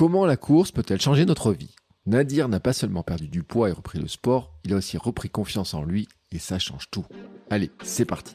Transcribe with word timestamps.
Comment 0.00 0.24
la 0.24 0.38
course 0.38 0.72
peut-elle 0.72 0.98
changer 0.98 1.26
notre 1.26 1.52
vie? 1.52 1.74
Nadir 2.06 2.48
n'a 2.48 2.58
pas 2.58 2.72
seulement 2.72 3.02
perdu 3.02 3.28
du 3.28 3.42
poids 3.42 3.68
et 3.68 3.72
repris 3.72 3.98
le 3.98 4.08
sport, 4.08 4.54
il 4.64 4.72
a 4.72 4.76
aussi 4.76 4.96
repris 4.96 5.28
confiance 5.28 5.74
en 5.74 5.84
lui 5.84 6.08
et 6.32 6.38
ça 6.38 6.58
change 6.58 6.88
tout. 6.90 7.04
Allez, 7.50 7.70
c'est 7.82 8.06
parti 8.06 8.34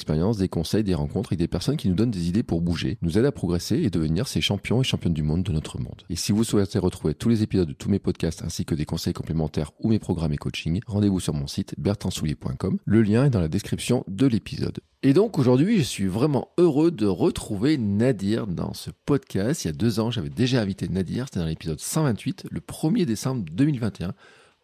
expérience, 0.00 0.38
des 0.38 0.48
conseils, 0.48 0.82
des 0.82 0.94
rencontres 0.94 1.30
avec 1.30 1.38
des 1.38 1.48
personnes 1.48 1.76
qui 1.76 1.88
nous 1.88 1.94
donnent 1.94 2.10
des 2.10 2.28
idées 2.28 2.42
pour 2.42 2.62
bouger, 2.62 2.96
nous 3.02 3.18
aident 3.18 3.26
à 3.26 3.32
progresser 3.32 3.76
et 3.76 3.90
devenir 3.90 4.26
ces 4.26 4.40
champions 4.40 4.80
et 4.80 4.84
championnes 4.84 5.12
du 5.12 5.22
monde 5.22 5.42
de 5.42 5.52
notre 5.52 5.78
monde. 5.78 6.02
Et 6.08 6.16
si 6.16 6.32
vous 6.32 6.42
souhaitez 6.42 6.78
retrouver 6.78 7.14
tous 7.14 7.28
les 7.28 7.42
épisodes 7.42 7.68
de 7.68 7.74
tous 7.74 7.90
mes 7.90 7.98
podcasts 7.98 8.42
ainsi 8.42 8.64
que 8.64 8.74
des 8.74 8.86
conseils 8.86 9.12
complémentaires 9.12 9.72
ou 9.78 9.90
mes 9.90 9.98
programmes 9.98 10.32
et 10.32 10.38
coaching, 10.38 10.80
rendez-vous 10.86 11.20
sur 11.20 11.34
mon 11.34 11.46
site 11.46 11.74
bertrandsoulier.com. 11.78 12.78
Le 12.84 13.02
lien 13.02 13.26
est 13.26 13.30
dans 13.30 13.40
la 13.40 13.48
description 13.48 14.04
de 14.08 14.26
l'épisode. 14.26 14.80
Et 15.02 15.12
donc 15.12 15.38
aujourd'hui, 15.38 15.78
je 15.78 15.82
suis 15.82 16.06
vraiment 16.06 16.48
heureux 16.58 16.90
de 16.90 17.06
retrouver 17.06 17.78
Nadir 17.78 18.46
dans 18.46 18.74
ce 18.74 18.90
podcast. 19.06 19.64
Il 19.64 19.68
y 19.68 19.70
a 19.70 19.74
deux 19.74 20.00
ans, 20.00 20.10
j'avais 20.10 20.30
déjà 20.30 20.60
invité 20.60 20.88
Nadir, 20.88 21.26
c'était 21.26 21.40
dans 21.40 21.46
l'épisode 21.46 21.80
128, 21.80 22.46
le 22.50 22.60
1er 22.60 23.04
décembre 23.04 23.44
2021 23.52 24.14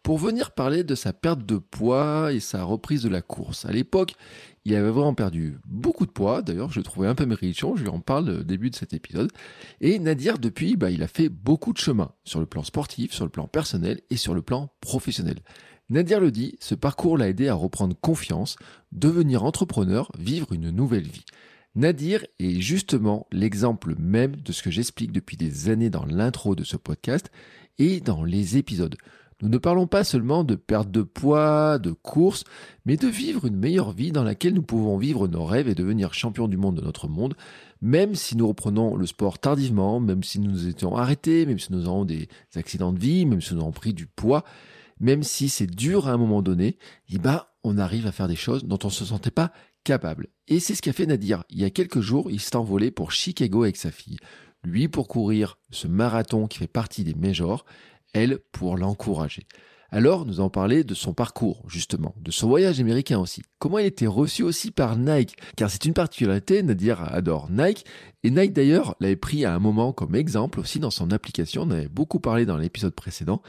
pour 0.07 0.17
venir 0.19 0.51
parler 0.51 0.85
de 0.85 0.95
sa 0.95 1.11
perte 1.11 1.45
de 1.45 1.57
poids 1.57 2.31
et 2.31 2.39
sa 2.39 2.63
reprise 2.63 3.03
de 3.03 3.09
la 3.09 3.21
course. 3.21 3.65
À 3.65 3.73
l'époque, 3.73 4.13
il 4.67 4.75
avait 4.75 4.89
vraiment 4.89 5.13
perdu 5.13 5.59
beaucoup 5.65 6.05
de 6.05 6.11
poids. 6.11 6.41
D'ailleurs, 6.41 6.73
je 6.73 6.79
le 6.81 6.83
trouvais 6.83 7.07
un 7.07 7.15
peu 7.15 7.25
méritant. 7.25 7.77
Je 7.77 7.83
lui 7.83 7.89
en 7.89 8.01
parle 8.01 8.29
au 8.29 8.43
début 8.43 8.69
de 8.69 8.75
cet 8.75 8.93
épisode. 8.93 9.31
Et 9.79 9.97
Nadir, 9.97 10.39
depuis, 10.39 10.75
bah, 10.75 10.91
il 10.91 11.03
a 11.03 11.07
fait 11.07 11.29
beaucoup 11.29 11.71
de 11.71 11.77
chemin 11.77 12.11
sur 12.25 12.41
le 12.41 12.45
plan 12.45 12.63
sportif, 12.63 13.13
sur 13.13 13.23
le 13.23 13.31
plan 13.31 13.47
personnel 13.47 14.01
et 14.09 14.17
sur 14.17 14.33
le 14.33 14.41
plan 14.41 14.69
professionnel. 14.81 15.37
Nadir 15.89 16.19
le 16.19 16.31
dit, 16.31 16.57
ce 16.59 16.75
parcours 16.75 17.17
l'a 17.17 17.29
aidé 17.29 17.47
à 17.47 17.53
reprendre 17.53 17.95
confiance, 17.95 18.57
devenir 18.91 19.45
entrepreneur, 19.45 20.11
vivre 20.19 20.51
une 20.51 20.69
nouvelle 20.69 21.07
vie. 21.07 21.23
Nadir 21.75 22.25
est 22.39 22.59
justement 22.59 23.25
l'exemple 23.31 23.95
même 23.97 24.35
de 24.35 24.51
ce 24.51 24.61
que 24.61 24.71
j'explique 24.71 25.13
depuis 25.13 25.37
des 25.37 25.69
années 25.69 25.89
dans 25.89 26.03
l'intro 26.03 26.55
de 26.55 26.65
ce 26.65 26.75
podcast 26.75 27.31
et 27.79 28.01
dans 28.01 28.25
les 28.25 28.57
épisodes. 28.57 28.97
Nous 29.41 29.49
ne 29.49 29.57
parlons 29.59 29.85
pas 29.85 30.03
seulement 30.03 30.43
de 30.43 30.55
perte 30.55 30.89
de 30.89 31.03
poids, 31.03 31.77
de 31.77 31.91
course, 31.91 32.43
mais 32.85 32.97
de 32.97 33.07
vivre 33.07 33.45
une 33.45 33.55
meilleure 33.55 33.91
vie 33.91 34.11
dans 34.11 34.23
laquelle 34.23 34.55
nous 34.55 34.63
pouvons 34.63 34.97
vivre 34.97 35.27
nos 35.27 35.45
rêves 35.45 35.67
et 35.67 35.75
devenir 35.75 36.15
champions 36.15 36.47
du 36.47 36.57
monde 36.57 36.77
de 36.77 36.81
notre 36.81 37.07
monde, 37.07 37.35
même 37.79 38.15
si 38.15 38.35
nous 38.35 38.47
reprenons 38.47 38.95
le 38.95 39.05
sport 39.05 39.37
tardivement, 39.37 39.99
même 39.99 40.23
si 40.23 40.39
nous 40.39 40.49
nous 40.49 40.67
étions 40.67 40.95
arrêtés, 40.95 41.45
même 41.45 41.59
si 41.59 41.71
nous 41.71 41.85
avons 41.85 42.03
des 42.03 42.29
accidents 42.55 42.91
de 42.91 42.99
vie, 42.99 43.27
même 43.27 43.41
si 43.41 43.53
nous 43.53 43.61
avons 43.61 43.71
pris 43.71 43.93
du 43.93 44.07
poids, 44.07 44.43
même 44.99 45.21
si 45.21 45.49
c'est 45.49 45.67
dur 45.67 46.07
à 46.07 46.13
un 46.13 46.17
moment 46.17 46.41
donné, 46.41 46.79
eh 47.11 47.19
ben, 47.19 47.43
on 47.63 47.77
arrive 47.77 48.07
à 48.07 48.11
faire 48.11 48.27
des 48.27 48.35
choses 48.35 48.63
dont 48.65 48.79
on 48.83 48.87
ne 48.87 48.91
se 48.91 49.05
sentait 49.05 49.29
pas 49.29 49.51
capable. 49.83 50.29
Et 50.47 50.59
c'est 50.59 50.73
ce 50.73 50.81
qu'a 50.81 50.93
fait 50.93 51.05
Nadir. 51.05 51.43
Il 51.49 51.59
y 51.59 51.63
a 51.63 51.69
quelques 51.69 52.01
jours, 52.01 52.31
il 52.31 52.39
s'est 52.39 52.55
envolé 52.55 52.89
pour 52.89 53.11
Chicago 53.11 53.63
avec 53.63 53.77
sa 53.77 53.91
fille. 53.91 54.17
Lui 54.63 54.87
pour 54.87 55.07
courir 55.07 55.59
ce 55.69 55.87
marathon 55.87 56.47
qui 56.47 56.57
fait 56.57 56.67
partie 56.67 57.03
des 57.03 57.13
majors, 57.13 57.65
elle 58.13 58.39
pour 58.51 58.77
l'encourager. 58.77 59.47
Alors, 59.89 60.25
nous 60.25 60.41
allons 60.41 60.49
parler 60.49 60.83
de 60.83 60.93
son 60.93 61.13
parcours, 61.13 61.63
justement, 61.67 62.13
de 62.19 62.29
son 62.29 62.49
voyage 62.49 62.81
américain 62.81 63.19
aussi. 63.19 63.41
Comment 63.57 63.79
il 63.79 63.85
était 63.85 64.05
reçu 64.05 64.43
aussi 64.43 64.71
par 64.71 64.97
Nike, 64.97 65.37
car 65.55 65.69
c'est 65.69 65.85
une 65.85 65.93
particularité, 65.93 66.61
Nadir 66.61 67.01
adore 67.13 67.49
Nike, 67.49 67.85
et 68.27 68.29
Nike 68.29 68.51
d'ailleurs 68.51 68.97
l'avait 68.99 69.15
pris 69.15 69.45
à 69.45 69.55
un 69.55 69.59
moment 69.59 69.93
comme 69.93 70.13
exemple 70.13 70.59
aussi 70.59 70.81
dans 70.81 70.91
son 70.91 71.11
application, 71.11 71.61
on 71.61 71.71
avait 71.71 71.87
beaucoup 71.87 72.19
parlé 72.19 72.45
dans 72.45 72.57
l'épisode 72.57 72.93
précédent. 72.93 73.41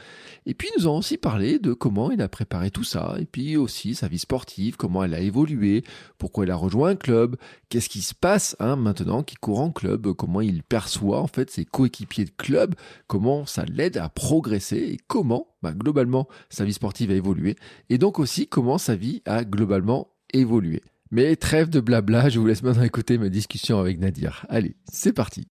Et 0.45 0.53
puis 0.53 0.69
nous 0.77 0.87
avons 0.87 0.99
aussi 0.99 1.17
parlé 1.17 1.59
de 1.59 1.73
comment 1.73 2.11
il 2.11 2.21
a 2.21 2.29
préparé 2.29 2.71
tout 2.71 2.85
ça, 2.85 3.17
et 3.19 3.25
puis 3.25 3.57
aussi 3.57 3.93
sa 3.93 4.07
vie 4.07 4.19
sportive, 4.19 4.77
comment 4.77 5.03
elle 5.03 5.15
a 5.15 5.19
évolué, 5.19 5.83
pourquoi 6.17 6.45
il 6.45 6.51
a 6.51 6.55
rejoint 6.55 6.91
un 6.91 6.95
club, 6.95 7.35
qu'est-ce 7.67 7.89
qui 7.89 7.99
se 7.99 8.15
passe 8.15 8.55
hein, 8.61 8.77
maintenant 8.77 9.21
qu'il 9.21 9.37
court 9.39 9.59
en 9.59 9.71
club, 9.71 10.13
comment 10.13 10.39
il 10.39 10.63
perçoit 10.63 11.19
en 11.19 11.27
fait 11.27 11.51
ses 11.51 11.65
coéquipiers 11.65 12.23
de 12.23 12.31
club, 12.37 12.73
comment 13.07 13.45
ça 13.45 13.65
l'aide 13.65 13.97
à 13.97 14.07
progresser, 14.07 14.77
et 14.77 14.97
comment 15.09 15.47
bah, 15.61 15.73
globalement 15.73 16.29
sa 16.49 16.63
vie 16.63 16.71
sportive 16.71 17.11
a 17.11 17.15
évolué, 17.15 17.57
et 17.89 17.97
donc 17.97 18.17
aussi 18.17 18.47
comment 18.47 18.77
sa 18.77 18.95
vie 18.95 19.21
a 19.25 19.43
globalement 19.43 20.07
évolué. 20.31 20.81
Mais 21.11 21.35
trêve 21.35 21.69
de 21.69 21.79
blabla, 21.79 22.29
je 22.29 22.37
vous 22.39 22.45
laisse 22.45 22.61
maintenant 22.61 22.83
écouter 22.83 23.17
ma 23.17 23.29
discussion 23.29 23.79
avec 23.79 23.99
Nadir. 23.99 24.45
Allez, 24.47 24.75
c'est 24.91 25.11
parti. 25.11 25.47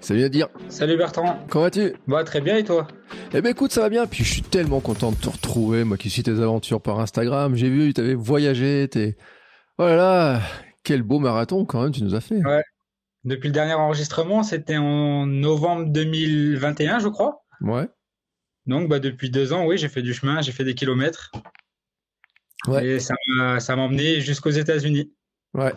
Salut 0.00 0.20
Nadir. 0.20 0.48
Salut 0.70 0.96
Bertrand. 0.96 1.38
Comment 1.50 1.64
vas-tu? 1.64 1.92
Bah 2.06 2.24
très 2.24 2.40
bien 2.40 2.56
et 2.56 2.64
toi? 2.64 2.88
Eh 3.34 3.42
ben 3.42 3.50
écoute, 3.50 3.72
ça 3.72 3.82
va 3.82 3.90
bien. 3.90 4.06
Puis 4.06 4.24
je 4.24 4.32
suis 4.32 4.42
tellement 4.42 4.80
content 4.80 5.12
de 5.12 5.16
te 5.16 5.28
retrouver, 5.28 5.84
moi 5.84 5.98
qui 5.98 6.08
suis 6.08 6.22
tes 6.22 6.40
aventures 6.40 6.80
par 6.80 6.98
Instagram. 6.98 7.56
J'ai 7.56 7.68
vu, 7.68 7.92
tu 7.92 8.00
avais 8.00 8.14
voyagé, 8.14 8.88
t'es... 8.90 9.18
Oh 9.76 9.84
là 9.84 9.96
là, 9.96 10.40
quel 10.82 11.02
beau 11.02 11.18
marathon 11.18 11.66
quand 11.66 11.82
même 11.82 11.92
tu 11.92 12.02
nous 12.02 12.14
as 12.14 12.22
fait. 12.22 12.42
Ouais. 12.42 12.64
Depuis 13.24 13.48
le 13.48 13.52
dernier 13.52 13.74
enregistrement, 13.74 14.42
c'était 14.42 14.78
en 14.78 15.26
novembre 15.26 15.92
2021, 15.92 17.00
je 17.00 17.08
crois. 17.08 17.44
Ouais. 17.60 17.86
Donc 18.64 18.88
bah 18.88 18.98
depuis 18.98 19.28
deux 19.28 19.52
ans, 19.52 19.66
oui, 19.66 19.76
j'ai 19.76 19.90
fait 19.90 20.00
du 20.00 20.14
chemin, 20.14 20.40
j'ai 20.40 20.52
fait 20.52 20.64
des 20.64 20.74
kilomètres. 20.74 21.32
Ouais. 22.66 22.86
Et 22.86 22.98
ça 23.00 23.14
m'a 23.76 23.82
emmené 23.82 24.20
jusqu'aux 24.20 24.50
États-Unis. 24.50 25.12
Ouais. 25.54 25.72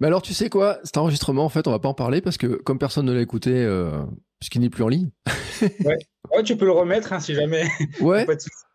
Mais 0.00 0.08
alors, 0.08 0.22
tu 0.22 0.34
sais 0.34 0.50
quoi? 0.50 0.78
Cet 0.84 0.98
enregistrement, 0.98 1.44
en 1.44 1.48
fait, 1.48 1.66
on 1.66 1.70
va 1.70 1.78
pas 1.78 1.88
en 1.88 1.94
parler 1.94 2.20
parce 2.20 2.36
que 2.36 2.46
comme 2.46 2.78
personne 2.78 3.06
ne 3.06 3.12
l'a 3.12 3.20
écouté, 3.20 3.50
euh, 3.52 4.02
puisqu'il 4.40 4.60
n'est 4.60 4.70
plus 4.70 4.82
en 4.82 4.88
ligne. 4.88 5.10
ouais. 5.62 5.98
ouais, 6.34 6.42
tu 6.42 6.56
peux 6.56 6.66
le 6.66 6.72
remettre 6.72 7.12
hein, 7.12 7.20
si 7.20 7.34
jamais. 7.34 7.66
Ouais. 8.00 8.26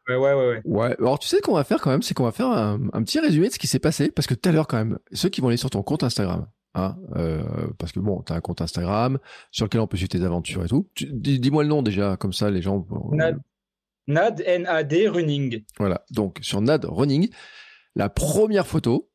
Ouais, 0.09 0.15
ouais, 0.15 0.33
ouais, 0.33 0.61
ouais. 0.63 0.95
Alors, 0.99 1.19
tu 1.19 1.27
sais 1.27 1.37
ce 1.37 1.41
qu'on 1.41 1.55
va 1.55 1.65
faire 1.65 1.81
quand 1.81 1.91
même, 1.91 2.01
c'est 2.01 2.13
qu'on 2.13 2.23
va 2.23 2.31
faire 2.31 2.47
un, 2.47 2.79
un 2.93 3.03
petit 3.03 3.19
résumé 3.19 3.49
de 3.49 3.53
ce 3.53 3.59
qui 3.59 3.67
s'est 3.67 3.77
passé 3.77 4.09
parce 4.09 4.25
que 4.25 4.33
tout 4.33 4.47
à 4.47 4.53
l'heure, 4.53 4.67
quand 4.67 4.77
même, 4.77 4.99
ceux 5.11 5.27
qui 5.27 5.41
vont 5.41 5.49
aller 5.49 5.57
sur 5.57 5.69
ton 5.69 5.83
compte 5.83 6.01
Instagram, 6.03 6.47
Hein, 6.77 6.95
euh, 7.15 7.41
parce 7.79 7.91
que 7.91 7.99
bon, 7.99 8.21
tu 8.21 8.31
as 8.31 8.35
un 8.35 8.39
compte 8.39 8.61
Instagram 8.61 9.17
sur 9.49 9.65
lequel 9.65 9.81
on 9.81 9.87
peut 9.87 9.97
suivre 9.97 10.09
tes 10.09 10.23
aventures 10.23 10.63
et 10.63 10.67
tout. 10.67 10.87
Dis-moi 10.95 11.63
le 11.63 11.69
nom 11.69 11.81
déjà, 11.81 12.17
comme 12.17 12.33
ça 12.33 12.51
les 12.51 12.61
gens. 12.61 12.85
Nad, 14.07 14.41
N-A-D, 14.45 15.07
running. 15.09 15.63
Voilà. 15.77 16.03
Donc 16.11 16.39
sur 16.41 16.61
Nad 16.61 16.85
Running, 16.85 17.29
la 17.95 18.09
première 18.09 18.65
photo, 18.67 19.11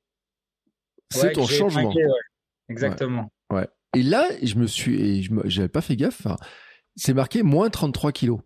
c'est 1.10 1.28
Ouais, 1.28 1.32
ton 1.32 1.46
changement. 1.46 1.82
trinqué, 1.90 2.04
ouais. 2.04 2.20
Exactement. 2.68 3.32
Ouais. 3.50 3.68
Et 3.94 4.02
là, 4.02 4.26
je 4.42 4.54
me 4.56 4.66
suis, 4.66 5.28
j'avais 5.44 5.68
pas 5.68 5.80
fait 5.82 5.96
gaffe. 5.96 6.24
enfin, 6.24 6.36
C'est 6.96 7.14
marqué 7.14 7.42
moins 7.42 7.68
33 7.70 8.12
kilos 8.12 8.40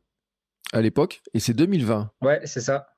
à 0.73 0.81
l'époque, 0.81 1.21
et 1.35 1.39
c'est 1.41 1.55
2020. 1.55 2.11
Ouais, 2.23 2.41
c'est 2.45 2.61
ça. 2.61 2.89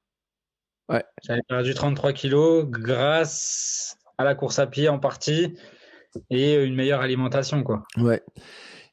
Ouais. 0.89 1.05
J'avais 1.23 1.43
perdu 1.47 1.75
33 1.75 2.15
kilos 2.15 2.67
grâce 2.67 3.97
à 4.17 4.25
la 4.25 4.35
course 4.35 4.59
à 4.59 4.67
pied 4.67 4.89
en 4.89 4.99
partie 4.99 5.55
et 6.31 6.55
une 6.65 6.75
meilleure 6.75 7.03
alimentation, 7.03 7.63
quoi. 7.63 7.85
Ouais. 7.99 8.23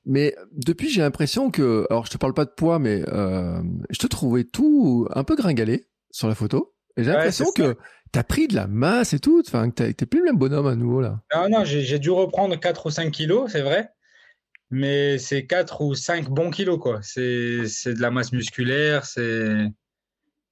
Mais 0.05 0.35
depuis, 0.51 0.89
j'ai 0.89 1.01
l'impression 1.01 1.49
que, 1.49 1.87
alors 1.89 2.05
je 2.05 2.11
te 2.11 2.17
parle 2.17 2.33
pas 2.33 2.45
de 2.45 2.51
poids, 2.51 2.79
mais 2.79 3.03
euh, 3.07 3.61
je 3.89 3.97
te 3.97 4.07
trouvais 4.07 4.43
tout 4.43 5.07
un 5.11 5.23
peu 5.23 5.35
gringalé 5.35 5.85
sur 6.11 6.27
la 6.27 6.35
photo. 6.35 6.75
Et 6.97 7.03
j'ai 7.03 7.11
l'impression 7.11 7.51
que 7.53 7.75
t'as 8.11 8.23
pris 8.23 8.47
de 8.47 8.55
la 8.55 8.67
masse 8.67 9.13
et 9.13 9.19
tout. 9.19 9.43
Enfin, 9.45 9.69
que 9.69 9.91
t'es 9.91 10.05
plus 10.05 10.19
le 10.19 10.25
même 10.25 10.37
bonhomme 10.37 10.67
à 10.67 10.75
nouveau 10.75 11.01
là. 11.01 11.21
Non, 11.33 11.49
non, 11.49 11.65
j'ai 11.65 11.99
dû 11.99 12.11
reprendre 12.11 12.59
4 12.59 12.85
ou 12.85 12.89
5 12.89 13.11
kilos, 13.11 13.51
c'est 13.51 13.61
vrai. 13.61 13.89
Mais 14.71 15.17
c'est 15.17 15.45
4 15.45 15.81
ou 15.81 15.95
5 15.95 16.29
bons 16.29 16.51
kilos, 16.51 16.79
quoi. 16.79 16.99
C'est 17.01 17.23
de 17.23 18.01
la 18.01 18.11
masse 18.11 18.31
musculaire, 18.31 19.05
c'est. 19.05 19.57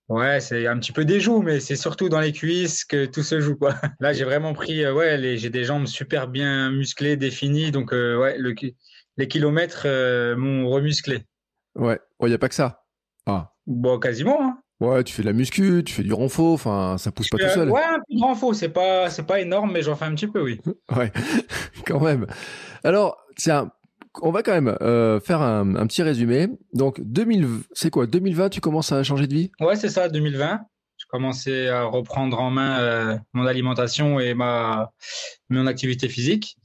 Ouais, 0.09 0.41
c'est 0.41 0.67
un 0.67 0.77
petit 0.79 0.91
peu 0.91 1.05
des 1.05 1.21
joues, 1.21 1.41
mais 1.41 1.61
c'est 1.61 1.77
surtout 1.77 2.09
dans 2.09 2.19
les 2.19 2.33
cuisses 2.33 2.83
que 2.83 3.05
tout 3.05 3.23
se 3.23 3.39
joue, 3.39 3.55
quoi. 3.55 3.73
Là, 4.01 4.11
j'ai 4.11 4.25
vraiment 4.25 4.53
pris, 4.53 4.83
euh, 4.83 4.93
ouais, 4.93 5.37
j'ai 5.37 5.49
des 5.49 5.63
jambes 5.63 5.87
super 5.87 6.27
bien 6.27 6.71
musclées, 6.71 7.15
définies, 7.15 7.71
donc 7.71 7.93
euh, 7.93 8.17
ouais, 8.17 8.37
le, 8.37 8.53
les 9.17 9.27
kilomètres 9.27 9.83
euh, 9.85 10.35
m'ont 10.35 10.69
remusclé. 10.69 11.23
Ouais, 11.75 11.99
il 12.21 12.27
n'y 12.27 12.33
a 12.33 12.37
pas 12.37 12.49
que 12.49 12.55
ça. 12.55 12.83
Ah. 13.25 13.53
Bon, 13.65 13.99
quasiment. 13.99 14.41
Hein. 14.41 14.57
Ouais, 14.79 15.03
tu 15.03 15.13
fais 15.13 15.21
de 15.21 15.27
la 15.27 15.33
muscu, 15.33 15.81
tu 15.85 15.93
fais 15.93 16.03
du 16.03 16.13
renfort, 16.13 16.53
enfin, 16.53 16.97
ça 16.97 17.11
pousse 17.11 17.29
pas 17.29 17.37
tout 17.37 17.49
seul. 17.49 17.69
Ouais, 17.69 17.83
un 17.83 17.99
peu 17.99 18.15
de 18.15 18.21
renfort, 18.21 18.53
c'est 18.53 18.69
pas, 18.69 19.09
c'est 19.09 19.25
pas 19.25 19.39
énorme, 19.39 19.71
mais 19.71 19.81
j'en 19.81 19.95
fais 19.95 20.05
un 20.05 20.13
petit 20.13 20.27
peu, 20.27 20.41
oui. 20.43 20.59
ouais, 20.95 21.11
quand 21.85 22.01
même. 22.01 22.27
Alors, 22.83 23.17
tiens, 23.37 23.71
on 24.21 24.31
va 24.31 24.43
quand 24.43 24.51
même 24.51 24.75
euh, 24.81 25.19
faire 25.19 25.41
un, 25.41 25.87
petit 25.87 26.03
résumé. 26.03 26.49
Donc, 26.73 26.99
2000, 27.01 27.47
c'est 27.71 27.89
quoi 27.89 28.07
2020, 28.07 28.49
tu 28.49 28.61
commences 28.61 28.91
à 28.91 29.03
changer 29.03 29.27
de 29.27 29.33
vie? 29.33 29.51
Ouais, 29.61 29.75
c'est 29.75 29.89
ça, 29.89 30.09
2020. 30.09 30.59
Je 30.97 31.05
commençais 31.07 31.69
à 31.69 31.83
reprendre 31.83 32.39
en 32.39 32.49
main 32.49 32.79
euh, 32.79 33.17
mon 33.33 33.45
alimentation 33.45 34.19
et 34.19 34.33
ma 34.33 34.91
mon 35.49 35.65
activité 35.67 36.07
physique. 36.07 36.57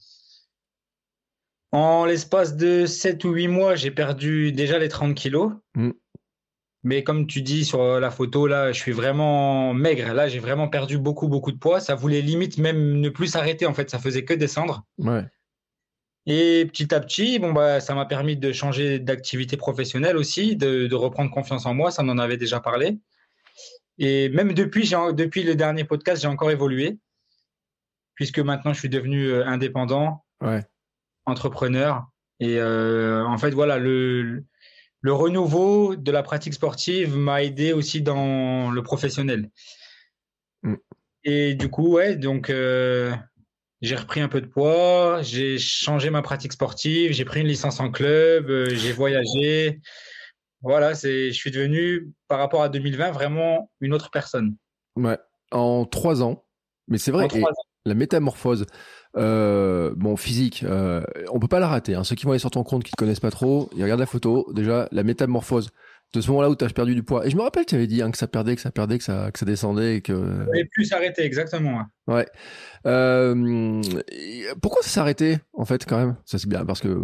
En 1.73 2.07
l'espace 2.07 2.57
de 2.57 2.87
7 2.87 3.25
ou 3.25 3.33
8 3.33 3.49
mois, 3.49 3.75
j'ai 3.75 3.91
perdu 3.91 4.53
déjà 4.53 4.79
les 4.79 4.89
30 4.89 5.15
kilos. 5.15 5.53
Mm. 5.75 5.91
Mais 6.85 7.03
comme 7.03 7.27
tu 7.27 7.43
dis 7.43 7.65
sur 7.65 8.01
la 8.01 8.11
photo, 8.11 8.47
là, 8.47 8.73
je 8.73 8.79
suis 8.79 8.93
vraiment 8.93 9.75
maigre. 9.75 10.15
Là, 10.15 10.29
j'ai 10.29 10.39
vraiment 10.39 10.69
perdu 10.69 10.97
beaucoup, 10.97 11.29
beaucoup 11.29 11.53
de 11.53 11.59
poids. 11.59 11.81
Ça 11.81 11.95
voulait 11.95 12.23
limite 12.23 12.57
même 12.59 13.01
ne 13.01 13.09
plus 13.09 13.27
s'arrêter. 13.27 13.67
En 13.67 13.75
fait, 13.75 13.91
ça 13.91 13.99
faisait 13.99 14.25
que 14.25 14.33
descendre. 14.33 14.85
Ouais. 14.99 15.25
Et 16.31 16.67
petit 16.67 16.95
à 16.95 17.01
petit, 17.01 17.39
bon, 17.39 17.53
bah, 17.53 17.81
ça 17.81 17.95
m'a 17.95 18.05
permis 18.05 18.37
de 18.37 18.53
changer 18.53 18.99
d'activité 18.99 19.57
professionnelle 19.57 20.17
aussi, 20.17 20.57
de, 20.57 20.95
reprendre 20.95 21.31
confiance 21.31 21.67
en 21.67 21.75
moi. 21.75 21.91
Ça, 21.91 22.03
on 22.05 22.09
en 22.11 22.19
avait 22.19 22.37
déjà 22.37 22.61
parlé. 22.61 22.99
Et 23.99 24.29
même 24.29 24.53
depuis, 24.53 24.89
depuis 25.15 25.43
le 25.43 25.57
dernier 25.57 25.85
podcast, 25.85 26.23
j'ai 26.23 26.29
encore 26.29 26.51
évolué, 26.51 26.99
puisque 28.15 28.39
maintenant, 28.39 28.73
je 28.73 28.79
suis 28.79 28.89
devenu 28.91 29.29
euh, 29.29 29.47
indépendant, 29.47 30.25
entrepreneur. 31.29 32.07
Et 32.41 32.59
euh, 32.59 33.25
en 33.27 33.39
fait, 33.39 33.51
voilà, 33.51 33.79
le, 33.79 34.45
le 35.01 35.13
renouveau 35.13 35.97
de 35.97 36.11
la 36.11 36.23
pratique 36.23 36.55
sportive 36.55 37.17
m'a 37.17 37.43
aidé 37.43 37.73
aussi 37.73 38.03
dans 38.03 38.71
le 38.71 38.83
professionnel. 38.83 39.51
Mm. 40.63 40.75
Et 41.25 41.55
du 41.55 41.69
coup, 41.69 41.93
ouais, 41.93 42.17
donc 42.17 42.51
euh, 42.51 43.15
j'ai 43.81 43.97
repris 43.97 44.21
un 44.21 44.29
peu 44.29 44.41
de 44.41 44.47
poids, 44.47 45.21
j'ai 45.23 45.59
changé 45.59 46.11
ma 46.11 46.23
pratique 46.23 46.53
sportive, 46.53 47.13
j'ai 47.13 47.25
pris 47.25 47.41
une 47.41 47.49
licence 47.49 47.81
en 47.81 47.91
club, 47.91 48.51
euh, 48.51 48.69
j'ai 48.71 48.93
voyagé. 48.93 49.81
Voilà, 50.63 50.95
c'est, 50.95 51.29
je 51.29 51.37
suis 51.37 51.51
devenu, 51.51 52.11
par 52.27 52.39
rapport 52.39 52.63
à 52.63 52.69
2020, 52.69 53.13
vraiment 53.13 53.71
une 53.81 53.95
autre 53.95 54.11
personne. 54.11 54.57
Ouais, 54.97 55.19
en 55.53 55.85
trois 55.85 56.23
ans. 56.23 56.45
Mais 56.89 56.99
c'est 56.99 57.13
vrai, 57.13 57.29
la 57.85 57.95
métamorphose, 57.95 58.67
euh, 59.17 59.93
bon, 59.97 60.17
physique, 60.17 60.65
euh, 60.65 61.03
on 61.31 61.39
peut 61.39 61.49
pas 61.49 61.61
la 61.61 61.69
rater. 61.69 61.95
Hein. 61.95 62.05
Ceux 62.05 62.15
qui 62.15 62.25
vont 62.25 62.33
aller 62.33 62.39
sur 62.39 62.51
ton 62.51 62.63
compte, 62.63 62.85
qui 62.85 62.93
te 62.93 62.97
connaissent 62.97 63.21
pas 63.21 63.31
trop, 63.31 63.71
ils 63.77 63.83
regardent 63.83 64.01
la 64.01 64.07
photo. 64.07 64.51
Déjà, 64.53 64.89
la 64.93 65.03
métamorphose 65.03 65.71
de 66.15 66.21
ce 66.21 66.31
moment-là 66.31 66.51
où 66.51 66.57
tu 66.57 66.65
as 66.65 66.69
perdu 66.69 66.95
du 66.95 67.03
poids. 67.03 67.27
Et 67.27 67.31
je 67.31 67.37
me 67.37 67.43
rappelle, 67.43 67.67
tu 67.67 67.75
avais 67.75 67.87
dit 67.87 68.03
hein, 68.03 68.11
que 68.11 68.19
ça 68.19 68.29
perdait, 68.29 68.55
que 68.55 68.63
ça 68.63 68.71
perdait, 68.71 68.99
que 68.99 69.05
ça, 69.05 69.31
que 69.31 69.39
ça 69.39 69.47
descendait 69.47 69.97
et 69.97 70.01
que. 70.01 70.47
Et 70.55 70.65
plus 70.67 70.85
s'arrêter, 70.85 71.23
exactement. 71.23 71.83
Ouais. 72.07 72.27
Euh, 72.87 73.83
pourquoi 74.63 74.83
ça 74.83 75.01
arrêté, 75.03 75.39
en 75.53 75.65
fait, 75.65 75.85
quand 75.87 75.99
même? 75.99 76.17
Ça, 76.25 76.39
c'est 76.39 76.49
bien 76.49 76.65
parce 76.65 76.81
que 76.81 76.99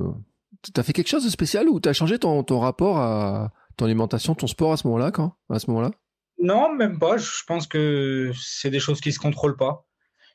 tu 0.62 0.81
as 0.81 0.83
fait 0.83 0.93
quelque 0.93 1.09
chose 1.09 1.25
de 1.25 1.31
spécial 1.31 1.69
ou 1.69 1.81
tu 1.81 1.89
as 1.89 1.93
changé 1.93 2.19
ton, 2.19 2.43
ton 2.43 2.61
rapport 2.61 2.99
à 2.99 3.53
ton 3.77 3.87
alimentation, 3.87 4.35
ton 4.35 4.47
sport 4.47 4.73
à 4.73 4.77
ce 4.77 4.87
moment-là, 4.87 5.11
quand? 5.11 5.37
À 5.51 5.59
ce 5.59 5.71
moment-là? 5.71 5.91
Non, 6.39 6.75
même 6.75 6.99
pas. 6.99 7.17
Je 7.17 7.45
pense 7.47 7.67
que 7.67 8.31
c'est 8.41 8.71
des 8.71 8.81
choses 8.81 9.01
qui 9.01 9.12
se 9.12 9.19
contrôlent 9.19 9.56
pas. 9.56 9.87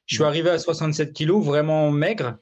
Je 0.10 0.16
suis 0.16 0.24
arrivé 0.24 0.50
à 0.50 0.58
67 0.58 1.14
kilos, 1.14 1.46
vraiment 1.46 1.92
maigre. 1.92 2.38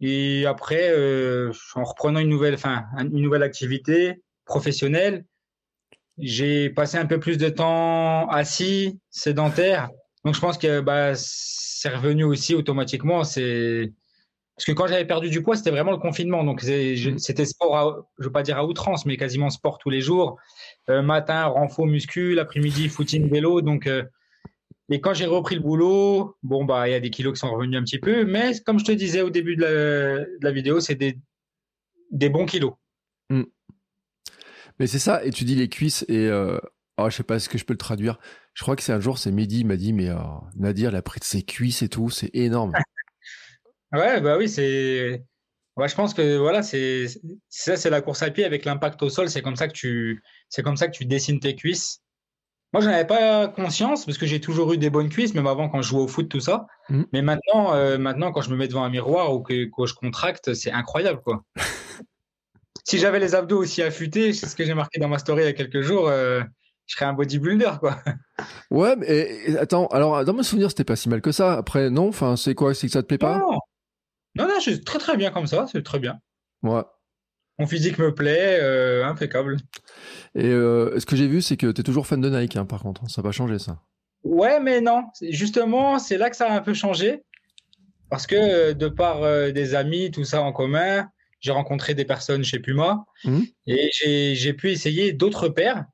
Et 0.00 0.46
après, 0.46 0.90
euh, 0.90 1.52
en 1.74 1.82
reprenant 1.82 2.20
une 2.20 2.28
nouvelle, 2.28 2.54
enfin, 2.54 2.84
une 2.96 3.20
nouvelle 3.20 3.42
activité 3.42 4.22
professionnelle, 4.44 5.24
j'ai 6.16 6.70
passé 6.70 6.98
un 6.98 7.06
peu 7.06 7.18
plus 7.18 7.38
de 7.38 7.48
temps 7.48 8.28
assis, 8.28 9.00
sédentaire. 9.10 9.90
Donc, 10.24 10.36
je 10.36 10.40
pense 10.40 10.58
que 10.58 10.80
bah, 10.80 11.14
c'est 11.16 11.88
revenu 11.88 12.22
aussi 12.22 12.54
automatiquement. 12.54 13.24
C'est 13.24 13.92
parce 14.56 14.66
que 14.66 14.72
quand 14.72 14.86
j'avais 14.86 15.04
perdu 15.04 15.28
du 15.28 15.42
poids, 15.42 15.56
c'était 15.56 15.72
vraiment 15.72 15.90
le 15.90 15.98
confinement. 15.98 16.44
Donc, 16.44 16.60
c'était 16.60 17.44
sport, 17.44 18.06
je 18.20 18.24
veux 18.26 18.32
pas 18.32 18.44
dire 18.44 18.58
à 18.58 18.64
outrance, 18.64 19.06
mais 19.06 19.16
quasiment 19.16 19.50
sport 19.50 19.78
tous 19.78 19.90
les 19.90 20.00
jours. 20.00 20.38
Euh, 20.88 21.02
matin, 21.02 21.46
renfort 21.46 21.86
muscu, 21.86 22.34
l'après-midi, 22.34 22.88
footing, 22.88 23.28
vélo. 23.28 23.60
Donc, 23.60 23.88
euh, 23.88 24.04
et 24.92 25.00
quand 25.00 25.14
j'ai 25.14 25.24
repris 25.24 25.54
le 25.54 25.62
boulot, 25.62 26.36
bon, 26.42 26.66
bah, 26.66 26.86
il 26.86 26.92
y 26.92 26.94
a 26.94 27.00
des 27.00 27.08
kilos 27.08 27.32
qui 27.32 27.40
sont 27.40 27.50
revenus 27.50 27.80
un 27.80 27.82
petit 27.82 27.98
peu. 27.98 28.26
Mais 28.26 28.52
comme 28.66 28.78
je 28.78 28.84
te 28.84 28.92
disais 28.92 29.22
au 29.22 29.30
début 29.30 29.56
de 29.56 30.28
la, 30.42 30.52
vidéo, 30.52 30.80
c'est 30.80 30.96
des, 30.96 31.18
des 32.10 32.28
bons 32.28 32.44
kilos. 32.44 32.74
Hmm. 33.30 33.44
Mais 34.78 34.86
c'est 34.86 34.98
ça, 34.98 35.24
et 35.24 35.30
tu 35.30 35.44
dis 35.44 35.54
les 35.54 35.70
cuisses, 35.70 36.04
et 36.08 36.26
euh, 36.26 36.58
oh, 36.98 37.08
je 37.08 37.16
sais 37.16 37.22
pas, 37.22 37.36
est-ce 37.36 37.48
que 37.48 37.56
je 37.56 37.64
peux 37.64 37.72
le 37.72 37.78
traduire 37.78 38.18
Je 38.52 38.62
crois 38.62 38.76
que 38.76 38.82
c'est 38.82 38.92
un 38.92 39.00
jour, 39.00 39.16
c'est 39.16 39.32
Mehdi, 39.32 39.60
il 39.60 39.66
m'a 39.66 39.76
dit, 39.76 39.94
mais 39.94 40.10
euh, 40.10 40.18
Nadir, 40.56 40.90
il 40.90 40.96
a 40.96 41.02
pris 41.02 41.20
de 41.20 41.24
ses 41.24 41.42
cuisses 41.42 41.80
et 41.80 41.88
tout, 41.88 42.10
c'est 42.10 42.30
énorme. 42.34 42.72
ouais, 43.92 44.20
bah 44.20 44.36
oui, 44.36 44.46
c'est. 44.46 45.24
Ouais, 45.76 45.88
je 45.88 45.94
pense 45.94 46.12
que 46.12 46.36
voilà, 46.36 46.62
c'est 46.62 47.06
ça, 47.48 47.78
c'est 47.78 47.88
la 47.88 48.02
course 48.02 48.22
à 48.22 48.30
pied 48.30 48.44
avec 48.44 48.66
l'impact 48.66 49.02
au 49.02 49.08
sol. 49.08 49.30
C'est 49.30 49.40
comme 49.40 49.56
ça 49.56 49.68
que 49.68 49.72
tu, 49.72 50.22
c'est 50.50 50.62
comme 50.62 50.76
ça 50.76 50.86
que 50.86 50.94
tu 50.94 51.06
dessines 51.06 51.40
tes 51.40 51.56
cuisses. 51.56 52.01
Moi, 52.72 52.80
je 52.82 52.88
avais 52.88 53.06
pas 53.06 53.48
conscience 53.48 54.06
parce 54.06 54.16
que 54.16 54.24
j'ai 54.24 54.40
toujours 54.40 54.72
eu 54.72 54.78
des 54.78 54.88
bonnes 54.88 55.10
cuisses, 55.10 55.34
même 55.34 55.46
avant 55.46 55.68
quand 55.68 55.82
je 55.82 55.88
jouais 55.88 56.00
au 56.00 56.08
foot, 56.08 56.28
tout 56.28 56.40
ça. 56.40 56.66
Mmh. 56.88 57.02
Mais 57.12 57.22
maintenant, 57.22 57.74
euh, 57.74 57.98
maintenant, 57.98 58.32
quand 58.32 58.40
je 58.40 58.50
me 58.50 58.56
mets 58.56 58.66
devant 58.66 58.82
un 58.82 58.88
miroir 58.88 59.34
ou 59.34 59.40
que, 59.40 59.54
je 59.54 59.94
contracte, 59.94 60.54
c'est 60.54 60.72
incroyable, 60.72 61.20
quoi. 61.22 61.44
si 62.84 62.98
j'avais 62.98 63.20
les 63.20 63.34
abdos 63.34 63.58
aussi 63.58 63.82
affûtés, 63.82 64.32
c'est 64.32 64.46
ce 64.46 64.56
que 64.56 64.64
j'ai 64.64 64.74
marqué 64.74 64.98
dans 64.98 65.08
ma 65.08 65.18
story 65.18 65.42
il 65.42 65.46
y 65.46 65.48
a 65.48 65.52
quelques 65.52 65.82
jours, 65.82 66.08
euh, 66.08 66.42
je 66.86 66.94
serais 66.94 67.04
un 67.04 67.12
bodybuilder, 67.12 67.72
quoi. 67.78 67.98
Ouais, 68.70 68.96
mais 68.96 69.56
attends, 69.58 69.86
alors 69.88 70.24
dans 70.24 70.32
mes 70.32 70.42
souvenirs, 70.42 70.70
c'était 70.70 70.82
pas 70.82 70.96
si 70.96 71.08
mal 71.08 71.20
que 71.20 71.30
ça. 71.30 71.52
Après, 71.52 71.90
non, 71.90 72.08
enfin, 72.08 72.36
c'est 72.36 72.54
quoi? 72.54 72.74
C'est 72.74 72.86
que 72.86 72.92
ça 72.92 73.02
te 73.02 73.06
plaît 73.06 73.18
pas? 73.18 73.38
Non, 73.38 73.58
non, 74.34 74.48
non, 74.48 74.54
je 74.56 74.70
suis 74.70 74.80
très 74.80 74.98
très 74.98 75.16
bien 75.16 75.30
comme 75.30 75.46
ça, 75.46 75.66
c'est 75.70 75.82
très 75.82 75.98
bien. 75.98 76.18
Ouais. 76.62 76.82
Mon 77.62 77.68
physique 77.68 77.98
me 77.98 78.12
plaît, 78.12 78.58
euh, 78.60 79.06
impeccable. 79.06 79.56
Et 80.34 80.46
euh, 80.46 80.98
ce 80.98 81.06
que 81.06 81.14
j'ai 81.14 81.28
vu, 81.28 81.40
c'est 81.42 81.56
que 81.56 81.70
tu 81.70 81.80
es 81.80 81.84
toujours 81.84 82.08
fan 82.08 82.20
de 82.20 82.28
Nike, 82.28 82.56
hein, 82.56 82.64
par 82.64 82.82
contre. 82.82 83.08
Ça 83.08 83.22
n'a 83.22 83.28
pas 83.28 83.30
changé, 83.30 83.60
ça. 83.60 83.78
Ouais, 84.24 84.58
mais 84.58 84.80
non. 84.80 85.04
Justement, 85.30 86.00
c'est 86.00 86.18
là 86.18 86.28
que 86.28 86.34
ça 86.34 86.50
a 86.50 86.56
un 86.56 86.60
peu 86.60 86.74
changé. 86.74 87.22
Parce 88.10 88.26
que 88.26 88.34
euh, 88.34 88.74
de 88.74 88.88
par 88.88 89.20
des 89.52 89.76
amis, 89.76 90.10
tout 90.10 90.24
ça 90.24 90.42
en 90.42 90.50
commun, 90.52 91.08
j'ai 91.38 91.52
rencontré 91.52 91.94
des 91.94 92.04
personnes 92.04 92.42
chez 92.42 92.58
Puma 92.58 93.04
mmh. 93.22 93.40
et 93.68 94.34
j'ai 94.34 94.52
pu 94.54 94.72
essayer 94.72 95.12
d'autres 95.12 95.48
paires. 95.48 95.84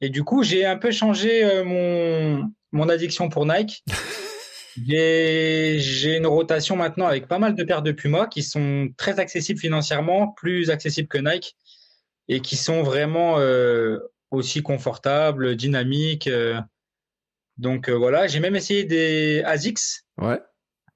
Et 0.00 0.10
du 0.10 0.22
coup, 0.22 0.44
j'ai 0.44 0.64
un 0.64 0.76
peu 0.76 0.92
changé 0.92 1.64
mon, 1.64 2.48
mon 2.70 2.88
addiction 2.88 3.28
pour 3.28 3.44
Nike. 3.44 3.82
J'ai 4.86 6.16
une 6.16 6.26
rotation 6.26 6.76
maintenant 6.76 7.06
avec 7.06 7.26
pas 7.26 7.38
mal 7.38 7.54
de 7.54 7.64
paires 7.64 7.82
de 7.82 7.92
Puma 7.92 8.26
qui 8.26 8.42
sont 8.42 8.88
très 8.96 9.18
accessibles 9.18 9.58
financièrement, 9.58 10.28
plus 10.28 10.70
accessibles 10.70 11.08
que 11.08 11.18
Nike 11.18 11.56
et 12.28 12.40
qui 12.40 12.56
sont 12.56 12.82
vraiment 12.82 13.38
euh, 13.38 13.98
aussi 14.30 14.62
confortables, 14.62 15.56
dynamiques. 15.56 16.26
Euh. 16.26 16.60
Donc 17.56 17.88
euh, 17.88 17.94
voilà, 17.94 18.26
j'ai 18.26 18.40
même 18.40 18.56
essayé 18.56 18.84
des 18.84 19.42
ASICS 19.44 20.04
ouais. 20.18 20.40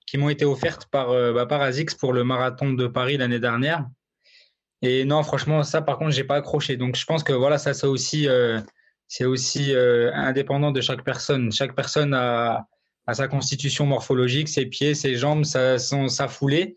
qui 0.07 0.19
m'ont 0.19 0.29
été 0.29 0.45
offertes 0.45 0.87
par, 0.87 1.09
bah, 1.33 1.47
par 1.47 1.62
ASICS 1.62 1.95
pour 1.95 2.12
le 2.12 2.25
marathon 2.25 2.73
de 2.73 2.87
Paris 2.87 3.17
l'année 3.17 3.41
dernière. 3.41 3.87
Et 4.83 5.05
non, 5.05 5.23
franchement, 5.23 5.62
ça 5.62 5.81
par 5.81 5.99
contre, 5.99 6.11
j'ai 6.11 6.25
pas 6.25 6.37
accroché. 6.37 6.77
Donc 6.77 6.97
je 6.97 7.05
pense 7.05 7.25
que 7.25 7.33
voilà, 7.33 7.59
ça 7.59 7.73
c'est 7.73 7.87
aussi, 7.87 8.29
c'est 9.09 9.25
aussi 9.25 9.75
indépendant 9.75 10.71
de 10.71 10.81
chaque 10.81 11.05
personne. 11.05 11.51
Chaque 11.51 11.75
personne 11.75 12.15
a 12.15 12.67
à 13.12 13.14
sa 13.14 13.28
constitution 13.28 13.85
morphologique, 13.87 14.49
ses 14.49 14.66
pieds, 14.66 14.95
ses 14.95 15.16
jambes, 15.16 15.45
sa, 15.45 15.78
sa 15.78 16.28
foulée. 16.28 16.76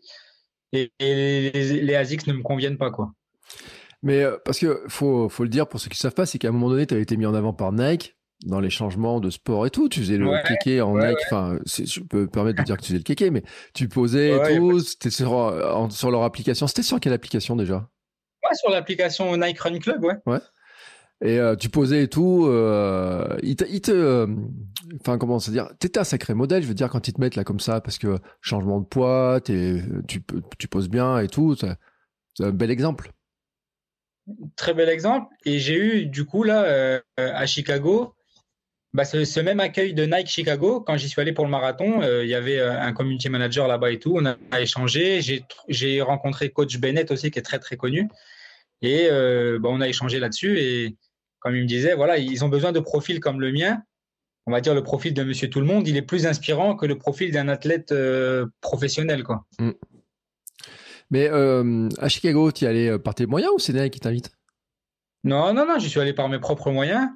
Et, 0.72 0.90
les, 1.00 1.94
ASICS 1.94 2.26
ne 2.26 2.34
me 2.34 2.42
conviennent 2.42 2.76
pas, 2.76 2.90
quoi. 2.90 3.12
Mais 4.02 4.22
euh, 4.22 4.36
parce 4.44 4.58
que 4.58 4.82
faut, 4.88 5.28
faut 5.30 5.42
le 5.42 5.48
dire 5.48 5.66
pour 5.66 5.80
ceux 5.80 5.88
qui 5.88 5.94
ne 5.94 6.00
savent 6.00 6.14
pas, 6.14 6.26
c'est 6.26 6.38
qu'à 6.38 6.48
un 6.48 6.52
moment 6.52 6.68
donné, 6.68 6.86
tu 6.86 6.94
as 6.94 6.98
été 6.98 7.16
mis 7.16 7.24
en 7.24 7.34
avant 7.34 7.54
par 7.54 7.72
Nike 7.72 8.16
dans 8.44 8.60
les 8.60 8.68
changements 8.68 9.18
de 9.20 9.30
sport 9.30 9.66
et 9.66 9.70
tout. 9.70 9.88
Tu 9.88 10.00
faisais 10.00 10.18
le 10.18 10.30
kéké 10.46 10.82
en 10.82 10.98
Nike. 10.98 11.18
Enfin, 11.26 11.58
je 11.64 12.00
peux 12.00 12.26
permettre 12.26 12.58
de 12.58 12.64
dire 12.64 12.76
que 12.76 12.82
tu 12.82 12.88
faisais 12.88 12.98
le 12.98 13.04
kéké, 13.04 13.30
mais 13.30 13.42
tu 13.72 13.88
posais 13.88 14.36
et 14.36 14.56
tout. 14.58 14.80
C'était 14.80 15.10
sur, 15.10 15.88
sur 15.90 16.10
leur 16.10 16.22
application. 16.22 16.66
C'était 16.66 16.82
sur 16.82 17.00
quelle 17.00 17.14
application 17.14 17.56
déjà? 17.56 17.76
Ouais, 17.76 18.54
sur 18.54 18.70
l'application 18.70 19.34
Nike 19.36 19.58
Run 19.58 19.78
Club, 19.78 20.04
ouais. 20.04 20.16
Ouais. 20.26 20.40
Et 21.24 21.38
euh, 21.38 21.56
tu 21.56 21.68
posais 21.68 22.04
et 22.04 22.08
tout. 22.08 22.46
Euh, 22.46 23.36
il, 23.42 23.56
te, 23.56 23.90
euh, 23.90 24.26
enfin 25.00 25.16
comment 25.16 25.38
se 25.38 25.50
dire, 25.50 25.68
t'étais 25.78 26.00
un 26.00 26.04
sacré 26.04 26.34
modèle. 26.34 26.62
Je 26.62 26.68
veux 26.68 26.74
dire 26.74 26.90
quand 26.90 27.08
ils 27.08 27.12
te 27.12 27.20
mettent 27.20 27.36
là 27.36 27.44
comme 27.44 27.60
ça, 27.60 27.80
parce 27.80 27.98
que 27.98 28.18
changement 28.40 28.80
de 28.80 28.86
poids, 28.86 29.40
tu 29.44 29.82
tu 30.58 30.68
poses 30.68 30.88
bien 30.88 31.18
et 31.18 31.28
tout. 31.28 31.56
C'est 31.56 32.44
un 32.44 32.50
bel 32.50 32.70
exemple. 32.70 33.12
Très 34.56 34.74
bel 34.74 34.88
exemple. 34.88 35.34
Et 35.44 35.58
j'ai 35.58 35.76
eu 35.76 36.06
du 36.06 36.24
coup 36.24 36.42
là 36.42 37.00
à 37.16 37.46
Chicago 37.46 38.16
bah, 38.96 39.04
ce, 39.04 39.40
même 39.40 39.60
accueil 39.60 39.92
de 39.92 40.06
Nike 40.06 40.28
Chicago, 40.28 40.80
quand 40.80 40.96
j'y 40.96 41.10
suis 41.10 41.20
allé 41.20 41.32
pour 41.32 41.44
le 41.44 41.50
marathon, 41.50 42.00
euh, 42.00 42.24
il 42.24 42.30
y 42.30 42.34
avait 42.34 42.58
euh, 42.58 42.80
un 42.80 42.94
community 42.94 43.28
manager 43.28 43.68
là-bas 43.68 43.92
et 43.92 43.98
tout. 43.98 44.16
On 44.16 44.24
a, 44.24 44.36
échangé. 44.58 45.20
J'ai 45.68 46.00
rencontré 46.00 46.48
coach 46.48 46.78
Bennett 46.78 47.10
aussi, 47.10 47.30
qui 47.30 47.38
est 47.38 47.42
très 47.42 47.58
très 47.58 47.76
connu. 47.76 48.08
Et 48.80 49.08
euh, 49.10 49.58
bah, 49.60 49.68
on 49.70 49.82
a 49.82 49.88
échangé 49.88 50.18
là-dessus. 50.18 50.58
Et 50.60 50.96
comme 51.46 51.54
il 51.54 51.62
me 51.62 51.68
disait, 51.68 51.94
voilà, 51.94 52.18
ils 52.18 52.44
ont 52.44 52.48
besoin 52.48 52.72
de 52.72 52.80
profils 52.80 53.20
comme 53.20 53.40
le 53.40 53.52
mien. 53.52 53.80
On 54.46 54.50
va 54.50 54.60
dire 54.60 54.74
le 54.74 54.82
profil 54.82 55.14
de 55.14 55.22
Monsieur 55.22 55.48
Tout 55.48 55.60
le 55.60 55.66
Monde, 55.66 55.86
il 55.86 55.96
est 55.96 56.02
plus 56.02 56.26
inspirant 56.26 56.74
que 56.74 56.86
le 56.86 56.98
profil 56.98 57.30
d'un 57.30 57.46
athlète 57.46 57.94
professionnel, 58.60 59.22
quoi. 59.22 59.46
Mm. 59.60 59.70
Mais 61.12 61.28
à 61.28 62.08
Chicago, 62.08 62.50
tu 62.50 62.64
y 62.64 62.66
allais 62.66 62.98
par 62.98 63.14
tes 63.14 63.26
moyens 63.26 63.52
ou 63.54 63.60
c'est 63.60 63.72
Nike 63.72 63.92
qui 63.92 64.00
t'invite? 64.00 64.32
Non, 65.22 65.54
non, 65.54 65.66
non, 65.66 65.78
j'y 65.78 65.88
suis 65.88 66.00
allé 66.00 66.12
par 66.12 66.28
mes 66.28 66.40
propres 66.40 66.72
moyens. 66.72 67.08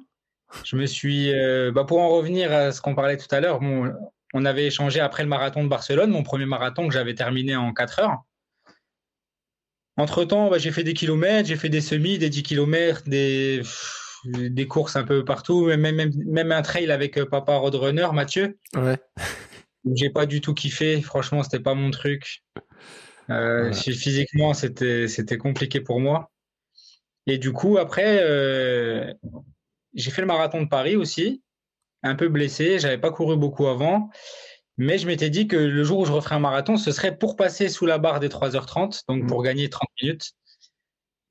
Je 0.63 0.77
me 0.77 0.85
suis, 0.85 1.33
euh, 1.33 1.73
bah, 1.73 1.83
pour 1.83 1.99
en 1.99 2.07
revenir 2.07 2.53
à 2.53 2.71
ce 2.71 2.79
qu'on 2.79 2.95
parlait 2.95 3.17
tout 3.17 3.33
à 3.35 3.41
l'heure, 3.41 3.59
on 3.61 4.45
avait 4.45 4.67
échangé 4.67 5.01
après 5.01 5.23
le 5.23 5.29
marathon 5.29 5.61
de 5.61 5.67
Barcelone, 5.67 6.09
mon 6.09 6.23
premier 6.23 6.45
marathon 6.45 6.87
que 6.87 6.93
j'avais 6.93 7.15
terminé 7.15 7.57
en 7.57 7.73
4 7.73 7.99
heures. 7.99 8.23
Entre-temps, 9.97 10.49
bah, 10.49 10.57
j'ai 10.57 10.71
fait 10.71 10.83
des 10.83 10.93
kilomètres, 10.93 11.49
j'ai 11.49 11.57
fait 11.57 11.69
des 11.69 11.81
semis, 11.81 12.17
des 12.17 12.29
10 12.29 12.43
kilomètres, 12.43 13.03
des, 13.07 13.61
des 14.25 14.67
courses 14.67 14.95
un 14.95 15.03
peu 15.03 15.23
partout, 15.25 15.65
même, 15.65 15.95
même, 15.95 16.11
même 16.25 16.51
un 16.51 16.61
trail 16.61 16.91
avec 16.91 17.17
euh, 17.17 17.25
papa 17.25 17.55
roadrunner, 17.55 18.07
Mathieu. 18.13 18.57
Ouais. 18.75 18.97
J'ai 19.95 20.09
pas 20.09 20.25
du 20.25 20.41
tout 20.41 20.53
kiffé, 20.53 21.01
franchement, 21.01 21.43
c'était 21.43 21.59
pas 21.59 21.73
mon 21.73 21.91
truc. 21.91 22.43
Euh, 23.29 23.73
physiquement, 23.73 24.53
c'était 24.53 25.37
compliqué 25.37 25.81
pour 25.81 25.99
moi. 25.99 26.31
Et 27.27 27.37
du 27.37 27.51
coup, 27.51 27.77
après, 27.77 28.17
j'ai 29.93 30.11
fait 30.11 30.21
le 30.21 30.27
marathon 30.27 30.61
de 30.61 30.67
Paris 30.67 30.95
aussi, 30.95 31.41
un 32.03 32.15
peu 32.15 32.29
blessé, 32.29 32.79
j'avais 32.79 32.97
pas 32.97 33.11
couru 33.11 33.37
beaucoup 33.37 33.67
avant, 33.67 34.09
mais 34.77 34.97
je 34.97 35.07
m'étais 35.07 35.29
dit 35.29 35.47
que 35.47 35.55
le 35.55 35.83
jour 35.83 35.99
où 35.99 36.05
je 36.05 36.11
referais 36.11 36.35
un 36.35 36.39
marathon, 36.39 36.77
ce 36.77 36.91
serait 36.91 37.17
pour 37.17 37.35
passer 37.35 37.69
sous 37.69 37.85
la 37.85 37.97
barre 37.97 38.19
des 38.19 38.29
3h30, 38.29 39.03
donc 39.07 39.27
pour 39.27 39.41
mmh. 39.41 39.43
gagner 39.43 39.69
30 39.69 39.89
minutes. 40.01 40.31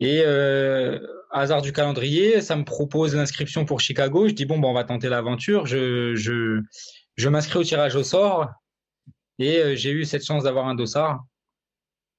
Et 0.00 0.23
euh, 0.25 0.99
hasard 1.30 1.62
du 1.62 1.72
calendrier, 1.72 2.40
ça 2.40 2.56
me 2.56 2.64
propose 2.64 3.14
l'inscription 3.14 3.64
pour 3.64 3.80
Chicago. 3.80 4.28
Je 4.28 4.34
dis 4.34 4.46
bon, 4.46 4.58
bon 4.58 4.70
on 4.70 4.75
va 4.75 4.84
tenter 4.84 5.08
l'aventure. 5.08 5.66
Je, 5.66 6.14
je, 6.14 6.60
je 7.16 7.28
m'inscris 7.28 7.58
au 7.58 7.64
tirage 7.64 7.96
au 7.96 8.02
sort 8.02 8.49
et 9.38 9.58
euh, 9.58 9.76
j'ai 9.76 9.90
eu 9.90 10.04
cette 10.04 10.25
chance 10.25 10.44
d'avoir 10.44 10.66
un 10.66 10.75
dossard. 10.75 11.25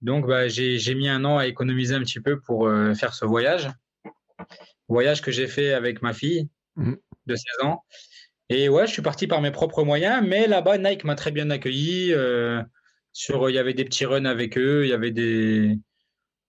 Donc 0.01 0.27
bah, 0.27 0.47
j'ai 0.47 0.95
mis 0.95 1.09
un 1.09 1.23
an 1.25 1.37
à 1.37 1.47
économiser 1.47 1.93
un 1.93 2.01
petit 2.01 2.19
peu 2.19 2.39
pour 2.39 2.67
euh, 2.67 2.93
faire 2.95 3.13
ce 3.13 3.25
voyage 3.25 3.69
voyage 4.91 5.21
que 5.21 5.31
j'ai 5.31 5.47
fait 5.47 5.73
avec 5.73 6.01
ma 6.01 6.13
fille 6.13 6.49
mmh. 6.75 6.93
de 7.25 7.35
16 7.35 7.45
ans. 7.63 7.83
Et 8.49 8.69
ouais, 8.69 8.85
je 8.85 8.91
suis 8.91 9.01
parti 9.01 9.27
par 9.27 9.41
mes 9.41 9.51
propres 9.51 9.83
moyens, 9.83 10.23
mais 10.27 10.47
là-bas, 10.47 10.77
Nike 10.77 11.05
m'a 11.05 11.15
très 11.15 11.31
bien 11.31 11.49
accueilli. 11.49 12.13
Euh, 12.13 12.61
sur, 13.13 13.49
il 13.49 13.53
y 13.53 13.59
avait 13.59 13.73
des 13.73 13.85
petits 13.85 14.05
runs 14.05 14.25
avec 14.25 14.57
eux, 14.57 14.85
il 14.85 14.89
y 14.89 14.93
avait 14.93 15.11
des. 15.11 15.79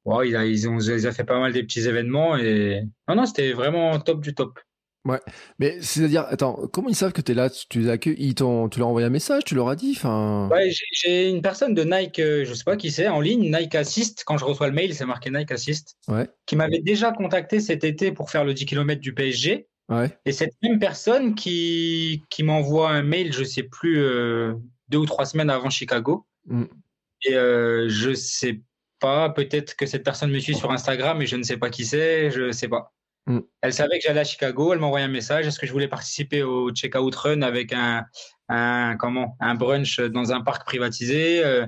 Ouais, 0.04 0.28
ils, 0.28 0.34
ils, 0.34 0.68
ont, 0.68 0.78
ils 0.78 1.06
ont 1.06 1.12
fait 1.12 1.24
pas 1.24 1.38
mal 1.38 1.52
des 1.52 1.62
petits 1.62 1.86
événements 1.86 2.36
et 2.36 2.82
non, 3.08 3.14
non, 3.14 3.26
c'était 3.26 3.52
vraiment 3.52 3.98
top 4.00 4.20
du 4.20 4.34
top. 4.34 4.58
Ouais, 5.04 5.20
mais 5.58 5.78
c'est-à-dire, 5.80 6.26
attends, 6.28 6.68
comment 6.72 6.88
ils 6.88 6.94
savent 6.94 7.12
que 7.12 7.20
tu 7.20 7.32
es 7.32 7.34
là? 7.34 7.50
Tu 7.50 7.80
les 7.80 7.88
accueilles, 7.88 8.14
ils 8.18 8.36
tu 8.36 8.44
leur 8.44 8.68
as 8.68 8.84
envoyé 8.84 9.06
un 9.06 9.10
message, 9.10 9.42
tu 9.44 9.56
leur 9.56 9.68
as 9.68 9.74
dit 9.74 9.94
enfin... 9.96 10.48
Ouais, 10.52 10.70
j'ai 10.92 11.28
une 11.28 11.42
personne 11.42 11.74
de 11.74 11.82
Nike, 11.82 12.20
euh, 12.20 12.44
je 12.44 12.54
sais 12.54 12.62
pas 12.62 12.76
qui 12.76 12.92
c'est, 12.92 13.08
en 13.08 13.20
ligne, 13.20 13.50
Nike 13.50 13.74
Assist, 13.74 14.22
quand 14.24 14.38
je 14.38 14.44
reçois 14.44 14.68
le 14.68 14.74
mail, 14.74 14.94
c'est 14.94 15.04
marqué 15.04 15.30
Nike 15.30 15.50
Assist, 15.50 15.96
ouais. 16.06 16.28
qui 16.46 16.54
m'avait 16.54 16.78
déjà 16.78 17.10
contacté 17.10 17.58
cet 17.58 17.82
été 17.82 18.12
pour 18.12 18.30
faire 18.30 18.44
le 18.44 18.54
10 18.54 18.64
km 18.64 19.00
du 19.00 19.12
PSG. 19.12 19.66
Ouais. 19.88 20.16
Et 20.24 20.30
cette 20.30 20.54
même 20.62 20.78
personne 20.78 21.34
qui, 21.34 22.22
qui 22.30 22.44
m'envoie 22.44 22.90
un 22.90 23.02
mail, 23.02 23.32
je 23.32 23.42
sais 23.42 23.64
plus, 23.64 23.98
euh, 23.98 24.54
deux 24.88 24.98
ou 24.98 25.06
trois 25.06 25.26
semaines 25.26 25.50
avant 25.50 25.68
Chicago. 25.68 26.26
Mm. 26.46 26.64
Et 27.24 27.34
euh, 27.34 27.88
je 27.88 28.14
sais 28.14 28.60
pas, 29.02 29.28
peut-être 29.30 29.74
que 29.76 29.84
cette 29.84 30.04
personne 30.04 30.30
me 30.30 30.38
suit 30.38 30.54
sur 30.54 30.70
Instagram, 30.70 31.18
mais 31.18 31.26
je 31.26 31.36
ne 31.36 31.42
sais 31.42 31.58
pas 31.58 31.68
qui 31.68 31.84
c'est, 31.84 32.30
je 32.30 32.52
sais 32.52 32.68
pas. 32.68 32.92
Mm. 33.26 33.40
Elle 33.60 33.72
savait 33.74 33.98
que 33.98 34.04
j'allais 34.04 34.20
à 34.20 34.24
Chicago, 34.24 34.72
elle 34.72 34.78
m'a 34.78 34.86
envoyé 34.86 35.04
un 35.04 35.10
message. 35.10 35.46
Est-ce 35.46 35.58
que 35.58 35.66
je 35.66 35.72
voulais 35.72 35.88
participer 35.88 36.42
au 36.42 36.70
check-out 36.70 37.14
run 37.14 37.42
avec 37.42 37.72
un, 37.72 38.04
un, 38.48 38.96
comment, 38.96 39.36
un 39.40 39.54
brunch 39.54 40.00
dans 40.00 40.32
un 40.32 40.40
parc 40.40 40.64
privatisé 40.64 41.44
euh? 41.44 41.66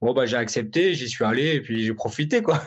Bon, 0.00 0.14
bah, 0.14 0.26
j'ai 0.26 0.36
accepté, 0.36 0.94
j'y 0.94 1.08
suis 1.08 1.24
allé 1.24 1.56
et 1.56 1.60
puis 1.60 1.84
j'ai 1.84 1.92
profité, 1.92 2.40
quoi. 2.40 2.62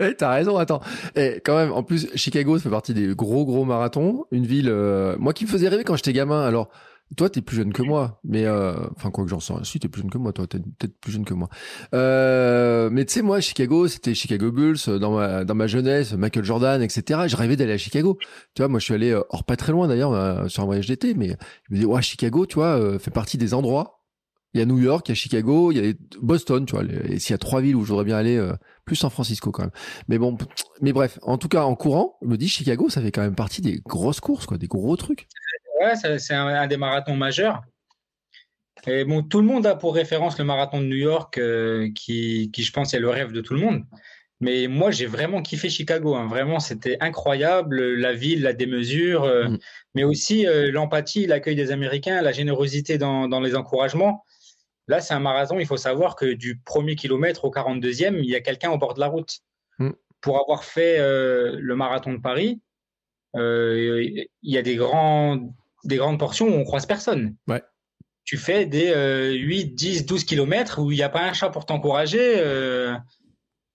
hey, 0.00 0.14
t'as 0.18 0.32
raison, 0.32 0.56
attends. 0.56 0.80
Et 1.14 1.42
quand 1.44 1.56
même, 1.56 1.72
en 1.72 1.82
plus, 1.82 2.08
Chicago, 2.14 2.56
ça 2.56 2.64
fait 2.64 2.70
partie 2.70 2.94
des 2.94 3.14
gros, 3.14 3.44
gros 3.44 3.64
marathons. 3.64 4.24
Une 4.32 4.46
ville, 4.46 4.70
euh, 4.70 5.14
moi 5.18 5.34
qui 5.34 5.44
me 5.44 5.50
faisais 5.50 5.68
rêver 5.68 5.84
quand 5.84 5.96
j'étais 5.96 6.14
gamin. 6.14 6.42
Alors, 6.42 6.70
toi, 7.14 7.30
t'es 7.30 7.40
plus 7.40 7.56
jeune 7.56 7.72
que 7.72 7.82
moi, 7.82 8.20
mais 8.24 8.46
euh, 8.46 8.74
enfin 8.96 9.10
quoi 9.12 9.24
que 9.24 9.30
j'en 9.30 9.38
sais. 9.38 9.54
Si 9.62 9.78
t'es 9.78 9.88
plus 9.88 10.02
jeune 10.02 10.10
que 10.10 10.18
moi, 10.18 10.32
toi, 10.32 10.46
t'es 10.48 10.58
peut-être 10.58 10.98
plus 11.00 11.12
jeune 11.12 11.24
que 11.24 11.34
moi. 11.34 11.48
Euh, 11.94 12.90
mais 12.90 13.04
tu 13.04 13.14
sais, 13.14 13.22
moi, 13.22 13.40
Chicago, 13.40 13.86
c'était 13.86 14.12
Chicago 14.14 14.50
Bulls 14.50 14.98
dans 14.98 15.12
ma 15.12 15.44
dans 15.44 15.54
ma 15.54 15.68
jeunesse, 15.68 16.14
Michael 16.14 16.44
Jordan, 16.44 16.82
etc. 16.82 17.20
Je 17.28 17.36
rêvais 17.36 17.54
d'aller 17.54 17.74
à 17.74 17.78
Chicago. 17.78 18.18
Tu 18.54 18.62
vois, 18.62 18.68
moi, 18.68 18.80
je 18.80 18.86
suis 18.86 18.94
allé 18.94 19.14
hors 19.30 19.44
pas 19.44 19.56
très 19.56 19.70
loin 19.70 19.86
d'ailleurs 19.86 20.50
sur 20.50 20.64
un 20.64 20.66
voyage 20.66 20.88
d'été, 20.88 21.14
mais 21.14 21.36
je 21.68 21.74
me 21.74 21.78
dis 21.78 21.86
ouais, 21.86 22.02
Chicago, 22.02 22.44
tu 22.44 22.56
vois, 22.56 22.98
fait 22.98 23.12
partie 23.12 23.38
des 23.38 23.54
endroits. 23.54 23.92
Il 24.54 24.58
y 24.58 24.62
a 24.62 24.66
New 24.66 24.78
York, 24.78 25.06
il 25.08 25.10
y 25.10 25.12
a 25.12 25.14
Chicago, 25.14 25.70
il 25.70 25.84
y 25.84 25.90
a 25.90 25.92
Boston, 26.22 26.64
tu 26.66 26.74
vois. 26.74 26.84
Et 26.84 27.18
s'il 27.18 27.32
y 27.32 27.34
a 27.34 27.38
trois 27.38 27.60
villes 27.60 27.76
où 27.76 27.84
je 27.84 27.90
voudrais 27.90 28.04
bien 28.04 28.16
aller, 28.16 28.42
plus 28.84 28.96
San 28.96 29.10
Francisco 29.10 29.50
quand 29.52 29.64
même. 29.64 29.72
Mais 30.08 30.18
bon, 30.18 30.36
mais 30.80 30.92
bref, 30.92 31.18
en 31.22 31.38
tout 31.38 31.48
cas, 31.48 31.64
en 31.64 31.74
courant, 31.74 32.16
je 32.22 32.28
me 32.28 32.36
dis 32.36 32.48
Chicago, 32.48 32.88
ça 32.88 33.02
fait 33.02 33.12
quand 33.12 33.20
même 33.20 33.34
partie 33.34 33.60
des 33.60 33.80
grosses 33.84 34.20
courses, 34.20 34.46
quoi, 34.46 34.58
des 34.58 34.68
gros 34.68 34.96
trucs. 34.96 35.28
Ouais, 35.80 35.94
c'est 35.96 36.34
un, 36.34 36.66
des 36.66 36.76
marathons 36.76 37.16
majeurs. 37.16 37.62
Et 38.86 39.04
bon, 39.04 39.22
tout 39.22 39.40
le 39.40 39.46
monde 39.46 39.66
a 39.66 39.74
pour 39.74 39.94
référence 39.94 40.38
le 40.38 40.44
marathon 40.44 40.80
de 40.80 40.86
New 40.86 40.96
York, 40.96 41.38
euh, 41.38 41.90
qui, 41.94 42.50
qui, 42.52 42.62
je 42.62 42.72
pense, 42.72 42.94
est 42.94 43.00
le 43.00 43.08
rêve 43.08 43.32
de 43.32 43.40
tout 43.40 43.54
le 43.54 43.60
monde. 43.60 43.84
Mais 44.40 44.68
moi, 44.68 44.90
j'ai 44.90 45.06
vraiment 45.06 45.42
kiffé 45.42 45.68
Chicago. 45.68 46.14
Hein. 46.14 46.26
Vraiment, 46.28 46.60
c'était 46.60 46.96
incroyable. 47.00 47.94
La 47.94 48.12
ville, 48.12 48.42
la 48.42 48.52
démesure, 48.52 49.24
euh, 49.24 49.48
mm. 49.48 49.58
mais 49.94 50.04
aussi 50.04 50.46
euh, 50.46 50.70
l'empathie, 50.70 51.26
l'accueil 51.26 51.56
des 51.56 51.72
Américains, 51.72 52.22
la 52.22 52.32
générosité 52.32 52.96
dans, 52.98 53.28
dans 53.28 53.40
les 53.40 53.56
encouragements. 53.56 54.24
Là, 54.88 55.00
c'est 55.00 55.14
un 55.14 55.20
marathon. 55.20 55.58
Il 55.58 55.66
faut 55.66 55.78
savoir 55.78 56.14
que 56.14 56.26
du 56.26 56.60
premier 56.60 56.94
kilomètre 56.94 57.44
au 57.44 57.50
42e, 57.50 58.18
il 58.18 58.30
y 58.30 58.36
a 58.36 58.40
quelqu'un 58.40 58.70
au 58.70 58.78
bord 58.78 58.94
de 58.94 59.00
la 59.00 59.08
route. 59.08 59.38
Mm. 59.78 59.90
Pour 60.20 60.40
avoir 60.40 60.64
fait 60.64 60.98
le 60.98 61.74
marathon 61.76 62.12
de 62.12 62.20
Paris, 62.20 62.60
il 63.34 64.26
y 64.42 64.58
a 64.58 64.62
des 64.62 64.74
grands 64.74 65.38
des 65.86 65.96
grandes 65.96 66.18
portions 66.18 66.48
où 66.48 66.52
on 66.52 66.64
croise 66.64 66.86
personne. 66.86 67.36
Ouais. 67.46 67.62
Tu 68.24 68.36
fais 68.36 68.66
des 68.66 68.92
8, 69.38 69.74
10, 69.74 70.06
12 70.06 70.24
kilomètres 70.24 70.80
où 70.80 70.90
il 70.90 70.96
n'y 70.96 71.02
a 71.02 71.08
pas 71.08 71.22
un 71.22 71.32
chat 71.32 71.48
pour 71.50 71.64
t'encourager. 71.64 72.34
Euh, 72.36 72.94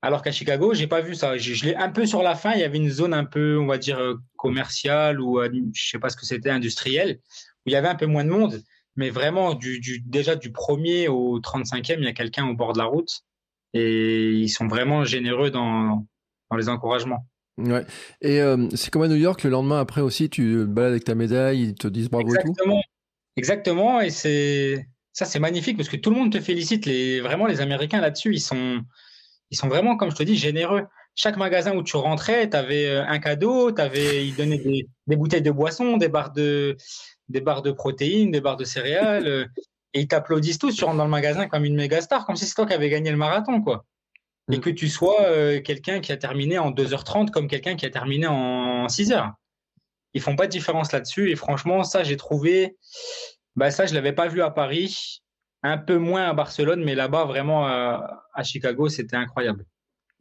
alors 0.02 0.22
qu'à 0.22 0.32
Chicago, 0.32 0.74
j'ai 0.74 0.88
pas 0.88 1.02
vu 1.02 1.16
ça. 1.16 1.38
Je, 1.38 1.66
l'ai 1.66 1.76
un 1.76 1.90
peu 1.90 2.06
sur 2.06 2.22
la 2.22 2.36
fin. 2.36 2.54
Il 2.54 2.60
y 2.60 2.64
avait 2.64 2.78
une 2.78 2.90
zone 2.90 3.14
un 3.14 3.24
peu, 3.24 3.58
on 3.58 3.66
va 3.66 3.78
dire, 3.78 4.00
euh, 4.00 4.16
commerciale 4.36 5.22
ou 5.22 5.42
je 5.74 5.90
sais 5.90 6.00
pas 6.00 6.10
ce 6.10 6.18
que 6.18 6.26
c'était, 6.26 6.50
industrielle, 6.50 7.20
où 7.66 7.70
il 7.70 7.72
y 7.72 7.76
avait 7.76 7.88
un 7.88 7.96
peu 7.96 8.08
moins 8.08 8.26
de 8.26 8.30
monde. 8.30 8.62
Mais 8.98 9.10
vraiment, 9.10 9.54
du, 9.54 9.80
déjà 10.06 10.36
du 10.36 10.52
premier 10.52 11.08
au 11.08 11.40
35e, 11.40 11.96
il 12.00 12.04
y 12.04 12.08
a 12.08 12.14
quelqu'un 12.14 12.48
au 12.48 12.54
bord 12.54 12.74
de 12.74 12.80
la 12.80 12.86
route 12.86 13.22
et 13.74 14.32
ils 14.32 14.50
sont 14.50 14.68
vraiment 14.68 15.06
généreux 15.06 15.50
dans, 15.50 16.06
dans 16.50 16.58
les 16.58 16.68
encouragements. 16.68 17.26
Ouais. 17.58 17.86
Et 18.22 18.42
euh, 18.42 18.68
c'est 18.76 18.92
comme 18.92 19.04
à 19.04 19.08
New 19.08 19.16
York, 19.16 19.44
le 19.44 19.50
lendemain 19.50 19.80
après 19.80 20.02
aussi, 20.02 20.30
tu 20.30 20.66
balades 20.66 20.92
avec 20.92 21.04
ta 21.04 21.16
médaille, 21.16 21.62
ils 21.62 21.76
te 21.76 21.88
disent 21.88 22.10
bravo 22.10 22.28
Exactement. 22.28 22.80
et 22.80 22.82
tout. 22.82 22.88
Exactement. 23.38 24.02
Et 24.02 24.10
c'est 24.10 24.88
ça, 25.14 25.26
c'est 25.26 25.40
magnifique 25.40 25.78
parce 25.78 25.90
que 25.90 25.98
tout 25.98 26.10
le 26.10 26.16
monde 26.16 26.32
te 26.32 26.40
félicite. 26.40 26.86
Les 26.86 27.20
vraiment 27.22 27.48
les 27.48 27.62
Américains 27.62 28.02
là-dessus, 28.02 28.34
ils 28.34 28.42
sont 28.42 28.82
ils 29.52 29.58
sont 29.58 29.68
vraiment, 29.68 29.98
comme 29.98 30.12
je 30.12 30.16
te 30.16 30.24
dis, 30.24 30.38
généreux. 30.38 30.84
Chaque 31.14 31.36
magasin 31.36 31.76
où 31.76 31.84
tu 31.84 31.98
rentrais, 31.98 32.50
tu 32.50 32.56
avais 32.56 32.86
euh, 32.86 33.06
un 33.06 33.20
cadeau, 33.20 33.78
avais, 33.78 34.26
ils 34.26 34.36
donnaient 34.36 34.86
des, 35.08 35.16
bouteilles 35.18 35.42
de 35.42 35.52
boissons, 35.52 35.98
des 35.98 36.08
barres 36.08 36.32
de 36.32 36.78
des 37.28 37.42
barres 37.42 37.62
de 37.62 37.72
protéines, 37.72 38.32
des 38.32 38.42
barres 38.42 38.58
de 38.58 38.64
céréales. 38.64 39.28
Euh, 39.28 39.46
et 39.94 40.02
ils 40.02 40.08
t'applaudissent 40.08 40.60
tous. 40.60 40.76
Tu 40.76 40.86
rentres 40.86 40.98
dans 40.98 41.04
le 41.06 41.10
magasin 41.12 41.48
comme 41.48 41.66
une 41.66 41.76
méga 41.76 42.02
star, 42.02 42.26
comme 42.26 42.38
si 42.38 42.46
c'était 42.46 42.56
toi 42.56 42.66
qui 42.68 42.74
avais 42.74 42.90
gagné 42.90 43.12
le 43.12 43.18
marathon, 43.18 43.62
quoi 43.62 43.86
et 44.52 44.60
que 44.60 44.70
tu 44.70 44.90
sois 44.90 45.22
euh, 45.24 45.62
quelqu'un 45.62 46.00
qui 46.00 46.12
a 46.12 46.18
terminé 46.18 46.60
en 46.60 46.72
2h30 46.72 47.30
comme 47.30 47.48
quelqu'un 47.48 47.76
qui 47.76 47.86
a 47.86 47.90
terminé 47.90 48.28
en 48.28 48.88
6h. 48.88 49.34
Ils 50.14 50.22
font 50.22 50.36
pas 50.36 50.48
de 50.48 50.52
différence 50.52 50.92
là-dessus 50.92 51.32
et 51.32 51.36
franchement, 51.36 51.84
ça, 51.84 52.04
j'ai 52.04 52.18
trouvé, 52.18 52.78
bah, 53.56 53.72
ça, 53.72 53.86
je 53.86 53.94
l'avais 53.94 54.14
pas 54.14 54.28
vu 54.28 54.42
à 54.42 54.52
Paris, 54.52 55.22
un 55.64 55.78
peu 55.78 55.98
moins 55.98 56.24
à 56.24 56.34
Barcelone, 56.34 56.84
mais 56.84 56.96
là-bas, 56.96 57.26
vraiment 57.26 57.66
à, 57.68 58.44
Chicago, 58.44 58.90
c'était 58.90 59.16
incroyable. 59.16 59.66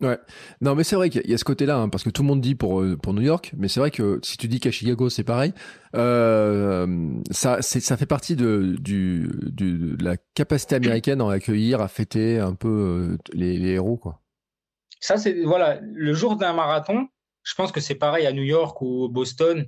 Ouais. 0.00 0.18
Non, 0.62 0.74
mais 0.74 0.82
c'est 0.82 0.96
vrai 0.96 1.10
qu'il 1.10 1.28
y 1.28 1.34
a 1.34 1.38
ce 1.38 1.44
côté-là, 1.44 1.76
hein, 1.76 1.88
parce 1.90 2.04
que 2.04 2.10
tout 2.10 2.22
le 2.22 2.28
monde 2.28 2.40
dit 2.40 2.54
pour 2.54 2.80
euh, 2.80 2.96
pour 2.96 3.12
New 3.12 3.20
York, 3.20 3.52
mais 3.58 3.68
c'est 3.68 3.80
vrai 3.80 3.90
que 3.90 4.18
si 4.22 4.38
tu 4.38 4.48
dis 4.48 4.58
qu'à 4.58 4.70
Chicago 4.70 5.10
c'est 5.10 5.24
pareil, 5.24 5.52
euh, 5.94 7.12
ça 7.30 7.60
ça 7.60 7.96
fait 7.98 8.06
partie 8.06 8.34
de 8.34 8.76
du, 8.80 9.30
du 9.42 9.98
la 9.98 10.16
capacité 10.34 10.76
américaine 10.76 11.20
à 11.20 11.30
accueillir, 11.30 11.82
à 11.82 11.88
fêter 11.88 12.38
un 12.38 12.54
peu 12.54 13.18
les, 13.34 13.58
les 13.58 13.72
héros, 13.72 13.98
quoi. 13.98 14.19
Ça, 15.00 15.16
c'est 15.16 15.42
voilà, 15.42 15.80
le 15.82 16.12
jour 16.12 16.36
d'un 16.36 16.52
marathon, 16.52 17.08
je 17.42 17.54
pense 17.54 17.72
que 17.72 17.80
c'est 17.80 17.94
pareil 17.94 18.26
à 18.26 18.32
New 18.32 18.42
York 18.42 18.80
ou 18.82 19.08
Boston. 19.08 19.66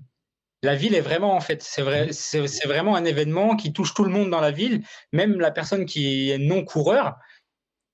la 0.62 0.76
ville 0.76 0.94
est 0.94 1.00
vraiment 1.00 1.34
en 1.34 1.40
fait, 1.40 1.62
c'est 1.62 1.82
vrai, 1.82 2.12
c'est 2.12 2.66
vraiment 2.66 2.94
un 2.94 3.04
événement 3.04 3.56
qui 3.56 3.72
touche 3.72 3.94
tout 3.94 4.04
le 4.04 4.10
monde 4.10 4.30
dans 4.30 4.40
la 4.40 4.52
ville, 4.52 4.82
même 5.12 5.40
la 5.40 5.50
personne 5.50 5.86
qui 5.86 6.30
est 6.30 6.38
non 6.38 6.64
coureur, 6.64 7.16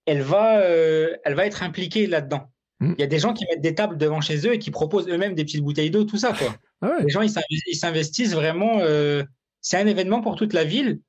elle 0.07 0.23
va, 0.23 0.61
euh, 0.61 1.17
elle 1.25 1.35
va 1.35 1.47
être 1.47 1.63
impliquée 1.63 2.07
là-dedans. 2.07 2.51
Mm. 2.81 2.95
Il 2.97 3.01
y 3.01 3.05
a 3.05 3.09
des 3.09 3.19
gens 3.19 3.35
qui 3.35 3.45
mettent 3.47 3.61
des 3.61 3.75
tables 3.75 3.99
devant 3.99 4.21
chez 4.21 4.47
eux 4.47 4.55
et 4.55 4.59
qui 4.59 4.71
proposent 4.71 5.09
eux-mêmes 5.09 5.35
des 5.35 5.45
petites 5.45 5.63
bouteilles 5.63 5.91
d'eau, 5.91 6.05
tout 6.05 6.17
ça 6.17 6.33
quoi. 6.33 6.55
Ah 6.81 6.99
Les 7.01 7.11
gens 7.11 7.23
ils 7.23 7.77
s'investissent 7.77 8.35
vraiment. 8.35 8.79
Euh, 8.81 9.23
c'est 9.61 9.77
un 9.77 9.87
événement 9.87 10.21
pour 10.21 10.37
toute 10.37 10.53
la 10.53 10.65
ville. 10.65 11.01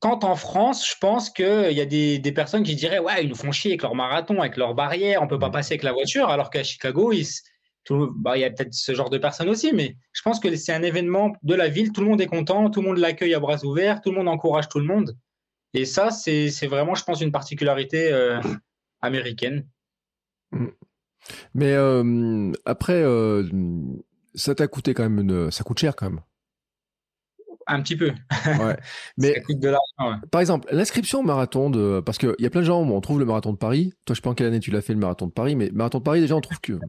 Quand 0.00 0.24
en 0.24 0.36
France, 0.36 0.88
je 0.88 0.94
pense 1.00 1.30
qu'il 1.30 1.72
y 1.72 1.80
a 1.80 1.86
des, 1.86 2.18
des, 2.18 2.32
personnes 2.32 2.62
qui 2.62 2.74
diraient 2.74 2.98
ouais 2.98 3.22
ils 3.22 3.28
nous 3.28 3.34
font 3.34 3.50
chier 3.50 3.72
avec 3.72 3.82
leur 3.82 3.94
marathon, 3.94 4.40
avec 4.40 4.56
leurs 4.56 4.74
barrières, 4.74 5.22
on 5.22 5.26
peut 5.26 5.38
pas 5.38 5.48
mm. 5.48 5.52
passer 5.52 5.74
avec 5.74 5.82
la 5.82 5.92
voiture, 5.92 6.28
alors 6.28 6.50
qu'à 6.50 6.62
Chicago 6.62 7.12
bah, 7.90 8.36
il 8.36 8.40
y 8.40 8.44
a 8.44 8.50
peut-être 8.50 8.74
ce 8.74 8.94
genre 8.94 9.10
de 9.10 9.18
personnes 9.18 9.48
aussi, 9.48 9.72
mais 9.72 9.96
je 10.12 10.22
pense 10.22 10.40
que 10.40 10.54
c'est 10.56 10.72
un 10.72 10.82
événement 10.82 11.32
de 11.42 11.54
la 11.54 11.68
ville. 11.68 11.92
Tout 11.92 12.00
le 12.00 12.08
monde 12.08 12.20
est 12.20 12.26
content, 12.26 12.68
tout 12.70 12.80
le 12.80 12.88
monde 12.88 12.98
l'accueille 12.98 13.34
à 13.34 13.40
bras 13.40 13.64
ouverts, 13.64 14.00
tout 14.00 14.10
le 14.10 14.16
monde 14.16 14.28
encourage 14.28 14.68
tout 14.68 14.80
le 14.80 14.86
monde. 14.86 15.16
Et 15.74 15.84
ça, 15.84 16.10
c'est 16.10 16.66
vraiment, 16.66 16.94
je 16.94 17.04
pense, 17.04 17.20
une 17.20 17.32
particularité 17.32 18.12
euh, 18.12 18.40
américaine. 19.00 19.66
Mm. 20.52 20.66
Mais 21.54 21.72
euh, 21.72 22.52
après, 22.64 23.02
euh, 23.02 23.44
ça 24.34 24.54
t'a 24.54 24.68
coûté 24.68 24.94
quand 24.94 25.02
même 25.02 25.18
une... 25.18 25.50
Ça 25.50 25.64
coûte 25.64 25.78
cher 25.78 25.96
quand 25.96 26.10
même. 26.10 26.20
Un 27.66 27.82
petit 27.82 27.96
peu. 27.96 28.12
Ouais. 28.46 28.76
Mais 29.18 29.34
ça 29.34 29.40
coûte 29.40 29.58
de 29.58 29.68
l'argent. 29.68 30.20
Par 30.30 30.40
exemple, 30.40 30.68
l'inscription 30.70 31.20
au 31.20 31.22
marathon 31.22 31.70
de, 31.70 32.00
parce 32.04 32.18
qu'il 32.18 32.34
y 32.38 32.46
a 32.46 32.50
plein 32.50 32.60
de 32.60 32.66
gens, 32.66 32.82
on 32.82 33.00
trouve 33.00 33.18
le 33.18 33.24
marathon 33.24 33.52
de 33.52 33.58
Paris. 33.58 33.92
Toi, 34.04 34.14
je 34.14 34.20
sais 34.20 34.22
pas 34.22 34.30
en 34.30 34.34
quelle 34.34 34.46
année 34.46 34.60
tu 34.60 34.70
l'as 34.70 34.82
fait 34.82 34.92
le 34.92 35.00
marathon 35.00 35.26
de 35.26 35.32
Paris, 35.32 35.56
mais 35.56 35.70
marathon 35.72 35.98
de 35.98 36.04
Paris, 36.04 36.20
déjà, 36.20 36.36
on 36.36 36.40
trouve 36.40 36.60
que. 36.60 36.74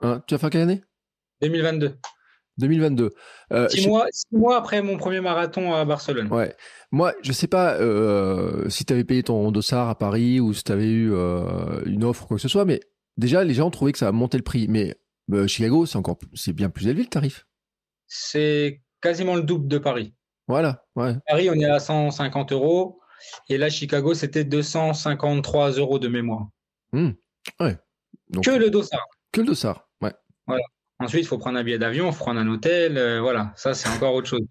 Hein, 0.00 0.22
tu 0.26 0.34
as 0.34 0.38
fait 0.38 0.50
quelle 0.50 0.62
année? 0.62 0.82
2022. 1.40 1.96
2022. 2.58 3.10
Euh, 3.52 3.68
six, 3.68 3.88
mois, 4.32 4.56
après 4.56 4.82
mon 4.82 4.96
premier 4.96 5.20
marathon 5.20 5.72
à 5.72 5.84
Barcelone. 5.84 6.28
Ouais. 6.30 6.54
Moi, 6.92 7.14
je 7.22 7.32
sais 7.32 7.46
pas 7.46 7.74
euh, 7.74 8.68
si 8.68 8.84
tu 8.84 8.92
avais 8.92 9.04
payé 9.04 9.22
ton 9.22 9.50
dossard 9.50 9.88
à 9.88 9.96
Paris 9.96 10.40
ou 10.40 10.52
si 10.52 10.62
tu 10.62 10.72
avais 10.72 10.86
eu 10.88 11.12
euh, 11.12 11.82
une 11.86 12.04
offre 12.04 12.24
ou 12.24 12.26
quoi 12.26 12.36
que 12.36 12.42
ce 12.42 12.48
soit, 12.48 12.64
mais 12.64 12.80
déjà, 13.16 13.44
les 13.44 13.54
gens 13.54 13.70
trouvaient 13.70 13.92
que 13.92 13.98
ça 13.98 14.08
a 14.08 14.12
monté 14.12 14.36
le 14.36 14.44
prix. 14.44 14.68
Mais 14.68 14.96
Chicago, 15.46 15.86
c'est 15.86 15.96
encore 15.96 16.18
c'est 16.34 16.52
bien 16.52 16.70
plus 16.70 16.86
élevé 16.86 17.02
le 17.02 17.08
tarif. 17.08 17.46
C'est 18.06 18.82
quasiment 19.04 19.36
le 19.36 19.42
double 19.42 19.68
de 19.68 19.78
Paris. 19.78 20.14
Voilà. 20.48 20.84
Ouais. 20.96 21.14
Paris, 21.28 21.50
on 21.50 21.54
est 21.54 21.66
à 21.66 21.78
150 21.78 22.52
euros. 22.52 23.00
Et 23.48 23.58
là, 23.58 23.68
Chicago, 23.70 24.14
c'était 24.14 24.44
253 24.44 25.72
euros 25.72 25.98
de 25.98 26.08
mémoire. 26.08 26.48
Mmh. 26.92 27.10
Ouais. 27.60 27.76
que 28.42 28.50
le 28.50 28.70
dossard. 28.70 29.06
Que 29.30 29.42
le 29.42 29.48
dossard, 29.48 29.88
ouais. 30.00 30.12
Voilà. 30.46 30.64
Ensuite, 31.00 31.22
il 31.22 31.26
faut 31.26 31.38
prendre 31.38 31.58
un 31.58 31.64
billet 31.64 31.78
d'avion, 31.78 32.06
il 32.06 32.12
faut 32.12 32.24
prendre 32.24 32.40
un 32.40 32.48
hôtel, 32.48 32.96
euh, 32.96 33.20
voilà. 33.20 33.52
Ça, 33.56 33.74
c'est 33.74 33.88
encore 33.88 34.14
autre 34.14 34.28
chose. 34.28 34.46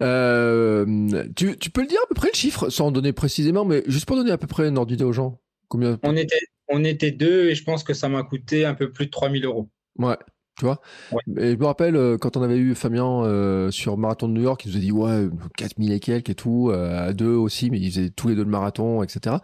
Euh, 0.00 0.86
tu, 1.34 1.70
peux 1.70 1.82
le 1.82 1.88
dire 1.88 2.00
à 2.04 2.06
peu 2.08 2.14
près 2.14 2.28
le 2.32 2.36
chiffre, 2.36 2.70
sans 2.70 2.90
donner 2.90 3.12
précisément, 3.12 3.64
mais 3.64 3.82
juste 3.86 4.06
pour 4.06 4.16
donner 4.16 4.30
à 4.30 4.38
peu 4.38 4.46
près 4.46 4.68
une 4.68 4.78
ordre 4.78 4.90
d'idée 4.90 5.04
aux 5.04 5.12
gens. 5.12 5.40
Combien? 5.68 5.98
On 6.04 6.16
était, 6.16 6.40
on 6.68 6.84
était 6.84 7.10
deux 7.10 7.48
et 7.48 7.54
je 7.54 7.64
pense 7.64 7.82
que 7.82 7.92
ça 7.92 8.08
m'a 8.08 8.22
coûté 8.22 8.64
un 8.64 8.74
peu 8.74 8.92
plus 8.92 9.06
de 9.06 9.10
3000 9.10 9.44
euros. 9.44 9.68
Ouais, 9.98 10.16
tu 10.58 10.64
vois. 10.64 10.80
Et 11.36 11.52
je 11.52 11.56
me 11.56 11.66
rappelle 11.66 11.96
euh, 11.96 12.18
quand 12.18 12.36
on 12.36 12.42
avait 12.42 12.58
eu 12.58 12.74
Fabien 12.74 13.70
sur 13.70 13.96
Marathon 13.96 14.28
de 14.28 14.34
New 14.34 14.42
York, 14.42 14.64
il 14.64 14.72
nous 14.72 14.76
a 14.76 14.80
dit 14.80 14.92
ouais 14.92 15.28
4000 15.56 15.92
et 15.92 16.00
quelques 16.00 16.30
et 16.30 16.34
tout, 16.34 16.70
à 16.70 17.12
deux 17.12 17.34
aussi, 17.34 17.70
mais 17.70 17.78
ils 17.78 17.90
faisaient 17.90 18.10
tous 18.10 18.28
les 18.28 18.34
deux 18.34 18.44
le 18.44 18.50
marathon, 18.50 19.02
etc. 19.02 19.36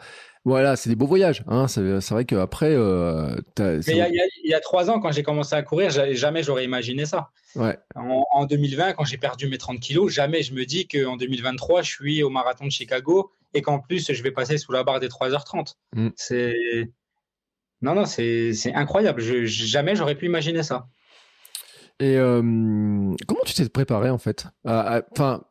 Voilà, 0.47 0.77
c'est 0.77 0.91
des 0.91 0.97
beaux 0.97 1.07
voyages. 1.07 1.43
Hein. 1.47 1.69
C'est, 1.69 2.11
vrai 2.11 2.27
qu'après. 2.27 2.75
Euh, 2.75 3.35
Mais 3.59 3.81
il 3.87 4.29
y, 4.45 4.55
a 4.55 4.61
trois 4.61 4.91
ans, 4.91 5.01
quand 5.01 5.11
j'ai 5.11 5.23
commencé 5.23 5.55
à 5.55 5.63
courir, 5.63 5.91
jamais 5.91 6.43
j'aurais 6.43 6.65
imaginé 6.65 7.07
ça. 7.07 7.31
Ouais. 7.57 7.79
En, 7.95 8.45
2020, 8.45 8.93
quand 8.93 9.05
j'ai 9.05 9.17
perdu 9.17 9.49
mes 9.49 9.57
30 9.57 9.81
kilos, 9.81 10.13
jamais 10.13 10.43
je 10.43 10.53
me 10.53 10.67
dis 10.67 10.87
qu'en 10.87 11.17
2023, 11.17 11.81
je 11.81 11.91
suis 11.91 12.23
au 12.23 12.29
marathon 12.29 12.67
de 12.67 12.71
Chicago 12.71 13.31
et 13.55 13.63
qu'en 13.63 13.79
plus, 13.79 14.13
je 14.13 14.23
vais 14.23 14.33
passer 14.33 14.59
sous 14.59 14.73
la 14.73 14.85
barre 14.85 15.01
des 15.01 15.09
3h30. 15.09 15.77
Mm. 15.95 16.09
C'est. 16.15 16.91
Non, 17.81 17.95
non, 17.95 18.05
c'est, 18.05 18.53
incroyable. 18.75 19.23
Je, 19.23 19.47
jamais 19.47 19.97
j'aurais 19.97 20.15
pu 20.15 20.27
imaginer 20.27 20.63
ça. 20.63 20.89
Et 22.01 22.17
euh, 22.17 22.43
comment 22.43 23.41
tu 23.45 23.55
t'es 23.55 23.69
préparé 23.69 24.11
en 24.11 24.19
fait? 24.19 24.47
Enfin, 24.65 25.45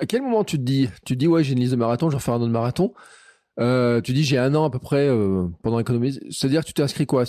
à, 0.00 0.06
quel 0.06 0.22
moment 0.22 0.44
tu 0.44 0.58
te 0.58 0.62
dis, 0.62 0.88
tu 1.04 1.14
te 1.14 1.18
dis 1.18 1.26
ouais 1.26 1.44
j'ai 1.44 1.52
une 1.52 1.60
liste 1.60 1.72
de 1.72 1.76
marathon, 1.76 2.10
je 2.10 2.16
vais 2.16 2.22
faire 2.22 2.34
un 2.34 2.40
autre 2.40 2.52
marathon? 2.52 2.94
Euh, 3.60 4.00
tu 4.00 4.12
dis 4.12 4.24
j'ai 4.24 4.38
un 4.38 4.54
an 4.54 4.64
à 4.64 4.70
peu 4.70 4.78
près 4.78 5.08
euh, 5.08 5.46
pendant 5.62 5.78
l'économie. 5.78 6.18
C'est-à-dire 6.30 6.62
que 6.62 6.66
tu 6.66 6.74
t'es 6.74 6.82
inscrit 6.82 7.06
quoi 7.06 7.24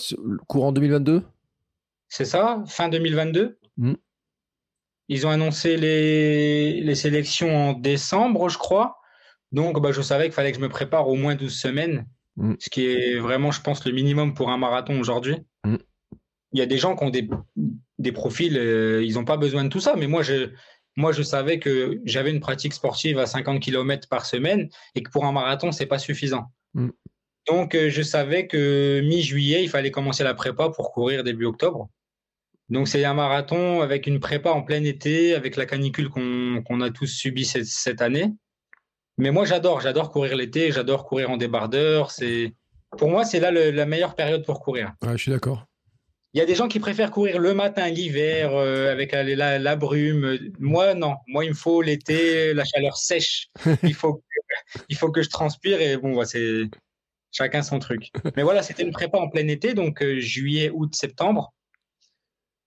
Courant 0.48 0.72
2022 0.72 1.24
C'est 2.08 2.26
ça, 2.26 2.64
fin 2.68 2.90
2022. 2.90 3.60
Hmm. 3.78 3.94
Ils 5.08 5.26
ont 5.26 5.32
annoncé 5.32 5.76
les, 5.76 6.82
les, 6.82 6.96
sélections 6.96 7.70
en 7.70 7.74
décembre, 7.74 8.48
je 8.50 8.60
crois. 8.60 8.98
Donc 9.52 9.82
bah, 9.82 9.92
je 9.92 10.02
savais 10.02 10.26
qu'il 10.26 10.34
fallait 10.34 10.52
que 10.52 10.58
je 10.58 10.62
me 10.62 10.70
prépare 10.70 11.08
au 11.08 11.16
moins 11.16 11.34
12 11.36 11.52
semaines, 11.52 12.06
hmm. 12.36 12.54
ce 12.60 12.70
qui 12.70 12.86
est 12.86 13.18
vraiment, 13.18 13.52
je 13.52 13.62
pense, 13.62 13.86
le 13.86 13.92
minimum 13.92 14.36
pour 14.36 14.52
un 14.52 14.58
marathon 14.58 15.00
aujourd'hui. 15.00 15.38
Il 16.54 16.60
y 16.60 16.62
a 16.62 16.66
des 16.66 16.78
gens 16.78 16.96
qui 16.96 17.04
ont 17.04 17.10
des, 17.10 17.30
des 18.00 18.12
profils, 18.12 18.58
euh, 18.58 19.04
ils 19.04 19.16
n'ont 19.16 19.26
pas 19.26 19.38
besoin 19.38 19.64
de 19.64 19.70
tout 19.70 19.80
ça, 19.80 19.96
mais 19.96 20.08
moi, 20.08 20.24
je, 20.24 20.50
moi, 20.96 21.12
je 21.12 21.22
savais 21.22 21.60
que 21.60 22.02
j'avais 22.06 22.32
une 22.32 22.40
pratique 22.40 22.74
sportive 22.74 23.20
à 23.20 23.26
50 23.26 23.62
km 23.62 24.08
par 24.10 24.26
semaine 24.26 24.70
et 24.96 25.04
que 25.04 25.10
pour 25.10 25.26
un 25.26 25.32
marathon, 25.32 25.72
c'est 25.72 25.86
pas 25.86 26.00
suffisant. 26.00 26.52
Mm. 26.74 26.90
Donc, 27.48 27.76
euh, 27.76 27.90
je 27.90 28.02
savais 28.02 28.48
que 28.48 29.02
mi-juillet, 29.02 29.64
il 29.64 29.70
fallait 29.70 29.92
commencer 29.92 30.24
la 30.24 30.34
prépa 30.34 30.70
pour 30.70 30.92
courir 30.92 31.24
début 31.24 31.46
octobre. 31.46 31.90
Donc, 32.70 32.88
c'est 32.88 33.04
un 33.06 33.14
marathon 33.14 33.82
avec 33.82 34.06
une 34.06 34.20
prépa 34.20 34.52
en 34.52 34.62
plein 34.62 34.84
été, 34.84 35.34
avec 35.34 35.56
la 35.56 35.66
canicule 35.66 36.10
qu'on 36.10 36.82
a 36.82 36.92
tous 36.92 37.08
subi 37.08 37.46
cette, 37.46 38.02
année. 38.02 38.32
Mais 39.18 39.32
moi, 39.32 39.46
j'adore, 39.46 39.82
j'adore 39.82 40.12
courir 40.12 40.36
l'été, 40.36 40.72
j'adore 40.72 41.06
courir 41.06 41.32
en 41.32 41.38
débardeur. 41.38 42.12
C'est 42.12 42.54
pour 42.98 43.10
moi, 43.10 43.26
c'est 43.26 43.40
là 43.40 43.52
la 43.52 43.86
meilleure 43.86 44.16
période 44.16 44.46
pour 44.46 44.60
courir. 44.60 44.94
je 45.04 45.18
suis 45.18 45.32
d'accord. 45.32 45.66
Il 46.34 46.38
y 46.38 46.42
a 46.42 46.46
des 46.46 46.54
gens 46.54 46.68
qui 46.68 46.80
préfèrent 46.80 47.10
courir 47.10 47.40
le 47.40 47.56
matin, 47.56 47.90
l'hiver, 47.90 48.54
euh, 48.54 48.92
avec 48.92 49.14
la, 49.14 49.76
brume. 49.76 50.38
Moi, 50.60 50.94
non. 50.94 51.16
Moi, 51.28 51.46
il 51.46 51.50
me 51.50 51.56
faut 51.56 51.82
l'été, 51.82 52.54
la 52.54 52.64
chaleur 52.66 52.98
sèche. 52.98 53.48
Il 53.84 53.96
faut, 53.96 54.16
que, 54.16 54.22
il 54.90 54.96
faut 54.96 55.12
que 55.12 55.24
je 55.24 55.30
transpire 55.30 55.82
et 55.82 55.98
bon, 55.98 56.24
c'est 56.26 56.66
chacun 57.32 57.64
son 57.64 57.80
truc. 57.80 58.12
Mais 58.36 58.44
voilà, 58.44 58.62
c'était 58.62 58.84
une 58.84 58.92
prépa 58.92 59.18
en 59.18 59.30
plein 59.30 59.48
été, 59.48 59.74
donc 59.74 60.04
euh, 60.04 60.20
juillet, 60.20 60.70
août, 60.72 60.94
septembre. 60.94 61.54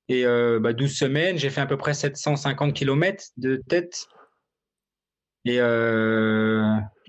Et 0.08 0.26
euh, 0.26 0.58
bah, 0.58 0.72
12 0.72 0.92
semaines, 0.92 1.38
j'ai 1.38 1.50
fait 1.50 1.60
à 1.60 1.66
peu 1.66 1.76
près 1.76 1.94
750 1.94 2.74
km 2.74 3.26
de 3.36 3.62
tête. 3.68 4.06
Et 5.44 5.58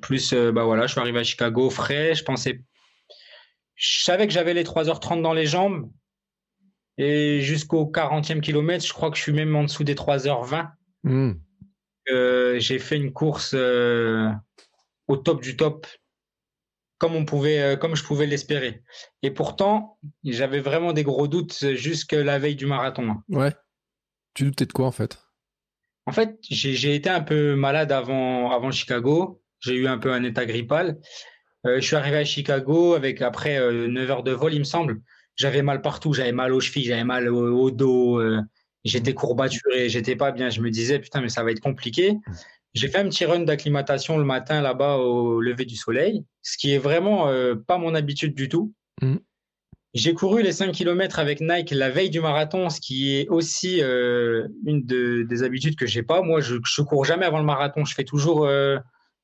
plus, 0.01 0.33
bah 0.33 0.65
voilà, 0.65 0.85
je 0.85 0.91
suis 0.91 1.01
arrivé 1.01 1.19
à 1.19 1.23
Chicago 1.23 1.69
frais. 1.69 2.13
Je 2.13 2.23
pensais, 2.23 2.61
je 3.75 4.03
savais 4.03 4.27
que 4.27 4.33
j'avais 4.33 4.53
les 4.53 4.63
3h30 4.63 5.21
dans 5.21 5.33
les 5.33 5.45
jambes, 5.45 5.89
et 6.97 7.41
jusqu'au 7.41 7.85
40e 7.85 8.41
kilomètre, 8.41 8.85
je 8.85 8.93
crois 8.93 9.09
que 9.09 9.17
je 9.17 9.23
suis 9.23 9.33
même 9.33 9.55
en 9.55 9.63
dessous 9.63 9.83
des 9.83 9.95
3h20. 9.95 10.71
Hmm. 11.03 11.33
Euh, 12.09 12.59
j'ai 12.59 12.79
fait 12.79 12.97
une 12.97 13.13
course 13.13 13.53
euh, 13.55 14.29
au 15.07 15.17
top 15.17 15.41
du 15.41 15.55
top, 15.55 15.87
comme, 16.97 17.15
on 17.15 17.25
pouvait, 17.25 17.61
euh, 17.61 17.75
comme 17.75 17.95
je 17.95 18.03
pouvais 18.03 18.25
l'espérer. 18.25 18.83
Et 19.21 19.31
pourtant, 19.31 19.99
j'avais 20.23 20.59
vraiment 20.59 20.93
des 20.93 21.03
gros 21.03 21.27
doutes 21.27 21.73
jusque 21.75 22.13
la 22.13 22.39
veille 22.39 22.55
du 22.55 22.65
marathon. 22.65 23.17
Ouais. 23.29 23.53
Tu 24.33 24.45
doutais 24.45 24.65
de 24.65 24.73
quoi 24.73 24.87
en 24.87 24.91
fait? 24.91 25.19
En 26.05 26.11
fait, 26.11 26.37
j'ai 26.41 26.95
été 26.95 27.09
un 27.09 27.21
peu 27.21 27.55
malade 27.55 27.91
avant, 27.91 28.51
avant 28.51 28.71
Chicago. 28.71 29.41
J'ai 29.61 29.75
eu 29.75 29.87
un 29.87 29.97
peu 29.97 30.11
un 30.11 30.23
état 30.23 30.45
grippal. 30.45 30.99
je 31.63 31.79
suis 31.79 31.95
arrivé 31.95 32.17
à 32.17 32.25
Chicago 32.25 32.93
avec 32.93 33.21
après 33.21 33.57
9 33.57 34.11
heures 34.11 34.23
de 34.23 34.31
vol, 34.33 34.53
il 34.53 34.59
me 34.59 34.65
semble 34.65 35.01
j'avais 35.35 35.61
mal 35.61 35.81
partout, 35.81 36.13
j'avais 36.13 36.31
mal 36.31 36.53
aux 36.53 36.59
chevilles, 36.59 36.85
j'avais 36.85 37.03
mal 37.03 37.29
au, 37.29 37.71
dos, 37.71 38.19
euh, 38.19 38.41
j'étais 38.83 39.13
courbaturé, 39.13 39.89
j'étais 39.89 40.15
pas 40.15 40.31
bien. 40.31 40.49
Je 40.49 40.61
me 40.61 40.69
disais, 40.69 40.99
putain, 40.99 41.21
mais 41.21 41.29
ça 41.29 41.43
va 41.43 41.51
être 41.51 41.59
compliqué. 41.59 42.17
J'ai 42.73 42.87
fait 42.87 42.99
un 42.99 43.09
petit 43.09 43.25
run 43.25 43.41
d'acclimatation 43.41 44.17
le 44.17 44.25
matin 44.25 44.61
là-bas 44.61 44.97
au 44.97 45.41
lever 45.41 45.65
du 45.65 45.75
soleil, 45.75 46.23
ce 46.41 46.57
qui 46.57 46.73
est 46.73 46.79
vraiment 46.79 47.27
euh, 47.27 47.55
pas 47.55 47.77
mon 47.77 47.93
habitude 47.93 48.33
du 48.35 48.49
tout. 48.49 48.73
Mm. 49.01 49.17
J'ai 49.93 50.15
couru 50.15 50.41
les 50.41 50.51
5 50.51 50.71
km 50.71 51.19
avec 51.19 51.39
Nike 51.39 51.69
la 51.69 51.91
veille 51.91 52.09
du 52.09 52.19
marathon, 52.19 52.71
ce 52.71 52.81
qui 52.81 53.15
est 53.15 53.27
aussi 53.29 53.79
euh, 53.83 54.47
une 54.65 54.83
des 54.83 55.43
habitudes 55.43 55.75
que 55.75 55.85
j'ai 55.85 56.01
pas. 56.01 56.23
Moi, 56.23 56.41
je, 56.41 56.55
je 56.65 56.81
cours 56.81 57.05
jamais 57.05 57.27
avant 57.27 57.37
le 57.37 57.45
marathon. 57.45 57.85
Je 57.85 57.93
fais 57.93 58.03
toujours 58.03 58.49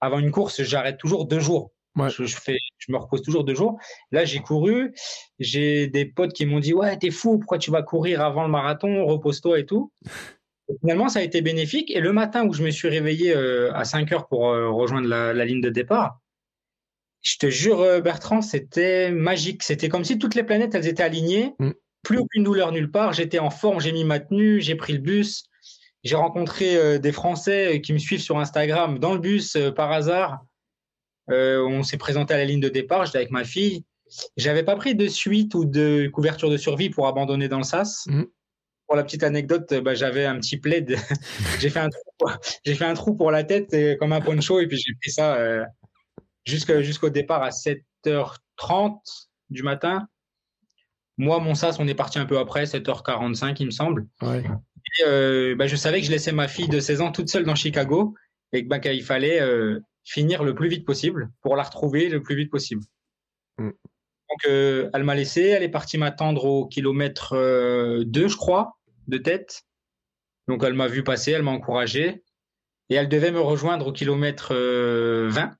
avant 0.01 0.19
une 0.19 0.31
course, 0.31 0.61
j'arrête 0.61 0.99
toujours 0.99 1.25
deux 1.25 1.39
jours. 1.39 1.71
Je, 2.08 2.25
fais, 2.25 2.58
je 2.78 2.91
me 2.91 2.97
repose 2.97 3.21
toujours 3.21 3.43
deux 3.43 3.56
jours. 3.56 3.78
Là, 4.12 4.25
j'ai 4.25 4.39
couru. 4.39 4.93
J'ai 5.39 5.88
des 5.88 6.06
potes 6.06 6.34
qui 6.34 6.45
m'ont 6.45 6.60
dit 6.60 6.73
Ouais, 6.73 6.97
t'es 6.97 7.12
fou, 7.12 7.39
pourquoi 7.39 7.58
tu 7.58 7.71
vas 7.71 7.82
courir 7.82 8.21
avant 8.21 8.43
le 8.43 8.49
marathon? 8.49 9.06
Repose-toi 9.06 9.60
et 9.60 9.65
tout. 9.65 9.91
finalement, 10.82 11.10
ça 11.10 11.19
a 11.19 11.23
été 11.23 11.41
bénéfique. 11.41 11.91
Et 11.91 11.99
le 11.99 12.13
matin 12.13 12.45
où 12.45 12.54
je 12.54 12.63
me 12.63 12.71
suis 12.71 12.89
réveillé 12.89 13.36
euh, 13.36 13.73
à 13.73 13.86
5 13.86 14.12
heures 14.12 14.28
pour 14.28 14.49
euh, 14.49 14.69
rejoindre 14.69 15.08
la, 15.08 15.45
ligne 15.45 15.62
de 15.62 15.69
départ, 15.69 16.19
je 17.21 17.38
te 17.38 17.49
jure, 17.49 17.82
euh, 17.82 18.02
Bertrand, 18.02 18.41
c'était 18.41 19.12
magique. 19.12 19.63
C'était 19.63 19.89
comme 19.89 20.06
si 20.06 20.17
toutes 20.17 20.36
les 20.36 20.43
planètes, 20.43 20.75
elles 20.75 20.88
étaient 20.88 21.04
alignées. 21.04 21.54
Mm. 21.60 21.71
plus 22.04 22.17
aucune 22.19 22.43
douleur 22.43 22.71
nulle 22.71 22.91
part. 22.91 23.13
J'étais 23.13 23.39
en 23.39 23.49
forme, 23.49 23.82
j'ai 23.82 23.91
mis 23.91 24.06
ma 24.06 24.19
tenue, 24.19 24.62
j'ai 24.62 24.75
pris 24.75 24.93
le 24.93 24.99
bus. 24.99 25.45
J'ai 26.04 26.15
rencontré 26.15 26.78
euh, 26.78 26.97
des 26.97 27.12
Français 27.12 27.82
qui 27.82 27.91
me 27.91 27.97
suivent 27.97 28.21
sur 28.21 28.39
Instagram 28.39 28.99
dans 28.99 29.13
le 29.13 29.19
bus 29.19 29.58
par 29.75 29.91
hasard. 29.91 30.39
Euh, 31.31 31.65
on 31.65 31.83
s'est 31.83 31.97
présenté 31.97 32.33
à 32.33 32.37
la 32.37 32.45
ligne 32.45 32.59
de 32.59 32.69
départ, 32.69 33.05
j'étais 33.05 33.19
avec 33.19 33.31
ma 33.31 33.43
fille. 33.43 33.85
J'avais 34.37 34.63
pas 34.63 34.75
pris 34.75 34.95
de 34.95 35.07
suite 35.07 35.53
ou 35.53 35.65
de 35.65 36.09
couverture 36.11 36.49
de 36.49 36.57
survie 36.57 36.89
pour 36.89 37.07
abandonner 37.07 37.47
dans 37.47 37.57
le 37.57 37.63
sas. 37.63 38.05
Mhm. 38.07 38.27
Pour 38.87 38.95
la 38.95 39.03
petite 39.03 39.21
anecdote, 39.23 39.71
bah, 39.83 39.93
j'avais 39.93 40.25
un 40.25 40.39
petit 40.39 40.57
plaid. 40.57 40.95
j'ai 41.59 41.69
fait 41.69 41.79
un 41.79 41.89
trou, 41.89 42.31
j'ai 42.65 42.73
fait 42.73 42.85
un 42.85 42.95
trou 42.95 43.15
pour 43.15 43.29
la 43.29 43.43
tête 43.43 43.73
euh, 43.73 43.95
comme 43.97 44.13
un 44.13 44.21
poncho 44.21 44.59
et 44.59 44.67
puis 44.67 44.77
j'ai 44.77 44.93
pris 44.99 45.11
ça 45.11 45.35
euh, 45.35 45.63
jusqu'au 46.45 47.09
départ 47.09 47.43
à 47.43 47.49
7h30 47.49 48.99
du 49.51 49.61
matin. 49.61 50.07
Moi, 51.17 51.39
mon 51.39 51.53
sas, 51.53 51.77
on 51.79 51.87
est 51.87 51.95
parti 51.95 52.17
un 52.17 52.25
peu 52.25 52.39
après, 52.39 52.63
7h45, 52.63 53.55
il 53.59 53.65
me 53.65 53.71
semble. 53.71 54.07
Ouais. 54.21 54.41
Et, 54.41 55.03
euh, 55.05 55.55
bah, 55.55 55.67
je 55.67 55.75
savais 55.75 55.99
que 55.99 56.05
je 56.05 56.11
laissais 56.11 56.31
ma 56.31 56.47
fille 56.47 56.69
de 56.69 56.79
16 56.79 57.01
ans 57.01 57.11
toute 57.11 57.29
seule 57.29 57.43
dans 57.43 57.55
Chicago 57.55 58.15
et 58.53 58.63
que, 58.63 58.69
bah, 58.69 58.79
qu'il 58.79 59.03
fallait 59.03 59.41
euh, 59.41 59.81
finir 60.03 60.43
le 60.43 60.55
plus 60.55 60.69
vite 60.69 60.85
possible 60.85 61.29
pour 61.41 61.55
la 61.55 61.63
retrouver 61.63 62.09
le 62.09 62.21
plus 62.21 62.35
vite 62.35 62.51
possible. 62.51 62.83
Mm. 63.57 63.69
Donc, 64.29 64.45
euh, 64.47 64.89
elle 64.93 65.03
m'a 65.03 65.15
laissé, 65.15 65.41
elle 65.47 65.63
est 65.63 65.69
partie 65.69 65.97
m'attendre 65.97 66.45
au 66.45 66.67
kilomètre 66.67 67.33
euh, 67.33 68.03
2, 68.05 68.27
je 68.27 68.38
crois, 68.38 68.77
de 69.07 69.17
tête. 69.17 69.63
Donc, 70.47 70.63
elle 70.63 70.73
m'a 70.73 70.88
vu 70.88 71.03
passer, 71.03 71.31
elle 71.31 71.43
m'a 71.43 71.51
encouragé. 71.51 72.23
Et 72.89 72.95
elle 72.95 73.09
devait 73.09 73.31
me 73.31 73.39
rejoindre 73.39 73.88
au 73.88 73.91
kilomètre 73.91 74.53
euh, 74.53 75.27
20. 75.29 75.51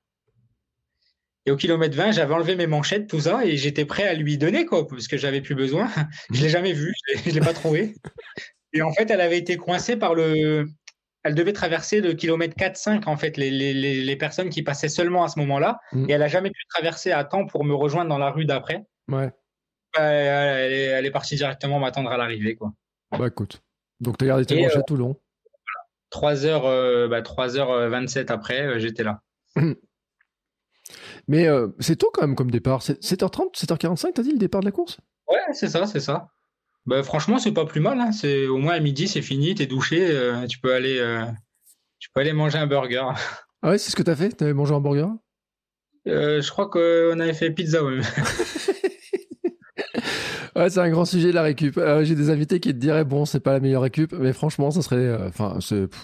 Et 1.46 1.50
au 1.50 1.56
kilomètre 1.56 1.96
20, 1.96 2.12
j'avais 2.12 2.34
enlevé 2.34 2.54
mes 2.54 2.66
manchettes, 2.66 3.08
tout 3.08 3.20
ça, 3.20 3.44
et 3.44 3.56
j'étais 3.56 3.84
prêt 3.84 4.06
à 4.06 4.14
lui 4.14 4.36
donner, 4.36 4.66
quoi, 4.66 4.86
parce 4.86 5.08
que 5.08 5.16
j'avais 5.16 5.40
plus 5.40 5.54
besoin. 5.54 5.88
Je 6.32 6.42
l'ai 6.42 6.48
jamais 6.48 6.72
vu, 6.72 6.92
je 7.08 7.30
je 7.30 7.34
l'ai 7.34 7.40
pas 7.40 7.54
trouvé. 7.54 7.94
Et 8.72 8.82
en 8.82 8.92
fait, 8.92 9.10
elle 9.10 9.20
avait 9.20 9.38
été 9.38 9.56
coincée 9.56 9.96
par 9.96 10.14
le. 10.14 10.68
Elle 11.22 11.34
devait 11.34 11.52
traverser 11.52 12.00
le 12.00 12.14
kilomètre 12.14 12.56
4-5, 12.56 13.06
en 13.06 13.16
fait, 13.16 13.36
les, 13.36 13.50
les, 13.50 13.74
les, 13.74 14.16
personnes 14.16 14.48
qui 14.48 14.62
passaient 14.62 14.88
seulement 14.88 15.22
à 15.22 15.28
ce 15.28 15.38
moment-là. 15.40 15.78
Mm. 15.92 16.08
Et 16.08 16.12
elle 16.12 16.22
a 16.22 16.28
jamais 16.28 16.50
pu 16.50 16.62
traverser 16.70 17.12
à 17.12 17.24
temps 17.24 17.46
pour 17.46 17.64
me 17.64 17.74
rejoindre 17.74 18.08
dans 18.08 18.18
la 18.18 18.30
rue 18.30 18.46
d'après. 18.46 18.86
Ouais. 19.08 19.30
Elle, 19.98 20.72
est, 20.72 20.84
elle 20.84 21.04
est 21.04 21.10
partie 21.10 21.36
directement 21.36 21.78
m'attendre 21.78 22.10
à 22.10 22.16
l'arrivée, 22.16 22.54
quoi. 22.54 22.72
Bah 23.10 23.26
écoute. 23.26 23.62
Donc 24.00 24.18
t'as 24.18 24.26
gardé 24.26 24.46
tes 24.46 24.58
Et, 24.58 24.62
manchettes 24.62 24.86
tout 24.86 24.96
le 24.96 25.00
long. 25.00 25.16
3 26.10 26.46
heures, 26.46 26.66
euh, 26.66 27.08
bah, 27.08 27.22
3h27 27.22 28.32
après, 28.32 28.62
euh, 28.62 28.78
j'étais 28.78 29.04
là. 29.04 29.20
Mais 31.28 31.46
euh, 31.46 31.68
c'est 31.78 31.96
tôt 31.96 32.10
quand 32.12 32.22
même 32.22 32.34
comme 32.34 32.50
départ. 32.50 32.82
C'est 32.82 33.00
7h30, 33.00 33.54
7h45, 33.54 34.12
t'as 34.14 34.22
dit 34.22 34.32
le 34.32 34.38
départ 34.38 34.60
de 34.60 34.66
la 34.66 34.72
course? 34.72 34.98
Ouais, 35.28 35.38
c'est 35.52 35.68
ça, 35.68 35.86
c'est 35.86 36.00
ça. 36.00 36.28
Bah, 36.86 37.02
franchement, 37.02 37.38
c'est 37.38 37.52
pas 37.52 37.66
plus 37.66 37.80
mal. 37.80 38.00
Hein. 38.00 38.12
C'est 38.12 38.46
au 38.46 38.58
moins 38.58 38.74
à 38.74 38.80
midi, 38.80 39.06
c'est 39.08 39.22
fini, 39.22 39.54
t'es 39.54 39.66
douché, 39.66 40.10
euh, 40.10 40.46
tu 40.46 40.58
peux 40.58 40.74
aller, 40.74 40.98
euh, 40.98 41.24
tu 41.98 42.08
peux 42.12 42.20
aller 42.20 42.32
manger 42.32 42.58
un 42.58 42.66
burger. 42.66 43.04
Ah 43.62 43.70
ouais, 43.70 43.78
c'est 43.78 43.90
ce 43.90 43.96
que 43.96 44.02
t'as 44.02 44.16
fait? 44.16 44.30
T'avais 44.30 44.54
mangé 44.54 44.72
un 44.72 44.76
hamburger 44.78 45.10
Euh, 46.08 46.40
je 46.40 46.50
crois 46.50 46.68
qu'on 46.70 47.20
avait 47.20 47.34
fait 47.34 47.50
pizza. 47.50 47.84
Ouais. 47.84 48.00
Ouais, 50.56 50.68
c'est 50.68 50.80
un 50.80 50.90
grand 50.90 51.04
sujet 51.04 51.30
la 51.30 51.42
récup. 51.42 51.78
J'ai 52.02 52.14
des 52.16 52.28
invités 52.28 52.58
qui 52.58 52.70
te 52.70 52.78
diraient 52.78 53.04
bon, 53.04 53.24
c'est 53.24 53.38
pas 53.40 53.52
la 53.52 53.60
meilleure 53.60 53.82
récup, 53.82 54.12
mais 54.12 54.32
franchement, 54.32 54.70
ça 54.72 54.82
serait. 54.82 55.16
Enfin, 55.28 55.58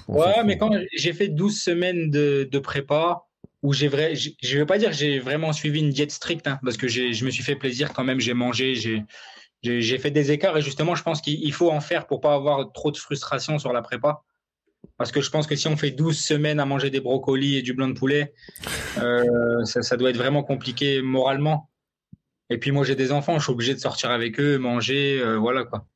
Ouais, 0.07 0.45
mais 0.45 0.57
quand 0.57 0.71
j'ai 0.97 1.13
fait 1.13 1.29
12 1.29 1.61
semaines 1.61 2.11
de, 2.11 2.49
de 2.51 2.59
prépa, 2.61 3.23
où 3.63 3.73
j'ai 3.73 3.89
vrai, 3.89 4.15
j'ai- 4.15 4.37
je 4.43 4.59
vais 4.59 4.65
pas 4.67 4.79
dire 4.79 4.91
que 4.91 4.97
j'ai 4.97 5.19
vraiment 5.19 5.53
suivi 5.53 5.81
une 5.81 5.91
diète 5.91 6.13
stricte, 6.13 6.47
hein, 6.47 6.61
parce 6.63 6.77
que 6.77 6.87
je 6.87 7.25
me 7.25 7.31
suis 7.31 7.43
fait 7.43 7.57
plaisir 7.57 7.93
quand 7.93 8.05
même, 8.05 8.21
j'ai 8.21 8.35
mangé, 8.35 8.77
j'ai, 8.77 9.03
j'ai, 9.81 9.99
fait 9.99 10.11
des 10.11 10.33
écarts, 10.33 10.57
et 10.57 10.63
justement, 10.63 10.95
je 10.95 11.03
pense 11.03 11.21
qu'il 11.21 11.43
il 11.43 11.53
faut 11.53 11.71
en 11.71 11.81
faire 11.81 12.07
pour 12.07 12.21
pas 12.21 12.35
avoir 12.35 12.73
trop 12.73 12.91
de 12.91 12.97
frustration 12.97 13.59
sur 13.59 13.73
la 13.73 13.83
prépa. 13.83 14.23
Parce 14.99 15.13
que 15.13 15.21
je 15.21 15.31
pense 15.31 15.47
que 15.47 15.57
si 15.57 15.67
on 15.69 15.77
fait 15.77 15.91
12 15.91 16.19
semaines 16.19 16.61
à 16.61 16.65
manger 16.65 16.91
des 16.91 17.01
brocolis 17.01 17.57
et 17.57 17.63
du 17.63 17.75
blanc 17.75 17.89
de 17.89 17.95
poulet, 17.99 18.33
euh, 18.99 19.65
ça, 19.65 19.97
doit 19.97 20.11
être 20.11 20.17
vraiment 20.17 20.43
compliqué 20.43 21.03
moralement. 21.03 21.71
Et 22.51 22.59
puis 22.59 22.71
moi, 22.71 22.85
j'ai 22.85 22.95
des 22.95 23.13
enfants, 23.13 23.39
je 23.39 23.45
suis 23.45 23.53
obligé 23.53 23.75
de 23.75 23.81
sortir 23.81 24.11
avec 24.11 24.39
eux, 24.39 24.59
manger, 24.59 25.21
euh, 25.21 25.37
voilà 25.37 25.65
quoi. 25.65 25.87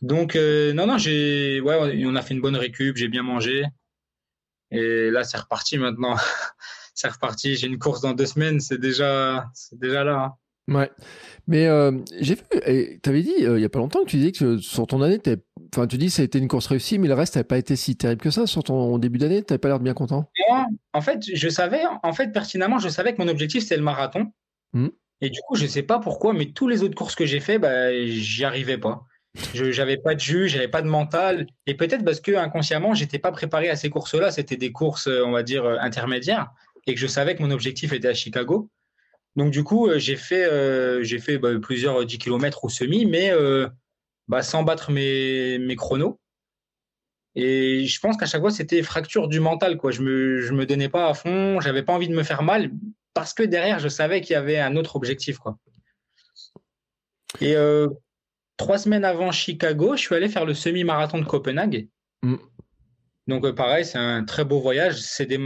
Donc, 0.00 0.34
euh, 0.34 0.72
non, 0.72 0.86
non, 0.86 0.96
j'ai, 0.96 1.60
ouais, 1.60 1.76
on 2.06 2.16
a 2.16 2.22
fait 2.22 2.32
une 2.32 2.40
bonne 2.40 2.56
récup, 2.56 2.96
j'ai 2.96 3.08
bien 3.08 3.22
mangé. 3.22 3.66
Et 4.70 5.10
là, 5.10 5.24
c'est 5.24 5.36
reparti 5.36 5.76
maintenant. 5.76 6.16
c'est 6.94 7.08
reparti. 7.08 7.56
J'ai 7.56 7.66
une 7.66 7.78
course 7.78 8.00
dans 8.00 8.12
deux 8.12 8.26
semaines, 8.26 8.60
c'est 8.60 8.78
déjà, 8.78 9.50
déjà 9.72 10.04
là. 10.04 10.16
hein. 10.24 10.34
Ouais. 10.70 10.90
Mais 11.46 11.66
euh, 11.66 11.92
j'ai 12.20 12.36
vu, 12.36 12.42
et 12.64 13.00
t'avais 13.02 13.22
dit 13.22 13.34
euh, 13.40 13.58
il 13.58 13.62
y 13.62 13.64
a 13.64 13.68
pas 13.68 13.80
longtemps 13.80 14.04
que 14.04 14.08
tu 14.08 14.16
disais 14.16 14.30
que 14.30 14.58
sur 14.58 14.86
ton 14.86 15.02
année, 15.02 15.18
enfin 15.74 15.86
tu 15.88 15.98
dis 15.98 16.06
que 16.06 16.12
ça 16.12 16.22
a 16.22 16.24
été 16.24 16.38
une 16.38 16.46
course 16.46 16.68
réussie, 16.68 16.98
mais 16.98 17.08
le 17.08 17.14
reste 17.14 17.34
n'avait 17.34 17.44
pas 17.44 17.58
été 17.58 17.74
si 17.74 17.96
terrible 17.96 18.22
que 18.22 18.30
ça 18.30 18.46
sur 18.46 18.62
ton 18.62 18.96
début 18.98 19.18
d'année? 19.18 19.42
T'avais 19.42 19.58
pas 19.58 19.68
l'air 19.68 19.78
de 19.78 19.84
bien 19.84 19.94
content? 19.94 20.30
Moi, 20.48 20.66
en 20.92 21.00
fait, 21.00 21.24
je 21.34 21.48
savais, 21.48 21.82
en 22.02 22.12
fait, 22.12 22.32
pertinemment, 22.32 22.78
je 22.78 22.88
savais 22.88 23.14
que 23.14 23.20
mon 23.20 23.28
objectif 23.28 23.64
c'était 23.64 23.76
le 23.76 23.82
marathon. 23.82 24.32
Mhm. 24.72 24.90
Et 25.22 25.30
du 25.30 25.40
coup, 25.40 25.56
je 25.56 25.66
sais 25.66 25.82
pas 25.82 25.98
pourquoi, 25.98 26.32
mais 26.32 26.52
tous 26.52 26.68
les 26.68 26.82
autres 26.82 26.94
courses 26.94 27.16
que 27.16 27.26
j'ai 27.26 27.40
fait, 27.40 27.58
bah, 27.58 27.92
j'y 28.06 28.44
arrivais 28.44 28.78
pas. 28.78 29.04
Je 29.54 29.70
j'avais 29.70 29.96
pas 29.96 30.14
de 30.14 30.20
jus, 30.20 30.48
j'avais 30.48 30.68
pas 30.68 30.82
de 30.82 30.88
mental, 30.88 31.46
et 31.66 31.74
peut-être 31.74 32.04
parce 32.04 32.20
que 32.20 32.32
inconsciemment, 32.32 32.94
j'étais 32.94 33.18
pas 33.18 33.30
préparé 33.32 33.70
à 33.70 33.76
ces 33.76 33.90
courses-là. 33.90 34.30
C'était 34.30 34.56
des 34.56 34.72
courses, 34.72 35.08
euh, 35.08 35.24
on 35.24 35.32
va 35.32 35.42
dire, 35.42 35.64
euh, 35.64 35.76
intermédiaires, 35.80 36.50
et 36.86 36.94
que 36.94 37.00
je 37.00 37.06
savais 37.06 37.36
que 37.36 37.42
mon 37.42 37.50
objectif 37.50 37.92
était 37.92 38.08
à 38.08 38.14
Chicago. 38.14 38.70
Donc 39.36 39.50
du 39.52 39.62
coup, 39.64 39.88
euh, 39.88 39.98
j'ai 39.98 40.16
fait, 40.16 40.44
euh, 40.44 41.02
j'ai 41.02 41.18
fait 41.18 41.38
bah, 41.38 41.50
plusieurs 41.60 42.04
10 42.04 42.18
km 42.18 42.64
au 42.64 42.68
semi, 42.68 43.06
mais 43.06 43.30
euh, 43.30 43.68
bah, 44.28 44.42
sans 44.42 44.62
battre 44.62 44.90
mes, 44.90 45.58
mes 45.58 45.76
chronos. 45.76 46.18
Et 47.36 47.86
je 47.86 48.00
pense 48.00 48.16
qu'à 48.16 48.26
chaque 48.26 48.40
fois, 48.40 48.50
c'était 48.50 48.82
fracture 48.82 49.28
du 49.28 49.40
mental. 49.40 49.76
Quoi. 49.76 49.92
Je 49.92 50.02
me, 50.02 50.40
je 50.40 50.52
me 50.52 50.66
donnais 50.66 50.88
pas 50.88 51.08
à 51.08 51.14
fond, 51.14 51.60
j'avais 51.60 51.82
pas 51.82 51.92
envie 51.92 52.08
de 52.08 52.14
me 52.14 52.24
faire 52.24 52.42
mal, 52.42 52.72
parce 53.14 53.34
que 53.34 53.42
derrière, 53.42 53.78
je 53.78 53.88
savais 53.88 54.20
qu'il 54.20 54.32
y 54.32 54.36
avait 54.36 54.58
un 54.58 54.76
autre 54.76 54.96
objectif. 54.96 55.38
Quoi. 55.38 55.56
Et 57.40 57.54
euh, 57.54 57.88
trois 58.56 58.78
semaines 58.78 59.04
avant 59.04 59.30
Chicago, 59.30 59.96
je 59.96 60.00
suis 60.00 60.14
allé 60.14 60.28
faire 60.28 60.44
le 60.44 60.54
semi-marathon 60.54 61.18
de 61.18 61.24
Copenhague. 61.24 61.88
Mm. 62.22 62.36
Donc 63.28 63.44
euh, 63.44 63.52
pareil, 63.52 63.84
c'est 63.84 63.98
un 63.98 64.24
très 64.24 64.44
beau 64.44 64.60
voyage. 64.60 65.00
C'est 65.00 65.26
des... 65.26 65.38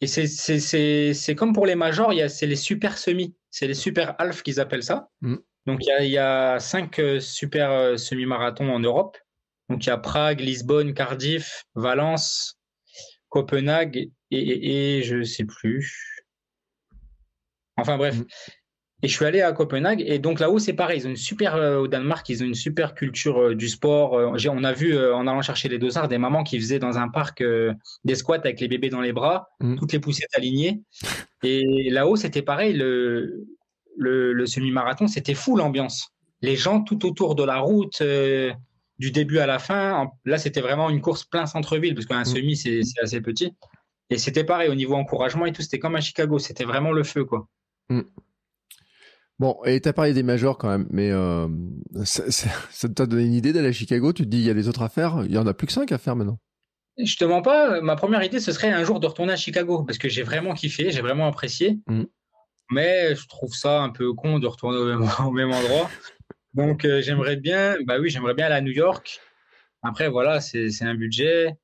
Et 0.00 0.06
c'est, 0.06 0.26
c'est, 0.26 0.60
c'est, 0.60 1.12
c'est 1.12 1.34
comme 1.34 1.52
pour 1.52 1.66
les 1.66 1.74
majors, 1.74 2.12
il 2.12 2.16
y 2.16 2.22
a, 2.22 2.28
c'est 2.28 2.46
les 2.46 2.56
super 2.56 2.98
semis, 2.98 3.34
c'est 3.50 3.66
les 3.66 3.74
super 3.74 4.14
half 4.20 4.42
qu'ils 4.42 4.60
appellent 4.60 4.84
ça. 4.84 5.08
Mm. 5.22 5.36
Donc 5.66 5.84
il 5.84 5.88
y 5.88 5.90
a, 5.90 6.04
il 6.04 6.10
y 6.10 6.18
a 6.18 6.58
cinq 6.60 6.98
euh, 6.98 7.20
super 7.20 7.70
euh, 7.70 7.96
semi-marathons 7.96 8.70
en 8.70 8.78
Europe. 8.78 9.18
Donc 9.68 9.84
il 9.84 9.88
y 9.88 9.92
a 9.92 9.98
Prague, 9.98 10.40
Lisbonne, 10.40 10.94
Cardiff, 10.94 11.64
Valence, 11.74 12.58
Copenhague 13.28 13.96
et, 13.96 14.10
et, 14.30 14.98
et 14.98 15.02
je 15.02 15.22
sais 15.22 15.44
plus. 15.44 16.24
Enfin 17.76 17.98
bref. 17.98 18.16
Mm. 19.00 19.04
Et 19.04 19.08
je 19.08 19.14
suis 19.14 19.24
allé 19.24 19.40
à 19.42 19.52
Copenhague 19.52 20.02
et 20.06 20.18
donc 20.18 20.40
là-haut 20.40 20.58
c'est 20.58 20.72
pareil, 20.72 21.00
ils 21.00 21.06
ont 21.06 21.10
une 21.10 21.16
super 21.16 21.54
euh, 21.54 21.78
au 21.78 21.88
Danemark, 21.88 22.28
ils 22.28 22.42
ont 22.42 22.46
une 22.46 22.54
super 22.54 22.94
culture 22.94 23.38
euh, 23.40 23.54
du 23.54 23.68
sport. 23.68 24.14
Euh, 24.14 24.32
on 24.50 24.64
a 24.64 24.72
vu 24.72 24.98
en 24.98 25.26
allant 25.26 25.42
chercher 25.42 25.68
les 25.68 25.78
dossards 25.78 26.08
des 26.08 26.18
mamans 26.18 26.42
qui 26.44 26.58
faisaient 26.58 26.78
dans 26.80 26.98
un 26.98 27.08
parc 27.08 27.42
des 28.04 28.14
squats 28.14 28.36
avec 28.38 28.60
les 28.60 28.68
bébés 28.68 28.90
dans 28.90 29.00
les 29.00 29.12
bras, 29.12 29.48
Mm. 29.60 29.76
toutes 29.76 29.92
les 29.92 30.00
poussettes 30.00 30.34
alignées. 30.34 30.82
Et 31.42 31.90
là-haut 31.90 32.16
c'était 32.16 32.42
pareil, 32.42 32.72
le, 32.74 33.46
le, 33.96 34.32
le 34.32 34.46
semi-marathon 34.46 35.06
c'était 35.06 35.34
fou 35.34 35.56
l'ambiance. 35.56 36.08
Les 36.42 36.56
gens 36.56 36.82
tout 36.82 37.04
autour 37.06 37.34
de 37.34 37.44
la 37.44 37.58
route, 37.58 38.02
du 39.00 39.12
début 39.12 39.38
à 39.38 39.46
la 39.46 39.60
fin. 39.60 39.94
En- 39.94 40.18
Là 40.24 40.38
c'était 40.38 40.60
vraiment 40.60 40.90
une 40.90 41.00
course 41.00 41.24
plein 41.24 41.46
centre-ville 41.46 41.94
parce 41.94 42.06
qu'un 42.06 42.22
Mm. 42.22 42.24
semi 42.24 42.56
c'est 42.56 42.82
c'est 42.82 43.00
assez 43.00 43.20
petit. 43.20 43.52
Et 44.10 44.18
c'était 44.18 44.42
pareil 44.44 44.68
au 44.70 44.74
niveau 44.74 44.94
encouragement 44.94 45.46
et 45.46 45.52
tout, 45.52 45.62
c'était 45.62 45.78
comme 45.78 45.94
à 45.94 46.00
Chicago, 46.00 46.38
c'était 46.40 46.64
vraiment 46.64 46.90
le 46.92 47.04
feu 47.04 47.24
quoi. 47.24 47.46
Bon, 49.38 49.56
et 49.64 49.80
t'as 49.80 49.92
parlé 49.92 50.12
des 50.12 50.24
majors 50.24 50.58
quand 50.58 50.68
même, 50.68 50.86
mais 50.90 51.10
euh, 51.12 51.46
ça 52.04 52.28
ça- 52.30 52.50
ça 52.70 52.88
t'a 52.88 53.06
donné 53.06 53.24
une 53.24 53.34
idée 53.34 53.52
d'aller 53.52 53.68
à 53.68 53.72
Chicago? 53.72 54.12
Tu 54.12 54.24
te 54.24 54.28
dis 54.28 54.38
il 54.38 54.44
y 54.46 54.50
a 54.50 54.54
les 54.54 54.68
autres 54.68 54.82
à 54.82 54.88
faire. 54.88 55.22
Il 55.24 55.32
y 55.32 55.38
en 55.38 55.46
a 55.46 55.54
plus 55.54 55.66
que 55.68 55.72
cinq 55.72 55.92
à 55.92 55.98
faire 55.98 56.16
maintenant. 56.16 56.38
Je 56.96 57.16
te 57.16 57.24
mens 57.24 57.42
pas, 57.42 57.80
ma 57.80 57.94
première 57.94 58.24
idée, 58.24 58.40
ce 58.40 58.50
serait 58.50 58.70
un 58.72 58.82
jour 58.82 58.98
de 58.98 59.06
retourner 59.06 59.32
à 59.32 59.36
Chicago, 59.36 59.84
parce 59.84 59.98
que 59.98 60.08
j'ai 60.08 60.24
vraiment 60.24 60.54
kiffé, 60.54 60.90
j'ai 60.90 61.00
vraiment 61.02 61.28
apprécié. 61.28 61.78
Mhm. 61.86 62.06
Mais 62.72 63.14
je 63.14 63.26
trouve 63.28 63.54
ça 63.54 63.80
un 63.82 63.90
peu 63.90 64.12
con 64.12 64.40
de 64.40 64.46
retourner 64.48 64.78
au 64.78 64.84
même, 64.86 65.08
au 65.28 65.30
même 65.30 65.52
endroit. 65.52 65.88
Donc 66.54 66.84
euh, 66.84 67.00
j'aimerais 67.00 67.36
bien, 67.36 67.76
bah 67.86 67.98
oui, 68.00 68.10
j'aimerais 68.10 68.34
bien 68.34 68.46
aller 68.46 68.56
à 68.56 68.60
New 68.60 68.72
York. 68.72 69.20
Après, 69.82 70.08
voilà, 70.08 70.40
c'est 70.40 70.68
un 70.82 70.94
budget. 70.96 71.54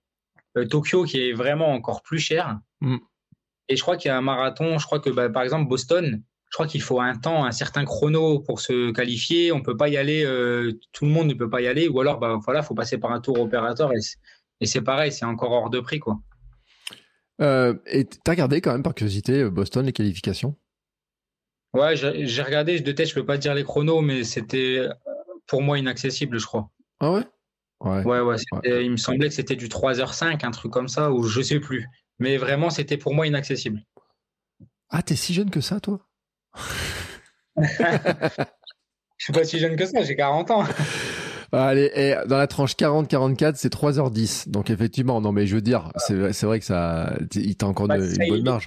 Euh, 0.57 0.65
Tokyo 0.67 1.03
qui 1.03 1.21
est 1.21 1.33
vraiment 1.33 1.73
encore 1.73 2.03
plus 2.03 2.21
cher. 2.21 2.61
Mhm. 2.81 3.01
Et 3.69 3.75
je 3.77 3.83
crois 3.83 3.97
qu'il 3.97 4.11
y 4.11 4.13
a 4.13 4.17
un 4.17 4.23
marathon, 4.23 4.79
je 4.79 4.87
crois 4.87 5.01
que 5.01 5.11
bah, 5.11 5.29
par 5.31 5.43
exemple 5.43 5.69
Boston, 5.69 6.23
je 6.55 6.57
crois 6.57 6.69
qu'il 6.69 6.83
faut 6.83 7.01
un 7.01 7.17
temps, 7.17 7.45
un 7.45 7.51
certain 7.51 7.85
chrono 7.85 8.39
pour 8.39 8.61
se 8.61 8.93
qualifier. 8.93 9.51
On 9.51 9.61
peut 9.61 9.77
pas 9.77 9.89
y 9.89 9.97
aller, 9.97 10.25
euh, 10.25 10.71
tout 10.93 11.05
le 11.05 11.11
monde 11.11 11.27
ne 11.27 11.35
peut 11.35 11.51
pas 11.51 11.61
y 11.61 11.67
aller, 11.67 11.89
ou 11.89 11.99
alors 11.99 12.21
bah 12.21 12.39
voilà, 12.45 12.63
faut 12.63 12.77
passer 12.77 12.97
par 12.97 13.11
un 13.11 13.19
tour 13.21 13.41
opérateur 13.41 13.93
et 13.93 14.01
c'est- 14.01 14.19
et 14.61 14.67
c'est 14.67 14.81
pareil, 14.81 15.11
c'est 15.11 15.25
encore 15.25 15.51
hors 15.51 15.69
de 15.69 15.81
prix 15.81 15.99
quoi. 15.99 16.21
Euh, 17.41 17.75
et 17.87 18.05
t'as 18.05 18.31
regardé 18.31 18.61
quand 18.61 18.71
même 18.71 18.85
par 18.85 18.95
curiosité 18.95 19.43
euh, 19.43 19.51
Boston 19.51 19.85
les 19.85 19.93
qualifications? 19.93 20.55
Ouais, 21.73 21.97
j'ai 21.97 22.43
regardé 22.43 22.79
de 22.79 22.93
tête, 22.93 23.09
je 23.09 23.15
peux 23.15 23.27
pas 23.27 23.37
dire 23.37 23.53
les 23.57 23.65
chronos, 23.65 24.01
mais 24.01 24.23
c'était 24.23 24.87
pour 25.49 25.61
moi 25.61 25.77
inaccessible, 25.81 26.39
je 26.39 26.47
crois. 26.47 26.71
Ah 27.01 27.11
ouais? 27.15 27.25
Ouais, 27.81 28.05
ouais, 28.05 28.21
ouais, 28.21 28.37
il 28.85 28.93
me 28.93 28.97
semblait 28.97 29.27
que 29.29 29.35
c'était 29.35 29.57
du 29.57 29.69
3h05, 29.69 30.45
un 30.45 30.53
truc 30.53 30.71
comme 30.73 30.87
ça, 30.87 31.11
ou 31.11 31.25
je 31.25 31.41
sais 31.43 31.59
plus. 31.59 31.85
Mais 32.21 32.37
vraiment, 32.37 32.71
c'était 32.71 32.97
pour 32.97 33.13
moi 33.13 33.27
inaccessible. 33.27 33.83
Ah, 34.89 35.03
t'es 35.03 35.17
si 35.17 35.35
jeune 35.35 35.51
que 35.51 35.61
ça, 35.61 35.81
toi? 35.81 36.07
Je 37.57 39.25
suis 39.25 39.33
pas 39.33 39.45
si 39.45 39.59
jeune 39.59 39.77
que 39.77 39.87
ça, 39.87 40.03
j'ai 40.03 40.17
40 40.17 40.51
ans. 40.51 40.65
Allez, 41.53 41.91
et 41.95 42.15
dans 42.27 42.37
la 42.37 42.47
tranche 42.47 42.73
40-44, 42.73 43.55
c'est 43.55 43.73
3h10. 43.73 44.49
Donc 44.51 44.71
effectivement, 44.71 45.21
non 45.21 45.31
mais 45.33 45.47
je 45.47 45.55
veux 45.55 45.63
dire, 45.63 45.93
c'est 45.97 46.43
vrai 46.43 46.59
que 46.59 46.67
ça, 46.67 47.17
il 47.35 47.57
t'a 47.57 47.67
encore 47.67 47.87
bah, 47.87 47.97
une 47.99 48.29
bonne 48.29 48.43
marge. 48.43 48.67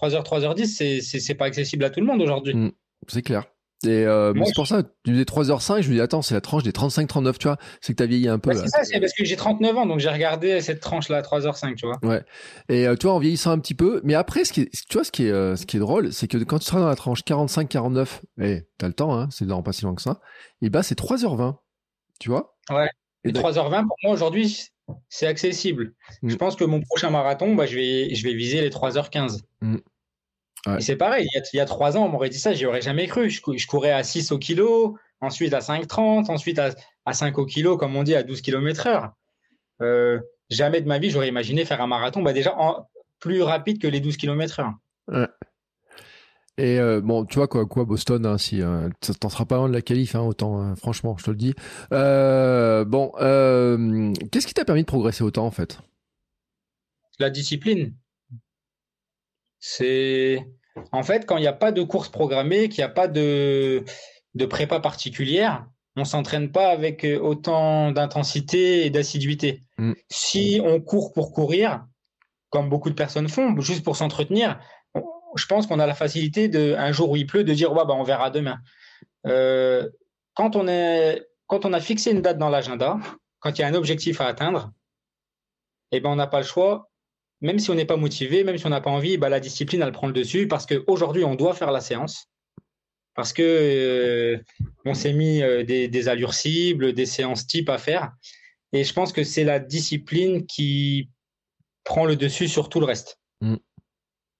3h, 0.00 0.24
3h10, 0.24 1.20
c'est 1.20 1.34
pas 1.34 1.46
accessible 1.46 1.84
à 1.84 1.90
tout 1.90 2.00
le 2.00 2.06
monde 2.06 2.22
aujourd'hui. 2.22 2.54
Mmh, 2.54 2.72
c'est 3.08 3.22
clair. 3.22 3.44
Et 3.84 4.04
euh, 4.06 4.32
c'est 4.44 4.54
pour 4.54 4.66
ça, 4.66 4.82
tu 5.04 5.12
disais 5.12 5.22
3h05, 5.22 5.82
je 5.82 5.88
me 5.88 5.94
dis, 5.94 6.00
attends, 6.00 6.20
c'est 6.20 6.34
la 6.34 6.40
tranche 6.40 6.64
des 6.64 6.72
35-39, 6.72 7.38
tu 7.38 7.46
vois. 7.46 7.58
C'est 7.80 7.92
que 7.92 7.98
tu 7.98 8.02
as 8.02 8.06
vieilli 8.06 8.28
un 8.28 8.40
peu. 8.40 8.52
c'est 8.52 8.66
ça, 8.66 8.82
c'est 8.82 8.98
parce 8.98 9.12
que 9.12 9.24
j'ai 9.24 9.36
39 9.36 9.76
ans, 9.76 9.86
donc 9.86 10.00
j'ai 10.00 10.08
regardé 10.08 10.60
cette 10.60 10.80
tranche-là, 10.80 11.22
3h05, 11.22 11.76
tu 11.76 11.86
vois. 11.86 11.98
Ouais. 12.02 12.24
Et 12.68 12.88
euh, 12.88 12.96
tu 12.96 13.06
vois, 13.06 13.14
en 13.14 13.20
vieillissant 13.20 13.52
un 13.52 13.58
petit 13.60 13.74
peu. 13.74 14.00
Mais 14.02 14.14
après, 14.14 14.44
ce 14.44 14.52
qui 14.52 14.62
est, 14.62 14.70
tu 14.88 14.94
vois, 14.94 15.04
ce 15.04 15.12
qui 15.12 15.26
est, 15.26 15.30
euh, 15.30 15.54
ce 15.54 15.64
qui 15.64 15.76
est 15.76 15.80
drôle, 15.80 16.12
c'est 16.12 16.26
que 16.26 16.38
quand 16.38 16.58
tu 16.58 16.66
seras 16.66 16.80
dans 16.80 16.88
la 16.88 16.96
tranche 16.96 17.20
45-49, 17.22 18.20
et 18.40 18.64
t'as 18.78 18.88
le 18.88 18.94
temps, 18.94 19.16
hein, 19.16 19.28
c'est 19.30 19.46
dans 19.46 19.62
pas 19.62 19.72
si 19.72 19.82
loin 19.82 19.94
que 19.94 20.02
ça, 20.02 20.20
et 20.60 20.70
bah, 20.70 20.82
c'est 20.82 20.98
3h20. 20.98 21.56
Tu 22.18 22.30
vois 22.30 22.56
Ouais. 22.70 22.88
Et 23.22 23.30
3h20, 23.30 23.86
pour 23.86 23.96
moi, 24.02 24.12
aujourd'hui, 24.12 24.70
c'est 25.08 25.26
accessible. 25.26 25.94
Mm. 26.22 26.30
Je 26.30 26.36
pense 26.36 26.56
que 26.56 26.64
mon 26.64 26.80
prochain 26.80 27.10
marathon, 27.10 27.54
bah, 27.54 27.66
je, 27.66 27.76
vais, 27.76 28.14
je 28.14 28.24
vais 28.24 28.34
viser 28.34 28.60
les 28.60 28.70
3h15. 28.70 29.42
Et 30.76 30.80
c'est 30.80 30.96
pareil, 30.96 31.26
il 31.52 31.56
y, 31.56 31.60
a, 31.60 31.64
trois 31.64 31.96
ans, 31.96 32.04
on 32.04 32.08
m'aurait 32.08 32.28
dit 32.28 32.38
ça, 32.38 32.52
j'y 32.52 32.66
aurais 32.66 32.82
jamais 32.82 33.06
cru. 33.06 33.30
Je, 33.30 33.66
courais 33.66 33.92
à 33.92 34.02
6 34.02 34.32
au 34.32 34.38
kilo, 34.38 34.98
ensuite 35.20 35.54
à 35.54 35.60
5,30, 35.60 36.30
ensuite 36.30 36.58
à, 36.58 36.70
à, 37.06 37.12
5 37.12 37.38
au 37.38 37.46
kilo, 37.46 37.76
comme 37.76 37.96
on 37.96 38.02
dit, 38.02 38.14
à 38.14 38.22
12 38.22 38.40
km 38.42 38.86
heure. 38.86 39.12
Euh, 39.80 40.20
jamais 40.50 40.80
de 40.80 40.88
ma 40.88 40.98
vie, 40.98 41.10
j'aurais 41.10 41.28
imaginé 41.28 41.64
faire 41.64 41.80
un 41.80 41.86
marathon 41.86 42.22
bah 42.22 42.32
déjà 42.32 42.56
plus 43.20 43.42
rapide 43.42 43.80
que 43.80 43.86
les 43.86 44.00
12 44.00 44.16
km 44.16 44.60
heure. 44.60 44.74
Ouais. 45.08 45.28
Et 46.56 46.80
euh, 46.80 47.00
bon, 47.00 47.24
tu 47.24 47.36
vois 47.36 47.46
quoi, 47.46 47.66
quoi 47.66 47.84
Boston, 47.84 48.26
hein, 48.26 48.36
si 48.36 48.62
euh, 48.62 48.88
t'en 49.20 49.28
seras 49.28 49.44
pas 49.44 49.56
loin 49.56 49.68
de 49.68 49.74
la 49.74 49.82
qualif, 49.82 50.16
hein, 50.16 50.22
autant, 50.22 50.60
hein, 50.60 50.74
franchement, 50.74 51.16
je 51.16 51.24
te 51.24 51.30
le 51.30 51.36
dis. 51.36 51.54
bon, 51.90 53.12
qu'est-ce 54.32 54.46
qui 54.46 54.54
t'a 54.54 54.64
permis 54.64 54.82
de 54.82 54.86
progresser 54.86 55.22
autant 55.22 55.46
en 55.46 55.52
fait? 55.52 55.78
La 57.20 57.30
discipline. 57.30 57.94
C'est 59.60 60.46
en 60.92 61.02
fait 61.02 61.26
quand 61.26 61.36
il 61.36 61.42
n'y 61.42 61.46
a 61.46 61.52
pas 61.52 61.72
de 61.72 61.82
course 61.82 62.08
programmée, 62.08 62.68
qu'il 62.68 62.80
n'y 62.80 62.90
a 62.90 62.92
pas 62.92 63.08
de, 63.08 63.84
de 64.34 64.46
prépa 64.46 64.80
particulière, 64.80 65.66
on 65.96 66.04
s'entraîne 66.04 66.50
pas 66.50 66.68
avec 66.68 67.04
euh, 67.04 67.18
autant 67.18 67.92
d'intensité 67.92 68.86
et 68.86 68.90
d'assiduité. 68.90 69.64
Mm. 69.78 69.92
Si 70.08 70.60
on 70.64 70.80
court 70.80 71.12
pour 71.12 71.32
courir, 71.32 71.84
comme 72.50 72.68
beaucoup 72.68 72.90
de 72.90 72.94
personnes 72.94 73.28
font, 73.28 73.58
juste 73.60 73.84
pour 73.84 73.96
s'entretenir, 73.96 74.58
je 75.36 75.46
pense 75.46 75.66
qu'on 75.66 75.78
a 75.78 75.86
la 75.86 75.94
facilité 75.94 76.48
de, 76.48 76.74
un 76.78 76.92
jour 76.92 77.10
où 77.10 77.16
il 77.16 77.26
pleut, 77.26 77.44
de 77.44 77.52
dire 77.52 77.72
ouais, 77.72 77.84
bah, 77.86 77.94
on 77.94 78.02
verra 78.02 78.30
demain. 78.30 78.58
Euh, 79.26 79.88
quand, 80.34 80.56
on 80.56 80.66
est, 80.68 81.26
quand 81.46 81.64
on 81.64 81.72
a 81.72 81.80
fixé 81.80 82.10
une 82.12 82.22
date 82.22 82.38
dans 82.38 82.48
l'agenda, 82.48 82.98
quand 83.40 83.58
il 83.58 83.62
y 83.62 83.64
a 83.64 83.68
un 83.68 83.74
objectif 83.74 84.20
à 84.20 84.26
atteindre, 84.26 84.72
eh 85.92 86.00
ben, 86.00 86.10
on 86.10 86.16
n'a 86.16 86.26
pas 86.26 86.38
le 86.38 86.46
choix 86.46 86.87
même 87.40 87.58
si 87.58 87.70
on 87.70 87.74
n'est 87.74 87.84
pas 87.84 87.96
motivé, 87.96 88.44
même 88.44 88.58
si 88.58 88.66
on 88.66 88.70
n'a 88.70 88.80
pas 88.80 88.90
envie, 88.90 89.16
bah, 89.16 89.28
la 89.28 89.40
discipline, 89.40 89.82
elle 89.82 89.92
prend 89.92 90.06
le 90.06 90.12
dessus 90.12 90.48
parce 90.48 90.66
qu'aujourd'hui, 90.66 91.24
on 91.24 91.34
doit 91.34 91.54
faire 91.54 91.70
la 91.70 91.80
séance. 91.80 92.28
Parce 93.14 93.32
que 93.32 93.42
euh, 93.42 94.38
on 94.84 94.94
s'est 94.94 95.12
mis 95.12 95.42
euh, 95.42 95.64
des, 95.64 96.08
allures 96.08 96.34
cibles, 96.34 96.92
des 96.92 97.06
séances 97.06 97.46
type 97.46 97.68
à 97.68 97.78
faire. 97.78 98.12
Et 98.72 98.84
je 98.84 98.92
pense 98.92 99.12
que 99.12 99.24
c'est 99.24 99.44
la 99.44 99.58
discipline 99.58 100.46
qui 100.46 101.10
prend 101.84 102.04
le 102.04 102.16
dessus 102.16 102.48
sur 102.48 102.68
tout 102.68 102.80
le 102.80 102.86
reste. 102.86 103.18
Mm. 103.40 103.56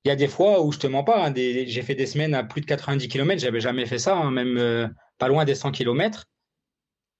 Il 0.04 0.08
y 0.08 0.12
a 0.12 0.16
des 0.16 0.28
fois 0.28 0.62
où 0.62 0.70
je 0.70 0.78
te 0.78 0.86
mens 0.86 1.02
pas, 1.02 1.26
hein, 1.26 1.34
j'ai 1.34 1.82
fait 1.82 1.96
des 1.96 2.06
semaines 2.06 2.34
à 2.34 2.44
plus 2.44 2.60
de 2.60 2.66
90 2.66 3.08
km, 3.08 3.40
j'avais 3.40 3.60
jamais 3.60 3.84
fait 3.84 3.98
ça, 3.98 4.16
hein, 4.16 4.30
même 4.30 4.56
euh, 4.58 4.86
pas 5.18 5.28
loin 5.28 5.44
des 5.44 5.56
100 5.56 5.72
km 5.72 6.26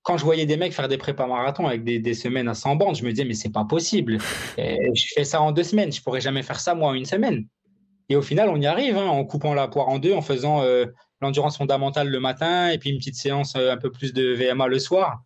quand 0.08 0.16
je 0.16 0.24
voyais 0.24 0.46
des 0.46 0.56
mecs 0.56 0.72
faire 0.72 0.88
des 0.88 0.96
prépas 0.96 1.26
marathons 1.26 1.66
avec 1.66 1.84
des, 1.84 2.14
semaines 2.14 2.48
à 2.48 2.54
100 2.54 2.76
bandes, 2.76 2.96
je 2.96 3.04
me 3.04 3.10
disais, 3.10 3.26
mais 3.26 3.34
c'est 3.34 3.52
pas 3.52 3.66
possible. 3.66 4.16
je 4.56 5.04
fais 5.14 5.24
ça 5.24 5.42
en 5.42 5.52
deux 5.52 5.64
semaines, 5.64 5.92
je 5.92 6.00
pourrais 6.00 6.22
jamais 6.22 6.42
faire 6.42 6.60
ça 6.60 6.74
moi 6.74 6.88
en 6.88 6.94
une 6.94 7.04
semaine. 7.04 7.46
Et 8.08 8.16
au 8.16 8.22
final, 8.22 8.48
on 8.48 8.58
y 8.58 8.64
arrive 8.64 8.96
hein, 8.96 9.04
en 9.04 9.22
coupant 9.26 9.52
la 9.52 9.68
poire 9.68 9.90
en 9.90 9.98
deux, 9.98 10.14
en 10.14 10.22
faisant 10.22 10.62
euh, 10.62 10.86
l'endurance 11.20 11.58
fondamentale 11.58 12.08
le 12.08 12.20
matin 12.20 12.70
et 12.70 12.78
puis 12.78 12.88
une 12.88 12.96
petite 12.96 13.16
séance 13.16 13.54
euh, 13.54 13.70
un 13.70 13.76
peu 13.76 13.92
plus 13.92 14.14
de 14.14 14.32
VMA 14.32 14.66
le 14.68 14.78
soir, 14.78 15.20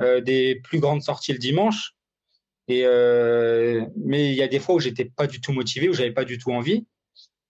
euh, 0.00 0.20
des 0.20 0.60
plus 0.64 0.80
grandes 0.80 1.02
sorties 1.02 1.32
le 1.32 1.38
dimanche. 1.38 1.94
Et 2.66 2.82
mais 4.04 4.32
il 4.32 4.34
y 4.34 4.42
a 4.42 4.48
des 4.48 4.58
fois 4.58 4.74
où 4.74 4.80
j'étais 4.80 5.04
pas 5.04 5.28
du 5.28 5.40
tout 5.40 5.52
motivé, 5.52 5.88
où 5.88 5.92
j'avais 5.92 6.10
pas 6.10 6.24
du 6.24 6.38
tout 6.38 6.50
envie. 6.50 6.88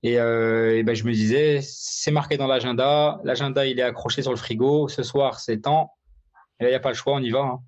Et, 0.02 0.16
ben 0.16 0.94
je 0.94 1.04
me 1.04 1.12
disais, 1.12 1.60
c'est 1.62 2.10
marqué 2.10 2.36
dans 2.36 2.46
l'agenda, 2.46 3.20
l'agenda 3.24 3.64
il 3.64 3.80
est 3.80 3.82
accroché 3.82 4.20
sur 4.20 4.32
le 4.32 4.36
frigo, 4.36 4.86
ce 4.86 5.02
soir 5.02 5.40
c'est 5.40 5.62
temps, 5.62 5.97
et 6.60 6.64
là, 6.64 6.70
il 6.70 6.72
n'y 6.72 6.76
a 6.76 6.80
pas 6.80 6.90
le 6.90 6.94
choix, 6.94 7.14
on 7.14 7.22
y 7.22 7.30
va. 7.30 7.40
Hein. 7.40 7.60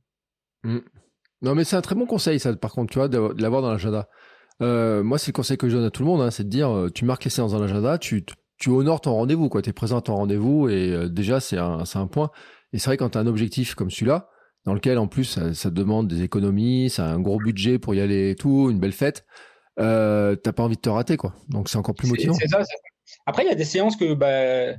Mm. 0.65 0.79
Non, 1.43 1.55
mais 1.55 1.65
c'est 1.65 1.77
un 1.77 1.81
très 1.81 1.95
bon 1.95 2.07
conseil, 2.07 2.39
ça, 2.39 2.55
par 2.55 2.73
contre, 2.73 2.93
tu 2.93 2.99
vois, 2.99 3.09
de, 3.09 3.35
l'avoir 3.41 3.63
dans 3.63 3.71
l'agenda. 3.71 4.09
Euh, 4.63 5.03
moi, 5.03 5.19
c'est 5.19 5.29
le 5.29 5.33
conseil 5.33 5.57
que 5.57 5.69
je 5.69 5.77
donne 5.77 5.87
à 5.87 5.91
tout 5.91 6.03
le 6.03 6.09
monde, 6.09 6.21
hein, 6.21 6.31
c'est 6.31 6.45
de 6.45 6.51
dire, 6.51 6.71
euh, 6.71 6.91
tu 6.91 7.05
marques 7.05 7.25
les 7.25 7.31
séances 7.31 7.53
dans 7.53 7.61
l'agenda, 7.61 7.97
tu, 7.97 8.25
tu 8.59 8.69
honores 8.69 9.01
ton 9.01 9.15
rendez-vous, 9.15 9.49
quoi. 9.49 9.63
Tu 9.63 9.71
es 9.71 9.73
présent 9.73 9.99
à 9.99 10.03
ton 10.03 10.17
rendez-vous 10.17 10.69
et 10.69 10.93
euh, 10.93 11.09
déjà, 11.09 11.41
c'est 11.41 11.57
un, 11.57 11.85
un 11.95 12.07
point. 12.07 12.31
Et 12.73 12.79
c'est 12.79 12.87
vrai, 12.87 12.99
quand 12.99 13.11
tu 13.11 13.19
as 13.19 13.23
un 13.23 13.27
objectif 13.27 13.75
comme 13.75 13.91
celui-là, 13.91 14.29
dans 14.65 14.75
lequel, 14.75 14.99
en 14.99 15.09
plus, 15.09 15.39
ça, 15.53 15.71
demande 15.71 16.09
des 16.09 16.23
économies, 16.23 16.91
ça 16.91 17.07
a 17.07 17.09
un 17.09 17.21
gros 17.21 17.39
budget 17.39 17.79
pour 17.79 17.95
y 17.95 18.01
aller 18.01 18.31
et 18.31 18.35
tout, 18.37 18.69
une 18.71 18.79
belle 18.79 18.93
fête, 18.93 19.25
euh, 19.79 20.37
t'as 20.37 20.53
pas 20.53 20.63
envie 20.63 20.77
de 20.77 20.83
te 20.83 20.91
rater, 20.91 21.17
quoi. 21.17 21.35
Donc, 21.49 21.71
c'est 21.71 21.79
encore 21.79 21.95
plus 21.95 22.09
motivant. 22.09 22.35
Ça, 22.35 22.63
Après, 23.25 23.45
il 23.45 23.49
y 23.49 23.53
a 23.53 23.55
des 23.55 23.65
séances 23.65 23.97
que 23.97 24.13
bah, 24.13 24.77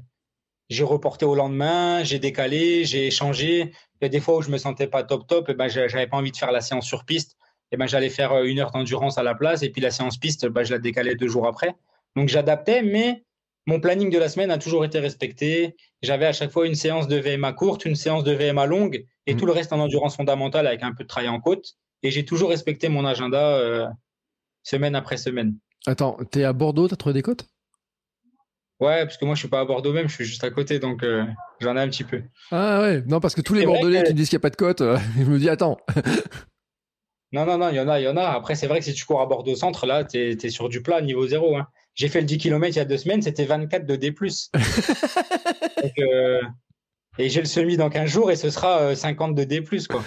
j'ai 0.70 0.84
reporté 0.84 1.26
au 1.26 1.34
lendemain, 1.34 2.04
j'ai 2.04 2.20
décalé, 2.20 2.86
j'ai 2.86 3.08
échangé. 3.08 3.74
Il 4.02 4.06
y 4.06 4.08
a 4.08 4.10
des 4.10 4.20
fois 4.20 4.38
où 4.38 4.42
je 4.42 4.50
me 4.50 4.58
sentais 4.58 4.88
pas 4.88 5.04
top 5.04 5.28
top, 5.28 5.50
et 5.50 5.54
ben 5.54 5.68
j'avais 5.68 6.08
pas 6.08 6.18
envie 6.18 6.32
de 6.32 6.38
faire 6.38 6.52
la 6.52 6.62
séance 6.62 6.86
sur 6.86 7.06
piste. 7.06 7.38
Et 7.72 7.78
ben 7.78 7.88
j'allais 7.88 8.10
faire 8.10 8.34
euh, 8.34 8.44
une 8.44 8.60
heure 8.60 8.72
d'endurance 8.72 9.18
à 9.18 9.24
la 9.24 9.36
place, 9.36 9.64
et 9.64 9.70
puis 9.70 9.82
la 9.82 9.92
séance 9.92 10.18
piste, 10.18 10.48
ben, 10.48 10.64
je 10.64 10.72
la 10.72 10.80
décalais 10.80 11.16
deux 11.16 11.28
jours 11.28 11.48
après. 11.48 11.76
Donc 12.16 12.28
j'adaptais, 12.28 12.82
mais 12.82 13.24
mon 13.68 13.80
planning 13.80 14.10
de 14.10 14.18
la 14.18 14.28
semaine 14.28 14.52
a 14.52 14.58
toujours 14.58 14.84
été 14.84 15.00
respecté. 15.00 15.76
J'avais 16.02 16.26
à 16.26 16.34
chaque 16.34 16.52
fois 16.52 16.66
une 16.66 16.76
séance 16.76 17.08
de 17.08 17.18
VMA 17.18 17.54
courte, 17.54 17.86
une 17.86 17.96
séance 17.96 18.24
de 18.24 18.32
VMA 18.32 18.66
longue, 18.66 19.06
et 19.28 19.38
tout 19.38 19.46
le 19.46 19.52
reste 19.52 19.72
en 19.72 19.80
endurance 19.80 20.16
fondamentale 20.16 20.66
avec 20.66 20.82
un 20.82 20.94
peu 20.94 21.04
de 21.04 21.08
travail 21.08 21.30
en 21.30 21.40
côte. 21.40 21.76
Et 22.04 22.10
j'ai 22.10 22.26
toujours 22.26 22.50
respecté 22.50 22.90
mon 22.90 23.06
agenda 23.06 23.56
euh, 23.58 23.88
semaine 24.64 24.96
après 24.96 25.18
semaine. 25.18 25.56
Attends, 25.86 26.18
tu 26.32 26.40
es 26.40 26.44
à 26.44 26.54
Bordeaux, 26.54 26.88
tu 26.88 26.96
as 26.96 26.98
trouvé 26.98 27.14
des 27.14 27.22
côtes? 27.22 27.46
Ouais, 28.82 29.06
parce 29.06 29.18
que 29.18 29.26
moi 29.26 29.36
je 29.36 29.40
suis 29.40 29.48
pas 29.48 29.60
à 29.60 29.66
Bordeaux 29.66 29.94
même, 29.94 30.10
je 30.10 30.16
suis 30.16 30.26
juste 30.26 30.44
à 30.44 30.50
côté, 30.50 30.80
donc 30.80 31.04
euh, 31.04 31.24
j'en 31.60 31.78
ai 31.78 31.80
un 31.80 31.88
petit 31.88 32.04
peu. 32.04 32.24
Ah 32.50 32.82
ouais, 32.82 33.04
non 33.06 33.20
parce 33.20 33.36
que 33.36 33.42
tous 33.42 33.54
les 33.54 33.64
Bordelais 33.64 34.02
qui 34.02 34.14
me 34.14 34.18
disent 34.18 34.30
qu'il 34.30 34.38
n'y 34.38 34.42
a 34.42 34.48
pas 34.48 34.50
de 34.50 34.56
côte, 34.56 34.82
euh, 34.82 34.98
je 35.18 35.24
me 35.24 35.38
dis 35.38 35.50
attends. 35.50 35.78
non, 37.32 37.46
non, 37.46 37.60
non, 37.60 37.70
il 37.70 37.76
y 37.76 37.80
en 37.80 37.88
a, 37.88 38.00
il 38.00 38.04
y 38.04 38.08
en 38.08 38.18
a. 38.18 38.24
Après 38.24 38.56
c'est 38.56 38.66
vrai 38.66 38.80
que 38.80 38.86
si 38.86 38.96
tu 38.96 39.06
cours 39.06 39.22
à 39.22 39.28
Bordeaux 39.28 39.56
Centre, 39.56 39.86
là, 39.86 40.04
tu 40.04 40.18
es, 40.18 40.50
sur 40.50 40.68
du 40.68 40.82
plat 40.82 41.00
niveau 41.00 41.28
zéro. 41.28 41.56
Hein. 41.56 41.68
J'ai 41.94 42.08
fait 42.08 42.22
le 42.22 42.26
10 42.26 42.40
km 42.40 42.76
il 42.76 42.80
y 42.80 42.82
a 42.82 42.86
deux 42.86 42.98
semaines, 42.98 43.22
c'était 43.22 43.46
24 43.46 43.86
de 43.86 43.96
D+. 43.96 44.14
Euh, 45.98 46.42
et 47.18 47.30
j'ai 47.30 47.40
le 47.40 47.48
semi 47.48 47.76
dans 47.76 47.90
15 47.90 48.08
jours 48.08 48.30
et 48.30 48.36
ce 48.36 48.52
sera 48.52 48.96
50 48.96 49.34
de 49.34 49.44
D+, 49.44 49.64
quoi. 49.90 50.04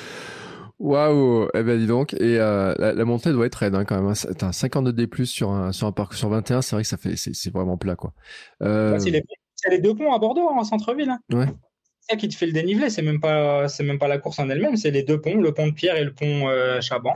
Waouh 0.80 1.48
Eh 1.54 1.62
ben 1.62 1.78
dis 1.78 1.86
donc, 1.86 2.14
et 2.14 2.38
euh, 2.38 2.74
la, 2.78 3.04
montée 3.04 3.30
doit 3.30 3.46
être 3.46 3.54
raide 3.54 3.74
hein, 3.74 3.84
quand 3.84 3.96
même. 3.96 4.06
Hein. 4.06 4.32
T'as 4.36 4.52
52 4.52 4.92
D+, 4.92 5.08
sur 5.24 5.50
un, 5.50 5.72
sur 5.72 5.86
un 5.86 5.92
parc 5.92 6.14
sur 6.14 6.28
21, 6.28 6.62
c'est 6.62 6.74
vrai 6.74 6.82
que 6.82 6.88
ça 6.88 6.96
fait, 6.96 7.16
c'est 7.16 7.52
vraiment 7.52 7.76
plat 7.76 7.96
quoi. 7.96 8.12
Euh... 8.62 8.98
c'est 8.98 9.10
les, 9.10 9.78
deux 9.78 9.94
ponts 9.94 10.12
à 10.12 10.18
Bordeaux, 10.18 10.48
en 10.48 10.64
centre-ville. 10.64 11.10
Hein. 11.10 11.20
Ouais. 11.32 11.46
C'est 12.00 12.12
ça 12.14 12.16
qui 12.16 12.28
te 12.28 12.34
fait 12.34 12.46
le 12.46 12.52
dénivelé, 12.52 12.90
c'est 12.90 13.02
même 13.02 13.20
pas, 13.20 13.68
c'est 13.68 13.84
même 13.84 13.98
pas 13.98 14.08
la 14.08 14.18
course 14.18 14.38
en 14.38 14.50
elle-même, 14.50 14.76
c'est 14.76 14.90
les 14.90 15.04
deux 15.04 15.20
ponts, 15.20 15.40
le 15.40 15.54
pont 15.54 15.68
de 15.68 15.72
Pierre 15.72 15.96
et 15.96 16.04
le 16.04 16.12
pont 16.12 16.48
euh, 16.48 16.80
Chaban. 16.80 17.14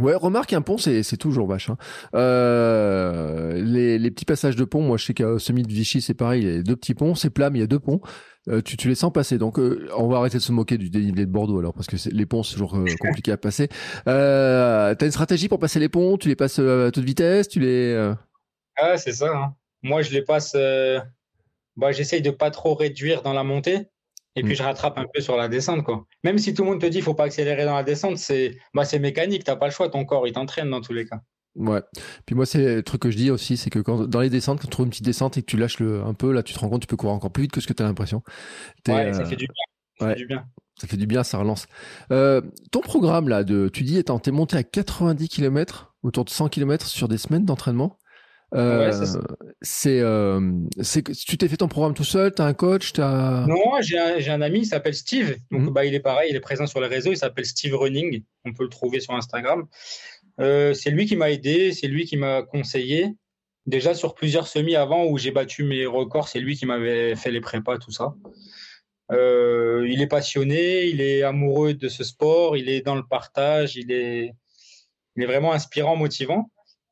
Ouais, 0.00 0.14
remarque, 0.14 0.52
un 0.52 0.62
pont, 0.62 0.78
c'est, 0.78 1.02
toujours 1.16 1.46
vache. 1.46 1.70
Hein. 1.70 1.76
Euh, 2.14 3.60
les, 3.62 3.98
les, 3.98 4.10
petits 4.10 4.24
passages 4.24 4.56
de 4.56 4.64
pont, 4.64 4.80
moi 4.80 4.96
je 4.96 5.04
sais 5.04 5.14
qu'à 5.14 5.38
Semi 5.38 5.62
de 5.62 5.72
Vichy, 5.72 6.00
c'est 6.00 6.14
pareil, 6.14 6.42
il 6.42 6.56
y 6.56 6.58
a 6.58 6.62
deux 6.62 6.76
petits 6.76 6.94
ponts, 6.94 7.14
c'est 7.14 7.30
plat, 7.30 7.50
mais 7.50 7.58
il 7.58 7.62
y 7.62 7.64
a 7.64 7.68
deux 7.68 7.80
ponts. 7.80 8.00
Euh, 8.48 8.62
tu, 8.62 8.76
tu 8.76 8.88
les 8.88 8.94
sens 8.94 9.12
passer. 9.12 9.38
Donc, 9.38 9.58
euh, 9.58 9.88
on 9.96 10.08
va 10.08 10.18
arrêter 10.18 10.38
de 10.38 10.42
se 10.42 10.52
moquer 10.52 10.78
du 10.78 10.90
dénivelé 10.90 11.26
de 11.26 11.30
Bordeaux 11.30 11.58
alors, 11.58 11.74
parce 11.74 11.86
que 11.86 11.96
les 12.10 12.26
ponts, 12.26 12.42
c'est 12.42 12.52
toujours 12.52 12.76
euh, 12.76 12.86
compliqué 12.98 13.32
à 13.32 13.36
passer. 13.36 13.68
Euh, 14.06 14.94
T'as 14.94 15.06
une 15.06 15.12
stratégie 15.12 15.48
pour 15.48 15.58
passer 15.58 15.78
les 15.78 15.88
ponts? 15.88 16.16
Tu 16.16 16.28
les 16.28 16.36
passes 16.36 16.58
à 16.58 16.90
toute 16.90 17.04
vitesse? 17.04 17.48
Tu 17.48 17.60
les 17.60 18.12
Ah, 18.76 18.96
c'est 18.96 19.12
ça. 19.12 19.30
Hein. 19.34 19.54
Moi, 19.82 20.02
je 20.02 20.12
les 20.12 20.22
passe. 20.22 20.56
Bah, 21.76 21.92
j'essaye 21.92 22.22
de 22.22 22.30
pas 22.30 22.50
trop 22.50 22.74
réduire 22.74 23.22
dans 23.22 23.32
la 23.32 23.44
montée. 23.44 23.86
Et 24.36 24.42
puis 24.42 24.52
mm. 24.52 24.56
je 24.56 24.62
rattrape 24.62 24.98
un 24.98 25.06
peu 25.12 25.20
sur 25.20 25.36
la 25.36 25.48
descente, 25.48 25.82
quoi. 25.84 26.06
Même 26.22 26.38
si 26.38 26.54
tout 26.54 26.62
le 26.62 26.70
monde 26.70 26.80
te 26.80 26.86
dit 26.86 26.98
qu'il 26.98 27.02
faut 27.02 27.14
pas 27.14 27.24
accélérer 27.24 27.64
dans 27.64 27.74
la 27.74 27.82
descente, 27.82 28.18
c'est 28.18 28.56
bah, 28.72 28.84
c'est 28.84 28.98
mécanique, 29.00 29.42
t'as 29.44 29.56
pas 29.56 29.66
le 29.66 29.72
choix, 29.72 29.88
ton 29.88 30.04
corps 30.04 30.28
il 30.28 30.32
t'entraîne 30.32 30.70
dans 30.70 30.80
tous 30.80 30.92
les 30.92 31.06
cas. 31.06 31.20
Ouais. 31.56 31.82
Puis 32.26 32.34
moi, 32.34 32.46
c'est 32.46 32.76
le 32.76 32.82
truc 32.82 33.02
que 33.02 33.10
je 33.10 33.16
dis 33.16 33.30
aussi, 33.30 33.56
c'est 33.56 33.70
que 33.70 33.80
quand, 33.80 34.06
dans 34.06 34.20
les 34.20 34.30
descentes, 34.30 34.60
quand 34.60 34.66
tu 34.66 34.70
trouves 34.70 34.86
une 34.86 34.90
petite 34.90 35.04
descente 35.04 35.36
et 35.36 35.42
que 35.42 35.46
tu 35.46 35.56
lâches 35.56 35.80
le, 35.80 36.02
un 36.02 36.14
peu, 36.14 36.32
là, 36.32 36.42
tu 36.42 36.54
te 36.54 36.58
rends 36.58 36.68
compte, 36.68 36.82
tu 36.82 36.86
peux 36.86 36.96
courir 36.96 37.14
encore 37.14 37.32
plus 37.32 37.42
vite 37.42 37.52
que 37.52 37.60
ce 37.60 37.66
que 37.66 37.72
tu 37.72 37.82
as 37.82 37.86
l'impression. 37.86 38.22
Ouais, 38.86 39.12
ça 39.12 39.24
fait 39.24 39.36
du 39.36 39.46
bien. 39.46 39.64
Ça 39.98 40.08
fait 40.08 40.14
du 40.14 40.26
bien. 40.26 40.44
Ça 40.80 40.86
fait 40.86 40.96
du 40.96 41.06
bien, 41.08 41.24
ça 41.24 41.38
relance. 41.38 41.66
Euh, 42.12 42.40
ton 42.70 42.80
programme, 42.80 43.28
là, 43.28 43.42
de, 43.42 43.68
tu 43.68 43.82
dis, 43.82 43.98
attends, 43.98 44.20
t'es 44.20 44.30
monté 44.30 44.56
à 44.56 44.62
90 44.62 45.28
km, 45.28 45.94
autour 46.04 46.24
de 46.24 46.30
100 46.30 46.48
km 46.50 46.86
sur 46.86 47.08
des 47.08 47.18
semaines 47.18 47.44
d'entraînement. 47.44 47.98
Euh, 48.54 48.90
c'est, 49.60 50.00
euh, 50.00 50.40
c'est 50.80 51.02
que 51.02 51.12
tu 51.12 51.36
t'es 51.36 51.48
fait 51.48 51.58
ton 51.58 51.68
programme 51.68 51.92
tout 51.92 52.04
seul, 52.04 52.32
t'as 52.32 52.46
un 52.46 52.54
coach, 52.54 52.94
t'as. 52.94 53.46
Non, 53.46 53.80
j'ai 53.82 53.98
un, 53.98 54.18
j'ai 54.18 54.30
un 54.30 54.40
ami, 54.40 54.60
il 54.60 54.66
s'appelle 54.66 54.94
Steve. 54.94 55.36
Donc, 55.50 55.62
mhm. 55.62 55.70
bah, 55.70 55.84
il 55.84 55.94
est 55.94 56.00
pareil, 56.00 56.30
il 56.30 56.36
est 56.36 56.40
présent 56.40 56.66
sur 56.66 56.80
les 56.80 56.86
réseaux. 56.86 57.10
Il 57.10 57.18
s'appelle 57.18 57.44
Steve 57.44 57.74
Running. 57.74 58.22
On 58.46 58.54
peut 58.54 58.62
le 58.62 58.70
trouver 58.70 59.00
sur 59.00 59.14
Instagram. 59.14 59.66
Euh, 60.40 60.72
c'est 60.74 60.90
lui 60.90 61.06
qui 61.06 61.16
m'a 61.16 61.30
aidé, 61.30 61.72
c'est 61.72 61.88
lui 61.88 62.04
qui 62.04 62.16
m'a 62.16 62.42
conseillé. 62.42 63.14
Déjà 63.66 63.94
sur 63.94 64.14
plusieurs 64.14 64.46
semis 64.46 64.76
avant 64.76 65.04
où 65.06 65.18
j'ai 65.18 65.30
battu 65.30 65.64
mes 65.64 65.84
records, 65.86 66.28
c'est 66.28 66.40
lui 66.40 66.56
qui 66.56 66.64
m'avait 66.64 67.16
fait 67.16 67.30
les 67.30 67.40
prépas, 67.40 67.78
tout 67.78 67.90
ça. 67.90 68.14
Euh, 69.10 69.86
il 69.90 70.02
est 70.02 70.06
passionné, 70.06 70.86
il 70.86 71.00
est 71.00 71.22
amoureux 71.22 71.74
de 71.74 71.88
ce 71.88 72.04
sport, 72.04 72.56
il 72.56 72.68
est 72.68 72.80
dans 72.82 72.94
le 72.94 73.06
partage, 73.06 73.76
il 73.76 73.90
est, 73.90 74.32
il 75.16 75.22
est 75.22 75.26
vraiment 75.26 75.52
inspirant, 75.52 75.96
motivant. 75.96 76.50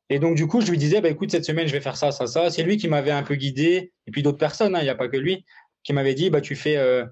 Et 0.09 0.19
donc, 0.19 0.35
du 0.35 0.47
coup, 0.47 0.61
je 0.61 0.71
lui 0.71 0.77
disais, 0.77 1.01
bah, 1.01 1.09
écoute, 1.09 1.31
cette 1.31 1.45
semaine, 1.45 1.67
je 1.67 1.73
vais 1.73 1.81
faire 1.81 1.97
ça, 1.97 2.11
ça, 2.11 2.27
ça. 2.27 2.49
C'est 2.49 2.63
lui 2.63 2.77
qui 2.77 2.87
m'avait 2.87 3.11
un 3.11 3.23
peu 3.23 3.35
guidé, 3.35 3.91
et 4.05 4.11
puis 4.11 4.23
d'autres 4.23 4.37
personnes, 4.37 4.75
hein, 4.75 4.79
il 4.79 4.83
n'y 4.83 4.89
a 4.89 4.95
pas 4.95 5.09
que 5.09 5.17
lui, 5.17 5.45
qui 5.83 5.93
m'avait 5.93 6.15
dit, 6.15 6.29
bah, 6.29 6.41
tu 6.41 6.55
fais, 6.55 6.77
euh, 6.77 7.05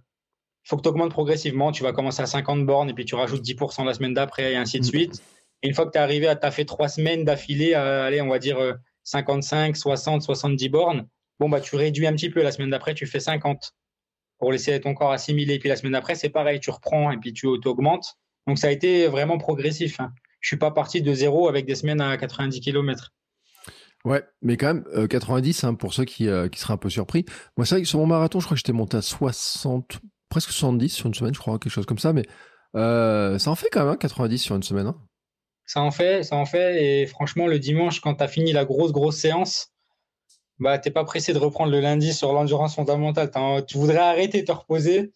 faut 0.64 0.78
que 0.78 0.82
tu 0.82 0.90
augmentes 0.90 1.12
progressivement, 1.12 1.72
tu 1.72 1.84
vas 1.84 1.92
commencer 1.92 2.22
à 2.22 2.26
50 2.26 2.66
bornes, 2.66 2.90
et 2.90 2.94
puis 2.94 3.06
tu 3.06 3.16
rajoutes 3.16 3.44
10% 3.44 3.84
la 3.84 3.94
semaine 3.94 4.14
d'après, 4.14 4.54
et 4.54 4.56
ainsi 4.56 4.80
de 4.80 4.86
mm. 4.86 4.90
suite. 4.90 5.22
Une 5.66 5.74
fois 5.74 5.86
que 5.86 5.92
tu 5.92 5.98
es 5.98 6.02
arrivé 6.02 6.28
à, 6.28 6.52
fait 6.52 6.66
trois 6.66 6.88
semaines 6.88 7.26
d'affilée, 7.26 7.74
à 7.74 8.06
aller, 8.06 8.22
on 8.22 8.30
va 8.30 8.40
dire, 8.40 8.58
55, 9.04 9.76
60, 9.76 10.22
70 10.22 10.70
bornes, 10.70 11.08
bon, 11.40 11.50
bah, 11.50 11.62
tu 11.62 11.76
réduis 11.76 12.08
un 12.08 12.14
petit 12.14 12.30
peu. 12.30 12.42
La 12.42 12.52
semaine 12.52 12.70
d'après, 12.70 12.94
tu 12.94 13.06
fais 13.06 13.20
50 13.20 13.74
pour 14.38 14.52
laisser 14.52 14.80
ton 14.80 14.94
corps 14.94 15.12
assimiler. 15.12 15.56
Et 15.56 15.60
puis 15.60 15.70
la 15.70 15.76
semaine 15.76 15.94
d'après, 15.94 16.16
c'est 16.16 16.30
pareil, 16.30 16.60
tu 16.60 16.70
reprends 16.70 17.12
et 17.12 17.18
puis 17.18 17.34
tu 17.34 17.48
augmentes. 17.48 18.16
Donc 18.48 18.60
ça 18.60 18.68
a 18.68 18.72
été 18.72 19.08
vraiment 19.08 19.38
progressif. 19.38 20.00
Hein 20.00 20.12
je 20.46 20.50
suis 20.50 20.58
pas 20.58 20.70
parti 20.70 21.02
de 21.02 21.12
zéro 21.12 21.50
avec 21.50 21.66
des 21.66 21.74
semaines 21.74 22.02
à 22.02 22.16
90 22.18 22.60
km. 22.60 23.12
Ouais, 24.06 24.24
mais 24.44 24.58
quand 24.58 24.76
même, 24.76 25.08
90, 25.08 25.64
euh, 25.64 25.68
hein, 25.68 25.74
pour 25.74 25.96
ceux 25.96 26.06
qui, 26.06 26.30
euh, 26.30 26.48
qui 26.48 26.60
seraient 26.60 26.76
un 26.76 26.78
peu 26.78 26.92
surpris. 26.92 27.26
Moi, 27.58 27.66
c'est 27.66 27.74
vrai 27.74 27.82
que 27.82 27.88
sur 27.88 27.98
mon 27.98 28.06
marathon, 28.06 28.40
je 28.40 28.46
crois 28.46 28.54
que 28.54 28.60
j'étais 28.60 28.72
monté 28.72 28.96
à 28.96 29.02
60, 29.02 30.00
presque 30.30 30.52
70 30.52 30.90
sur 30.90 31.08
une 31.08 31.16
semaine, 31.16 31.34
je 31.34 31.40
crois, 31.40 31.58
quelque 31.58 31.72
chose 31.72 31.88
comme 31.88 31.98
ça, 31.98 32.14
mais 32.14 32.28
euh, 32.76 33.40
ça 33.40 33.50
en 33.50 33.56
fait 33.56 33.70
quand 33.72 33.84
même, 33.88 33.98
90 33.98 34.36
hein, 34.36 34.38
sur 34.38 34.56
une 34.56 34.62
semaine. 34.62 34.86
Hein. 34.86 35.02
Ça 35.66 35.82
en 35.82 35.92
fait, 35.92 36.24
ça 36.24 36.36
en 36.36 36.46
fait, 36.46 36.84
et 36.84 37.08
franchement, 37.08 37.48
le 37.48 37.60
dimanche, 37.60 38.00
quand 38.00 38.16
tu 38.16 38.24
as 38.24 38.28
fini 38.28 38.54
la 38.54 38.66
grosse, 38.66 38.92
grosse 38.92 39.18
séance, 39.18 39.72
bah, 40.60 40.78
t'es 40.80 40.92
pas 40.92 41.04
pressé 41.04 41.34
de 41.34 41.40
reprendre 41.40 41.72
le 41.72 41.80
lundi 41.80 42.14
sur 42.14 42.32
l'endurance 42.34 42.76
fondamentale. 42.76 43.32
Tu 43.68 43.78
voudrais 43.78 43.98
arrêter, 43.98 44.44
te 44.46 44.52
reposer, 44.52 45.12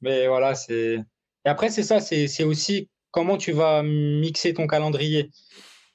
mais 0.00 0.28
voilà, 0.28 0.54
c'est. 0.54 0.98
Et 1.46 1.48
après, 1.48 1.70
c'est 1.70 1.82
ça, 1.82 2.00
c'est 2.00 2.44
aussi 2.44 2.88
comment 3.10 3.36
tu 3.36 3.52
vas 3.52 3.82
mixer 3.82 4.54
ton 4.54 4.66
calendrier. 4.66 5.30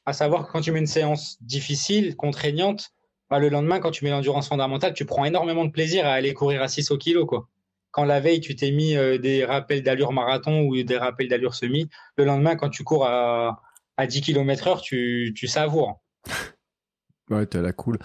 À 0.05 0.13
savoir 0.13 0.45
que 0.45 0.51
quand 0.51 0.61
tu 0.61 0.71
mets 0.71 0.79
une 0.79 0.87
séance 0.87 1.37
difficile, 1.41 2.15
contraignante, 2.15 2.91
bah, 3.29 3.39
le 3.39 3.49
lendemain, 3.49 3.79
quand 3.79 3.91
tu 3.91 4.03
mets 4.03 4.11
l'endurance 4.11 4.47
fondamentale, 4.47 4.93
tu 4.93 5.05
prends 5.05 5.25
énormément 5.25 5.65
de 5.65 5.71
plaisir 5.71 6.05
à 6.05 6.13
aller 6.13 6.33
courir 6.33 6.61
à 6.61 6.67
6 6.67 6.91
au 6.91 6.97
kilo. 6.97 7.25
Quoi. 7.25 7.47
Quand 7.91 8.05
la 8.05 8.19
veille, 8.19 8.41
tu 8.41 8.55
t'es 8.55 8.71
mis 8.71 8.95
euh, 8.95 9.17
des 9.17 9.45
rappels 9.45 9.81
d'allure 9.83 10.11
marathon 10.11 10.61
ou 10.61 10.83
des 10.83 10.97
rappels 10.97 11.27
d'allure 11.27 11.55
semi, 11.55 11.89
le 12.17 12.25
lendemain, 12.25 12.55
quand 12.55 12.69
tu 12.69 12.83
cours 12.83 13.05
à, 13.05 13.61
à 13.97 14.07
10 14.07 14.21
km 14.21 14.67
heure, 14.67 14.81
tu, 14.81 15.33
tu 15.35 15.47
savoures. 15.47 16.01
Ouais, 17.31 17.45
t'es 17.47 17.57
à 17.57 17.61
la 17.63 17.73
cool. 17.73 17.97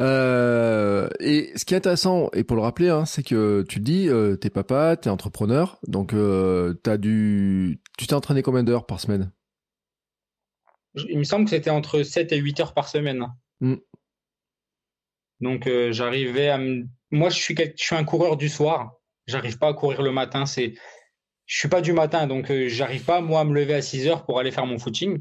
Euh, 0.00 1.08
et 1.18 1.50
ce 1.56 1.64
qui 1.64 1.74
est 1.74 1.78
intéressant, 1.78 2.30
et 2.32 2.44
pour 2.44 2.56
le 2.56 2.62
rappeler, 2.62 2.88
hein, 2.88 3.06
c'est 3.06 3.24
que 3.24 3.64
tu 3.68 3.80
te 3.80 3.84
dis, 3.84 4.08
euh, 4.08 4.36
t'es 4.36 4.50
papa, 4.50 4.96
t'es 4.96 5.10
entrepreneur, 5.10 5.80
donc 5.88 6.12
euh, 6.14 6.74
t'as 6.84 6.96
du, 6.96 7.80
tu 7.98 8.06
t'es 8.06 8.14
entraîné 8.14 8.42
combien 8.42 8.62
d'heures 8.62 8.86
par 8.86 9.00
semaine? 9.00 9.32
Il 10.94 11.18
me 11.18 11.24
semble 11.24 11.44
que 11.44 11.50
c'était 11.50 11.70
entre 11.70 12.04
7 12.04 12.30
et 12.32 12.36
8 12.36 12.60
heures 12.60 12.74
par 12.74 12.88
semaine. 12.88 13.26
Hmm. 13.60 13.76
Donc 15.40 15.68
j'arrivais 15.90 16.48
à, 16.48 16.58
moi 17.10 17.30
je 17.30 17.36
suis, 17.36 17.56
je 17.56 17.84
suis 17.84 17.96
un 17.96 18.04
coureur 18.04 18.36
du 18.36 18.48
soir. 18.48 18.92
J'arrive 19.26 19.58
pas 19.58 19.68
à 19.68 19.74
courir 19.74 20.02
le 20.02 20.10
matin. 20.10 20.46
C'est, 20.46 20.74
je 21.46 21.58
suis 21.58 21.68
pas 21.68 21.80
du 21.80 21.92
matin, 21.92 22.26
donc 22.26 22.50
j'arrive 22.68 23.04
pas 23.04 23.20
moi 23.20 23.40
à 23.40 23.44
me 23.44 23.54
lever 23.54 23.74
à 23.74 23.82
6 23.82 24.06
heures 24.06 24.24
pour 24.24 24.38
aller 24.38 24.50
faire 24.50 24.66
mon 24.66 24.78
footing. 24.78 25.20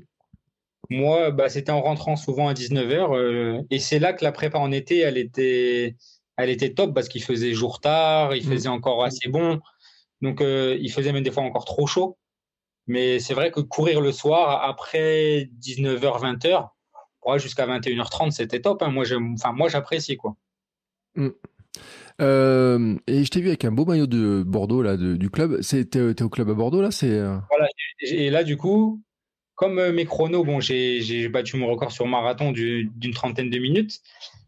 Moi, 0.90 1.32
bah, 1.32 1.50
c'était 1.50 1.72
en 1.72 1.82
rentrant 1.82 2.16
souvent 2.16 2.48
à 2.48 2.54
19h. 2.54 3.16
Euh, 3.16 3.62
et 3.70 3.80
c'est 3.80 4.00
là 4.00 4.14
que 4.14 4.24
la 4.24 4.32
prépa 4.32 4.58
en 4.58 4.72
été, 4.72 5.00
elle 5.00 5.18
était, 5.18 5.96
elle 6.38 6.50
était 6.50 6.74
top 6.74 6.94
parce 6.94 7.10
qu'il 7.10 7.24
faisait 7.24 7.54
jour 7.54 7.82
tard, 7.82 8.36
il 8.36 8.48
mm. 8.48 8.52
faisait 8.52 8.70
encore 8.70 9.04
assez 9.04 9.30
bon. 9.30 9.60
Donc, 10.22 10.42
euh, 10.42 10.78
il 10.80 10.92
faisait 10.92 11.12
même 11.12 11.24
des 11.24 11.32
fois 11.32 11.44
encore 11.44 11.66
trop 11.66 11.88
chaud. 11.88 12.18
Mais 12.88 13.20
c'est 13.20 13.34
vrai 13.34 13.52
que 13.52 13.60
courir 13.60 14.00
le 14.00 14.14
soir 14.14 14.64
après 14.64 15.50
19h, 15.62 16.00
20h, 16.00 16.70
jusqu'à 17.38 17.68
21h30, 17.68 18.32
c'était 18.32 18.62
top. 18.62 18.82
Hein. 18.82 18.90
Moi, 18.90 19.04
enfin, 19.34 19.54
j'apprécie 19.68 20.16
quoi. 20.16 20.38
Mm. 21.16 21.30
Euh, 22.20 22.96
et 23.06 23.26
je 23.26 23.30
t'ai 23.30 23.42
vu 23.42 23.50
avec 23.50 23.66
un 23.66 23.72
beau 23.72 23.86
maillot 23.86 24.08
de 24.08 24.42
Bordeaux 24.42 24.82
là, 24.82 24.96
du 24.96 25.30
club. 25.30 25.60
T'es 25.62 26.22
au 26.24 26.30
club 26.30 26.50
à 26.50 26.54
Bordeaux 26.54 26.82
là, 26.82 26.92
c'est. 26.92 27.20
Voilà. 27.20 27.68
Et 28.02 28.30
là, 28.30 28.46
du 28.46 28.56
coup, 28.56 29.04
comme 29.58 29.80
euh, 29.80 29.92
mes 29.92 30.06
chronos, 30.06 30.46
bon, 30.46 30.62
j'ai 30.62 31.28
battu 31.28 31.58
mon 31.58 31.68
record 31.68 31.92
sur 31.92 32.06
marathon 32.06 32.52
d'une 32.52 33.14
trentaine 33.14 33.50
de 33.50 33.58
minutes, 33.58 34.00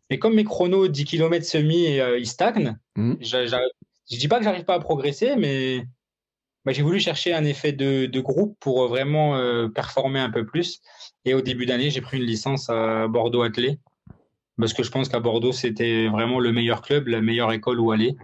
mais 0.09 0.19
comme 0.19 0.35
mes 0.35 0.43
chronos 0.43 0.87
10 0.87 1.03
km 1.03 1.45
semi, 1.45 1.99
euh, 1.99 2.17
ils 2.17 2.27
stagnent, 2.27 2.77
mmh. 2.95 3.15
je 3.19 3.37
ne 3.37 4.17
dis 4.17 4.27
pas 4.27 4.37
que 4.37 4.43
j'arrive 4.43 4.65
pas 4.65 4.75
à 4.75 4.79
progresser, 4.79 5.35
mais 5.35 5.83
bah, 6.63 6.73
j'ai 6.73 6.83
voulu 6.83 6.99
chercher 6.99 7.33
un 7.33 7.43
effet 7.43 7.71
de, 7.71 8.19
groupe 8.19 8.55
pour 8.59 8.87
vraiment 8.87 9.35
euh, 9.35 9.67
performer 9.67 10.19
un 10.19 10.29
peu 10.29 10.45
plus. 10.45 10.79
Et 11.25 11.33
au 11.33 11.41
début 11.41 11.65
d'année, 11.65 11.89
j'ai 11.89 12.01
pris 12.01 12.17
une 12.17 12.25
licence 12.25 12.69
à 12.69 13.07
Bordeaux 13.07 13.41
Athlé, 13.41 13.79
parce 14.59 14.73
que 14.73 14.83
je 14.83 14.91
pense 14.91 15.09
qu'à 15.09 15.19
Bordeaux, 15.19 15.53
c'était 15.53 16.07
vraiment 16.07 16.39
le 16.39 16.51
meilleur 16.51 16.83
club, 16.83 17.07
la 17.07 17.21
meilleure 17.21 17.51
école 17.51 17.79
où 17.79 17.91
aller. 17.91 18.15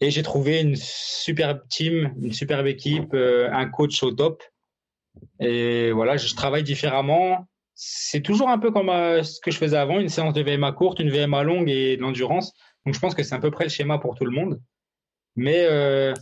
Et 0.00 0.12
j'ai 0.12 0.22
trouvé 0.22 0.60
une 0.60 0.76
superbe 0.76 1.62
team, 1.68 2.14
une 2.22 2.32
superbe 2.32 2.68
équipe, 2.68 3.12
un 3.12 3.66
coach 3.66 4.00
au 4.04 4.12
top. 4.12 4.42
Et 5.40 5.92
voilà, 5.92 6.16
je 6.16 6.34
travaille 6.34 6.62
différemment. 6.62 7.46
C'est 7.74 8.20
toujours 8.20 8.48
un 8.48 8.58
peu 8.58 8.70
comme 8.70 8.90
euh, 8.90 9.22
ce 9.22 9.40
que 9.40 9.50
je 9.50 9.58
faisais 9.58 9.76
avant, 9.76 9.98
une 9.98 10.08
séance 10.08 10.34
de 10.34 10.42
VMA 10.42 10.72
courte, 10.72 11.00
une 11.00 11.10
VMA 11.10 11.42
longue 11.42 11.68
et 11.68 11.96
de 11.96 12.02
l'endurance. 12.02 12.52
Donc 12.84 12.94
je 12.94 13.00
pense 13.00 13.14
que 13.14 13.22
c'est 13.22 13.34
à 13.34 13.38
peu 13.38 13.50
près 13.50 13.64
le 13.64 13.70
schéma 13.70 13.98
pour 13.98 14.14
tout 14.14 14.24
le 14.24 14.30
monde. 14.30 14.60
Mais 15.36 15.66
euh, 15.68 16.12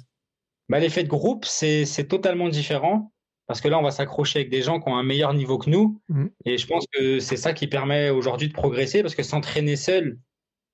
bah, 0.69 0.79
l'effet 0.79 1.03
de 1.03 1.09
groupe, 1.09 1.45
c'est 1.45 2.09
totalement 2.09 2.49
différent 2.49 3.13
parce 3.47 3.61
que 3.61 3.67
là, 3.67 3.81
on 3.81 3.83
va 3.83 3.91
s'accrocher 3.91 4.39
avec 4.39 4.51
des 4.51 4.63
gens 4.63 4.81
qui 4.81 4.89
ont 4.89 4.97
un 4.97 5.03
meilleur 5.03 5.35
niveau 5.35 5.59
que 5.59 5.69
nous. 5.69 6.01
Mmh. 6.09 6.27
Et 6.45 6.57
je 6.57 6.67
pense 6.69 6.87
que 6.93 7.19
c'est 7.19 7.37
ça 7.37 7.53
qui 7.53 7.67
permet 7.67 8.09
aujourd'hui 8.11 8.47
de 8.47 8.53
progresser 8.53 9.03
parce 9.03 9.17
que 9.17 9.25
s'entraîner 9.25 9.75
seul, 9.75 10.21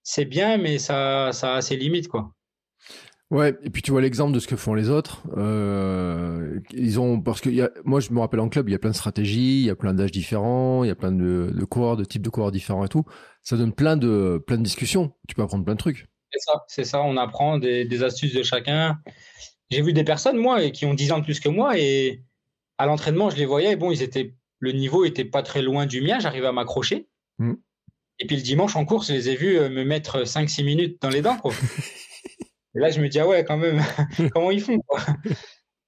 c'est 0.02 0.26
bien, 0.26 0.58
mais 0.58 0.78
ça, 0.78 1.30
ça 1.32 1.54
a 1.54 1.62
ses 1.62 1.76
limites. 1.76 2.08
quoi. 2.08 2.35
Ouais, 3.30 3.56
et 3.64 3.70
puis 3.70 3.82
tu 3.82 3.90
vois 3.90 4.00
l'exemple 4.00 4.32
de 4.32 4.38
ce 4.38 4.46
que 4.46 4.54
font 4.54 4.74
les 4.74 4.88
autres. 4.88 5.22
Euh, 5.36 6.60
ils 6.72 7.00
ont 7.00 7.20
parce 7.20 7.40
que 7.40 7.50
y 7.50 7.60
a, 7.60 7.70
moi 7.84 7.98
je 7.98 8.12
me 8.12 8.20
rappelle 8.20 8.38
en 8.38 8.48
club, 8.48 8.68
il 8.68 8.72
y 8.72 8.74
a 8.74 8.78
plein 8.78 8.90
de 8.90 8.96
stratégies, 8.96 9.60
il 9.60 9.66
y 9.66 9.70
a 9.70 9.74
plein 9.74 9.94
d'âges 9.94 10.12
différents, 10.12 10.84
il 10.84 10.88
y 10.88 10.90
a 10.90 10.94
plein 10.94 11.10
de, 11.10 11.50
de 11.52 11.64
coureurs, 11.64 11.96
de 11.96 12.04
types 12.04 12.22
de 12.22 12.28
coureurs 12.28 12.52
différents 12.52 12.84
et 12.84 12.88
tout. 12.88 13.04
Ça 13.42 13.56
donne 13.56 13.72
plein 13.72 13.96
de 13.96 14.42
plein 14.46 14.58
de 14.58 14.62
discussions. 14.62 15.12
Tu 15.26 15.34
peux 15.34 15.42
apprendre 15.42 15.64
plein 15.64 15.74
de 15.74 15.78
trucs. 15.78 16.06
C'est 16.30 16.38
ça, 16.38 16.64
c'est 16.68 16.84
ça. 16.84 17.02
On 17.02 17.16
apprend 17.16 17.58
des, 17.58 17.84
des 17.84 18.04
astuces 18.04 18.34
de 18.34 18.44
chacun. 18.44 19.00
J'ai 19.70 19.82
vu 19.82 19.92
des 19.92 20.04
personnes 20.04 20.36
moi 20.36 20.70
qui 20.70 20.86
ont 20.86 20.94
10 20.94 21.10
ans 21.10 21.18
de 21.18 21.24
plus 21.24 21.40
que 21.40 21.48
moi 21.48 21.76
et 21.78 22.22
à 22.78 22.86
l'entraînement 22.86 23.28
je 23.30 23.36
les 23.36 23.46
voyais. 23.46 23.74
bon, 23.74 23.90
ils 23.90 24.02
étaient 24.02 24.36
le 24.60 24.70
niveau 24.70 25.04
était 25.04 25.24
pas 25.24 25.42
très 25.42 25.62
loin 25.62 25.86
du 25.86 26.00
mien. 26.00 26.20
J'arrivais 26.20 26.46
à 26.46 26.52
m'accrocher. 26.52 27.08
Mmh. 27.38 27.54
Et 28.20 28.26
puis 28.26 28.36
le 28.36 28.42
dimanche 28.42 28.76
en 28.76 28.84
course, 28.84 29.08
je 29.08 29.14
les 29.14 29.30
ai 29.30 29.36
vus 29.36 29.58
euh, 29.58 29.68
me 29.68 29.84
mettre 29.84 30.22
5-6 30.22 30.64
minutes 30.64 31.02
dans 31.02 31.10
les 31.10 31.22
dents. 31.22 31.36
Quoi. 31.36 31.52
Et 32.76 32.80
là, 32.80 32.90
je 32.90 33.00
me 33.00 33.08
dis, 33.08 33.18
ah 33.18 33.26
ouais, 33.26 33.44
quand 33.44 33.56
même, 33.56 33.80
comment 34.32 34.50
ils 34.50 34.60
font 34.60 34.78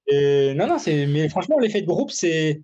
et, 0.07 0.53
Non, 0.55 0.67
non, 0.67 0.77
mais 0.87 1.29
franchement, 1.29 1.59
l'effet 1.59 1.81
de 1.81 1.87
groupe, 1.87 2.11
c'est. 2.11 2.63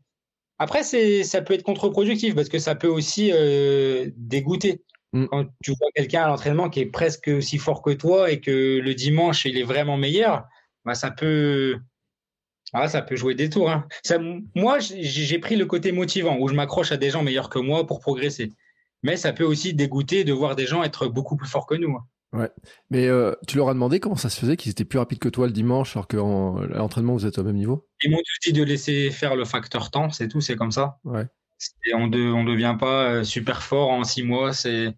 Après, 0.57 0.84
ça 0.84 1.41
peut 1.41 1.53
être 1.53 1.63
contre-productif 1.63 2.34
parce 2.34 2.49
que 2.49 2.59
ça 2.59 2.76
peut 2.76 2.88
aussi 2.88 3.32
euh, 3.34 4.09
dégoûter. 4.15 4.82
Mm. 5.13 5.26
Quand 5.28 5.45
tu 5.63 5.71
vois 5.71 5.89
quelqu'un 5.93 6.23
à 6.23 6.28
l'entraînement 6.28 6.69
qui 6.69 6.80
est 6.80 6.86
presque 6.86 7.28
aussi 7.28 7.57
fort 7.57 7.82
que 7.82 7.91
toi 7.91 8.32
et 8.32 8.39
que 8.39 8.80
le 8.80 8.95
dimanche, 8.95 9.45
il 9.45 9.57
est 9.57 9.63
vraiment 9.63 9.97
meilleur, 9.97 10.45
bah, 10.86 10.95
ça 10.95 11.11
peut. 11.11 11.78
Ah, 12.73 12.88
ça 12.88 13.01
peut 13.01 13.15
jouer 13.15 13.36
des 13.36 13.49
tours. 13.49 13.69
Hein. 13.69 13.86
Ça, 14.03 14.17
moi, 14.55 14.80
j'ai 14.80 15.39
pris 15.39 15.55
le 15.55 15.65
côté 15.65 15.91
motivant 15.91 16.38
où 16.39 16.47
je 16.47 16.55
m'accroche 16.55 16.91
à 16.91 16.97
des 16.97 17.09
gens 17.11 17.21
meilleurs 17.21 17.49
que 17.49 17.59
moi 17.59 17.86
pour 17.86 17.99
progresser. 17.99 18.51
Mais 19.03 19.17
ça 19.17 19.34
peut 19.34 19.43
aussi 19.43 19.73
dégoûter 19.73 20.23
de 20.23 20.34
voir 20.34 20.55
des 20.55 20.65
gens 20.65 20.84
être 20.84 21.07
beaucoup 21.07 21.36
plus 21.38 21.47
forts 21.47 21.67
que 21.67 21.76
nous. 21.76 21.95
Hein. 21.95 22.05
Ouais. 22.36 22.49
Mais 22.89 23.07
euh, 23.07 23.33
tu 23.47 23.57
leur 23.57 23.69
as 23.69 23.73
demandé 23.73 23.99
comment 23.99 24.15
ça 24.15 24.29
se 24.29 24.39
faisait 24.39 24.57
qu'ils 24.57 24.71
étaient 24.71 24.86
plus 24.86 24.99
rapides 24.99 25.19
que 25.19 25.29
toi 25.29 25.47
le 25.47 25.53
dimanche 25.53 25.95
alors 25.95 26.07
qu'à 26.07 26.17
l'entraînement 26.17 27.13
vous 27.13 27.25
êtes 27.25 27.38
au 27.38 27.43
même 27.43 27.55
niveau? 27.55 27.88
Ils 28.03 28.11
m'ont 28.11 28.21
dit 28.45 28.53
de 28.53 28.63
laisser 28.63 29.09
faire 29.11 29.36
le 29.36 29.45
facteur 29.45 29.91
temps, 29.91 30.09
c'est 30.09 30.27
tout, 30.27 30.41
c'est 30.41 30.55
comme 30.55 30.71
ça. 30.71 30.99
Ouais. 31.03 31.25
On 31.93 32.07
ne 32.07 32.45
devient 32.45 32.75
pas 32.79 33.23
super 33.23 33.63
fort 33.63 33.89
en 33.89 34.03
six 34.03 34.23
mois. 34.23 34.53
C'est 34.53 34.93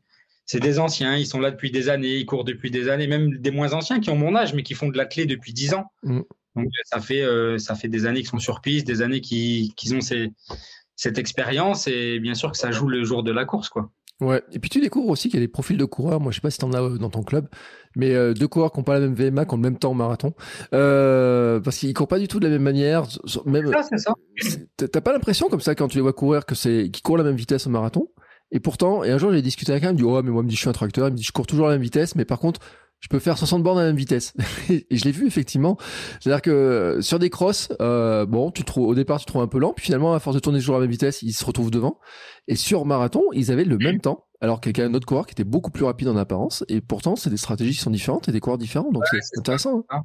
des 0.54 0.80
anciens, 0.80 1.16
ils 1.16 1.28
sont 1.28 1.40
là 1.40 1.52
depuis 1.52 1.72
des 1.72 1.90
années, 1.90 2.16
ils 2.16 2.26
courent 2.26 2.46
depuis 2.46 2.72
des 2.72 2.90
années, 2.90 3.08
même 3.08 3.38
des 3.38 3.52
moins 3.52 3.74
anciens 3.74 4.00
qui 4.00 4.10
ont 4.10 4.16
mon 4.16 4.36
âge, 4.36 4.54
mais 4.54 4.64
qui 4.64 4.74
font 4.74 4.88
de 4.88 4.98
la 4.98 5.06
clé 5.06 5.26
depuis 5.26 5.54
dix 5.54 5.74
ans. 5.74 5.92
Mm. 6.04 6.22
Donc 6.56 6.70
ça 6.86 7.00
fait, 7.00 7.22
euh, 7.22 7.58
ça 7.60 7.76
fait 7.76 7.88
des 7.88 8.08
années 8.08 8.22
qu'ils 8.22 8.30
sont 8.30 8.40
sur 8.40 8.62
piste, 8.62 8.88
des 8.88 9.02
années 9.02 9.22
qu'ils 9.22 9.96
ont 9.96 10.00
cette 10.98 11.18
expérience, 11.18 11.88
et 11.88 12.20
bien 12.20 12.34
sûr 12.34 12.52
que 12.52 12.58
ça 12.58 12.72
joue 12.72 12.90
le 12.90 13.06
jour 13.06 13.24
de 13.24 13.32
la 13.32 13.46
course. 13.46 13.70
quoi. 13.70 13.90
Ouais, 14.20 14.44
et 14.52 14.60
puis 14.60 14.70
tu 14.70 14.82
découvres 14.82 15.10
aussi 15.10 15.30
qu'il 15.30 15.40
y 15.40 15.44
a 15.44 15.46
des 15.46 15.52
profils 15.52 15.78
de 15.78 15.86
coureurs, 15.86 16.20
moi 16.20 16.32
je 16.32 16.38
sais 16.38 16.42
pas 16.42 16.50
si 16.50 16.58
tu 16.58 16.66
en 16.66 16.74
as 16.74 16.82
euh, 16.82 16.98
dans 16.98 17.12
ton 17.12 17.22
club, 17.22 17.48
mais 17.96 18.16
euh, 18.16 18.34
deux 18.34 18.48
coureurs 18.48 18.72
qui 18.72 18.80
n'ont 18.80 18.84
pas 18.84 18.96
la 18.96 19.02
même 19.02 19.14
VMA, 19.14 19.46
qui 19.46 19.54
ont 19.54 19.58
le 19.58 19.62
même 19.62 19.78
temps 19.78 19.92
au 19.92 19.94
marathon, 19.94 20.34
parce 20.72 21.78
qu'ils 21.78 21.94
courent 21.94 22.08
pas 22.08 22.20
du 22.20 22.28
tout 22.28 22.40
de 22.40 22.46
la 22.46 22.52
même 22.52 22.64
manière. 22.64 23.04
Même, 23.46 23.72
c'est 23.90 24.00
ça. 24.00 24.16
T'as 24.76 25.02
pas 25.02 25.14
l'impression 25.14 25.48
comme 25.50 25.62
ça 25.62 25.76
quand 25.76 25.88
tu 25.88 25.98
les 25.98 26.02
vois 26.02 26.14
courir 26.14 26.46
que 26.46 26.56
c'est 26.56 26.90
qu'ils 26.92 27.04
courent 27.04 27.18
la 27.18 27.24
même 27.24 27.36
vitesse 27.36 27.68
au 27.68 27.70
marathon? 27.70 28.10
Et 28.52 28.60
pourtant, 28.60 29.04
et 29.04 29.12
un 29.12 29.18
jour, 29.18 29.32
j'ai 29.34 29.42
discuté 29.42 29.72
avec 29.72 29.84
un, 29.84 29.90
il 29.90 29.94
me 29.94 29.98
dit, 29.98 30.04
oh, 30.04 30.22
mais 30.24 30.32
moi, 30.32 30.42
me 30.42 30.48
dit, 30.48 30.56
je 30.56 30.62
suis 30.62 30.70
un 30.70 30.74
tracteur. 30.74 31.08
Il 31.10 31.12
me 31.12 31.18
dit, 31.18 31.24
je 31.24 31.32
cours 31.32 31.48
toujours 31.48 31.68
à 31.68 31.70
la 31.70 31.76
même 31.76 31.84
vitesse, 31.84 32.16
mais 32.16 32.26
par 32.26 32.40
contre, 32.40 32.62
je 33.00 33.10
peux 33.10 33.20
faire 33.20 33.38
60 33.38 33.64
bornes 33.64 33.78
à 33.78 33.82
la 33.82 33.88
même 33.88 33.98
vitesse. 33.98 34.34
et 34.70 34.86
je 34.92 35.06
l'ai 35.06 35.12
vu, 35.12 35.28
effectivement. 35.28 35.78
C'est-à-dire 36.20 36.42
que 36.42 36.50
euh, 36.50 37.02
sur 37.02 37.20
des 37.20 37.30
crosses, 37.30 37.70
euh, 37.80 38.26
bon, 38.26 38.52
tu 38.52 38.64
trouves, 38.64 38.88
au 38.88 38.96
départ, 38.96 39.20
tu 39.20 39.26
trouves 39.26 39.42
un 39.42 39.48
peu 39.48 39.60
lent, 39.60 39.74
puis 39.74 39.86
finalement, 39.86 40.14
à 40.14 40.20
force 40.20 40.36
de 40.36 40.40
tourner 40.40 40.60
toujours 40.60 40.76
à 40.76 40.80
la 40.80 40.84
même 40.84 40.92
vitesse, 40.92 41.22
ils 41.22 41.34
se 41.34 41.46
retrouvent 41.46 41.72
devant. 41.72 42.00
Et 42.48 42.56
sur 42.56 42.86
marathon, 42.86 43.24
ils 43.34 43.52
avaient 43.52 43.66
le 43.66 43.78
même 43.78 44.02
temps. 44.02 44.26
Alors 44.40 44.62
qu'il 44.62 44.78
y 44.78 44.82
a 44.82 44.86
un 44.86 44.94
autre 44.94 45.08
coureur 45.08 45.26
qui 45.26 45.32
était 45.32 45.44
beaucoup 45.44 45.72
plus 45.72 45.84
rapide 45.84 46.08
en 46.10 46.18
apparence, 46.18 46.64
et 46.68 46.82
pourtant, 46.82 47.16
c'est 47.16 47.30
des 47.30 47.38
stratégies 47.38 47.74
qui 47.74 47.80
sont 47.80 47.90
différentes 47.90 48.30
et 48.30 48.32
des 48.32 48.40
coureurs 48.40 48.60
différents, 48.60 48.92
donc 48.92 49.04
c'est 49.12 49.40
intéressant. 49.40 49.84
Hein. 49.90 50.04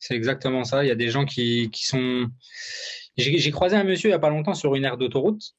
C'est 0.00 0.14
exactement 0.14 0.64
ça. 0.64 0.84
Il 0.84 0.88
y 0.88 0.90
a 0.90 0.96
des 0.96 1.10
gens 1.10 1.24
qui, 1.24 1.70
qui 1.70 1.86
sont. 1.86 2.26
J'ai 3.16 3.50
croisé 3.50 3.76
un 3.76 3.84
monsieur 3.84 4.08
il 4.08 4.12
n'y 4.12 4.16
a 4.16 4.18
pas 4.18 4.30
longtemps 4.30 4.54
sur 4.54 4.74
une 4.74 4.84
aire 4.84 4.98
d'autoroute 4.98 5.54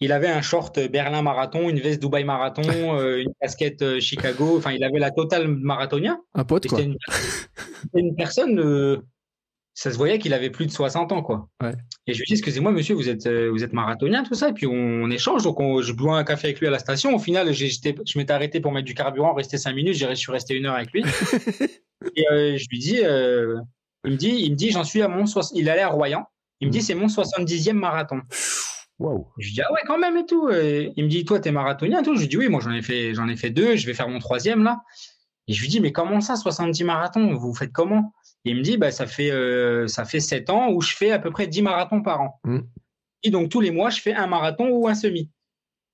il 0.00 0.12
avait 0.12 0.28
un 0.28 0.42
short 0.42 0.78
Berlin 0.88 1.22
marathon, 1.22 1.68
une 1.68 1.80
veste 1.80 2.00
Dubaï 2.00 2.24
marathon, 2.24 2.62
euh, 2.98 3.18
une 3.18 3.32
casquette 3.40 3.82
euh, 3.82 4.00
Chicago. 4.00 4.56
Enfin, 4.56 4.72
il 4.72 4.84
avait 4.84 4.98
la 4.98 5.10
totale 5.10 5.48
marathonien. 5.48 6.20
Un 6.34 6.44
pote, 6.44 6.66
quoi. 6.66 6.80
Une, 6.80 6.96
une, 7.94 8.14
personne, 8.14 8.60
euh, 8.60 8.98
ça 9.74 9.90
se 9.90 9.96
voyait 9.96 10.18
qu'il 10.18 10.34
avait 10.34 10.50
plus 10.50 10.66
de 10.66 10.70
60 10.70 11.12
ans, 11.12 11.22
quoi. 11.22 11.48
Et 12.06 12.14
je 12.14 12.18
lui 12.18 12.26
dis, 12.26 12.34
excusez-moi, 12.34 12.70
monsieur, 12.70 12.94
vous 12.94 13.08
êtes, 13.08 13.28
vous 13.28 13.64
êtes 13.64 13.72
marathonien, 13.72 14.22
tout 14.22 14.34
ça? 14.34 14.50
Et 14.50 14.52
puis 14.52 14.66
on, 14.66 15.10
échange. 15.10 15.42
Donc 15.42 15.58
je 15.82 15.92
bois 15.92 16.16
un 16.16 16.24
café 16.24 16.48
avec 16.48 16.60
lui 16.60 16.66
à 16.68 16.70
la 16.70 16.78
station. 16.78 17.14
Au 17.14 17.18
final, 17.18 17.52
je 17.52 18.18
m'étais 18.18 18.32
arrêté 18.32 18.60
pour 18.60 18.72
mettre 18.72 18.86
du 18.86 18.94
carburant, 18.94 19.34
rester 19.34 19.58
5 19.58 19.72
minutes. 19.74 19.94
Je 19.94 20.14
suis 20.14 20.32
resté 20.32 20.54
une 20.54 20.66
heure 20.66 20.74
avec 20.74 20.92
lui. 20.92 21.02
et 22.16 22.58
je 22.58 22.66
lui 22.70 22.78
dis, 22.78 22.98
il 24.04 24.12
me 24.12 24.16
dit, 24.16 24.30
il 24.30 24.52
me 24.52 24.56
dit, 24.56 24.70
j'en 24.70 24.84
suis 24.84 25.02
à 25.02 25.08
mon, 25.08 25.24
il 25.54 25.68
allait 25.68 25.82
à 25.82 25.88
Royan. 25.88 26.24
Il 26.60 26.68
me 26.68 26.72
dit, 26.72 26.78
mm. 26.78 26.82
c'est 26.82 26.94
mon 26.94 27.06
70e 27.06 27.72
marathon. 27.72 28.20
Je 29.38 29.52
dis 29.52 29.60
ah 29.62 29.72
ouais 29.72 29.80
quand 29.86 29.98
même 29.98 30.16
et 30.16 30.26
tout. 30.26 30.50
il 30.50 31.04
me 31.04 31.08
dit 31.08 31.24
toi 31.24 31.38
t'es 31.40 31.52
marathonien 31.52 32.00
et 32.00 32.04
tout. 32.04 32.14
Je 32.16 32.20
lui 32.20 32.28
dis 32.28 32.36
oui 32.36 32.48
moi 32.48 32.60
j'en 32.60 32.72
ai 32.72 32.82
fait 32.82 33.14
j'en 33.14 33.28
ai 33.28 33.36
fait 33.36 33.50
deux. 33.50 33.76
Je 33.76 33.86
vais 33.86 33.94
faire 33.94 34.08
mon 34.08 34.18
troisième 34.18 34.64
là. 34.64 34.82
Et 35.46 35.52
je 35.52 35.60
lui 35.62 35.68
dis 35.68 35.80
mais 35.80 35.92
comment 35.92 36.20
ça 36.20 36.36
70 36.36 36.84
marathons? 36.84 37.34
Vous 37.34 37.54
faites 37.54 37.72
comment? 37.72 38.12
Il 38.44 38.56
me 38.56 38.62
dit 38.62 38.76
bah 38.76 38.90
ça 38.90 39.06
fait 39.06 39.30
euh, 39.30 39.86
ça 39.86 40.04
fait 40.04 40.20
7 40.20 40.50
ans 40.50 40.70
où 40.70 40.80
je 40.80 40.94
fais 40.94 41.10
à 41.10 41.18
peu 41.18 41.30
près 41.30 41.46
10 41.46 41.62
marathons 41.62 42.02
par 42.02 42.20
an. 42.20 42.40
Mm. 42.44 42.60
Et 43.22 43.30
donc 43.30 43.50
tous 43.50 43.60
les 43.60 43.70
mois 43.70 43.90
je 43.90 44.00
fais 44.00 44.14
un 44.14 44.26
marathon 44.26 44.68
ou 44.68 44.88
un 44.88 44.94
semi. 44.94 45.30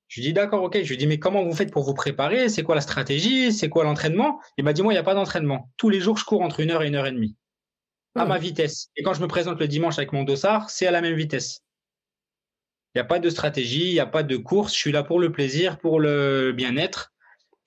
Je 0.09 0.21
lui 0.21 0.29
dis 0.29 0.33
d'accord 0.33 0.63
ok. 0.63 0.83
Je 0.83 0.89
lui 0.89 0.97
dis 0.97 1.07
mais 1.07 1.19
comment 1.19 1.45
vous 1.45 1.55
faites 1.55 1.73
pour 1.73 1.85
vous 1.85 1.95
préparer? 1.95 2.49
C'est 2.49 2.63
quoi 2.63 2.75
la 2.75 2.81
stratégie? 2.81 3.53
C'est 3.53 3.69
quoi 3.69 3.85
l'entraînement? 3.85 4.41
Il 4.59 4.65
m'a 4.65 4.73
dit 4.73 4.83
moi 4.83 4.93
il 4.93 4.97
n'y 4.97 5.01
a 5.01 5.05
pas 5.05 5.15
d'entraînement. 5.15 5.71
Tous 5.77 5.89
les 5.89 6.01
jours 6.01 6.17
je 6.17 6.25
cours 6.25 6.43
entre 6.43 6.61
une 6.61 6.71
heure 6.71 6.83
et 6.83 6.89
une 6.89 6.97
heure 6.97 7.07
et 7.07 7.13
demie 7.13 7.37
à 8.17 8.23
ah. 8.23 8.27
ma 8.27 8.39
vitesse. 8.39 8.91
Et 8.97 9.03
quand 9.03 9.15
je 9.15 9.21
me 9.21 9.27
présente 9.27 9.59
le 9.61 9.69
dimanche 9.69 9.99
avec 9.99 10.13
mon 10.13 10.25
dossard 10.25 10.71
c'est 10.71 10.87
à 10.87 10.91
la 10.91 11.01
même 11.01 11.17
vitesse. 11.17 11.61
Il 12.95 12.99
n'y 12.99 13.03
a 13.03 13.05
pas 13.05 13.19
de 13.19 13.29
stratégie, 13.29 13.89
il 13.89 13.93
n'y 13.93 14.01
a 14.01 14.07
pas 14.07 14.23
de 14.23 14.37
course. 14.37 14.73
Je 14.73 14.79
suis 14.79 14.93
là 14.93 15.03
pour 15.03 15.19
le 15.19 15.33
plaisir, 15.33 15.79
pour 15.79 15.99
le 15.99 16.53
bien-être. 16.53 17.13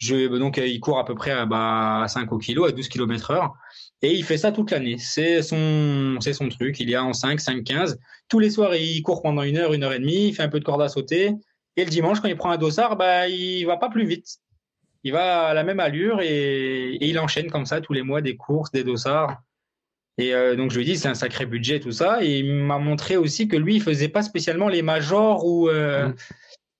Donc, 0.09 0.57
il 0.57 0.79
court 0.79 0.99
à 0.99 1.05
peu 1.05 1.15
près 1.15 1.45
bah, 1.45 2.03
à 2.03 2.07
5 2.07 2.31
au 2.31 2.39
à 2.65 2.71
12 2.71 2.87
km 2.87 3.31
heure. 3.31 3.53
Et 4.01 4.13
il 4.13 4.23
fait 4.23 4.37
ça 4.37 4.51
toute 4.51 4.71
l'année. 4.71 4.97
C'est 4.99 5.41
son, 5.41 6.17
c'est 6.21 6.33
son 6.33 6.47
truc. 6.47 6.79
Il 6.79 6.89
y 6.89 6.95
a 6.95 7.03
en 7.03 7.13
5, 7.13 7.41
5, 7.41 7.63
15. 7.63 7.99
Tous 8.29 8.39
les 8.39 8.49
soirs, 8.49 8.75
il 8.75 9.01
court 9.01 9.21
pendant 9.21 9.41
une 9.41 9.57
heure, 9.57 9.73
une 9.73 9.83
heure 9.83 9.93
et 9.93 9.99
demie. 9.99 10.29
Il 10.29 10.33
fait 10.33 10.43
un 10.43 10.49
peu 10.49 10.59
de 10.59 10.65
corde 10.65 10.81
à 10.81 10.87
sauter. 10.87 11.33
Et 11.75 11.83
le 11.83 11.89
dimanche, 11.89 12.21
quand 12.21 12.29
il 12.29 12.37
prend 12.37 12.51
un 12.51 12.57
dossard, 12.57 12.95
bah, 12.95 13.27
il 13.27 13.65
va 13.65 13.75
pas 13.75 13.89
plus 13.89 14.05
vite. 14.05 14.37
Il 15.03 15.11
va 15.11 15.47
à 15.47 15.53
la 15.53 15.63
même 15.63 15.79
allure 15.79 16.21
et, 16.21 16.95
et 16.95 17.07
il 17.07 17.19
enchaîne 17.19 17.49
comme 17.49 17.65
ça 17.65 17.81
tous 17.81 17.93
les 17.93 18.01
mois 18.01 18.21
des 18.21 18.37
courses, 18.37 18.71
des 18.71 18.83
dossards. 18.83 19.41
Et 20.17 20.33
euh, 20.33 20.55
donc 20.55 20.71
je 20.71 20.77
lui 20.77 20.83
ai 20.83 20.93
dit 20.93 20.97
c'est 20.97 21.07
un 21.07 21.15
sacré 21.15 21.45
budget 21.45 21.79
tout 21.79 21.91
ça. 21.91 22.23
Et 22.23 22.39
il 22.39 22.53
m'a 22.53 22.79
montré 22.79 23.17
aussi 23.17 23.47
que 23.47 23.55
lui 23.55 23.75
il 23.75 23.81
faisait 23.81 24.09
pas 24.09 24.23
spécialement 24.23 24.67
les 24.67 24.81
majors 24.81 25.45
ou 25.45 25.69
euh, 25.69 26.09
mm. 26.09 26.15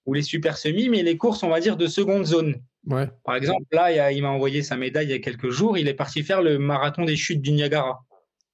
ou 0.08 0.14
les 0.14 0.24
super 0.24 0.58
semis, 0.58 0.90
mais 0.90 1.04
les 1.04 1.18
courses 1.18 1.44
on 1.44 1.50
va 1.50 1.60
dire 1.60 1.78
de 1.78 1.88
seconde 1.88 2.26
zone. 2.26 2.56
Ouais. 2.88 3.08
Par 3.24 3.36
exemple 3.36 3.66
là 3.72 4.12
il, 4.12 4.22
m'a 4.22 4.30
envoyé 4.30 4.64
sa 4.64 4.78
médaille 4.78 5.08
il 5.08 5.12
y 5.12 5.14
a 5.14 5.20
quelques 5.20 5.50
jours. 5.50 5.78
Il 5.78 5.88
est 5.88 5.94
parti 5.94 6.24
faire 6.24 6.42
le 6.42 6.58
marathon 6.58 7.06
des 7.06 7.16
chutes 7.16 7.42
du 7.42 7.52
Niagara. 7.52 8.04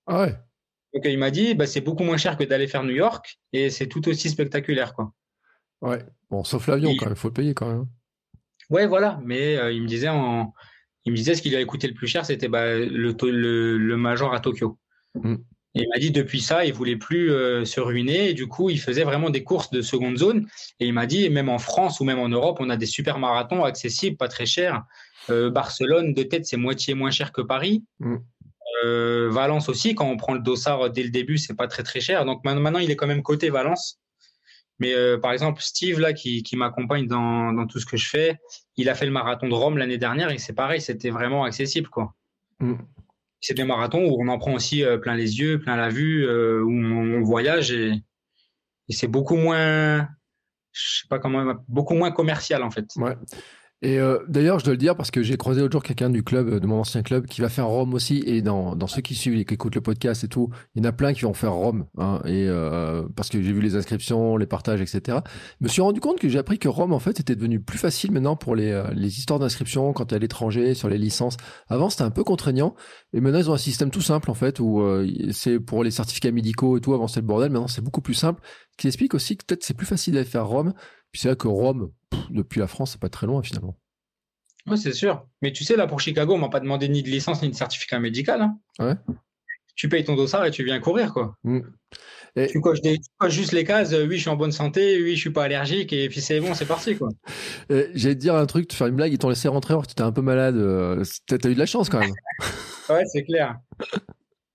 Ah 0.06 0.22
ouais. 0.22 0.36
Donc 0.94 1.06
il 1.06 1.18
m'a 1.18 1.32
dit 1.32 1.56
bah, 1.56 1.66
c'est 1.66 1.82
beaucoup 1.82 2.04
moins 2.04 2.18
cher 2.18 2.38
que 2.38 2.44
d'aller 2.44 2.68
faire 2.68 2.84
New 2.84 2.96
York 2.96 3.40
et 3.54 3.70
c'est 3.70 3.88
tout 3.88 4.08
aussi 4.10 4.30
spectaculaire 4.30 4.94
quoi. 4.94 5.14
Ouais. 5.82 6.00
Bon 6.30 6.44
sauf 6.44 6.68
l'avion 6.68 6.94
quand 6.98 7.06
même, 7.06 7.16
faut 7.16 7.30
le 7.30 7.34
payer 7.34 7.54
quand 7.54 7.70
même. 7.70 7.88
Ouais 8.70 8.86
voilà, 8.86 9.20
mais 9.24 9.58
euh, 9.58 9.72
il 9.72 9.82
me 9.82 9.88
disait 9.88 10.10
en 10.10 10.54
il 11.06 11.12
me 11.12 11.18
disait 11.18 11.36
ce 11.36 11.42
qui 11.42 11.50
lui 11.50 11.58
a 11.58 11.66
coûté 11.66 11.88
le 11.88 11.94
plus 11.94 12.08
cher, 12.08 12.26
c'était 12.26 12.48
bah, 12.48 12.76
le, 12.76 13.16
le, 13.78 13.98
Major 13.98 14.34
à 14.34 14.40
Tokyo. 14.40 14.78
Mm. 15.16 15.36
Et 15.76 15.82
il 15.82 15.90
m'a 15.90 15.98
dit 15.98 16.12
depuis 16.12 16.40
ça, 16.40 16.66
il 16.66 16.74
voulait 16.74 16.98
plus 16.98 17.32
euh, 17.32 17.66
se 17.66 17.80
ruiner. 17.80 18.30
Et 18.30 18.34
du 18.34 18.48
coup, 18.48 18.70
il 18.70 18.80
faisait 18.80 19.04
vraiment 19.04 19.30
des 19.30 19.44
courses 19.44 19.72
de 19.72 19.82
seconde 19.82 20.18
zone. 20.18 20.48
Et 20.80 20.86
il 20.86 20.94
m'a 20.94 21.08
dit, 21.08 21.30
même 21.30 21.50
en 21.50 21.58
France 21.58 22.00
ou 22.00 22.04
même 22.04 22.20
en 22.20 22.30
Europe, 22.30 22.58
on 22.60 22.70
a 22.70 22.78
des 22.78 22.86
super 22.86 23.18
marathons 23.18 23.64
accessibles, 23.64 24.16
pas 24.16 24.28
très 24.28 24.46
chers. 24.46 24.84
Euh, 25.30 25.50
Barcelone, 25.50 26.14
de 26.14 26.24
tête, 26.24 26.46
c'est 26.46 26.58
moitié 26.58 26.94
moins 26.94 27.12
cher 27.12 27.32
que 27.32 27.42
Paris. 27.42 27.84
Mm. 28.00 28.18
Euh, 28.86 29.30
Valence 29.32 29.68
aussi, 29.68 29.96
quand 29.96 30.08
on 30.08 30.18
prend 30.18 30.34
le 30.34 30.42
dossard 30.42 30.92
dès 30.92 31.04
le 31.04 31.10
début, 31.10 31.38
c'est 31.38 31.56
pas 31.56 31.68
très 31.68 31.84
très 31.84 32.02
cher. 32.02 32.24
Donc 32.26 32.44
maintenant, 32.44 32.80
il 32.80 32.92
est 32.92 32.96
quand 32.96 33.08
même 33.08 33.24
côté 33.24 33.50
Valence. 33.50 34.00
Mais 34.84 34.94
euh, 34.94 35.18
par 35.18 35.32
exemple, 35.32 35.62
Steve, 35.62 36.02
là, 36.02 36.12
qui, 36.12 36.44
qui 36.44 36.58
m'accompagne 36.58 37.08
dans, 37.08 37.54
dans, 37.54 37.66
tout 37.68 37.80
ce 37.80 37.86
que 37.86 37.96
je 37.96 38.10
fais, 38.10 38.38
il 38.76 38.90
a 38.90 38.96
fait 38.96 39.06
le 39.06 39.14
marathon 39.14 39.48
de 39.48 39.54
Rome 39.54 39.78
l'année 39.78 39.98
dernière 39.98 40.30
et 40.30 40.38
c'est 40.38 40.52
pareil, 40.52 40.82
c'était 40.82 41.10
vraiment 41.10 41.46
accessible. 41.46 41.88
quoi. 41.88 42.14
Mm. 42.60 42.74
C'est 43.40 43.54
des 43.54 43.64
marathons 43.64 44.04
où 44.04 44.22
on 44.22 44.28
en 44.28 44.38
prend 44.38 44.54
aussi 44.54 44.84
euh, 44.84 44.98
plein 44.98 45.16
les 45.16 45.40
yeux, 45.40 45.58
plein 45.58 45.78
la 45.78 45.88
vue, 45.88 46.28
euh, 46.28 46.62
où 46.62 46.70
on, 46.70 47.22
voyage 47.22 47.72
et, 47.72 47.94
et 48.90 48.94
c'est 48.94 49.08
beaucoup 49.08 49.38
moins, 49.38 50.10
je 50.74 51.00
sais 51.00 51.08
pas 51.10 51.20
comment, 51.20 51.56
beaucoup 51.70 51.94
moins 51.94 52.12
commercial 52.12 52.62
en 52.62 52.70
fait. 52.70 52.88
Ouais. 52.98 53.16
Et 53.84 54.00
euh, 54.00 54.20
d'ailleurs, 54.30 54.60
je 54.60 54.64
dois 54.64 54.76
le 54.76 54.78
dire 54.78 54.96
parce 54.96 55.12
que 55.12 55.22
j'ai 55.22 55.36
croisé 55.36 55.60
l'autre 55.60 55.74
jour 55.74 55.84
quelqu'un 55.84 56.10
du 56.10 56.24
club, 56.24 56.58
de 56.58 56.66
mon 56.66 56.80
ancien 56.80 57.04
club, 57.04 57.26
qui 57.26 57.42
va 57.42 57.50
faire 57.50 57.68
Rome 57.68 57.94
aussi. 57.94 58.24
Et 58.26 58.42
dans, 58.42 58.78
dans 58.78 58.88
ceux 58.88 59.02
qui 59.02 59.14
suivent 59.14 59.36
et 59.38 59.44
qui 59.44 59.56
écoutent 59.56 59.76
le 59.76 59.82
podcast 59.82 60.24
et 60.24 60.30
tout, 60.30 60.50
il 60.74 60.82
y 60.82 60.88
en 60.88 60.90
a 60.90 60.94
plein 60.94 61.14
qui 61.14 61.24
vont 61.24 61.34
faire 61.34 61.52
Rome. 61.52 61.86
Hein, 61.98 62.22
et 62.24 62.48
euh, 62.48 63.04
parce 63.14 63.28
que 63.28 63.42
j'ai 63.42 63.52
vu 63.52 63.60
les 63.60 63.76
inscriptions, 63.76 64.38
les 64.38 64.46
partages, 64.46 64.80
etc. 64.80 65.18
Je 65.60 65.66
me 65.66 65.68
suis 65.68 65.82
rendu 65.82 66.00
compte 66.00 66.18
que 66.18 66.30
j'ai 66.30 66.40
appris 66.40 66.60
que 66.60 66.70
Rome, 66.70 66.94
en 66.94 67.00
fait, 67.00 67.20
était 67.20 67.36
devenu 67.36 67.60
plus 67.60 67.78
facile 67.78 68.14
maintenant 68.14 68.38
pour 68.38 68.56
les, 68.56 68.72
euh, 68.72 68.88
les 68.94 69.20
histoires 69.20 69.40
d'inscription 69.40 69.92
quand 69.92 70.06
tu 70.06 70.14
es 70.14 70.16
à 70.16 70.20
l'étranger, 70.20 70.76
sur 70.76 70.88
les 70.88 70.98
licences. 70.98 71.36
Avant, 71.68 71.90
c'était 71.90 72.04
un 72.04 72.12
peu 72.12 72.24
contraignant. 72.24 72.76
Et 73.12 73.20
maintenant, 73.20 73.40
ils 73.40 73.50
ont 73.50 73.54
un 73.54 73.58
système 73.58 73.92
tout 73.92 74.02
simple, 74.02 74.32
en 74.32 74.34
fait, 74.34 74.62
où 74.62 74.80
euh, 74.80 75.06
c'est 75.32 75.60
pour 75.60 75.84
les 75.84 75.92
certificats 75.92 76.32
médicaux 76.32 76.78
et 76.78 76.80
tout. 76.80 76.94
Avant, 76.94 77.10
c'était 77.10 77.20
le 77.20 77.28
bordel. 77.28 77.52
Maintenant, 77.52 77.68
c'est 77.68 77.84
beaucoup 77.84 78.02
plus 78.02 78.14
simple. 78.14 78.42
Qui 78.78 78.88
explique 78.88 79.14
aussi 79.14 79.36
que 79.36 79.44
peut-être 79.46 79.64
c'est 79.64 79.76
plus 79.76 79.86
facile 79.86 80.14
d'aller 80.14 80.26
faire 80.26 80.48
Rome. 80.48 80.74
Puis 81.14 81.22
c'est 81.22 81.30
vrai 81.30 81.38
que 81.38 81.48
Rome, 81.48 81.92
depuis 82.32 82.60
la 82.60 82.68
France, 82.68 82.92
c'est 82.92 83.02
pas 83.02 83.08
très 83.08 83.28
loin 83.28 83.42
finalement. 83.42 83.78
Oui, 84.66 84.78
c'est 84.78 84.94
sûr. 84.94 85.26
Mais 85.42 85.54
tu 85.54 85.64
sais, 85.64 85.76
là, 85.76 85.88
pour 85.88 86.02
Chicago, 86.02 86.34
on 86.34 86.38
m'a 86.38 86.50
pas 86.50 86.60
demandé 86.60 86.90
ni 86.90 87.04
de 87.04 87.10
licence 87.10 87.42
ni 87.42 87.50
de 87.50 87.56
certificat 87.56 88.00
médical. 88.00 88.42
Hein. 88.42 88.58
Ouais? 88.80 88.96
Tu 89.76 89.90
payes 89.90 90.04
ton 90.04 90.16
dossard 90.16 90.46
et 90.46 90.52
tu 90.52 90.64
viens 90.64 90.80
courir, 90.80 91.14
quoi. 91.14 91.36
Mm. 91.44 91.62
Tu, 92.36 92.62
coches 92.62 92.80
juste 93.30 93.52
les 93.52 93.64
cases, 93.64 93.94
oui, 93.94 94.16
je 94.16 94.22
suis 94.22 94.30
en 94.30 94.36
bonne 94.36 94.52
santé, 94.52 95.02
oui, 95.04 95.16
je 95.16 95.20
suis 95.20 95.30
pas 95.30 95.44
allergique, 95.44 95.94
et 95.94 96.10
puis 96.10 96.20
c'est 96.20 96.40
bon, 96.40 96.56
c'est 96.56 96.66
parti, 96.66 96.96
quoi. 96.96 97.10
J'allais 97.70 98.16
te 98.16 98.20
dire 98.20 98.34
un 98.36 98.48
truc, 98.48 98.68
te 98.68 98.74
faire 98.74 98.88
une 98.88 98.96
blague, 98.96 99.14
ils 99.14 99.20
t'ont 99.20 99.30
laissé 99.30 99.48
rentrer 99.48 99.74
alors 99.74 99.84
que 99.84 99.90
tu 99.90 99.92
étais 99.92 100.02
un 100.02 100.12
peu 100.12 100.22
malade. 100.22 100.56
Euh, 100.56 101.04
tu 101.28 101.36
as 101.36 101.50
eu 101.50 101.54
de 101.54 101.60
la 101.60 101.68
chance, 101.68 101.90
quand 101.90 102.00
même. 102.00 102.14
ouais, 102.90 103.04
c'est 103.06 103.24
clair. 103.24 103.60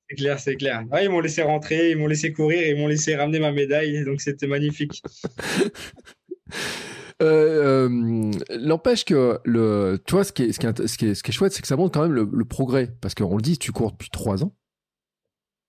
C'est 0.08 0.16
clair, 0.16 0.40
c'est 0.40 0.56
clair. 0.56 0.84
ils 1.02 1.08
m'ont 1.08 1.20
laissé 1.20 1.42
rentrer, 1.42 1.90
ils 1.90 1.96
m'ont 1.96 2.06
laissé 2.08 2.32
courir, 2.32 2.66
ils 2.66 2.76
m'ont 2.76 2.88
laissé 2.88 3.14
ramener 3.14 3.38
ma 3.38 3.52
médaille, 3.52 4.04
donc 4.04 4.20
c'était 4.20 4.48
magnifique. 4.48 5.02
Euh, 7.20 7.88
euh, 7.88 8.30
L'empêche 8.50 9.04
que 9.04 9.40
le, 9.44 9.98
toi, 10.06 10.24
ce 10.24 10.32
qui 10.32 10.44
est, 10.44 10.52
ce 10.52 10.60
qui 10.60 10.66
est, 10.66 10.86
ce 10.86 10.96
qui 10.96 11.06
est, 11.06 11.14
ce 11.14 11.22
qui 11.22 11.30
est 11.30 11.34
chouette, 11.34 11.52
c'est 11.52 11.62
que 11.62 11.68
ça 11.68 11.76
montre 11.76 11.92
quand 11.92 12.02
même 12.02 12.12
le, 12.12 12.28
le 12.30 12.44
progrès, 12.44 12.94
parce 13.00 13.14
qu'on 13.14 13.36
le 13.36 13.42
dit, 13.42 13.58
tu 13.58 13.72
cours 13.72 13.92
depuis 13.92 14.10
trois 14.10 14.44
ans. 14.44 14.54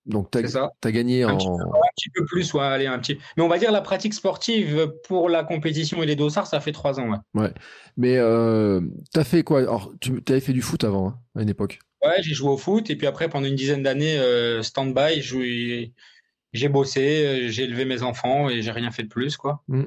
Donc, 0.06 0.32
tu 0.32 0.40
as, 0.40 0.70
as, 0.84 0.92
gagné 0.92 1.24
un 1.24 1.34
en. 1.34 1.38
Petit 1.38 1.48
peu, 1.48 1.54
un 1.54 1.90
petit 1.96 2.10
peu 2.10 2.26
plus, 2.26 2.54
ouais, 2.54 2.64
allez, 2.64 2.88
un 2.88 2.98
petit. 3.00 3.20
Mais 3.38 3.44
on 3.44 3.48
va 3.48 3.60
dire 3.60 3.72
la 3.72 3.82
pratique 3.82 4.14
sportive 4.14 4.92
pour 5.08 5.30
la 5.30 5.44
compétition 5.44 6.02
et 6.02 6.06
les 6.06 6.16
dossards, 6.16 6.48
ça 6.48 6.60
fait 6.60 6.72
trois 6.72 7.00
ans, 7.00 7.12
ouais. 7.12 7.18
Ouais. 7.36 7.54
Mais 7.98 8.18
euh, 8.18 8.82
tu 9.14 9.20
as 9.20 9.24
fait 9.24 9.44
quoi? 9.44 9.60
Alors, 9.60 9.92
tu 10.00 10.22
avais 10.30 10.40
fait 10.40 10.54
du 10.54 10.62
foot 10.62 10.84
avant, 10.84 11.10
hein, 11.10 11.20
à 11.36 11.42
une 11.42 11.50
époque 11.50 11.80
Ouais, 12.04 12.22
j'ai 12.22 12.34
joué 12.34 12.50
au 12.50 12.58
foot, 12.58 12.90
et 12.90 12.96
puis 12.96 13.08
après, 13.08 13.28
pendant 13.28 13.48
une 13.48 13.56
dizaine 13.56 13.84
d'années, 13.84 14.18
euh, 14.18 14.64
stand-by, 14.64 15.22
j'ai 15.22 16.70
bossé, 16.70 17.50
j'ai 17.50 17.64
élevé 17.64 17.86
mes 17.86 18.02
enfants, 18.02 18.50
et 18.50 18.62
j'ai 18.62 18.72
rien 18.72 18.90
fait 18.90 19.04
de 19.04 19.10
plus, 19.10 19.36
quoi. 19.36 19.64
Mmh. 19.68 19.84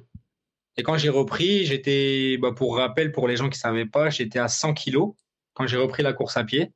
Et 0.76 0.82
quand 0.82 0.96
j'ai 0.96 1.10
repris, 1.10 1.64
j'étais, 1.64 2.38
bah, 2.38 2.52
pour 2.52 2.76
rappel, 2.76 3.12
pour 3.12 3.28
les 3.28 3.36
gens 3.36 3.48
qui 3.50 3.58
ne 3.58 3.62
savaient 3.62 3.86
pas, 3.86 4.10
j'étais 4.10 4.38
à 4.38 4.48
100 4.48 4.74
kilos 4.74 5.14
quand 5.54 5.66
j'ai 5.66 5.76
repris 5.76 6.02
la 6.02 6.12
course 6.12 6.36
à 6.36 6.44
pied. 6.44 6.72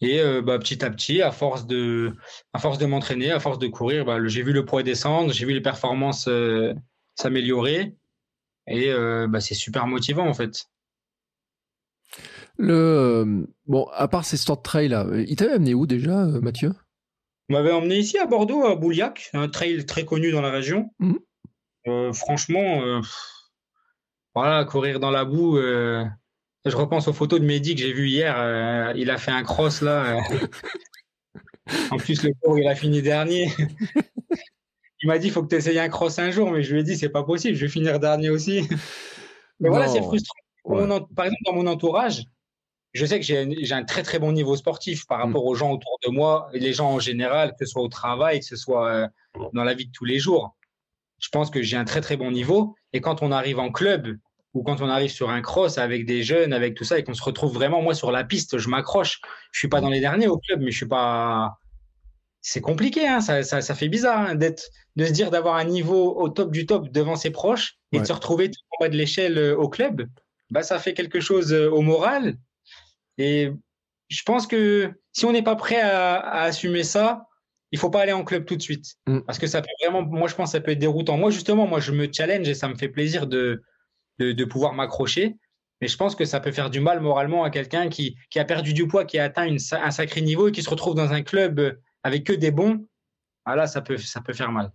Et 0.00 0.20
euh, 0.20 0.42
bah, 0.42 0.58
petit 0.58 0.84
à 0.84 0.90
petit, 0.90 1.22
à 1.22 1.32
force 1.32 1.66
de, 1.66 2.14
à 2.52 2.58
force 2.58 2.78
de 2.78 2.86
m'entraîner, 2.86 3.32
à 3.32 3.40
force 3.40 3.58
de 3.58 3.66
courir, 3.66 4.04
bah, 4.04 4.18
j'ai 4.26 4.42
vu 4.42 4.52
le 4.52 4.64
poids 4.64 4.82
descendre, 4.82 5.32
j'ai 5.32 5.44
vu 5.44 5.54
les 5.54 5.60
performances 5.60 6.28
euh, 6.28 6.72
s'améliorer. 7.16 7.94
Et 8.68 8.90
euh, 8.90 9.26
bah, 9.26 9.40
c'est 9.40 9.54
super 9.54 9.86
motivant 9.86 10.28
en 10.28 10.34
fait. 10.34 10.66
Le 12.58 13.46
bon, 13.66 13.86
à 13.92 14.08
part 14.08 14.24
ces 14.24 14.36
stands 14.36 14.56
trail 14.56 14.88
là, 14.88 15.06
il 15.26 15.36
t'avait 15.36 15.52
amené 15.52 15.74
où 15.74 15.86
déjà, 15.86 16.26
Mathieu? 16.26 16.72
On 17.48 17.54
m'avait 17.54 17.72
emmené 17.72 17.96
ici 17.96 18.18
à 18.18 18.26
Bordeaux, 18.26 18.66
à 18.66 18.76
Bouliac, 18.76 19.30
un 19.32 19.48
trail 19.48 19.86
très 19.86 20.04
connu 20.04 20.30
dans 20.30 20.42
la 20.42 20.50
région. 20.50 20.90
Mmh. 21.88 22.12
franchement, 22.12 23.00
voilà, 24.34 24.64
courir 24.64 25.00
dans 25.00 25.10
la 25.10 25.24
boue 25.24 25.58
je 26.64 26.76
repense 26.76 27.08
aux 27.08 27.12
photos 27.12 27.40
de 27.40 27.44
Mehdi 27.44 27.74
que 27.74 27.80
j'ai 27.80 27.92
vu 27.92 28.08
hier. 28.08 28.34
Euh, 28.38 28.92
il 28.96 29.10
a 29.10 29.18
fait 29.18 29.30
un 29.30 29.42
cross 29.42 29.82
là. 29.82 30.18
Euh. 30.18 30.46
en 31.90 31.96
plus, 31.96 32.22
le 32.22 32.32
cours, 32.42 32.58
il 32.58 32.66
a 32.68 32.74
fini 32.74 33.02
dernier. 33.02 33.50
il 35.02 35.06
m'a 35.06 35.18
dit 35.18 35.28
il 35.28 35.32
faut 35.32 35.42
que 35.42 35.48
tu 35.48 35.56
essayes 35.56 35.78
un 35.78 35.88
cross 35.88 36.18
un 36.18 36.30
jour, 36.30 36.50
mais 36.50 36.62
je 36.62 36.72
lui 36.72 36.80
ai 36.80 36.84
dit 36.84 36.96
c'est 36.96 37.08
pas 37.08 37.24
possible, 37.24 37.56
je 37.56 37.64
vais 37.64 37.70
finir 37.70 38.00
dernier 38.00 38.30
aussi. 38.30 38.68
mais 39.60 39.68
voilà, 39.68 39.88
c'est 39.88 40.02
frustrant. 40.02 40.38
par 41.14 41.26
exemple, 41.26 41.42
dans 41.46 41.54
mon 41.54 41.66
entourage, 41.66 42.24
je 42.94 43.04
sais 43.04 43.20
que 43.20 43.24
j'ai 43.24 43.72
un 43.72 43.84
très 43.84 44.02
très 44.02 44.18
bon 44.18 44.32
niveau 44.32 44.56
sportif 44.56 45.06
par 45.06 45.18
rapport 45.18 45.44
mm. 45.44 45.48
aux 45.48 45.54
gens 45.54 45.72
autour 45.72 45.98
de 46.04 46.10
moi, 46.10 46.48
et 46.52 46.58
les 46.58 46.72
gens 46.72 46.90
en 46.90 46.98
général, 46.98 47.50
que 47.58 47.64
ce 47.64 47.72
soit 47.72 47.82
au 47.82 47.88
travail, 47.88 48.40
que 48.40 48.46
ce 48.46 48.56
soit 48.56 48.88
euh, 48.88 49.08
dans 49.52 49.64
la 49.64 49.74
vie 49.74 49.86
de 49.86 49.92
tous 49.92 50.04
les 50.04 50.18
jours. 50.18 50.56
Je 51.18 51.28
pense 51.30 51.50
que 51.50 51.62
j'ai 51.62 51.76
un 51.76 51.84
très 51.84 52.00
très 52.00 52.16
bon 52.16 52.30
niveau. 52.30 52.74
Et 52.92 53.00
quand 53.00 53.22
on 53.22 53.32
arrive 53.32 53.58
en 53.58 53.70
club, 53.70 54.16
ou 54.54 54.62
quand 54.62 54.80
on 54.80 54.88
arrive 54.88 55.10
sur 55.10 55.30
un 55.30 55.42
cross 55.42 55.78
avec 55.78 56.06
des 56.06 56.22
jeunes, 56.22 56.52
avec 56.52 56.74
tout 56.74 56.84
ça, 56.84 56.98
et 56.98 57.04
qu'on 57.04 57.14
se 57.14 57.22
retrouve 57.22 57.52
vraiment, 57.52 57.82
moi, 57.82 57.94
sur 57.94 58.10
la 58.10 58.24
piste, 58.24 58.58
je 58.58 58.68
m'accroche. 58.68 59.20
Je 59.52 59.58
suis 59.58 59.68
pas 59.68 59.80
dans 59.80 59.90
les 59.90 60.00
derniers 60.00 60.28
au 60.28 60.38
club, 60.38 60.60
mais 60.60 60.70
je 60.70 60.76
suis 60.76 60.88
pas. 60.88 61.58
C'est 62.40 62.60
compliqué, 62.60 63.06
hein, 63.06 63.20
ça, 63.20 63.42
ça, 63.42 63.60
ça, 63.60 63.74
fait 63.74 63.88
bizarre 63.88 64.30
hein, 64.30 64.34
d'être, 64.34 64.70
de 64.96 65.04
se 65.04 65.12
dire 65.12 65.30
d'avoir 65.30 65.56
un 65.56 65.64
niveau 65.64 66.16
au 66.16 66.28
top 66.28 66.52
du 66.52 66.66
top 66.66 66.88
devant 66.88 67.16
ses 67.16 67.30
proches 67.30 67.78
et 67.92 68.00
de 68.00 68.04
se 68.04 68.12
retrouver 68.12 68.50
tout 68.50 68.60
en 68.70 68.84
bas 68.84 68.88
de 68.88 68.96
l'échelle 68.96 69.36
euh, 69.38 69.56
au 69.56 69.68
club. 69.68 70.06
Bah, 70.50 70.62
ça 70.62 70.78
fait 70.78 70.94
quelque 70.94 71.20
chose 71.20 71.52
euh, 71.52 71.68
au 71.68 71.82
moral. 71.82 72.36
Et 73.18 73.50
je 74.08 74.22
pense 74.22 74.46
que 74.46 74.92
si 75.12 75.26
on 75.26 75.32
n'est 75.32 75.42
pas 75.42 75.56
prêt 75.56 75.80
à, 75.80 76.14
à, 76.14 76.42
assumer 76.42 76.84
ça, 76.84 77.27
il 77.72 77.78
faut 77.78 77.90
pas 77.90 78.02
aller 78.02 78.12
en 78.12 78.24
club 78.24 78.44
tout 78.44 78.56
de 78.56 78.62
suite. 78.62 78.94
Mm. 79.06 79.20
Parce 79.26 79.38
que 79.38 79.46
ça 79.46 79.60
peut 79.60 79.68
vraiment, 79.82 80.02
moi, 80.02 80.28
je 80.28 80.34
pense 80.34 80.50
que 80.50 80.58
ça 80.58 80.60
peut 80.60 80.72
être 80.72 80.78
déroutant. 80.78 81.16
Moi, 81.16 81.30
justement, 81.30 81.66
moi, 81.66 81.80
je 81.80 81.92
me 81.92 82.08
challenge 82.12 82.48
et 82.48 82.54
ça 82.54 82.68
me 82.68 82.74
fait 82.74 82.88
plaisir 82.88 83.26
de, 83.26 83.62
de, 84.18 84.44
pouvoir 84.44 84.74
m'accrocher. 84.74 85.36
Mais 85.80 85.88
je 85.88 85.96
pense 85.96 86.16
que 86.16 86.24
ça 86.24 86.40
peut 86.40 86.50
faire 86.50 86.70
du 86.70 86.80
mal 86.80 87.00
moralement 87.00 87.44
à 87.44 87.50
quelqu'un 87.50 87.88
qui, 87.88 88.16
qui, 88.30 88.38
a 88.38 88.44
perdu 88.44 88.72
du 88.72 88.88
poids, 88.88 89.04
qui 89.04 89.18
a 89.18 89.24
atteint 89.24 89.46
une, 89.46 89.58
un 89.72 89.90
sacré 89.90 90.22
niveau 90.22 90.48
et 90.48 90.52
qui 90.52 90.62
se 90.62 90.70
retrouve 90.70 90.94
dans 90.94 91.12
un 91.12 91.22
club 91.22 91.78
avec 92.02 92.24
que 92.24 92.32
des 92.32 92.50
bons. 92.50 92.86
Ah 93.44 93.54
là, 93.54 93.66
ça 93.66 93.80
peut, 93.80 93.96
ça 93.96 94.20
peut 94.20 94.32
faire 94.32 94.50
mal. 94.50 94.72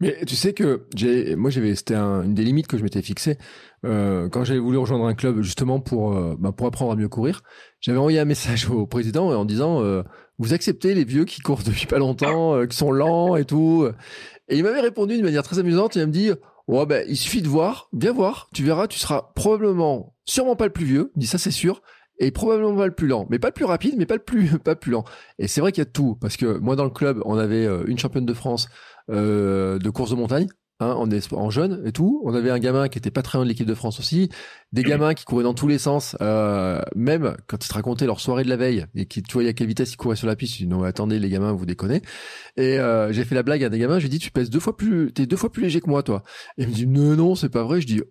Mais 0.00 0.24
tu 0.26 0.36
sais 0.36 0.52
que 0.52 0.86
j'ai, 0.94 1.36
moi 1.36 1.50
j'avais, 1.50 1.74
c'était 1.74 1.94
une 1.94 2.34
des 2.34 2.44
limites 2.44 2.66
que 2.66 2.76
je 2.76 2.82
m'étais 2.82 3.00
fixé 3.00 3.38
euh, 3.84 4.28
quand 4.28 4.44
j'avais 4.44 4.58
voulu 4.58 4.76
rejoindre 4.76 5.06
un 5.06 5.14
club 5.14 5.40
justement 5.40 5.80
pour, 5.80 6.14
euh, 6.14 6.36
bah, 6.38 6.52
pour 6.52 6.66
apprendre 6.66 6.92
à 6.92 6.96
mieux 6.96 7.08
courir. 7.08 7.42
J'avais 7.80 7.98
envoyé 7.98 8.18
un 8.18 8.26
message 8.26 8.68
au 8.70 8.86
président 8.86 9.30
en 9.30 9.44
disant 9.46 9.82
euh, 9.82 10.02
vous 10.38 10.52
acceptez 10.52 10.94
les 10.94 11.04
vieux 11.04 11.24
qui 11.24 11.40
courent 11.40 11.62
depuis 11.64 11.86
pas 11.86 11.98
longtemps, 11.98 12.66
qui 12.66 12.76
sont 12.76 12.90
lents 12.90 13.36
et 13.36 13.44
tout. 13.44 13.88
Et 14.48 14.56
il 14.56 14.64
m'avait 14.64 14.80
répondu 14.80 15.14
d'une 15.14 15.24
manière 15.24 15.42
très 15.42 15.58
amusante. 15.58 15.96
Il 15.96 16.06
me 16.06 16.12
dit 16.12 16.30
Ouais, 16.68 16.84
ben, 16.84 17.04
il 17.08 17.16
suffit 17.16 17.42
de 17.42 17.48
voir, 17.48 17.88
bien 17.92 18.12
voir, 18.12 18.48
tu 18.52 18.64
verras, 18.64 18.88
tu 18.88 18.98
seras 18.98 19.30
probablement, 19.36 20.16
sûrement 20.24 20.56
pas 20.56 20.66
le 20.66 20.72
plus 20.72 20.84
vieux, 20.84 21.12
dit 21.14 21.28
ça 21.28 21.38
c'est 21.38 21.52
sûr, 21.52 21.80
et 22.18 22.32
probablement 22.32 22.76
pas 22.76 22.86
le 22.86 22.94
plus 22.94 23.06
lent, 23.06 23.24
mais 23.30 23.38
pas 23.38 23.48
le 23.48 23.54
plus 23.54 23.64
rapide, 23.64 23.94
mais 23.96 24.06
pas 24.06 24.16
le 24.16 24.22
plus, 24.22 24.58
pas 24.64 24.74
plus 24.74 24.90
lent. 24.90 25.04
Et 25.38 25.46
c'est 25.46 25.60
vrai 25.60 25.70
qu'il 25.70 25.82
y 25.82 25.86
a 25.86 25.90
tout, 25.90 26.16
parce 26.20 26.36
que 26.36 26.58
moi 26.58 26.74
dans 26.74 26.82
le 26.82 26.90
club, 26.90 27.22
on 27.24 27.38
avait 27.38 27.66
euh, 27.66 27.84
une 27.86 27.98
championne 27.98 28.26
de 28.26 28.34
France 28.34 28.68
euh, 29.10 29.78
de 29.78 29.90
course 29.90 30.10
de 30.10 30.16
montagne, 30.16 30.48
Hein, 30.78 30.92
en, 30.92 31.08
en 31.32 31.48
jeune 31.48 31.80
et 31.86 31.92
tout. 31.92 32.20
On 32.26 32.34
avait 32.34 32.50
un 32.50 32.58
gamin 32.58 32.88
qui 32.88 32.98
était 32.98 33.10
pas 33.10 33.22
très 33.22 33.38
loin 33.38 33.46
de 33.46 33.48
l'équipe 33.48 33.66
de 33.66 33.74
France 33.74 33.98
aussi, 33.98 34.28
des 34.72 34.82
gamins 34.82 35.14
qui 35.14 35.24
couraient 35.24 35.42
dans 35.44 35.54
tous 35.54 35.68
les 35.68 35.78
sens, 35.78 36.16
euh, 36.20 36.82
même 36.94 37.34
quand 37.46 37.64
ils 37.64 37.68
te 37.68 37.72
racontaient 37.72 38.04
leur 38.04 38.20
soirée 38.20 38.44
de 38.44 38.50
la 38.50 38.58
veille 38.58 38.84
et 38.94 39.06
qui, 39.06 39.22
tu 39.22 39.32
vois, 39.38 39.48
à 39.48 39.54
quelle 39.54 39.68
vitesse 39.68 39.94
ils 39.94 39.96
couraient 39.96 40.16
sur 40.16 40.26
la 40.26 40.36
piste. 40.36 40.52
Je 40.52 40.58
dis, 40.58 40.66
non, 40.66 40.82
attendez, 40.82 41.18
les 41.18 41.30
gamins, 41.30 41.52
vous 41.52 41.64
déconnez. 41.64 42.02
Et 42.58 42.78
euh, 42.78 43.10
j'ai 43.10 43.24
fait 43.24 43.34
la 43.34 43.42
blague 43.42 43.64
à 43.64 43.70
des 43.70 43.78
gamins, 43.78 43.98
j'ai 43.98 44.10
dit, 44.10 44.18
tu 44.18 44.30
pèses 44.30 44.50
deux 44.50 44.60
fois 44.60 44.76
plus, 44.76 45.14
t'es 45.14 45.24
deux 45.24 45.38
fois 45.38 45.50
plus 45.50 45.62
léger 45.62 45.80
que 45.80 45.88
moi, 45.88 46.02
toi. 46.02 46.22
Et 46.58 46.64
il 46.64 46.68
me 46.68 46.74
dit, 46.74 46.86
non, 46.86 47.16
non, 47.16 47.34
c'est 47.36 47.48
pas 47.48 47.62
vrai. 47.62 47.80
Je 47.80 47.86
dis, 47.86 48.02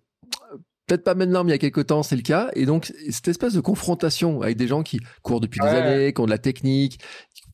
peut-être 0.88 1.04
pas 1.04 1.14
maintenant, 1.14 1.44
mais 1.44 1.50
il 1.50 1.54
y 1.54 1.54
a 1.54 1.58
quelques 1.58 1.86
temps, 1.86 2.02
c'est 2.02 2.16
le 2.16 2.22
cas. 2.22 2.50
Et 2.54 2.66
donc, 2.66 2.92
cette 3.10 3.28
espèce 3.28 3.52
de 3.52 3.60
confrontation 3.60 4.42
avec 4.42 4.56
des 4.56 4.66
gens 4.66 4.82
qui 4.82 4.98
courent 5.22 5.40
depuis 5.40 5.60
des 5.60 5.68
années, 5.68 6.12
qui 6.12 6.20
ont 6.20 6.24
de 6.26 6.30
la 6.30 6.38
technique, 6.38 6.98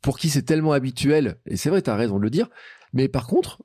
pour 0.02 0.18
qui 0.18 0.30
c'est 0.30 0.40
tellement 0.40 0.72
habituel. 0.72 1.36
Et 1.44 1.58
c'est 1.58 1.68
vrai, 1.68 1.82
tu 1.82 1.90
as 1.90 1.96
raison 1.96 2.16
de 2.16 2.22
le 2.22 2.30
dire. 2.30 2.48
Mais 2.94 3.08
par 3.08 3.26
contre, 3.26 3.62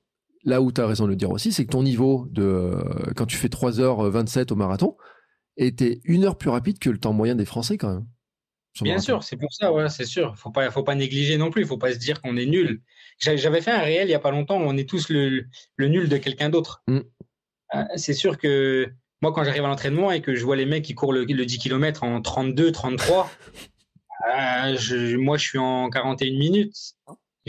là 0.47 0.61
où 0.61 0.71
tu 0.71 0.79
as 0.79 0.87
raison 0.87 1.03
de 1.03 1.09
le 1.09 1.15
dire 1.17 1.29
aussi, 1.29 1.51
c'est 1.51 1.65
que 1.65 1.71
ton 1.71 1.83
niveau 1.83 2.25
de 2.31 2.41
euh, 2.41 3.11
quand 3.15 3.25
tu 3.25 3.35
fais 3.35 3.49
3h27 3.49 4.51
au 4.53 4.55
marathon 4.55 4.95
était 5.57 5.99
une 6.05 6.23
heure 6.23 6.37
plus 6.37 6.49
rapide 6.49 6.79
que 6.79 6.89
le 6.89 6.97
temps 6.97 7.11
moyen 7.13 7.35
des 7.35 7.45
Français 7.45 7.77
quand 7.77 7.93
même. 7.93 8.05
Bien 8.81 8.99
sûr, 8.99 9.23
c'est 9.23 9.37
pour 9.37 9.51
ça, 9.51 9.73
ouais, 9.73 9.89
c'est 9.89 10.05
sûr. 10.05 10.37
Faut 10.37 10.51
pas, 10.51 10.69
faut 10.69 10.83
pas 10.83 10.93
négliger 10.95 11.37
non 11.37 11.49
plus. 11.49 11.63
Il 11.63 11.67
faut 11.67 11.79
pas 11.79 11.93
se 11.93 11.97
dire 11.97 12.21
qu'on 12.21 12.37
est 12.37 12.45
nul. 12.45 12.81
J'avais 13.17 13.59
fait 13.59 13.71
un 13.71 13.81
réel 13.81 14.07
il 14.07 14.11
y 14.11 14.15
a 14.15 14.19
pas 14.19 14.29
longtemps 14.29 14.57
où 14.57 14.63
on 14.63 14.77
est 14.77 14.87
tous 14.87 15.09
le, 15.09 15.47
nul 15.79 16.07
de 16.07 16.17
quelqu'un 16.17 16.49
d'autre. 16.49 16.83
Mm. 16.87 16.99
Euh, 17.75 17.83
c'est 17.95 18.13
sûr 18.13 18.37
que 18.37 18.87
moi, 19.21 19.33
quand 19.33 19.43
j'arrive 19.43 19.65
à 19.65 19.67
l'entraînement 19.67 20.11
et 20.11 20.21
que 20.21 20.35
je 20.35 20.45
vois 20.45 20.55
les 20.55 20.67
mecs 20.67 20.85
qui 20.85 20.93
courent 20.93 21.11
le, 21.11 21.25
10 21.25 21.57
km 21.57 22.03
en 22.03 22.21
32, 22.21 22.71
33, 22.71 23.31
euh, 24.37 25.17
moi, 25.17 25.37
je 25.37 25.43
suis 25.43 25.57
en 25.57 25.89
41 25.89 26.37
minutes 26.37 26.96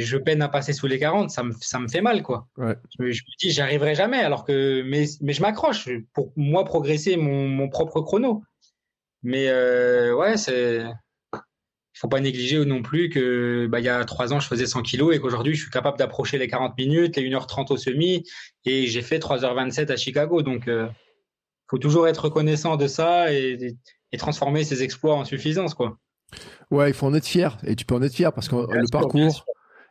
je 0.04 0.16
peine 0.16 0.42
à 0.42 0.48
passer 0.48 0.72
sous 0.72 0.86
les 0.86 0.98
40, 0.98 1.30
ça 1.30 1.42
me, 1.42 1.52
ça 1.60 1.78
me 1.78 1.88
fait 1.88 2.00
mal, 2.00 2.22
quoi. 2.22 2.46
Je, 2.56 3.02
me, 3.02 3.10
dis, 3.10 3.50
j'y 3.50 3.60
arriverai 3.60 3.94
jamais, 3.94 4.18
alors 4.18 4.44
que, 4.44 4.82
mais, 4.82 5.06
mais 5.20 5.32
je 5.32 5.42
m'accroche 5.42 5.88
pour 6.12 6.32
moi 6.36 6.64
progresser 6.64 7.16
mon, 7.16 7.48
mon 7.48 7.68
propre 7.68 8.00
chrono. 8.00 8.42
Mais 9.22 9.48
euh, 9.48 10.14
ouais, 10.14 10.36
c'est, 10.36 10.84
faut 11.94 12.08
pas 12.08 12.20
négliger 12.20 12.64
non 12.64 12.82
plus 12.82 13.08
que, 13.08 13.66
bah, 13.68 13.80
il 13.80 13.84
y 13.84 13.88
a 13.88 14.04
trois 14.04 14.32
ans, 14.32 14.38
je 14.38 14.46
faisais 14.46 14.66
100 14.66 14.82
kilos 14.82 15.14
et 15.14 15.20
qu'aujourd'hui, 15.20 15.54
je 15.54 15.62
suis 15.62 15.70
capable 15.70 15.98
d'approcher 15.98 16.38
les 16.38 16.46
40 16.46 16.78
minutes, 16.78 17.16
les 17.16 17.28
1h30 17.28 17.72
au 17.72 17.76
semi, 17.76 18.24
et 18.64 18.86
j'ai 18.86 19.02
fait 19.02 19.18
3h27 19.18 19.90
à 19.90 19.96
Chicago. 19.96 20.42
Donc, 20.42 20.68
euh, 20.68 20.86
faut 21.68 21.78
toujours 21.78 22.06
être 22.06 22.26
reconnaissant 22.26 22.76
de 22.76 22.86
ça 22.86 23.32
et, 23.32 23.74
et 24.12 24.16
transformer 24.16 24.64
ses 24.64 24.82
exploits 24.82 25.16
en 25.16 25.24
suffisance, 25.24 25.74
quoi. 25.74 25.98
Ouais, 26.70 26.90
il 26.90 26.94
faut 26.94 27.06
en 27.06 27.14
être 27.14 27.26
fier. 27.26 27.58
Et 27.64 27.74
tu 27.74 27.84
peux 27.84 27.94
en 27.94 28.02
être 28.02 28.14
fier 28.14 28.32
parce 28.32 28.48
que 28.48 28.56
le 28.56 28.90
parcours, 28.90 29.44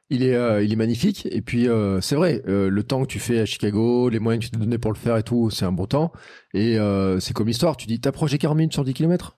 il 0.10 0.24
est, 0.24 0.36
euh, 0.36 0.64
il 0.64 0.72
est 0.72 0.78
magnifique. 0.78 1.28
Et 1.32 1.42
puis, 1.42 1.68
euh, 1.68 2.00
c'est 2.02 2.16
vrai, 2.16 2.42
euh, 2.48 2.70
le 2.70 2.84
temps 2.84 3.02
que 3.02 3.08
tu 3.08 3.20
fais 3.20 3.40
à 3.40 3.46
Chicago, 3.46 4.10
les 4.10 4.20
moyens 4.20 4.44
que 4.44 4.50
tu 4.50 4.52
t'es 4.52 4.60
donné 4.60 4.78
pour 4.78 4.92
le 4.92 4.98
faire 4.98 5.18
et 5.18 5.24
tout, 5.24 5.50
c'est 5.50 5.66
un 5.66 5.72
bon 5.72 5.86
temps. 5.86 6.12
Et 6.54 6.78
c'est 7.20 7.34
comme 7.34 7.48
l'histoire. 7.48 7.78
Tu 7.78 7.88
dis, 7.88 8.00
t'approches 8.00 8.32
des 8.32 8.38
40 8.38 8.58
minutes 8.58 8.74
sur 8.74 8.84
10 8.84 8.94
km 8.94 9.38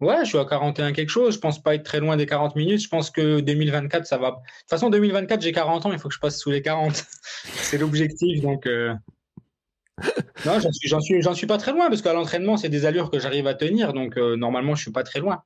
Ouais, 0.00 0.18
je 0.24 0.28
suis 0.28 0.38
à 0.38 0.44
41 0.44 0.92
quelque 0.92 1.08
chose. 1.08 1.34
Je 1.34 1.40
pense 1.40 1.62
pas 1.62 1.74
être 1.74 1.82
très 1.82 2.00
loin 2.00 2.18
des 2.18 2.26
40 2.26 2.54
minutes. 2.54 2.82
Je 2.82 2.88
pense 2.88 3.10
que 3.10 3.40
2024, 3.40 4.06
ça 4.06 4.18
va. 4.18 4.30
De 4.30 4.36
toute 4.36 4.68
façon, 4.68 4.90
2024, 4.90 5.40
j'ai 5.40 5.52
40 5.52 5.86
ans. 5.86 5.92
Il 5.92 5.98
faut 5.98 6.08
que 6.08 6.14
je 6.14 6.20
passe 6.20 6.38
sous 6.38 6.50
les 6.50 6.60
40. 6.60 6.92
c'est 7.44 7.78
l'objectif. 7.78 8.42
Donc, 8.42 8.66
non, 10.44 10.60
j'en 10.60 10.72
suis, 10.72 10.88
j'en 10.88 11.00
suis, 11.00 11.22
j'en 11.22 11.34
suis 11.34 11.46
pas 11.46 11.56
très 11.56 11.72
loin 11.72 11.88
parce 11.88 12.02
qu'à 12.02 12.12
l'entraînement, 12.12 12.58
c'est 12.58 12.68
des 12.68 12.84
allures 12.84 13.10
que 13.10 13.18
j'arrive 13.18 13.46
à 13.46 13.54
tenir. 13.54 13.94
Donc, 13.94 14.16
normalement, 14.16 14.74
je 14.74 14.82
suis 14.82 14.92
pas 14.92 15.02
très 15.02 15.20
loin. 15.20 15.42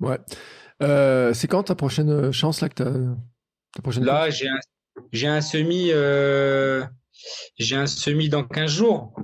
Ouais. 0.00 0.18
c'est 0.80 1.46
quand 1.46 1.62
ta 1.62 1.76
prochaine 1.76 2.32
chance 2.32 2.60
là 2.60 2.68
que 2.68 3.14
Là, 4.00 4.30
j'ai 4.30 4.48
un, 4.48 4.58
j'ai 5.12 5.26
un 5.26 5.40
semi, 5.40 5.90
euh, 5.90 6.84
j'ai 7.58 7.76
un 7.76 7.86
semi 7.86 8.28
dans 8.28 8.44
15 8.44 8.70
jours. 8.70 9.14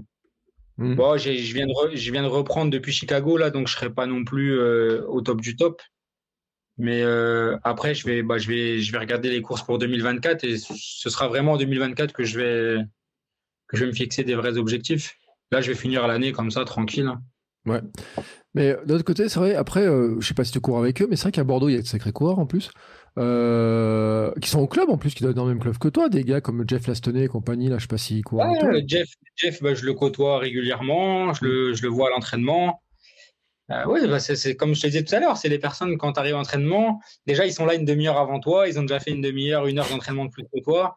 Hmm. 0.77 0.95
Bon, 0.95 1.17
je 1.19 1.31
viens 1.31 1.67
de, 1.67 1.95
je 1.95 2.13
viens 2.13 2.23
de 2.23 2.29
reprendre 2.29 2.71
depuis 2.71 2.93
Chicago 2.93 3.37
là, 3.37 3.51
donc 3.51 3.69
je 3.69 3.75
serai 3.75 3.91
pas 3.91 4.07
non 4.07 4.25
plus 4.25 4.59
euh, 4.59 5.05
au 5.09 5.21
top 5.21 5.41
du 5.41 5.57
top. 5.57 5.83
Mais 6.79 7.03
euh, 7.03 7.59
après, 7.63 7.95
je 7.95 8.07
vais, 8.07 8.23
bah, 8.23 8.39
je 8.39 8.49
vais, 8.49 8.81
je 8.81 8.91
vais 8.91 8.99
regarder 8.99 9.31
les 9.31 9.43
courses 9.43 9.63
pour 9.63 9.79
2024 9.79 10.45
et 10.45 10.57
ce 10.57 11.11
sera 11.11 11.29
vraiment 11.29 11.53
en 11.53 11.57
2024 11.59 12.13
que 12.13 12.25
je 12.25 12.39
vais, 12.39 12.77
que 13.69 13.77
je 13.77 13.85
vais 13.85 13.91
me 13.91 13.95
fixer 13.95 14.25
des 14.25 14.35
vrais 14.35 14.57
objectifs. 14.57 15.19
Là, 15.53 15.61
je 15.61 15.69
vais 15.71 15.77
finir 15.77 16.07
l'année 16.07 16.33
comme 16.33 16.51
ça, 16.51 16.65
tranquille. 16.65 17.13
Ouais. 17.67 17.83
Mais 18.55 18.75
d'un 18.87 18.95
autre 18.95 19.05
côté, 19.05 19.29
c'est 19.29 19.39
vrai, 19.39 19.55
après, 19.55 19.85
je 19.85 20.27
sais 20.27 20.33
pas 20.33 20.45
si 20.45 20.53
tu 20.53 20.61
cours 20.61 20.79
avec 20.79 21.03
eux, 21.03 21.07
mais 21.11 21.17
c'est 21.17 21.25
vrai 21.25 21.33
qu'à 21.33 21.45
Bordeaux, 21.45 21.69
il 21.69 21.75
y 21.75 21.79
a 21.79 21.83
de 21.83 21.87
sacrés 21.87 22.13
coureurs 22.13 22.39
en 22.39 22.47
plus. 22.47 22.71
Euh, 23.19 24.33
qui 24.41 24.49
sont 24.49 24.61
au 24.61 24.69
club 24.69 24.89
en 24.89 24.97
plus, 24.97 25.15
qui 25.15 25.23
doivent 25.23 25.33
être 25.33 25.37
dans 25.37 25.45
le 25.45 25.51
même 25.51 25.61
club 25.61 25.77
que 25.79 25.89
toi, 25.89 26.09
des 26.09 26.23
gars 26.23 26.41
comme 26.41 26.65
Jeff 26.67 26.87
Lastonnet 26.87 27.25
et 27.25 27.29
compagnie, 27.29 27.69
là, 27.69 27.79
je 27.79 27.83
sais 27.83 27.89
pas 27.89 27.99
s'ils 27.99 28.23
courent. 28.23 28.45
Jeff, 28.87 29.09
Jeff 29.37 29.63
bah, 29.63 29.75
je 29.75 29.85
le 29.85 29.95
côtoie 29.95 30.39
régulièrement, 30.39 31.33
je 31.35 31.45
le, 31.45 31.75
je 31.75 31.83
le 31.83 31.89
vois 31.89 32.09
à 32.09 32.11
l'entraînement. 32.11 32.83
Euh, 33.71 33.85
oui, 33.87 34.01
bah 34.09 34.19
c'est 34.19 34.57
comme 34.57 34.75
je 34.75 34.81
te 34.81 34.87
disais 34.89 35.05
tout 35.05 35.15
à 35.15 35.21
l'heure, 35.21 35.37
c'est 35.37 35.49
les 35.49 35.61
personnes 35.61 35.97
quand 35.97 36.15
tu 36.15 36.19
arrives 36.19 36.35
à 36.35 36.39
l'entraînement, 36.39 37.01
déjà 37.27 37.47
ils 37.47 37.53
sont 37.53 37.65
là 37.67 37.75
une 37.75 37.85
demi-heure 37.85 38.19
avant 38.19 38.41
toi, 38.41 38.67
ils 38.67 38.81
ont 38.81 38.83
déjà 38.83 38.99
fait 38.99 39.13
une 39.13 39.21
demi-heure, 39.21 39.69
une 39.69 39.79
heure 39.79 39.89
d'entraînement 39.89 40.25
de 40.25 40.31
plus 40.31 40.43
que 40.43 40.61
toi. 40.61 40.97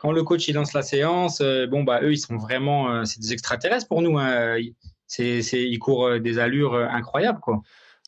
Quand 0.00 0.12
le 0.12 0.22
coach 0.22 0.48
il 0.48 0.54
lance 0.54 0.72
la 0.72 0.80
séance, 0.80 1.42
euh, 1.42 1.66
bon 1.66 1.84
bah 1.84 2.00
eux 2.02 2.12
ils 2.12 2.18
sont 2.18 2.38
vraiment, 2.38 3.04
c'est 3.04 3.20
des 3.20 3.34
extraterrestres 3.34 3.86
pour 3.86 4.00
nous. 4.00 4.18
Hein. 4.18 4.56
C'est, 5.06 5.42
ils 5.52 5.78
courent 5.78 6.18
des 6.18 6.38
allures 6.38 6.74
incroyables 6.74 7.40
quoi. 7.40 7.60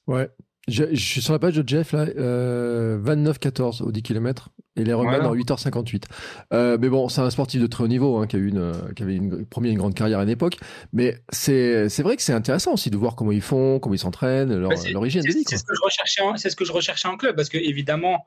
Ouais, 0.07 0.31
je, 0.69 0.95
suis 0.95 1.23
sur 1.23 1.33
la 1.33 1.39
page 1.39 1.55
de 1.55 1.67
Jeff, 1.67 1.93
là, 1.93 2.07
euh, 2.17 2.99
29-14 3.03 3.83
au 3.83 3.91
10 3.91 4.03
km, 4.03 4.51
et 4.77 4.85
les 4.85 4.93
remèdes 4.93 5.25
en 5.25 5.35
8h58. 5.35 6.05
Euh, 6.53 6.79
mais 6.81 6.89
bon, 6.89 7.09
c'est 7.09 7.21
un 7.21 7.31
sportif 7.31 7.61
de 7.61 7.67
très 7.67 7.85
haut 7.85 7.89
niveau, 7.89 8.19
hein, 8.19 8.27
qui, 8.27 8.37
a 8.37 8.39
eu 8.39 8.49
une, 8.49 8.73
qui 8.95 9.03
avait 9.03 9.17
une, 9.17 9.45
première 9.47 9.73
une 9.73 9.79
grande 9.79 9.95
carrière 9.95 10.21
à 10.21 10.23
une 10.23 10.29
époque. 10.29 10.59
Mais 10.93 11.17
c'est, 11.31 11.89
vrai 11.99 12.17
que 12.17 12.23
c'est 12.23 12.33
intéressant 12.33 12.75
aussi 12.75 12.91
de 12.91 12.97
voir 12.97 13.17
comment 13.17 13.33
ils 13.33 13.43
font, 13.43 13.81
comment 13.81 13.95
ils 13.95 13.99
s'entraînent, 13.99 14.55
leur, 14.55 14.71
bah, 14.71 14.77
leur 14.91 15.07
hygiène 15.07 15.25
de 15.25 15.33
vie. 15.33 15.43
C'est 15.47 15.57
ce, 15.57 15.65
que 15.65 15.75
je 15.75 15.83
recherchais 15.83 16.23
en, 16.23 16.37
c'est 16.37 16.51
ce 16.51 16.57
que 16.57 16.65
je 16.65 16.73
recherchais 16.73 17.09
en 17.09 17.17
club, 17.17 17.35
parce 17.35 17.49
que 17.49 17.59
évidemment, 17.59 18.27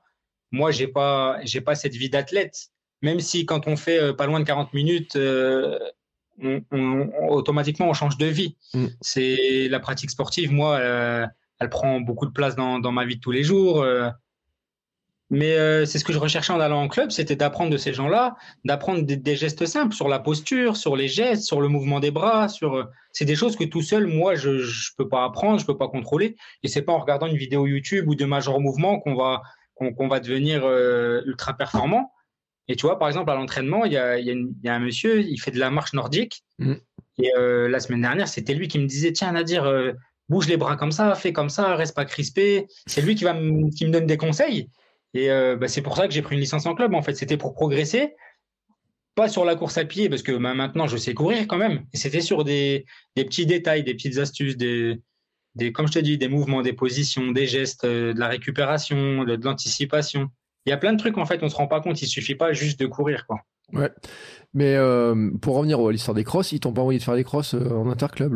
moi, 0.52 0.72
j'ai 0.72 0.88
pas, 0.88 1.40
pas 1.66 1.76
cette 1.76 1.96
vie 1.96 2.10
d'athlète. 2.10 2.70
Même 3.02 3.20
si 3.20 3.46
quand 3.46 3.68
on 3.68 3.76
fait 3.76 4.00
euh, 4.00 4.14
pas 4.14 4.28
loin 4.28 4.40
de 4.40 4.46
40 4.46 4.74
minutes, 4.74 5.16
euh, 5.16 5.80
on, 6.42 6.62
on, 6.72 7.10
automatiquement, 7.30 7.90
on 7.90 7.94
change 7.94 8.18
de 8.18 8.28
vie. 8.28 8.58
Mm. 8.74 8.86
C'est 9.02 9.68
la 9.70 9.80
pratique 9.80 10.12
sportive, 10.12 10.52
moi 10.52 10.78
euh, 10.78 11.26
elle 11.62 11.70
prend 11.70 12.02
beaucoup 12.02 12.26
de 12.26 12.32
place 12.32 12.56
dans, 12.56 12.92
ma 12.92 13.06
vie 13.06 13.16
de 13.16 13.22
tous 13.22 13.32
les 13.32 13.44
jours. 13.44 13.84
Euh. 13.84 14.10
mais 15.30 15.54
euh, 15.54 15.86
c'est 15.86 16.00
ce 16.00 16.04
que 16.04 16.12
je 16.12 16.18
recherchais 16.18 16.52
en 16.52 16.60
allant 16.60 16.82
en 16.82 16.88
club, 16.88 17.12
c'était 17.12 17.36
d'apprendre 17.36 17.70
de 17.70 17.78
ces 17.78 17.94
gens-là, 17.94 18.36
d'apprendre 18.66 19.04
des, 19.04 19.36
gestes 19.36 19.68
simples 19.68 19.94
sur 19.94 20.10
la 20.10 20.18
posture, 20.18 20.76
sur 20.76 20.96
les 20.96 21.08
gestes, 21.08 21.44
sur 21.44 21.62
le 21.62 21.68
mouvement 21.68 22.00
des 22.00 22.10
bras. 22.10 22.50
Sur, 22.50 22.76
euh, 22.76 22.86
c'est 23.12 23.26
des 23.26 23.36
choses 23.36 23.56
que 23.56 23.64
tout 23.64 23.84
seul, 23.84 24.08
moi, 24.08 24.34
je 24.34 24.50
ne 24.50 24.96
peux 24.98 25.08
pas 25.08 25.24
apprendre, 25.24 25.60
je 25.60 25.66
peux 25.66 25.78
pas 25.78 25.88
contrôler. 25.88 26.36
Et 26.64 26.68
c'est 26.68 26.82
pas 26.82 26.94
en 26.94 27.00
regardant 27.00 27.28
une 27.28 27.38
vidéo 27.38 27.68
YouTube 27.68 28.08
ou 28.08 28.16
de 28.16 28.26
Major 28.26 28.60
Mouvement 28.60 29.00
qu'on 29.00 29.16
va 29.16 29.44
qu'on, 29.76 30.08
va 30.08 30.20
devenir 30.20 30.64
ultra 31.26 31.54
performant. 31.58 32.12
Et 32.68 32.76
tu 32.76 32.86
vois, 32.86 33.00
par 33.00 33.08
exemple, 33.08 33.32
à 33.32 33.36
l'entraînement, 33.36 33.84
il 33.84 33.94
y 33.94 33.98
a, 33.98 34.76
un 34.76 34.80
monsieur, 34.80 35.22
il 35.22 35.38
fait 35.40 35.50
de 35.50 35.58
la 35.58 35.72
marche 35.72 35.94
nordique. 35.94 36.44
Mmh. 36.60 36.74
Et 37.18 37.32
la 37.36 37.80
semaine 37.80 38.02
dernière, 38.02 38.28
c'était 38.28 38.54
lui 38.54 38.68
qui 38.68 38.78
me 38.78 38.86
disait, 38.86 39.12
tiens, 39.12 39.32
Nadir, 39.32 39.66
bouge 40.32 40.48
les 40.48 40.58
bras 40.58 40.78
comme 40.78 40.94
ça, 40.94 41.14
fais 41.14 41.34
comme 41.34 41.50
ça, 41.50 41.76
reste 41.76 41.94
pas 41.94 42.06
crispé. 42.06 42.66
C'est 42.88 43.02
lui 43.02 43.16
qui, 43.16 43.26
va 43.26 43.34
qui 43.34 43.86
me 43.86 43.92
donne 43.92 44.08
des 44.08 44.18
conseils. 44.18 44.70
Et 45.14 45.30
euh, 45.30 45.58
bah, 45.58 45.68
c'est 45.68 45.82
pour 45.82 45.98
ça 45.98 46.08
que 46.08 46.14
j'ai 46.14 46.22
pris 46.22 46.36
une 46.36 46.42
licence 46.42 46.66
en 46.66 46.74
club. 46.74 46.94
En 46.94 47.02
fait, 47.02 47.16
c'était 47.16 47.38
pour 47.38 47.54
progresser, 47.54 48.16
pas 49.14 49.28
sur 49.28 49.44
la 49.44 49.56
course 49.56 49.78
à 49.78 49.84
pied, 49.84 50.10
parce 50.10 50.24
que 50.24 50.32
bah, 50.32 50.54
maintenant 50.54 50.88
je 50.88 50.96
sais 50.96 51.14
courir 51.14 51.48
quand 51.48 51.58
même. 51.58 51.84
C'était 51.94 52.22
sur 52.22 52.46
des, 52.46 52.86
petits 53.16 53.46
détails, 53.46 53.84
des 53.84 53.94
petites 53.94 54.18
astuces, 54.18 54.56
des, 54.56 55.02
des, 55.56 55.74
comme 55.74 55.88
je 55.88 55.94
te 55.94 56.00
dis, 56.00 56.18
des 56.18 56.30
mouvements, 56.30 56.62
des 56.62 56.74
positions, 56.74 57.32
des 57.32 57.46
gestes, 57.46 57.84
euh, 57.84 58.14
de 58.14 58.20
la 58.20 58.30
récupération, 58.30 59.26
de, 59.26 59.38
l'anticipation. 59.44 60.30
Il 60.66 60.70
y 60.70 60.74
a 60.74 60.78
plein 60.78 60.94
de 60.94 60.98
trucs 60.98 61.18
en 61.18 61.26
fait, 61.26 61.44
on 61.44 61.50
se 61.50 61.56
rend 61.56 61.68
pas 61.68 61.82
compte. 61.82 62.02
Il 62.02 62.08
suffit 62.08 62.36
pas 62.36 62.54
juste 62.54 62.80
de 62.80 62.86
courir, 62.86 63.28
quoi. 63.28 63.42
Ouais. 63.74 63.90
Mais 64.54 64.76
euh, 64.76 65.32
pour 65.42 65.56
revenir 65.58 65.80
à 65.80 65.92
l'histoire 65.92 66.16
des 66.16 66.24
crosses, 66.24 66.54
ils 66.54 66.60
t'ont 66.62 66.74
pas 66.74 66.82
envoyé 66.82 67.00
de 67.00 67.04
faire 67.04 67.16
des 67.16 67.24
crosses 67.26 67.54
en 67.54 67.90
interclub 67.90 68.34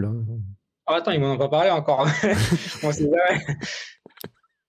ah, 0.88 0.96
attends, 0.96 1.12
ils 1.12 1.20
m'en 1.20 1.34
ont 1.34 1.38
pas 1.38 1.50
parlé 1.50 1.70
encore. 1.72 2.08
on 2.84 2.92
sait 2.92 3.10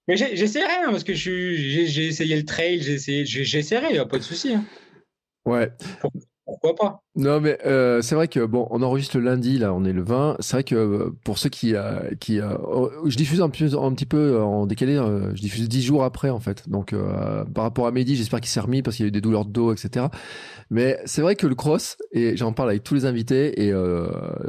Mais 0.09 0.17
j'essaierai, 0.17 0.85
hein, 0.85 0.91
parce 0.91 1.05
que 1.05 1.15
j'ai 1.15 2.07
essayé 2.07 2.37
le 2.37 2.45
trail, 2.45 2.81
j'essaierai, 2.81 3.89
il 3.91 3.93
n'y 3.95 3.99
a 3.99 4.07
pas 4.07 4.19
de 4.19 4.23
souci. 4.23 4.55
Hein. 4.55 4.65
Ouais. 5.45 5.71
Pourquoi 6.47 6.77
pas? 6.77 7.03
Non, 7.17 7.41
mais 7.41 7.59
euh, 7.67 8.03
c'est 8.03 8.15
vrai 8.15 8.29
que 8.29 8.47
bon, 8.47 8.69
on 8.71 8.81
enregistre 8.83 9.19
le 9.19 9.25
lundi, 9.25 9.59
là, 9.59 9.75
on 9.75 9.85
est 9.85 9.93
le 9.93 10.05
20. 10.05 10.37
C'est 10.39 10.53
vrai 10.53 10.63
que 10.63 10.77
euh, 10.77 11.11
pour 11.25 11.39
ceux 11.39 11.49
qui, 11.49 11.75
euh, 11.75 12.15
qui 12.21 12.39
oh, 12.41 12.89
je 13.05 13.17
diffuse 13.17 13.41
un, 13.41 13.49
peu, 13.49 13.65
un 13.65 13.93
petit 13.93 14.07
peu 14.07 14.41
en 14.41 14.65
décalé, 14.67 14.95
je 14.95 15.41
diffuse 15.41 15.69
10 15.69 15.83
jours 15.83 16.05
après, 16.05 16.31
en 16.31 16.39
fait. 16.39 16.69
Donc, 16.69 16.95
par 17.53 17.65
rapport 17.65 17.89
à 17.89 17.91
Mehdi, 17.91 18.15
j'espère 18.15 18.41
qu'il 18.41 18.51
s'est 18.51 18.61
remis 18.61 18.83
parce 18.83 18.97
qu'il 18.97 19.05
y 19.05 19.07
a 19.07 19.09
eu 19.09 19.13
des 19.13 19.21
douleurs 19.21 19.45
de 19.45 19.51
dos, 19.51 19.73
etc. 19.73 20.07
Mais 20.71 21.01
c'est 21.05 21.21
vrai 21.21 21.35
que 21.35 21.49
le 21.49 21.57
cross, 21.57 21.97
et 22.13 22.37
j'en 22.37 22.53
parle 22.53 22.71
avec 22.71 22.85
tous 22.85 22.95
les 22.95 23.07
invités, 23.07 23.67
et 23.67 23.73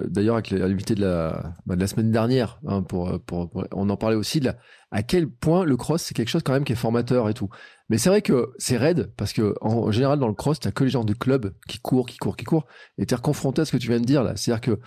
d'ailleurs 0.05 0.35
avec 0.35 0.51
l'invité 0.51 0.93
de 0.93 1.01
la, 1.01 1.55
bah, 1.65 1.75
de 1.75 1.81
la 1.81 1.87
semaine 1.87 2.11
dernière, 2.11 2.59
hein, 2.67 2.83
pour, 2.83 3.19
pour, 3.21 3.49
on 3.71 3.89
en 3.89 3.97
parlait 3.97 4.15
aussi 4.15 4.39
de 4.39 4.45
la, 4.45 4.55
à 4.91 5.03
quel 5.03 5.27
point 5.27 5.65
le 5.65 5.75
cross, 5.77 6.03
c'est 6.03 6.13
quelque 6.13 6.29
chose 6.29 6.43
quand 6.43 6.53
même 6.53 6.63
qui 6.63 6.73
est 6.73 6.77
formateur 6.77 7.27
et 7.27 7.33
tout. 7.33 7.49
Mais 7.89 7.97
c'est 7.97 8.09
vrai 8.09 8.21
que 8.21 8.51
c'est 8.57 8.77
raide 8.77 9.13
parce 9.15 9.33
que 9.33 9.55
en, 9.61 9.91
général 9.91 10.19
dans 10.19 10.27
le 10.27 10.33
cross, 10.33 10.59
t'as 10.59 10.71
que 10.71 10.83
les 10.83 10.89
gens 10.89 11.05
de 11.05 11.13
club 11.13 11.53
qui 11.67 11.79
courent, 11.79 12.05
qui 12.05 12.17
courent, 12.17 12.35
qui 12.35 12.45
courent, 12.45 12.65
et 12.97 13.05
t'es 13.05 13.15
confronté 13.15 13.61
à 13.61 13.65
ce 13.65 13.71
que 13.71 13.77
tu 13.77 13.87
viens 13.87 13.99
de 13.99 14.05
dire 14.05 14.23
là. 14.23 14.35
C'est-à-dire 14.35 14.61
que 14.61 14.79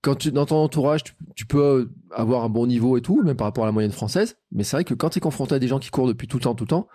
quand 0.00 0.14
tu 0.14 0.32
dans 0.32 0.46
ton 0.46 0.56
entourage, 0.56 1.02
tu, 1.34 1.46
peux 1.46 1.90
avoir 2.10 2.44
un 2.44 2.48
bon 2.48 2.66
niveau 2.66 2.96
et 2.96 3.02
tout, 3.02 3.22
même 3.22 3.36
par 3.36 3.46
rapport 3.46 3.64
à 3.64 3.66
la 3.66 3.72
moyenne 3.72 3.92
française. 3.92 4.38
Mais 4.52 4.64
c'est 4.64 4.76
vrai 4.76 4.84
que 4.84 4.94
quand 4.94 5.10
tu 5.10 5.18
es 5.18 5.20
confronté 5.20 5.54
à 5.54 5.58
des 5.58 5.68
gens 5.68 5.78
qui 5.78 5.90
courent 5.90 6.08
depuis 6.08 6.28
tout 6.28 6.38
le 6.38 6.42
temps, 6.42 6.54
tout 6.54 6.64
le 6.64 6.68
temps, 6.68 6.88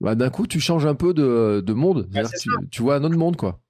bah, 0.00 0.14
d'un 0.14 0.30
coup 0.30 0.46
tu 0.46 0.60
changes 0.60 0.86
un 0.86 0.94
peu 0.94 1.12
de, 1.12 1.62
de 1.64 1.72
monde. 1.72 2.08
tu, 2.70 2.82
vois 2.82 2.96
un 2.96 3.04
autre 3.04 3.16
monde 3.16 3.36
quoi. 3.36 3.60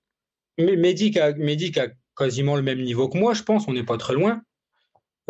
Mais 0.58 0.76
Mehdi 0.76 1.18
a, 1.18 1.28
a 1.28 1.86
quasiment 2.16 2.56
le 2.56 2.62
même 2.62 2.82
niveau 2.82 3.08
que 3.08 3.16
moi, 3.16 3.32
je 3.32 3.42
pense. 3.42 3.66
On 3.66 3.72
n'est 3.72 3.84
pas 3.84 3.96
très 3.96 4.14
loin. 4.14 4.42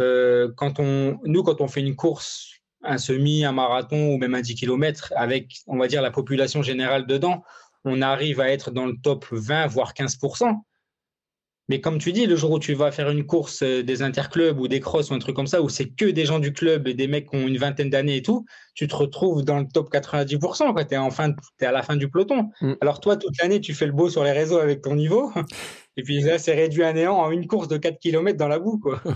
Euh, 0.00 0.50
quand 0.56 0.80
on, 0.80 1.18
nous, 1.24 1.42
quand 1.42 1.60
on 1.60 1.68
fait 1.68 1.80
une 1.80 1.94
course 1.94 2.59
un 2.82 2.98
semi, 2.98 3.44
un 3.44 3.52
marathon 3.52 4.14
ou 4.14 4.18
même 4.18 4.34
un 4.34 4.40
10 4.40 4.54
km 4.54 5.12
avec, 5.16 5.56
on 5.66 5.78
va 5.78 5.88
dire, 5.88 6.02
la 6.02 6.10
population 6.10 6.62
générale 6.62 7.06
dedans, 7.06 7.42
on 7.84 8.02
arrive 8.02 8.40
à 8.40 8.50
être 8.50 8.70
dans 8.70 8.86
le 8.86 8.94
top 9.02 9.26
20, 9.30 9.66
voire 9.66 9.92
15%. 9.92 10.60
Mais 11.70 11.80
comme 11.80 11.98
tu 11.98 12.10
dis, 12.10 12.26
le 12.26 12.34
jour 12.34 12.50
où 12.50 12.58
tu 12.58 12.74
vas 12.74 12.90
faire 12.90 13.10
une 13.10 13.24
course 13.24 13.62
euh, 13.62 13.84
des 13.84 14.02
interclubs 14.02 14.58
ou 14.58 14.66
des 14.66 14.80
crosses 14.80 15.10
ou 15.10 15.14
un 15.14 15.20
truc 15.20 15.36
comme 15.36 15.46
ça, 15.46 15.62
où 15.62 15.68
c'est 15.68 15.88
que 15.88 16.06
des 16.06 16.24
gens 16.24 16.40
du 16.40 16.52
club 16.52 16.88
et 16.88 16.94
des 16.94 17.06
mecs 17.06 17.30
qui 17.30 17.36
ont 17.36 17.46
une 17.46 17.58
vingtaine 17.58 17.90
d'années 17.90 18.16
et 18.16 18.22
tout, 18.22 18.44
tu 18.74 18.88
te 18.88 18.96
retrouves 18.96 19.44
dans 19.44 19.60
le 19.60 19.66
top 19.72 19.88
90%. 19.88 20.74
Tu 20.74 20.94
es, 20.94 21.64
es 21.64 21.66
à 21.66 21.70
la 21.70 21.82
fin 21.84 21.94
du 21.94 22.10
peloton. 22.10 22.50
Mm. 22.60 22.72
Alors 22.80 22.98
toi, 22.98 23.16
toute 23.16 23.40
l'année, 23.40 23.60
tu 23.60 23.72
fais 23.72 23.86
le 23.86 23.92
beau 23.92 24.10
sur 24.10 24.24
les 24.24 24.32
réseaux 24.32 24.58
avec 24.58 24.82
ton 24.82 24.96
niveau. 24.96 25.32
Et 26.00 26.02
puis 26.02 26.22
là, 26.22 26.38
c'est 26.38 26.54
réduit 26.54 26.82
à 26.82 26.94
néant 26.94 27.18
en 27.18 27.30
une 27.30 27.46
course 27.46 27.68
de 27.68 27.76
4 27.76 27.98
km 27.98 28.38
dans 28.38 28.48
la 28.48 28.58
boue. 28.58 28.78
Quoi. 28.78 29.02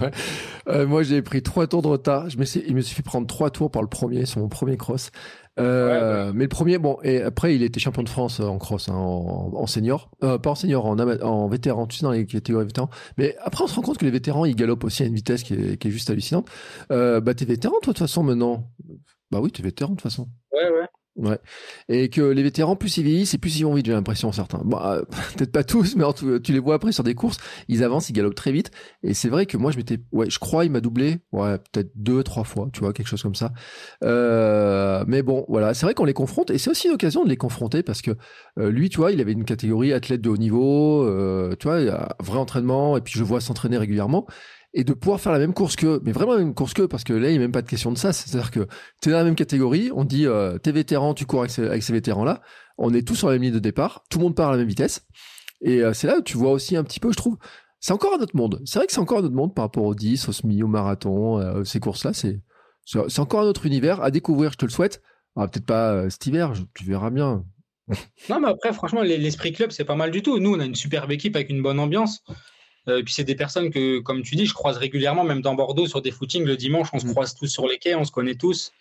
Euh, 0.66 0.86
moi, 0.86 1.02
j'ai 1.02 1.20
pris 1.20 1.42
3 1.42 1.66
tours 1.66 1.82
de 1.82 1.88
retard. 1.88 2.30
Je 2.30 2.38
me 2.38 2.44
suis, 2.46 2.62
il 2.66 2.74
me 2.74 2.80
suffit 2.80 3.02
de 3.02 3.06
prendre 3.06 3.26
3 3.26 3.50
tours 3.50 3.70
par 3.70 3.82
le 3.82 3.88
premier, 3.88 4.24
sur 4.24 4.40
mon 4.40 4.48
premier 4.48 4.78
cross. 4.78 5.10
Euh, 5.58 6.32
Mais 6.34 6.44
le 6.44 6.48
premier, 6.48 6.78
bon, 6.78 6.98
et 7.02 7.20
après, 7.20 7.54
il 7.54 7.62
était 7.62 7.80
champion 7.80 8.02
de 8.02 8.08
France 8.08 8.40
en 8.40 8.56
cross, 8.56 8.88
hein, 8.88 8.94
en, 8.94 9.66
senior. 9.66 10.10
Euh, 10.22 10.38
pas 10.38 10.50
en 10.50 10.54
senior, 10.54 10.86
en, 10.86 10.98
en 10.98 11.48
vétéran, 11.48 11.86
tu 11.86 11.98
sais, 11.98 12.04
dans 12.04 12.12
les 12.12 12.26
catégories 12.26 12.64
vétérans. 12.64 12.88
Mais 13.18 13.36
après, 13.40 13.64
on 13.64 13.66
se 13.66 13.74
rend 13.74 13.82
compte 13.82 13.98
que 13.98 14.06
les 14.06 14.10
vétérans, 14.10 14.46
ils 14.46 14.56
galopent 14.56 14.84
aussi 14.84 15.02
à 15.02 15.06
une 15.06 15.14
vitesse 15.14 15.42
qui 15.42 15.54
est, 15.54 15.76
qui 15.76 15.88
est 15.88 15.90
juste 15.90 16.08
hallucinante. 16.08 16.48
Euh, 16.90 17.20
bah, 17.20 17.34
t'es 17.34 17.44
vétéran, 17.44 17.74
toi, 17.82 17.92
de 17.92 17.98
toute 17.98 18.06
façon, 18.06 18.22
maintenant. 18.22 18.70
Bah 19.30 19.40
oui, 19.40 19.50
t'es 19.50 19.62
vétéran, 19.62 19.92
de 19.92 19.96
toute 19.96 20.02
façon. 20.02 20.28
Ouais, 20.52 20.70
ouais. 20.70 20.86
Ouais. 21.16 21.38
Et 21.88 22.08
que 22.08 22.20
les 22.20 22.42
vétérans, 22.42 22.74
plus 22.74 22.96
ils 22.96 23.04
vieillissent, 23.04 23.34
et 23.34 23.38
plus 23.38 23.56
ils 23.58 23.64
vont 23.64 23.74
vite, 23.74 23.86
j'ai 23.86 23.92
l'impression, 23.92 24.32
certains. 24.32 24.60
Bon, 24.64 24.78
euh, 24.80 25.02
peut-être 25.36 25.52
pas 25.52 25.62
tous, 25.62 25.94
mais 25.94 26.04
tout, 26.12 26.40
tu 26.40 26.52
les 26.52 26.58
vois 26.58 26.74
après 26.74 26.90
sur 26.90 27.04
des 27.04 27.14
courses, 27.14 27.36
ils 27.68 27.84
avancent, 27.84 28.08
ils 28.10 28.14
galopent 28.14 28.34
très 28.34 28.50
vite. 28.50 28.72
Et 29.04 29.14
c'est 29.14 29.28
vrai 29.28 29.46
que 29.46 29.56
moi, 29.56 29.70
je 29.70 29.76
m'étais, 29.76 30.00
ouais, 30.10 30.28
je 30.28 30.38
crois, 30.40 30.64
il 30.64 30.72
m'a 30.72 30.80
doublé, 30.80 31.18
ouais, 31.32 31.58
peut-être 31.58 31.92
deux, 31.94 32.24
trois 32.24 32.42
fois, 32.42 32.68
tu 32.72 32.80
vois, 32.80 32.92
quelque 32.92 33.06
chose 33.06 33.22
comme 33.22 33.36
ça. 33.36 33.52
Euh, 34.02 35.04
mais 35.06 35.22
bon, 35.22 35.44
voilà, 35.48 35.72
c'est 35.74 35.86
vrai 35.86 35.94
qu'on 35.94 36.04
les 36.04 36.14
confronte, 36.14 36.50
et 36.50 36.58
c'est 36.58 36.70
aussi 36.70 36.88
l'occasion 36.88 37.24
de 37.24 37.28
les 37.28 37.36
confronter 37.36 37.82
parce 37.84 38.02
que 38.02 38.12
euh, 38.58 38.70
lui, 38.70 38.88
tu 38.88 38.96
vois, 38.96 39.12
il 39.12 39.20
avait 39.20 39.32
une 39.32 39.44
catégorie 39.44 39.92
athlète 39.92 40.20
de 40.20 40.30
haut 40.30 40.36
niveau, 40.36 41.04
euh, 41.04 41.54
tu 41.60 41.68
vois, 41.68 41.78
vrai 42.20 42.38
entraînement, 42.38 42.96
et 42.96 43.00
puis 43.00 43.14
je 43.16 43.22
vois 43.22 43.40
s'entraîner 43.40 43.78
régulièrement 43.78 44.26
et 44.74 44.84
de 44.84 44.92
pouvoir 44.92 45.20
faire 45.20 45.32
la 45.32 45.38
même 45.38 45.54
course 45.54 45.76
qu'eux, 45.76 46.00
mais 46.04 46.12
vraiment 46.12 46.32
la 46.32 46.40
même 46.40 46.54
course 46.54 46.74
qu'eux, 46.74 46.88
parce 46.88 47.04
que 47.04 47.12
là, 47.12 47.28
il 47.28 47.32
n'y 47.32 47.38
a 47.38 47.40
même 47.40 47.52
pas 47.52 47.62
de 47.62 47.68
question 47.68 47.92
de 47.92 47.98
ça. 47.98 48.12
C'est-à-dire 48.12 48.50
que 48.50 48.66
tu 49.00 49.08
es 49.08 49.12
dans 49.12 49.18
la 49.18 49.24
même 49.24 49.36
catégorie, 49.36 49.90
on 49.94 50.04
dit, 50.04 50.26
euh, 50.26 50.58
t'es 50.58 50.72
vétéran, 50.72 51.14
tu 51.14 51.26
cours 51.26 51.40
avec 51.40 51.50
ces, 51.50 51.92
vétérans-là, 51.92 52.42
on 52.76 52.92
est 52.92 53.06
tous 53.06 53.14
sur 53.14 53.28
la 53.28 53.34
même 53.34 53.42
ligne 53.42 53.54
de 53.54 53.58
départ, 53.60 54.04
tout 54.10 54.18
le 54.18 54.24
monde 54.24 54.34
part 54.34 54.48
à 54.48 54.52
la 54.52 54.58
même 54.58 54.68
vitesse. 54.68 55.06
Et 55.60 55.82
euh, 55.82 55.92
c'est 55.92 56.06
là 56.06 56.18
où 56.18 56.22
tu 56.22 56.36
vois 56.36 56.50
aussi 56.50 56.76
un 56.76 56.84
petit 56.84 57.00
peu, 57.00 57.10
je 57.12 57.16
trouve, 57.16 57.38
c'est 57.80 57.92
encore 57.92 58.14
un 58.14 58.22
autre 58.22 58.36
monde. 58.36 58.60
C'est 58.64 58.78
vrai 58.78 58.86
que 58.86 58.92
c'est 58.92 59.00
encore 59.00 59.18
un 59.18 59.24
autre 59.24 59.34
monde 59.34 59.54
par 59.54 59.66
rapport 59.66 59.84
au 59.84 59.94
10, 59.94 60.28
au 60.28 60.32
semi, 60.32 60.62
au 60.62 60.68
marathon, 60.68 61.38
euh, 61.38 61.64
ces 61.64 61.80
courses-là, 61.80 62.12
c'est, 62.12 62.40
c'est 62.84 63.20
encore 63.20 63.40
un 63.40 63.46
autre 63.46 63.66
univers 63.66 64.02
à 64.02 64.10
découvrir, 64.10 64.52
je 64.52 64.56
te 64.56 64.64
le 64.64 64.70
souhaite. 64.70 65.02
Ah, 65.36 65.48
peut-être 65.48 65.66
pas 65.66 65.92
euh, 65.92 66.10
cet 66.10 66.26
hiver, 66.26 66.52
tu 66.74 66.84
verras 66.84 67.10
bien. 67.10 67.44
non, 68.30 68.40
mais 68.40 68.48
après, 68.48 68.72
franchement, 68.72 69.02
l'esprit 69.02 69.52
club, 69.52 69.70
c'est 69.70 69.84
pas 69.84 69.96
mal 69.96 70.10
du 70.10 70.22
tout. 70.22 70.38
Nous, 70.38 70.54
on 70.54 70.60
a 70.60 70.64
une 70.64 70.74
superbe 70.74 71.10
équipe 71.12 71.36
avec 71.36 71.50
une 71.50 71.62
bonne 71.62 71.78
ambiance. 71.78 72.24
Euh, 72.88 72.98
et 72.98 73.02
puis 73.02 73.14
c'est 73.14 73.24
des 73.24 73.34
personnes 73.34 73.70
que, 73.70 74.00
comme 74.00 74.22
tu 74.22 74.36
dis, 74.36 74.46
je 74.46 74.54
croise 74.54 74.76
régulièrement, 74.76 75.24
même 75.24 75.40
dans 75.40 75.54
Bordeaux, 75.54 75.86
sur 75.86 76.02
des 76.02 76.10
footings 76.10 76.44
le 76.44 76.56
dimanche, 76.56 76.88
on 76.92 76.98
se 76.98 77.06
mm. 77.06 77.10
croise 77.10 77.34
tous 77.34 77.46
sur 77.46 77.66
les 77.66 77.78
quais, 77.78 77.94
on 77.94 78.04
se 78.04 78.12
connaît 78.12 78.34
tous. 78.34 78.72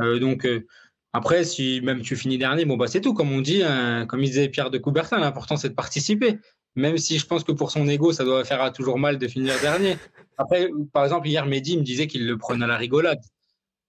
Euh, 0.00 0.18
donc 0.18 0.46
euh, 0.46 0.66
après, 1.12 1.44
si 1.44 1.80
même 1.82 2.02
tu 2.02 2.16
finis 2.16 2.38
dernier, 2.38 2.64
bon 2.64 2.76
bah 2.76 2.86
c'est 2.86 3.00
tout, 3.00 3.14
comme 3.14 3.32
on 3.32 3.40
dit, 3.40 3.62
hein, 3.62 4.06
comme 4.06 4.20
il 4.20 4.28
disait 4.28 4.48
Pierre 4.48 4.70
de 4.70 4.78
Coubertin, 4.78 5.18
l'important 5.18 5.56
c'est 5.56 5.68
de 5.68 5.74
participer. 5.74 6.38
Même 6.76 6.98
si 6.98 7.18
je 7.18 7.26
pense 7.26 7.44
que 7.44 7.52
pour 7.52 7.70
son 7.70 7.86
ego, 7.88 8.12
ça 8.12 8.24
doit 8.24 8.44
faire 8.44 8.72
toujours 8.72 8.98
mal 8.98 9.18
de 9.18 9.28
finir 9.28 9.54
dernier. 9.60 9.96
Après, 10.38 10.68
par 10.92 11.04
exemple, 11.04 11.28
hier, 11.28 11.46
Mehdi 11.46 11.78
me 11.78 11.84
disait 11.84 12.08
qu'il 12.08 12.26
le 12.26 12.36
prenait 12.36 12.64
à 12.64 12.68
la 12.68 12.76
rigolade. 12.76 13.20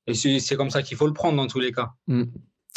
Et 0.06 0.14
c'est 0.14 0.56
comme 0.56 0.70
ça 0.70 0.84
qu'il 0.84 0.96
faut 0.96 1.08
le 1.08 1.14
prendre 1.14 1.36
dans 1.36 1.48
tous 1.48 1.60
les 1.60 1.72
cas. 1.72 1.94
Mm. 2.06 2.26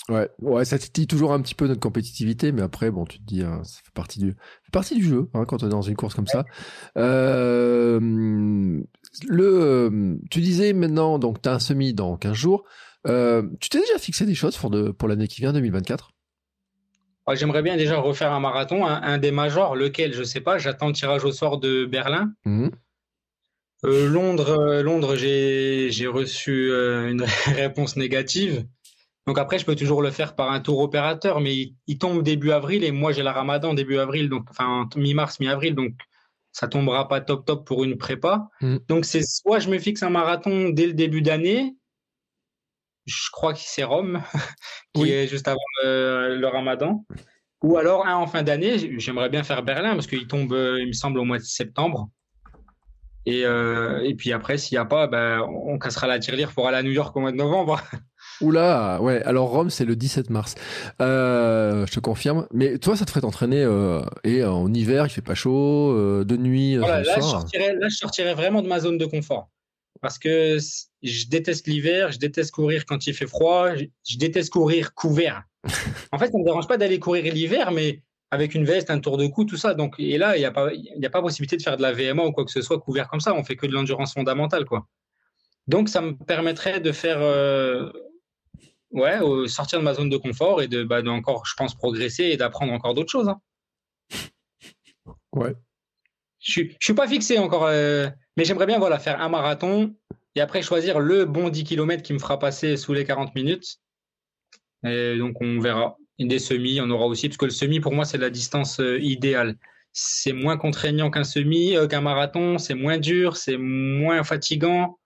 Ouais, 0.08 0.30
ouais, 0.40 0.64
ça 0.64 0.78
titille 0.78 1.06
toujours 1.06 1.34
un 1.34 1.42
petit 1.42 1.54
peu 1.54 1.66
notre 1.66 1.80
compétitivité, 1.80 2.50
mais 2.50 2.62
après, 2.62 2.90
bon, 2.90 3.04
tu 3.04 3.18
te 3.18 3.24
dis, 3.24 3.42
hein, 3.42 3.60
ça 3.62 3.80
fait 3.84 3.92
partie 3.92 4.18
du, 4.18 4.30
fait 4.62 4.70
partie 4.72 4.94
du 4.94 5.04
jeu 5.04 5.28
hein, 5.34 5.44
quand 5.44 5.62
on 5.62 5.66
est 5.66 5.70
dans 5.70 5.82
une 5.82 5.96
course 5.96 6.14
comme 6.14 6.26
ça. 6.26 6.46
Euh, 6.96 8.00
le, 9.28 10.18
tu 10.30 10.40
disais 10.40 10.72
maintenant, 10.72 11.18
donc 11.18 11.42
tu 11.42 11.48
as 11.50 11.52
un 11.52 11.58
semi 11.58 11.92
dans 11.92 12.16
15 12.16 12.32
jours. 12.32 12.64
tu 13.04 13.68
t'es 13.68 13.80
déjà 13.80 13.98
fixé 13.98 14.24
des 14.24 14.34
choses 14.34 14.56
pour, 14.56 14.70
de, 14.70 14.90
pour 14.90 15.08
l'année 15.08 15.28
qui 15.28 15.42
vient, 15.42 15.52
2024 15.52 16.10
J'aimerais 17.34 17.60
bien 17.60 17.76
déjà 17.76 17.98
refaire 17.98 18.32
un 18.32 18.40
marathon, 18.40 18.86
un, 18.86 19.18
des 19.18 19.30
majors, 19.30 19.76
lequel, 19.76 20.14
je 20.14 20.20
ne 20.20 20.24
sais 20.24 20.40
pas. 20.40 20.56
J'attends 20.56 20.86
le 20.86 20.94
tirage 20.94 21.24
au 21.24 21.32
sort 21.32 21.58
de 21.58 21.84
Berlin. 21.84 22.32
Mmh. 22.46 22.68
Londres, 23.82 24.80
Londres 24.82 25.14
j'ai 25.16 26.06
reçu 26.06 26.72
une 26.72 27.22
réponse 27.46 27.96
négative. 27.96 28.64
Donc 29.28 29.36
après, 29.36 29.58
je 29.58 29.66
peux 29.66 29.76
toujours 29.76 30.00
le 30.00 30.10
faire 30.10 30.34
par 30.34 30.50
un 30.50 30.58
tour 30.58 30.78
opérateur, 30.78 31.42
mais 31.42 31.74
il, 31.86 31.98
tombe 31.98 32.22
début 32.22 32.50
avril 32.50 32.82
et 32.82 32.92
moi 32.92 33.12
j'ai 33.12 33.22
la 33.22 33.34
Ramadan 33.34 33.74
début 33.74 33.98
avril, 33.98 34.30
donc 34.30 34.46
enfin 34.48 34.88
mi-mars, 34.96 35.38
mi-avril, 35.38 35.74
donc 35.74 35.92
ça 36.50 36.66
tombera 36.66 37.08
pas 37.08 37.20
top 37.20 37.44
top 37.44 37.66
pour 37.66 37.84
une 37.84 37.98
prépa. 37.98 38.48
Mm. 38.62 38.78
Donc 38.88 39.04
c'est 39.04 39.20
soit 39.22 39.58
je 39.58 39.68
me 39.68 39.78
fixe 39.78 40.02
un 40.02 40.08
marathon 40.08 40.70
dès 40.70 40.86
le 40.86 40.94
début 40.94 41.20
d'année, 41.20 41.76
je 43.04 43.30
crois 43.30 43.52
que 43.52 43.60
c'est 43.60 43.84
Rome, 43.84 44.22
qui 44.94 45.12
est 45.12 45.26
juste 45.26 45.46
avant 45.46 45.58
le, 45.84 46.46
Ramadan, 46.46 47.04
ou 47.62 47.76
alors 47.76 48.06
un 48.06 48.14
en 48.14 48.26
fin 48.26 48.42
d'année. 48.42 48.98
J'aimerais 48.98 49.28
bien 49.28 49.42
faire 49.42 49.62
Berlin 49.62 49.92
parce 49.92 50.06
qu'il 50.06 50.26
tombe, 50.26 50.56
il 50.78 50.86
me 50.86 50.92
semble, 50.92 51.18
au 51.18 51.24
mois 51.24 51.36
de 51.36 51.42
septembre. 51.42 52.08
Et, 53.26 53.44
euh, 53.44 54.00
et 54.04 54.14
puis 54.14 54.32
après, 54.32 54.56
s'il 54.56 54.76
n'y 54.76 54.80
a 54.80 54.86
pas, 54.86 55.06
ben, 55.06 55.42
on 55.42 55.78
cassera 55.78 56.06
la 56.06 56.18
tirelire 56.18 56.50
pour 56.52 56.66
aller 56.66 56.78
à 56.78 56.82
New 56.82 56.92
York 56.92 57.14
au 57.14 57.20
mois 57.20 57.30
de 57.30 57.36
novembre. 57.36 57.78
Oula, 58.40 59.00
ouais. 59.02 59.22
Alors 59.24 59.48
Rome, 59.48 59.70
c'est 59.70 59.84
le 59.84 59.96
17 59.96 60.30
mars. 60.30 60.54
Euh, 61.00 61.86
je 61.86 61.92
te 61.92 62.00
confirme. 62.00 62.46
Mais 62.52 62.78
toi, 62.78 62.96
ça 62.96 63.04
te 63.04 63.10
ferait 63.10 63.20
t'entraîner 63.20 63.62
euh, 63.62 64.02
et 64.24 64.44
en 64.44 64.72
hiver, 64.72 65.06
il 65.06 65.10
fait 65.10 65.22
pas 65.22 65.34
chaud, 65.34 65.92
euh, 65.92 66.24
de 66.24 66.36
nuit. 66.36 66.74
là, 66.76 67.02
je 67.02 67.20
sortirais, 67.20 67.74
là, 67.74 67.88
je 67.88 67.96
sortirais 67.96 68.34
vraiment 68.34 68.62
de 68.62 68.68
ma 68.68 68.80
zone 68.80 68.98
de 68.98 69.06
confort 69.06 69.50
parce 70.00 70.18
que 70.18 70.58
je 71.02 71.26
déteste 71.26 71.66
l'hiver, 71.66 72.12
je 72.12 72.18
déteste 72.18 72.52
courir 72.52 72.86
quand 72.86 73.06
il 73.06 73.14
fait 73.14 73.26
froid, 73.26 73.74
je, 73.74 74.16
déteste 74.16 74.50
courir 74.52 74.94
couvert. 74.94 75.42
en 76.12 76.18
fait, 76.18 76.30
ça 76.30 76.38
me 76.38 76.44
dérange 76.44 76.68
pas 76.68 76.76
d'aller 76.76 77.00
courir 77.00 77.32
l'hiver, 77.34 77.72
mais 77.72 78.02
avec 78.30 78.54
une 78.54 78.64
veste, 78.64 78.90
un 78.90 79.00
tour 79.00 79.16
de 79.16 79.26
cou, 79.26 79.44
tout 79.44 79.56
ça. 79.56 79.74
Donc, 79.74 79.94
et 79.98 80.18
là, 80.18 80.36
il 80.36 80.40
n'y 80.40 80.44
a 80.44 80.50
pas, 80.52 80.68
a 80.68 81.10
pas 81.10 81.22
possibilité 81.22 81.56
de 81.56 81.62
faire 81.62 81.76
de 81.76 81.82
la 81.82 81.92
VMA 81.92 82.22
ou 82.24 82.32
quoi 82.32 82.44
que 82.44 82.52
ce 82.52 82.62
soit 82.62 82.78
couvert 82.78 83.08
comme 83.08 83.20
ça. 83.20 83.34
On 83.34 83.42
fait 83.42 83.56
que 83.56 83.66
de 83.66 83.72
l'endurance 83.72 84.14
fondamentale, 84.14 84.64
quoi. 84.64 84.86
Donc, 85.66 85.88
ça 85.88 86.00
me 86.00 86.12
permettrait 86.12 86.80
de 86.80 86.92
faire 86.92 87.18
ouais, 88.92 89.18
sortir 89.48 89.78
de 89.78 89.84
ma 89.84 89.94
zone 89.94 90.08
de 90.08 90.16
confort 90.16 90.62
et 90.62 90.68
de, 90.68 90.84
bah, 90.84 91.02
encore, 91.06 91.44
je 91.46 91.54
pense, 91.56 91.74
progresser 91.74 92.24
et 92.24 92.36
d'apprendre 92.36 92.72
encore 92.72 92.94
d'autres 92.94 93.10
choses. 93.10 93.28
Hein. 93.28 93.40
Ouais. 95.32 95.54
Je, 96.40 96.62
je 96.62 96.84
suis 96.84 96.94
pas 96.94 97.06
fixé 97.06 97.38
encore, 97.38 97.66
euh, 97.66 98.08
mais 98.36 98.44
j'aimerais 98.44 98.66
bien 98.66 98.78
voilà, 98.78 98.98
faire 98.98 99.20
un 99.20 99.28
marathon 99.28 99.94
et 100.34 100.40
après 100.40 100.62
choisir 100.62 101.00
le 101.00 101.24
bon 101.24 101.48
10 101.48 101.64
km 101.64 102.02
qui 102.02 102.12
me 102.12 102.18
fera 102.18 102.38
passer 102.38 102.76
sous 102.76 102.92
les 102.92 103.04
40 103.04 103.34
minutes. 103.34 103.78
Et 104.84 105.18
donc 105.18 105.40
on 105.40 105.58
verra. 105.58 105.96
des 106.18 106.38
semis, 106.38 106.80
on 106.80 106.90
aura 106.90 107.06
aussi, 107.06 107.28
parce 107.28 107.36
que 107.36 107.46
le 107.46 107.50
semi 107.50 107.80
pour 107.80 107.92
moi 107.92 108.04
c'est 108.04 108.18
la 108.18 108.30
distance 108.30 108.80
euh, 108.80 108.98
idéale. 109.00 109.56
C'est 109.92 110.32
moins 110.32 110.56
contraignant 110.56 111.10
qu'un 111.10 111.24
semi, 111.24 111.76
euh, 111.76 111.88
qu'un 111.88 112.00
marathon, 112.00 112.58
c'est 112.58 112.74
moins 112.74 112.98
dur, 112.98 113.36
c'est 113.36 113.56
moins 113.56 114.22
fatigant. 114.22 114.98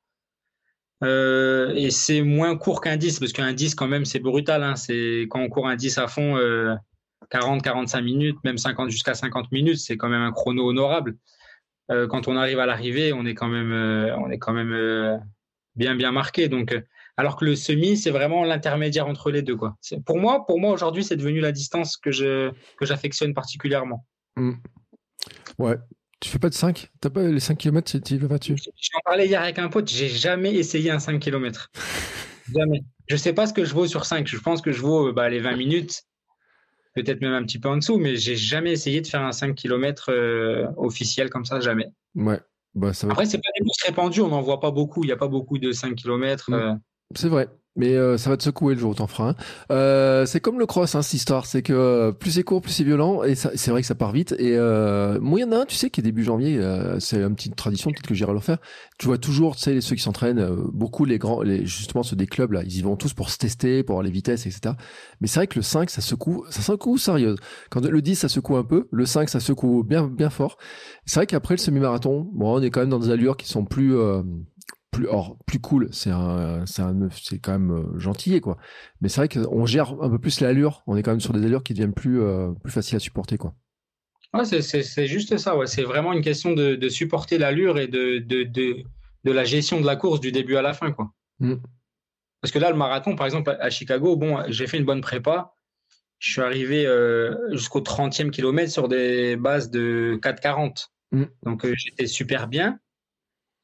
Euh, 1.02 1.72
et 1.74 1.90
c'est 1.90 2.22
moins 2.22 2.56
court 2.56 2.80
qu'un 2.80 2.96
10, 2.96 3.18
parce 3.18 3.32
qu'un 3.32 3.52
10, 3.52 3.74
quand 3.74 3.88
même, 3.88 4.04
c'est 4.04 4.20
brutal. 4.20 4.62
Hein. 4.62 4.76
C'est 4.76 5.26
quand 5.30 5.40
on 5.40 5.48
court 5.48 5.68
un 5.68 5.76
10 5.76 5.98
à 5.98 6.06
fond, 6.06 6.34
40, 7.30 7.58
euh, 7.58 7.62
45 7.62 8.00
minutes, 8.00 8.36
même 8.44 8.58
50 8.58 8.90
jusqu'à 8.90 9.14
50 9.14 9.50
minutes, 9.52 9.78
c'est 9.78 9.96
quand 9.96 10.08
même 10.08 10.22
un 10.22 10.32
chrono 10.32 10.68
honorable. 10.68 11.16
Euh, 11.90 12.06
quand 12.06 12.28
on 12.28 12.36
arrive 12.36 12.60
à 12.60 12.66
l'arrivée, 12.66 13.12
on 13.12 13.26
est 13.26 13.34
quand 13.34 13.48
même, 13.48 13.72
on 14.18 14.30
est 14.30 14.38
quand 14.38 14.52
même 14.52 15.20
bien, 15.74 15.96
bien 15.96 16.12
marqué. 16.12 16.48
Donc, 16.48 16.78
alors 17.16 17.36
que 17.36 17.44
le 17.44 17.56
semi, 17.56 17.96
c'est 17.96 18.10
vraiment 18.10 18.44
l'intermédiaire 18.44 19.08
entre 19.08 19.30
les 19.30 19.42
deux. 19.42 19.56
Quoi. 19.56 19.76
Pour 20.06 20.18
moi, 20.18 20.46
pour 20.46 20.60
moi 20.60 20.72
aujourd'hui, 20.72 21.02
c'est 21.02 21.16
devenu 21.16 21.40
la 21.40 21.52
distance 21.52 21.96
que 21.96 22.12
je 22.12 22.50
que 22.78 22.86
j'affectionne 22.86 23.34
particulièrement. 23.34 24.06
Mmh. 24.36 24.52
Ouais, 25.58 25.76
tu 26.22 26.30
fais 26.30 26.38
pas 26.38 26.48
de 26.48 26.54
5 26.54 26.90
T'as 27.00 27.10
pas 27.10 27.24
les 27.24 27.40
5 27.40 27.58
km, 27.58 27.98
tu 27.98 28.16
vas 28.16 28.38
dessus 28.38 28.56
J'en 28.56 29.00
parlais 29.04 29.26
hier 29.26 29.42
avec 29.42 29.58
un 29.58 29.68
pote, 29.68 29.90
j'ai 29.90 30.08
jamais 30.08 30.54
essayé 30.54 30.90
un 30.90 31.00
5 31.00 31.18
km. 31.18 31.70
jamais. 32.54 32.84
Je 33.08 33.16
sais 33.16 33.32
pas 33.32 33.46
ce 33.46 33.52
que 33.52 33.64
je 33.64 33.74
vaux 33.74 33.86
sur 33.86 34.04
5. 34.04 34.26
Je 34.26 34.38
pense 34.38 34.62
que 34.62 34.72
je 34.72 34.80
vaux 34.80 35.12
bah, 35.12 35.28
les 35.28 35.40
20 35.40 35.56
minutes, 35.56 36.04
peut-être 36.94 37.20
même 37.20 37.32
un 37.32 37.42
petit 37.42 37.58
peu 37.58 37.68
en 37.68 37.76
dessous, 37.76 37.98
mais 37.98 38.16
j'ai 38.16 38.36
jamais 38.36 38.70
essayé 38.70 39.00
de 39.00 39.06
faire 39.06 39.22
un 39.22 39.32
5 39.32 39.54
km 39.56 40.10
euh, 40.10 40.68
officiel 40.76 41.28
comme 41.28 41.44
ça, 41.44 41.58
jamais. 41.58 41.88
Ouais. 42.14 42.40
Bah, 42.74 42.92
ça 42.92 43.06
va... 43.08 43.12
Après, 43.12 43.26
c'est 43.26 43.38
pas 43.38 43.50
des 43.58 43.64
courses 43.64 43.82
répandues, 43.82 44.20
on 44.20 44.28
n'en 44.28 44.42
voit 44.42 44.60
pas 44.60 44.70
beaucoup. 44.70 45.02
Il 45.02 45.08
n'y 45.08 45.12
a 45.12 45.16
pas 45.16 45.28
beaucoup 45.28 45.58
de 45.58 45.72
5 45.72 45.96
km. 45.96 46.50
Euh. 46.52 46.74
C'est 47.16 47.28
vrai. 47.28 47.48
Mais 47.74 47.94
euh, 47.94 48.18
ça 48.18 48.28
va 48.28 48.36
te 48.36 48.42
secouer 48.42 48.74
le 48.74 48.80
jour 48.80 48.90
où 48.90 48.94
t'en 48.94 49.06
feras 49.06 49.30
un. 49.30 49.34
Euh, 49.70 50.26
c'est 50.26 50.40
comme 50.40 50.58
le 50.58 50.66
cross, 50.66 50.94
hein, 50.94 51.00
cette 51.00 51.14
histoire. 51.14 51.46
C'est 51.46 51.62
que 51.62 51.72
euh, 51.72 52.12
plus 52.12 52.32
c'est 52.32 52.42
court, 52.42 52.60
plus 52.60 52.70
c'est 52.70 52.84
violent. 52.84 53.22
Et 53.22 53.34
c'est 53.34 53.70
vrai 53.70 53.80
que 53.80 53.86
ça 53.86 53.94
part 53.94 54.12
vite. 54.12 54.34
Et 54.38 54.56
euh, 54.56 55.18
moi, 55.20 55.40
il 55.40 55.42
y 55.42 55.44
en 55.46 55.52
a 55.52 55.62
un, 55.62 55.64
tu 55.64 55.76
sais, 55.76 55.88
qui 55.88 56.00
est 56.00 56.02
début 56.02 56.22
janvier. 56.22 56.58
Euh, 56.58 57.00
c'est 57.00 57.22
une 57.22 57.34
petite 57.34 57.56
tradition, 57.56 57.90
peut-être 57.90 58.06
que 58.06 58.14
j'irai 58.14 58.34
le 58.34 58.40
faire. 58.40 58.58
Tu 58.98 59.06
vois 59.06 59.16
toujours, 59.16 59.56
tu 59.56 59.62
sais, 59.62 59.80
ceux 59.80 59.96
qui 59.96 60.02
s'entraînent, 60.02 60.46
beaucoup 60.72 61.06
les 61.06 61.18
grands, 61.18 61.40
les, 61.40 61.64
justement 61.64 62.02
ceux 62.02 62.16
des 62.16 62.26
clubs, 62.26 62.52
là, 62.52 62.62
ils 62.62 62.76
y 62.76 62.82
vont 62.82 62.96
tous 62.96 63.14
pour 63.14 63.30
se 63.30 63.38
tester, 63.38 63.82
pour 63.82 63.94
avoir 63.94 64.04
les 64.04 64.10
vitesses, 64.10 64.46
etc. 64.46 64.74
Mais 65.20 65.26
c'est 65.26 65.40
vrai 65.40 65.46
que 65.46 65.58
le 65.58 65.62
5, 65.62 65.88
ça 65.88 66.02
secoue, 66.02 66.44
ça 66.50 66.60
secoue 66.60 66.98
sérieux. 66.98 67.36
Quand 67.70 67.84
le 67.84 68.02
10, 68.02 68.16
ça 68.16 68.28
secoue 68.28 68.56
un 68.56 68.64
peu. 68.64 68.88
Le 68.92 69.06
5, 69.06 69.30
ça 69.30 69.40
secoue 69.40 69.82
bien, 69.82 70.08
bien 70.08 70.28
fort. 70.28 70.58
C'est 71.06 71.20
vrai 71.20 71.26
qu'après 71.26 71.54
le 71.54 71.58
semi-marathon, 71.60 72.28
bon, 72.34 72.58
on 72.58 72.62
est 72.62 72.70
quand 72.70 72.80
même 72.80 72.90
dans 72.90 72.98
des 72.98 73.10
allures 73.10 73.38
qui 73.38 73.48
sont 73.48 73.64
plus 73.64 73.96
plus 74.92 75.08
or 75.08 75.38
plus 75.46 75.58
cool 75.58 75.88
c'est 75.90 76.10
un 76.10 76.64
c'est 76.66 76.82
un 76.82 77.08
c'est 77.10 77.38
quand 77.40 77.52
même 77.52 77.72
euh, 77.72 77.98
gentil 77.98 78.40
quoi. 78.40 78.58
Mais 79.00 79.08
c'est 79.08 79.26
vrai 79.26 79.28
qu'on 79.28 79.66
gère 79.66 79.96
un 80.00 80.08
peu 80.08 80.18
plus 80.18 80.40
l'allure. 80.40 80.84
On 80.86 80.96
est 80.96 81.02
quand 81.02 81.10
même 81.10 81.20
sur 81.20 81.32
des 81.32 81.44
allures 81.44 81.64
qui 81.64 81.72
deviennent 81.72 81.94
plus 81.94 82.20
euh, 82.20 82.52
plus 82.62 82.70
faciles 82.70 82.96
à 82.96 83.00
supporter 83.00 83.38
quoi. 83.38 83.54
Ouais, 84.34 84.44
c'est 84.44 85.06
juste 85.06 85.36
ça 85.38 85.56
ouais. 85.56 85.66
C'est 85.66 85.82
vraiment 85.82 86.12
une 86.12 86.22
question 86.22 86.52
de, 86.52 86.76
de 86.76 86.88
supporter 86.88 87.38
l'allure 87.38 87.78
et 87.78 87.88
de, 87.88 88.18
de, 88.18 88.44
de 88.44 88.76
de 89.24 89.32
la 89.32 89.44
gestion 89.44 89.80
de 89.80 89.86
la 89.86 89.96
course 89.96 90.20
du 90.20 90.30
début 90.30 90.56
à 90.56 90.62
la 90.62 90.74
fin 90.74 90.92
quoi. 90.92 91.10
Mmh. 91.40 91.54
parce 92.40 92.52
que 92.52 92.58
là 92.58 92.70
le 92.70 92.76
marathon 92.76 93.16
par 93.16 93.26
exemple 93.26 93.56
à 93.58 93.70
Chicago 93.70 94.14
bon 94.16 94.44
j'ai 94.48 94.66
fait 94.66 94.78
une 94.78 94.84
bonne 94.84 95.00
prépa. 95.00 95.54
Je 96.18 96.30
suis 96.30 96.42
arrivé 96.42 96.86
euh, 96.86 97.34
jusqu'au 97.50 97.80
30e 97.80 98.30
kilomètre 98.30 98.70
sur 98.70 98.86
des 98.86 99.36
bases 99.36 99.70
de 99.70 100.20
4,40 100.22 100.86
mmh. 101.10 101.24
donc 101.44 101.66
j'étais 101.74 102.06
super 102.06 102.46
bien 102.46 102.78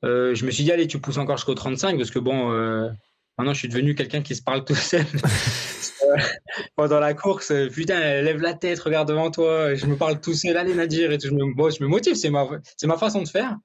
euh, 0.05 0.35
je 0.35 0.45
me 0.45 0.51
suis 0.51 0.65
dit, 0.65 0.73
allez, 0.73 0.87
tu 0.87 1.01
pousses 1.01 1.19
encore 1.19 1.37
jusqu'au 1.37 1.55
35 1.55 1.97
parce 1.97 2.11
que 2.11 2.19
bon, 2.19 2.53
euh, 2.53 2.89
maintenant 3.37 3.53
je 3.53 3.59
suis 3.59 3.69
devenu 3.69 3.95
quelqu'un 3.95 4.23
qui 4.23 4.35
se 4.35 4.43
parle 4.43 4.65
tout 4.65 4.75
seul. 4.75 5.05
Pendant 6.77 7.01
la 7.01 7.15
course, 7.15 7.53
putain, 7.73 7.99
lève 8.23 8.41
la 8.41 8.55
tête, 8.55 8.79
regarde 8.79 9.09
devant 9.09 9.31
toi, 9.31 9.75
je 9.75 9.87
me 9.87 9.97
parle 9.97 10.21
tout 10.21 10.35
seul, 10.35 10.57
allez 10.57 10.75
Nadir, 10.75 11.13
et 11.13 11.19
je 11.21 11.31
me, 11.31 11.71
je 11.71 11.83
me 11.83 11.89
motive, 11.89 12.15
c'est 12.15 12.31
ma, 12.31 12.49
c'est 12.77 12.87
ma 12.87 12.97
façon 12.97 13.23
de 13.23 13.29
faire. 13.29 13.57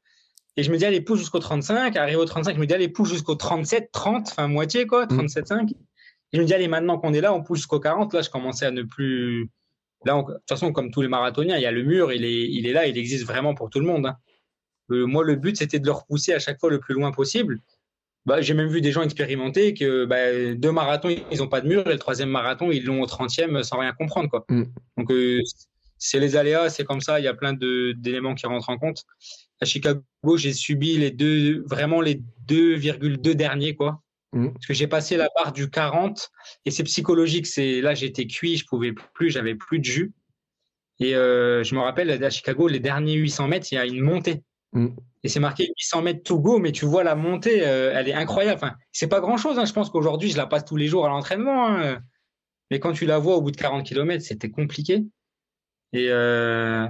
Et 0.56 0.64
je 0.64 0.72
me 0.72 0.78
dis, 0.78 0.86
allez, 0.86 1.02
pousse 1.02 1.20
jusqu'au 1.20 1.40
35, 1.40 1.96
arrive 1.96 2.20
au 2.20 2.26
35, 2.26 2.56
je 2.56 2.60
me 2.60 2.68
dis, 2.68 2.74
allez, 2.74 2.90
pousse 2.90 3.10
jusqu'au 3.10 3.36
37, 3.36 3.90
30, 3.92 4.28
enfin 4.30 4.48
moitié 4.48 4.86
quoi, 4.86 5.08
37, 5.08 5.44
mm. 5.44 5.48
5. 5.48 5.72
Et 5.72 6.38
je 6.38 6.42
me 6.42 6.46
dis, 6.46 6.54
allez, 6.54 6.68
maintenant 6.68 7.00
qu'on 7.00 7.14
est 7.14 7.22
là, 7.22 7.34
on 7.34 7.42
pousse 7.44 7.60
jusqu'au 7.60 7.80
40. 7.80 8.14
Là, 8.14 8.22
je 8.22 8.30
commençais 8.30 8.66
à 8.66 8.72
ne 8.72 8.84
plus. 8.84 9.50
Là, 10.06 10.16
de 10.16 10.34
toute 10.34 10.50
façon, 10.50 10.72
comme 10.72 10.92
tous 10.92 11.02
les 11.02 11.08
marathoniens, 11.08 11.58
il 11.58 11.62
y 11.62 11.66
a 11.66 11.72
le 11.72 11.84
mur, 11.84 12.12
il 12.12 12.26
est, 12.26 12.50
il 12.50 12.68
est 12.68 12.74
là, 12.74 12.88
il 12.88 12.98
existe 12.98 13.26
vraiment 13.26 13.56
pour 13.56 13.70
tout 13.70 13.80
le 13.80 13.86
monde. 13.86 14.08
Hein 14.08 14.18
moi, 15.06 15.24
le 15.24 15.36
but, 15.36 15.58
c'était 15.58 15.80
de 15.80 15.86
le 15.86 15.92
repousser 15.92 16.34
à 16.34 16.40
chaque 16.40 16.60
fois 16.60 16.70
le 16.70 16.80
plus 16.80 16.94
loin 16.94 17.12
possible. 17.12 17.60
Bah, 18.26 18.42
j'ai 18.42 18.54
même 18.54 18.70
vu 18.70 18.80
des 18.80 18.92
gens 18.92 19.02
expérimenter 19.02 19.74
que 19.74 20.06
bah, 20.06 20.56
deux 20.56 20.72
marathons, 20.72 21.10
ils 21.10 21.38
n'ont 21.40 21.50
pas 21.50 21.60
de 21.60 21.68
mur, 21.68 21.86
et 21.88 21.94
le 21.94 22.00
troisième 22.00 22.30
marathon, 22.30 22.72
ils 22.72 22.86
l'ont 22.86 23.02
au 23.02 23.06
30e 23.06 23.64
sans 23.64 23.80
rien 23.80 23.92
comprendre. 23.92 24.30
Quoi. 24.30 24.46
Mm. 24.50 24.64
Donc, 24.98 25.12
euh, 25.12 25.42
c'est 25.98 26.20
les 26.20 26.36
aléas, 26.36 26.70
c'est 26.70 26.86
comme 26.86 27.02
ça, 27.02 27.20
il 27.20 27.24
y 27.24 27.28
a 27.28 27.34
plein 27.34 27.54
d'éléments 27.54 28.36
qui 28.36 28.46
rentrent 28.46 28.70
en 28.70 28.78
compte. 28.78 29.04
À 29.62 29.66
Chicago, 29.66 30.04
j'ai 30.38 30.54
subi 30.54 30.98
les 30.98 31.12
deux, 31.12 31.64
vraiment 31.66 32.02
les 32.02 32.22
2,2 32.48 33.36
derniers, 33.36 33.76
quoi. 33.76 34.02
Mm. 34.32 34.52
Parce 34.52 34.66
que 34.68 34.74
j'ai 34.74 34.88
passé 34.88 35.18
la 35.18 35.28
barre 35.36 35.52
du 35.52 35.70
40 35.70 36.30
et 36.66 36.72
c'est 36.72 36.84
psychologique. 36.84 37.46
C'est 37.46 37.82
là, 37.82 37.94
j'étais 37.94 38.26
cuit, 38.26 38.58
je 38.58 38.66
pouvais 38.66 38.94
plus, 39.14 39.32
j'avais 39.32 39.56
plus 39.56 39.80
de 39.80 39.86
jus. 39.86 40.14
Et 41.00 41.16
euh, 41.16 41.64
je 41.64 41.76
me 41.76 41.82
rappelle 41.82 42.10
à 42.24 42.30
Chicago, 42.30 42.68
les 42.68 42.80
derniers 42.80 43.16
800 43.16 43.48
mètres, 43.48 43.68
il 43.72 43.76
y 43.76 43.78
a 43.78 43.86
une 43.86 44.02
montée. 44.02 44.44
Mm. 44.74 44.88
Et 45.24 45.30
c'est 45.30 45.40
marqué 45.40 45.66
800 45.78 46.02
mètres 46.02 46.24
to 46.24 46.40
go, 46.40 46.60
mais 46.60 46.72
tu 46.72 46.86
vois 46.86 47.04
la 47.04 47.16
montée, 47.16 47.66
euh, 47.66 47.94
elle 47.96 48.10
est 48.10 48.14
incroyable. 48.14 48.58
Enfin, 48.62 48.76
c'est 48.92 49.08
pas 49.08 49.22
grand 49.22 49.38
chose. 49.38 49.58
Hein. 49.58 49.66
Je 49.66 49.74
pense 49.74 49.90
qu'aujourd'hui, 49.90 50.30
je 50.30 50.38
la 50.38 50.48
passe 50.48 50.66
tous 50.66 50.76
les 50.76 50.88
jours 50.88 51.06
à 51.06 51.10
l'entraînement. 51.10 51.68
Hein. 51.68 52.00
Mais 52.70 52.80
quand 52.80 52.92
tu 52.92 53.06
la 53.06 53.20
vois 53.20 53.38
au 53.38 53.42
bout 53.42 53.52
de 53.52 53.58
40 53.58 53.86
km, 53.86 54.24
c'était 54.24 54.50
compliqué. 54.50 55.06
Et, 55.94 56.08
euh... 56.10 56.88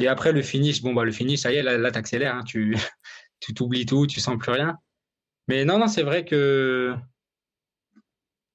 et 0.00 0.08
après 0.08 0.32
le 0.32 0.42
finish, 0.42 0.82
bon, 0.82 0.94
bah, 0.94 1.04
le 1.04 1.12
finish, 1.12 1.40
ça 1.40 1.52
y 1.52 1.56
est, 1.56 1.62
là, 1.62 1.78
là 1.78 1.92
t'accélères. 1.92 2.34
Hein. 2.34 2.44
Tu 2.44 2.74
t'oublies 3.54 3.86
tout, 3.86 4.06
tu 4.06 4.20
sens 4.20 4.36
plus 4.38 4.50
rien. 4.50 4.76
Mais 5.46 5.64
non, 5.64 5.78
non, 5.78 5.86
c'est 5.88 6.02
vrai 6.02 6.24
que 6.24 6.96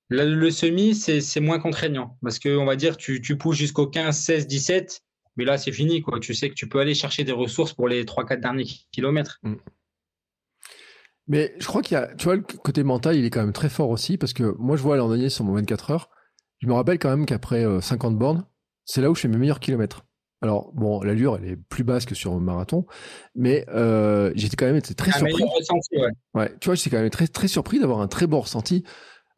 le, 0.09 0.51
semi, 0.51 0.93
c'est 0.93 1.39
moins 1.39 1.59
contraignant. 1.59 2.17
Parce 2.21 2.37
que, 2.37 2.57
on 2.57 2.65
va 2.65 2.75
dire, 2.75 2.97
tu 2.97 3.37
pousses 3.37 3.57
jusqu'au 3.57 3.87
15, 3.87 4.17
16, 4.17 4.47
17 4.47 5.03
mais 5.35 5.45
là, 5.45 5.57
c'est 5.57 5.71
fini. 5.71 6.01
Quoi. 6.01 6.19
Tu 6.19 6.33
sais 6.33 6.49
que 6.49 6.55
tu 6.55 6.67
peux 6.67 6.79
aller 6.79 6.95
chercher 6.95 7.23
des 7.23 7.31
ressources 7.31 7.73
pour 7.73 7.87
les 7.87 8.03
3-4 8.03 8.39
derniers 8.39 8.65
kilomètres. 8.91 9.39
Mm. 9.43 9.55
Mais 11.27 11.53
je 11.59 11.65
crois 11.65 11.81
qu'il 11.81 11.95
y 11.95 11.99
a, 11.99 12.13
tu 12.15 12.25
vois, 12.25 12.35
le 12.35 12.41
côté 12.41 12.83
mental, 12.83 13.15
il 13.15 13.23
est 13.23 13.29
quand 13.29 13.41
même 13.41 13.53
très 13.53 13.69
fort 13.69 13.89
aussi, 13.89 14.17
parce 14.17 14.33
que 14.33 14.55
moi, 14.59 14.75
je 14.75 14.81
vois 14.81 14.97
l'an 14.97 15.07
dernier 15.07 15.29
sur 15.29 15.45
mon 15.45 15.53
24 15.53 15.91
heures, 15.91 16.09
je 16.59 16.67
me 16.67 16.73
rappelle 16.73 16.99
quand 16.99 17.09
même 17.09 17.25
qu'après 17.25 17.65
50 17.81 18.17
bornes, 18.17 18.45
c'est 18.85 19.01
là 19.01 19.09
où 19.09 19.15
je 19.15 19.21
fais 19.21 19.27
mes 19.29 19.37
meilleurs 19.37 19.61
kilomètres. 19.61 20.05
Alors, 20.43 20.73
bon, 20.73 21.01
l'allure, 21.01 21.39
elle 21.41 21.51
est 21.51 21.55
plus 21.55 21.85
basse 21.85 22.05
que 22.05 22.15
sur 22.15 22.33
un 22.33 22.39
marathon, 22.41 22.85
mais 23.33 23.65
euh, 23.69 24.33
j'étais 24.35 24.57
quand 24.57 24.65
même 24.65 24.75
été 24.75 24.93
très 24.93 25.11
surpris. 25.11 25.41
ouais. 25.93 26.09
ouais. 26.33 26.53
tu 26.59 26.65
vois, 26.65 26.75
j'étais 26.75 26.89
quand 26.89 26.99
même 27.01 27.09
très, 27.09 27.27
très 27.27 27.47
surpris 27.47 27.79
d'avoir 27.79 28.01
un 28.01 28.09
très 28.09 28.27
bon 28.27 28.41
ressenti. 28.41 28.83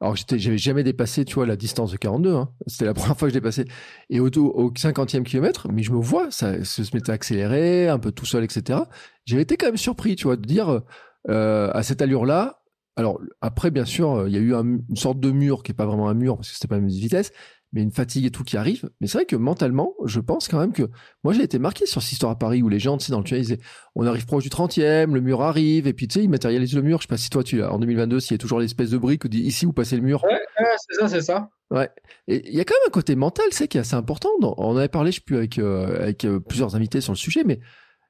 Alors, 0.02 0.16
j'avais 0.16 0.58
jamais 0.58 0.84
dépassé, 0.84 1.24
tu 1.24 1.36
vois, 1.36 1.46
la 1.46 1.56
distance 1.56 1.92
de 1.92 1.98
42. 1.98 2.34
Hein. 2.34 2.50
C'était 2.68 2.86
la 2.86 2.94
première 2.94 3.18
fois 3.18 3.28
que 3.28 3.34
je 3.34 3.40
dépassais. 3.40 3.66
Et 4.10 4.20
au, 4.20 4.28
au 4.28 4.72
50e 4.72 5.24
kilomètre, 5.24 5.68
mais 5.72 5.84
je 5.84 5.92
me 5.92 6.00
vois, 6.00 6.32
ça, 6.32 6.64
se 6.64 6.82
mettait 6.94 7.12
accéléré, 7.12 7.88
un 7.88 8.00
peu 8.00 8.12
tout 8.12 8.26
seul, 8.26 8.44
etc. 8.44 8.80
J'avais 9.26 9.44
été 9.44 9.56
quand 9.56 9.68
même 9.68 9.78
surpris, 9.78 10.16
tu 10.16 10.26
vois, 10.26 10.36
de 10.36 10.46
dire, 10.46 10.82
euh, 11.30 11.72
à 11.74 11.82
cette 11.84 12.02
allure-là, 12.02 12.62
alors 12.98 13.20
après, 13.42 13.72
bien 13.72 13.86
sûr, 13.86 14.28
il 14.28 14.34
y 14.34 14.38
a 14.38 14.40
eu 14.40 14.54
une 14.54 14.96
sorte 14.96 15.20
de 15.20 15.32
mur 15.32 15.64
qui 15.64 15.72
est 15.72 15.76
pas 15.76 15.86
vraiment 15.86 16.08
un 16.08 16.14
mur 16.14 16.38
parce 16.38 16.50
que 16.50 16.56
c'était 16.56 16.68
pas 16.68 16.76
la 16.76 16.82
même 16.82 16.90
vitesse, 16.90 17.34
mais 17.74 17.82
une 17.82 17.92
fatigue 17.92 18.26
et 18.26 18.32
tout 18.32 18.44
qui 18.44 18.58
arrive. 18.58 18.90
Mais 19.00 19.08
c'est 19.08 19.18
vrai 19.18 19.26
que 19.26 19.36
mentalement, 19.36 19.94
je 20.06 20.20
pense 20.20 20.48
quand 20.48 20.60
même 20.60 20.72
que 20.72 20.90
moi 21.24 21.34
j'ai 21.34 21.44
été 21.44 21.60
marqué 21.60 21.86
sur 21.86 22.02
cette 22.02 22.14
histoire 22.14 22.32
à 22.32 22.40
Paris 22.40 22.62
où 22.62 22.70
les 22.70 22.80
gens, 22.80 22.98
tu 22.98 23.06
sais, 23.06 23.12
dans 23.12 23.20
le 23.20 23.24
tunnel, 23.24 23.44
ils 23.44 23.48
disaient 23.48 23.62
on 23.96 24.06
arrive 24.06 24.26
proche 24.26 24.44
du 24.44 24.50
30e, 24.50 25.14
le 25.14 25.22
mur 25.22 25.42
arrive, 25.42 25.88
et 25.88 25.94
puis 25.94 26.08
tu 26.08 26.20
sais, 26.20 26.24
ils 26.24 26.30
matérialisent 26.30 26.76
le 26.76 26.82
mur. 26.82 27.00
Je 27.00 27.04
sais 27.04 27.08
pas 27.08 27.18
si 27.18 27.30
toi, 27.30 27.44
tu 27.44 27.64
en 27.64 27.80
2022, 27.80 28.20
s'il 28.20 28.32
y 28.32 28.36
a 28.36 28.38
toujours 28.38 28.60
l'espèce 28.60 28.92
de 28.92 28.98
brique 28.98 29.26
où 29.26 29.28
dit 29.28 29.42
ici 29.42 29.66
où 29.66 29.74
passez 29.74 29.96
le 29.96 30.02
mur. 30.02 30.24
Ouais, 30.24 30.40
c'est 30.78 31.00
ça, 31.00 31.08
c'est 31.08 31.22
ça. 31.22 31.50
Ouais. 31.72 31.90
Et 32.28 32.48
il 32.48 32.56
y 32.56 32.62
a 32.62 32.64
quand 32.64 32.76
même 32.76 32.88
un 32.88 32.92
côté 32.92 33.16
mental, 33.16 33.46
c'est 33.52 33.68
qui 33.68 33.78
est 33.78 33.82
assez 33.82 33.96
important. 33.96 34.30
On 34.42 34.52
en 34.52 34.78
avait 34.78 34.88
parlé, 34.88 35.12
je 35.12 35.18
sais 35.18 35.24
plus, 35.26 35.38
avec, 35.38 35.58
euh, 35.58 36.02
avec 36.02 36.26
euh, 36.26 36.40
plusieurs 36.40 36.76
invités 36.76 37.02
sur 37.02 37.14
le 37.14 37.18
sujet, 37.18 37.44
mais 37.44 37.60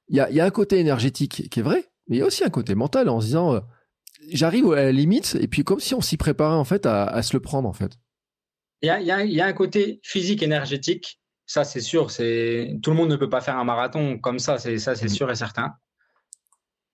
il 0.10 0.18
y 0.18 0.20
a, 0.20 0.30
y 0.30 0.40
a 0.40 0.46
un 0.46 0.52
côté 0.52 0.80
énergétique 0.80 1.50
qui 1.50 1.60
est 1.60 1.64
vrai, 1.64 1.86
mais 2.08 2.18
il 2.18 2.20
y 2.20 2.22
a 2.22 2.26
aussi 2.26 2.44
un 2.44 2.50
côté 2.50 2.76
mental 2.76 3.10
en 3.10 3.20
se 3.22 3.28
disant. 3.28 3.56
Euh, 3.56 3.60
j'arrive 4.32 4.72
à 4.72 4.84
la 4.84 4.92
limite, 4.92 5.38
et 5.40 5.48
puis 5.48 5.64
comme 5.64 5.80
si 5.80 5.94
on 5.94 6.02
s'y 6.02 6.18
préparait 6.18 6.56
en 6.56 6.64
fait 6.64 6.86
à, 6.86 7.06
à, 7.06 7.22
se 7.22 7.36
le 7.36 7.40
prendre 7.40 7.68
en 7.68 7.74
fait. 7.74 7.98
Il 8.86 8.88
y 8.88 8.92
a, 8.92 9.02
y, 9.02 9.10
a, 9.10 9.26
y 9.26 9.42
a, 9.42 9.48
un 9.48 9.54
côté 9.54 10.00
physique 10.04 10.44
énergétique, 10.44 11.20
ça 11.48 11.64
c'est 11.64 11.82
sûr. 11.82 12.12
C'est 12.12 12.78
tout 12.84 12.92
le 12.92 12.96
monde 12.96 13.10
ne 13.10 13.16
peut 13.16 13.30
pas 13.30 13.42
faire 13.42 13.58
un 13.58 13.64
marathon 13.64 14.20
comme 14.20 14.38
ça, 14.38 14.60
c'est 14.60 14.78
ça 14.78 14.94
c'est 14.94 15.08
mm. 15.08 15.16
sûr 15.16 15.32
et 15.32 15.36
certain. 15.36 15.74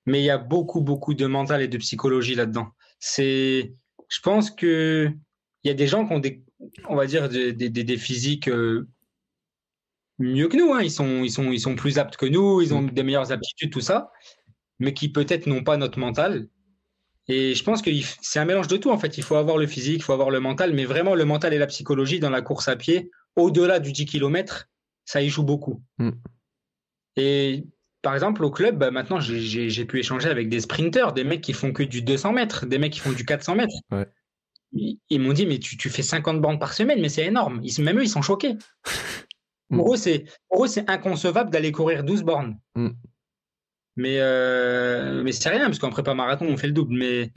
Mais 0.05 0.21
il 0.21 0.23
y 0.23 0.29
a 0.29 0.37
beaucoup 0.37 0.79
beaucoup 0.79 1.13
de 1.13 1.25
mental 1.25 1.61
et 1.61 1.67
de 1.67 1.77
psychologie 1.77 2.33
là-dedans. 2.33 2.69
C'est, 2.99 3.73
je 4.07 4.19
pense 4.21 4.51
que 4.51 5.11
il 5.63 5.67
y 5.67 5.71
a 5.71 5.73
des 5.73 5.87
gens 5.87 6.07
qui 6.07 6.13
ont 6.13 6.19
des, 6.19 6.45
on 6.87 6.95
va 6.95 7.07
dire 7.07 7.27
des, 7.27 7.51
des, 7.51 7.69
des 7.69 7.97
physiques 7.97 8.47
euh, 8.47 8.87
mieux 10.17 10.47
que 10.47 10.55
nous. 10.55 10.73
Hein. 10.73 10.83
Ils 10.83 10.91
sont 10.91 11.23
ils 11.23 11.29
sont 11.31 11.51
ils 11.51 11.59
sont 11.59 11.75
plus 11.75 11.97
aptes 11.99 12.15
que 12.15 12.25
nous, 12.25 12.61
ils 12.61 12.73
ont 12.73 12.83
mm. 12.83 12.91
des 12.91 13.03
meilleures 13.03 13.33
aptitudes 13.33 13.73
tout 13.73 13.81
ça, 13.81 14.11
mais 14.79 14.93
qui 14.93 15.11
peut-être 15.11 15.45
n'ont 15.45 15.65
pas 15.65 15.75
notre 15.75 15.99
mental 15.99 16.47
et 17.27 17.53
je 17.53 17.63
pense 17.63 17.81
que 17.81 17.91
c'est 18.21 18.39
un 18.39 18.45
mélange 18.45 18.67
de 18.67 18.77
tout, 18.77 18.89
en 18.89 18.97
fait. 18.97 19.17
Il 19.17 19.23
faut 19.23 19.35
avoir 19.35 19.57
le 19.57 19.67
physique, 19.67 19.97
il 19.97 20.03
faut 20.03 20.13
avoir 20.13 20.29
le 20.29 20.39
mental, 20.39 20.73
mais 20.73 20.85
vraiment 20.85 21.15
le 21.15 21.25
mental 21.25 21.53
et 21.53 21.57
la 21.57 21.67
psychologie 21.67 22.19
dans 22.19 22.29
la 22.29 22.41
course 22.41 22.67
à 22.67 22.75
pied, 22.75 23.11
au-delà 23.35 23.79
du 23.79 23.91
10 23.91 24.05
km, 24.05 24.69
ça 25.05 25.21
y 25.21 25.29
joue 25.29 25.43
beaucoup. 25.43 25.81
Mm. 25.97 26.11
Et 27.17 27.65
par 28.01 28.13
exemple, 28.15 28.43
au 28.43 28.51
club, 28.51 28.77
bah, 28.77 28.91
maintenant, 28.91 29.19
j'ai 29.19 29.85
pu 29.85 29.99
échanger 29.99 30.29
avec 30.29 30.49
des 30.49 30.61
sprinters, 30.61 31.13
des 31.13 31.23
mecs 31.23 31.41
qui 31.41 31.53
font 31.53 31.71
que 31.71 31.83
du 31.83 32.01
200 32.01 32.33
mètres, 32.33 32.65
des 32.65 32.79
mecs 32.79 32.93
qui 32.93 32.99
font 32.99 33.11
du 33.11 33.25
400 33.25 33.55
mètres. 33.55 33.75
Ils, 34.73 35.19
m'ont 35.19 35.33
dit, 35.33 35.45
mais 35.45 35.59
tu, 35.59 35.77
tu, 35.77 35.89
fais 35.89 36.01
50 36.01 36.39
bandes 36.39 36.59
par 36.59 36.73
semaine, 36.73 37.01
mais 37.01 37.09
c'est 37.09 37.25
énorme. 37.25 37.59
Ils, 37.61 37.83
même 37.83 37.99
eux, 37.99 38.03
ils 38.03 38.09
sont 38.09 38.21
choqués. 38.21 38.55
pour, 39.69 39.93
eux, 39.93 39.97
c'est 39.97 40.89
inconcevable 40.89 41.51
d'aller 41.51 41.71
courir 41.71 42.03
12 42.03 42.23
bornes. 42.23 42.57
Mm. 42.75 42.89
Mais, 43.95 44.17
euh, 44.19 45.21
mais 45.23 45.31
c'est 45.31 45.49
rien, 45.49 45.65
parce 45.65 45.79
qu'en 45.79 45.89
prépa 45.89 46.13
marathon, 46.13 46.45
on 46.47 46.57
fait 46.57 46.67
le 46.67 46.73
double. 46.73 46.95
Mais 46.95 47.31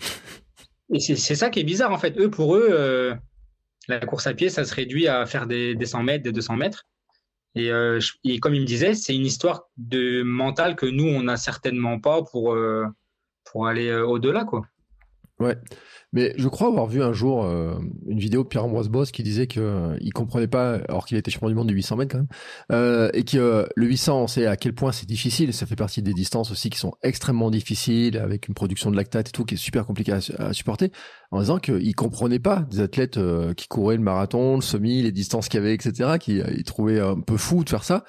c'est 0.99 1.17
ça 1.17 1.51
qui 1.51 1.61
est 1.61 1.65
bizarre, 1.65 1.93
en 1.93 1.99
fait. 1.99 2.19
Eux, 2.19 2.31
pour 2.31 2.57
eux, 2.57 2.69
euh, 2.71 3.15
la 3.89 4.01
course 4.01 4.27
à 4.27 4.35
pied, 4.35 4.49
ça 4.49 4.65
se 4.65 4.75
réduit 4.75 5.09
à 5.09 5.27
faire 5.27 5.47
des, 5.47 5.75
des 5.75 5.87
100 5.87 6.03
mètres, 6.03 6.25
des 6.25 6.33
200 6.33 6.57
mètres. 6.57 6.85
Et, 7.57 7.71
euh, 7.71 8.01
et 8.25 8.41
comme 8.41 8.55
il 8.55 8.63
me 8.63 8.67
disait, 8.67 8.95
c'est 8.95 9.15
une 9.15 9.27
histoire 9.27 9.69
de 9.77 10.23
mental 10.23 10.75
que 10.75 10.87
nous, 10.87 11.07
on 11.07 11.23
n'a 11.23 11.37
certainement 11.37 12.01
pas 12.01 12.23
pour, 12.23 12.57
pour 13.45 13.67
aller 13.67 13.93
au-delà, 13.93 14.45
quoi. 14.45 14.63
Ouais. 15.39 15.57
Mais 16.15 16.33
je 16.39 16.47
crois 16.47 16.69
avoir 16.69 16.87
vu 16.87 17.03
un 17.03 17.13
jour 17.13 17.45
euh, 17.45 17.75
une 18.07 18.21
vidéo 18.21 18.45
de 18.45 18.49
Pierre-Ambroise 18.49 18.89
Boss 18.89 19.11
qui 19.11 19.25
disait 19.25 19.49
qu'il 19.49 19.63
euh, 19.63 19.97
il 20.01 20.13
comprenait 20.13 20.47
pas, 20.47 20.75
alors 20.89 21.07
qu'il 21.07 21.17
était 21.17 21.33
champion 21.33 21.49
du 21.49 21.57
monde 21.57 21.67
du 21.67 21.75
800 21.75 21.97
mètres 21.97 22.13
quand 22.13 22.19
même, 22.19 22.29
euh, 22.71 23.11
et 23.15 23.25
que 23.25 23.37
euh, 23.37 23.67
le 23.75 23.87
800, 23.87 24.23
on 24.23 24.27
sait 24.29 24.47
à 24.47 24.57
quel 24.57 24.75
point 24.75 24.93
c'est 24.93 25.09
difficile. 25.09 25.53
Ça 25.53 25.67
fait 25.67 25.75
partie 25.75 26.03
des 26.03 26.15
distances 26.15 26.53
aussi 26.53 26.71
qui 26.71 26.79
sont 26.79 26.93
extrêmement 27.03 27.51
difficiles, 27.51 28.17
avec 28.17 28.47
une 28.47 28.55
production 28.55 28.93
de 28.93 28.97
lactate 28.97 29.31
et 29.31 29.33
tout 29.33 29.45
qui 29.45 29.55
est 29.55 29.59
super 29.59 29.87
compliqué 29.87 30.13
à, 30.39 30.53
supporter. 30.53 30.93
En 31.33 31.41
disant 31.41 31.59
qu'il 31.59 31.95
comprenait 31.97 32.39
pas 32.39 32.61
des 32.71 32.79
athlètes 32.79 33.19
qui 33.57 33.67
couraient 33.67 33.97
le 33.97 34.03
marathon, 34.03 34.55
le 34.55 34.63
semi, 34.63 35.03
les 35.03 35.11
distances 35.11 35.49
qu'il 35.49 35.59
y 35.59 35.63
avait, 35.65 35.75
etc. 35.75 36.19
Qui 36.21 36.39
il 36.39 36.63
trouvait 36.63 37.01
un 37.01 37.19
peu 37.19 37.37
fou 37.37 37.65
de 37.65 37.69
faire 37.69 37.83
ça. 37.83 38.05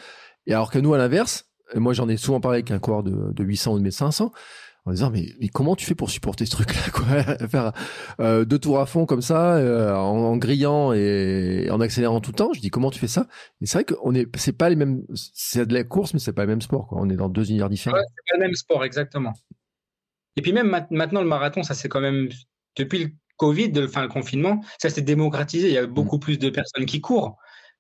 Et 0.46 0.54
alors 0.54 0.70
que 0.70 0.78
nous, 0.78 0.94
à 0.94 1.00
l'inverse, 1.00 1.46
moi 1.74 1.94
j'en 1.94 2.08
ai 2.08 2.18
souvent 2.18 2.40
parlé 2.40 2.58
avec 2.58 2.70
un 2.70 2.78
coureur 2.78 3.02
de, 3.02 3.34
de 3.34 3.44
800 3.44 3.74
ou 3.74 3.78
de 3.80 3.84
1500 3.84 4.32
en 4.86 4.92
disant 4.92 5.10
mais, 5.10 5.34
mais 5.40 5.48
comment 5.48 5.76
tu 5.76 5.86
fais 5.86 5.96
pour 5.96 6.10
supporter 6.10 6.46
ce 6.46 6.52
truc-là 6.52 6.82
quoi? 6.94 7.48
Faire 7.48 7.74
euh, 8.20 8.46
deux 8.46 8.60
tours 8.60 8.80
à 8.80 8.86
fond 8.86 9.06
comme 9.06 9.22
ça, 9.22 9.56
euh, 9.56 9.94
en, 9.96 10.38
grillant 10.38 10.94
et 10.94 11.68
en 11.72 11.82
accélérant 11.82 12.22
tout 12.22 12.32
le 12.32 12.36
temps. 12.36 12.54
Je 12.54 12.62
dis 12.62 12.70
comment 12.70 12.92
tu 12.92 13.00
fais 13.00 13.08
ça? 13.08 13.28
Et 13.62 13.66
c'est 13.66 13.80
vrai 13.80 13.86
qu'on 13.86 14.14
est, 14.14 14.28
c'est 14.38 14.58
pas 14.58 14.70
les 14.70 14.76
mêmes, 14.76 15.04
c'est 15.14 15.66
de 15.66 15.74
la 15.74 15.84
course, 15.84 16.14
mais 16.14 16.20
c'est 16.20 16.34
pas 16.34 16.44
le 16.44 16.50
même 16.50 16.62
sport. 16.62 16.88
Quoi. 16.88 17.00
On 17.02 17.10
est 17.10 17.16
dans 17.16 17.30
deux 17.30 17.50
univers 17.50 17.70
différents. 17.70 17.96
Ouais, 17.96 18.04
c'est 18.08 18.32
pas 18.32 18.38
le 18.38 18.48
même 18.48 18.56
sport 18.56 18.84
exactement. 18.84 19.34
Et 20.36 20.42
puis 20.42 20.54
même 20.54 20.76
maintenant 20.92 21.22
le 21.22 21.28
marathon, 21.28 21.64
ça 21.64 21.74
c'est 21.74 21.90
quand 21.90 22.02
même 22.02 22.30
depuis 22.78 23.06
le 23.06 23.10
Covid, 23.38 23.72
enfin 23.84 24.04
le 24.04 24.08
confinement, 24.08 24.62
ça 24.80 24.90
s'est 24.90 25.02
démocratisé. 25.02 25.70
Il 25.70 25.74
y 25.74 25.78
a 25.78 25.88
beaucoup 25.88 26.18
mmh. 26.18 26.22
plus 26.22 26.40
de 26.40 26.50
personnes 26.50 26.86
qui 26.86 27.02
courent. 27.02 27.38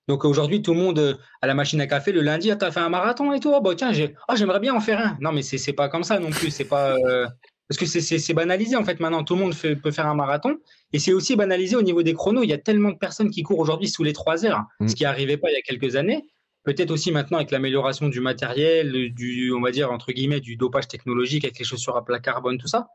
Donc 0.08 0.24
aujourd'hui, 0.24 0.62
tout 0.62 0.74
le 0.74 0.80
monde 0.80 1.00
euh, 1.00 1.16
à 1.42 1.48
la 1.48 1.54
machine 1.54 1.82
à 1.82 1.88
café 1.88 2.12
le 2.12 2.22
lundi, 2.22 2.52
ah, 2.52 2.56
t'as 2.56 2.72
fait 2.72 2.80
un 2.80 2.90
marathon 2.90 3.34
et 3.34 3.40
tout. 3.40 3.52
Oh, 3.56 3.62
bah, 3.62 3.74
tiens, 3.76 3.92
oh, 4.30 4.34
j'aimerais 4.36 4.60
bien 4.60 4.74
en 4.74 4.80
faire 4.80 5.00
un. 5.00 5.18
Non, 5.20 5.32
mais 5.32 5.42
c'est 5.42 5.74
pas 5.74 5.90
comme 5.90 6.04
ça 6.04 6.20
non 6.20 6.30
plus. 6.30 6.52
C'est 6.52 6.66
pas 6.66 6.96
euh, 6.96 7.26
parce 7.70 7.80
que 7.80 7.86
c'est 7.86 8.34
banalisé 8.34 8.76
en 8.76 8.84
fait 8.84 9.00
maintenant. 9.00 9.24
Tout 9.24 9.36
le 9.36 9.42
monde 9.42 9.56
peut 9.56 9.92
faire 9.92 10.06
un 10.06 10.16
marathon 10.16 10.58
et 10.94 11.00
c'est 11.00 11.14
aussi 11.14 11.36
banalisé 11.36 11.76
au 11.76 11.82
niveau 11.82 12.04
des 12.04 12.14
chronos. 12.14 12.44
Il 12.44 12.50
y 12.50 12.54
a 12.54 12.58
tellement 12.60 12.92
de 12.92 12.98
personnes 12.98 13.32
qui 13.32 13.42
courent 13.42 13.60
aujourd'hui 13.60 13.88
sous 13.88 14.04
les 14.04 14.14
trois 14.14 14.46
heures, 14.46 14.64
mmh. 14.80 14.88
ce 14.90 14.96
qui 14.96 15.04
n'arrivait 15.04 15.38
pas 15.38 15.50
il 15.50 15.54
y 15.54 15.58
a 15.58 15.62
quelques 15.62 15.96
années. 15.96 16.24
Peut-être 16.64 16.92
aussi 16.92 17.12
maintenant 17.12 17.38
avec 17.38 17.52
l'amélioration 17.52 18.08
du 18.08 18.20
matériel, 18.22 19.14
du 19.14 19.54
on 19.54 19.62
va 19.62 19.72
dire 19.72 19.92
entre 19.92 20.12
guillemets 20.12 20.40
du 20.40 20.56
dopage 20.56 20.88
technologique 20.88 21.44
avec 21.44 21.60
les 21.60 21.66
chaussures 21.66 21.96
à 21.96 22.04
plat 22.04 22.20
carbone, 22.20 22.58
tout 22.58 22.68
ça. 22.68 22.88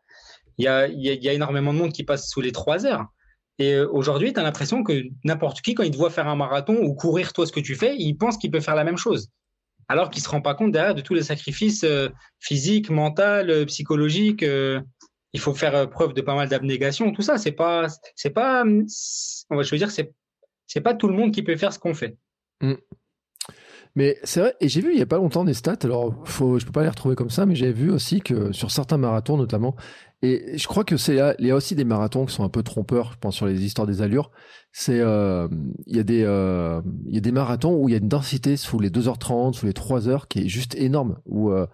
Il 0.58 0.64
y 0.64 0.68
a, 0.68 0.88
il 0.88 1.00
y 1.00 1.28
a 1.28 1.32
énormément 1.32 1.72
de 1.72 1.78
monde 1.78 1.92
qui 1.92 2.02
passe 2.02 2.28
sous 2.28 2.40
les 2.40 2.52
trois 2.52 2.84
heures. 2.84 3.06
Et 3.61 3.74
euh, 3.74 3.86
aujourd'hui, 3.92 4.32
tu 4.32 4.40
as 4.40 4.42
l'impression 4.42 4.82
que 4.82 5.04
n'importe 5.22 5.61
qui, 5.61 5.74
quand 5.74 5.82
il 5.82 5.90
te 5.90 5.96
voit 5.98 6.08
faire 6.08 6.26
un 6.26 6.34
marathon 6.34 6.78
ou 6.82 6.94
courir 6.94 7.34
toi 7.34 7.46
ce 7.46 7.52
que 7.52 7.61
tu 7.61 7.76
fais, 7.76 7.94
il 7.96 8.14
pense 8.14 8.38
qu'il 8.38 8.50
peut 8.50 8.61
faire 8.61 8.74
la 8.74 8.84
même 8.84 8.96
chose. 8.96 9.28
Alors 9.86 10.08
qu'il 10.08 10.20
ne 10.20 10.24
se 10.24 10.30
rend 10.30 10.40
pas 10.40 10.54
compte 10.54 10.72
derrière 10.72 10.94
de 10.94 11.02
tous 11.02 11.12
les 11.12 11.22
sacrifices 11.22 11.84
euh, 11.84 12.08
physiques, 12.38 12.88
mentaux, 12.88 13.22
euh, 13.22 13.66
psychologiques. 13.66 14.42
il 14.42 15.40
faut 15.40 15.52
faire 15.52 15.90
preuve 15.90 16.14
de 16.14 16.22
pas 16.22 16.34
mal 16.34 16.48
d'abnégation. 16.48 17.12
Tout 17.12 17.20
ça, 17.20 17.36
c'est 17.36 17.52
pas, 17.52 17.86
c'est 18.16 18.30
pas, 18.30 18.64
je 18.64 19.70
veux 19.70 19.78
dire, 19.78 19.90
c'est, 19.90 20.11
c'est 20.66 20.80
pas 20.80 20.94
tout 20.94 21.08
le 21.08 21.14
monde 21.14 21.30
qui 21.30 21.42
peut 21.42 21.56
faire 21.56 21.74
ce 21.74 21.78
qu'on 21.78 21.94
fait. 21.94 22.16
Mmh. 22.62 22.74
Mais 23.96 24.18
c'est 24.22 24.40
vrai, 24.40 24.54
et 24.61 24.68
j'ai 24.68 24.80
vu 24.80 24.92
il 24.92 24.98
y 24.98 25.02
a 25.02 25.06
pas 25.06 25.16
longtemps 25.16 25.44
des 25.44 25.54
stats, 25.54 25.78
alors 25.82 26.14
faut, 26.24 26.58
je 26.58 26.64
peux 26.64 26.72
pas 26.72 26.84
les 26.84 26.88
retrouver 26.88 27.16
comme 27.16 27.30
ça, 27.30 27.44
mais 27.44 27.56
j'ai 27.56 27.72
vu 27.72 27.90
aussi 27.90 28.20
que 28.20 28.52
sur 28.52 28.70
certains 28.70 28.98
marathons 28.98 29.36
notamment, 29.36 29.74
et 30.23 30.59
je 30.59 30.66
crois 30.66 30.85
que 30.85 30.97
c'est 30.97 31.18
il 31.39 31.47
y 31.47 31.51
a 31.51 31.57
aussi 31.57 31.75
des 31.75 31.85
marathons 31.85 32.27
qui 32.27 32.35
sont 32.35 32.45
un 32.45 32.49
peu 32.49 32.62
trompeurs, 32.62 33.12
je 33.12 33.18
pense 33.18 33.37
sur 33.37 33.47
les 33.47 33.64
histoires 33.64 33.87
des 33.87 34.03
allures. 34.03 34.31
C'est 34.73 35.01
euh, 35.01 35.49
il 35.87 35.97
y 35.97 36.01
a 36.01 36.03
des 36.03 36.25
euh, 36.25 36.83
il 37.07 37.14
y 37.14 37.18
a 37.18 37.21
des 37.21 37.33
marathons 37.33 37.75
où 37.75 37.89
il 37.89 37.93
y 37.93 37.95
a 37.95 37.99
une 37.99 38.09
densité 38.09 38.57
sous 38.57 38.79
les 38.79 38.91
2h30, 38.91 39.55
sous 39.55 39.66
les 39.66 39.73
3h 39.73 40.29
qui 40.29 40.41
est 40.41 40.49
juste 40.49 40.75
énorme. 40.75 41.18
Où 41.25 41.51
euh, 41.51 41.66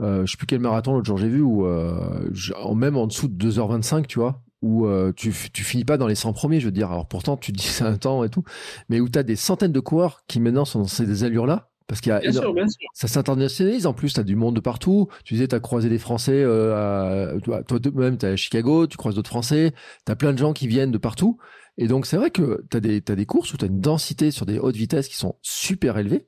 euh, 0.00 0.26
je 0.26 0.32
sais 0.32 0.36
plus 0.36 0.46
quel 0.46 0.60
marathon 0.60 0.94
l'autre 0.94 1.06
jour 1.06 1.18
j'ai 1.18 1.28
vu 1.28 1.40
où 1.40 1.66
euh, 1.66 2.28
même 2.74 2.96
en 2.96 3.06
dessous 3.06 3.28
de 3.28 3.50
2h25, 3.50 4.06
tu 4.06 4.18
vois, 4.18 4.42
où 4.60 4.86
euh, 4.86 5.12
tu, 5.14 5.32
tu 5.52 5.62
finis 5.62 5.84
pas 5.84 5.98
dans 5.98 6.08
les 6.08 6.16
100 6.16 6.32
premiers, 6.32 6.58
je 6.58 6.66
veux 6.66 6.72
dire. 6.72 6.90
Alors 6.90 7.06
pourtant, 7.06 7.36
tu 7.36 7.52
dis 7.52 7.62
c'est 7.62 7.84
un 7.84 7.96
temps 7.96 8.24
et 8.24 8.28
tout, 8.30 8.42
mais 8.88 9.00
où 9.00 9.08
tu 9.08 9.18
as 9.18 9.22
des 9.22 9.36
centaines 9.36 9.72
de 9.72 9.80
coureurs 9.80 10.24
qui 10.26 10.40
maintenant 10.40 10.64
sont 10.64 10.80
dans 10.80 10.86
ces 10.86 11.24
allures-là. 11.24 11.70
Parce 11.86 12.00
qu'il 12.00 12.10
y 12.10 12.12
a 12.12 12.20
bien 12.20 12.32
sûr, 12.32 12.54
bien 12.54 12.66
sûr. 12.66 12.88
ça 12.94 13.08
s'internationalise 13.08 13.86
en 13.86 13.92
plus, 13.92 14.14
tu 14.14 14.20
as 14.20 14.24
du 14.24 14.36
monde 14.36 14.56
de 14.56 14.60
partout. 14.60 15.08
Tu 15.24 15.34
disais, 15.34 15.48
tu 15.48 15.54
as 15.54 15.60
croisé 15.60 15.88
des 15.88 15.98
Français, 15.98 16.42
euh, 16.42 17.38
toi-même, 17.40 18.16
tu 18.16 18.26
à 18.26 18.36
Chicago, 18.36 18.86
tu 18.86 18.96
croises 18.96 19.14
d'autres 19.14 19.28
Français, 19.28 19.72
tu 20.06 20.12
as 20.12 20.16
plein 20.16 20.32
de 20.32 20.38
gens 20.38 20.52
qui 20.52 20.66
viennent 20.66 20.92
de 20.92 20.98
partout. 20.98 21.38
Et 21.76 21.86
donc, 21.86 22.06
c'est 22.06 22.16
vrai 22.16 22.30
que 22.30 22.64
tu 22.70 22.76
as 22.76 22.80
des, 22.80 23.02
as 23.08 23.16
des 23.16 23.26
courses 23.26 23.52
où 23.52 23.56
tu 23.56 23.64
as 23.64 23.68
une 23.68 23.80
densité 23.80 24.30
sur 24.30 24.46
des 24.46 24.58
hautes 24.58 24.76
vitesses 24.76 25.08
qui 25.08 25.16
sont 25.16 25.36
super 25.42 25.98
élevées. 25.98 26.26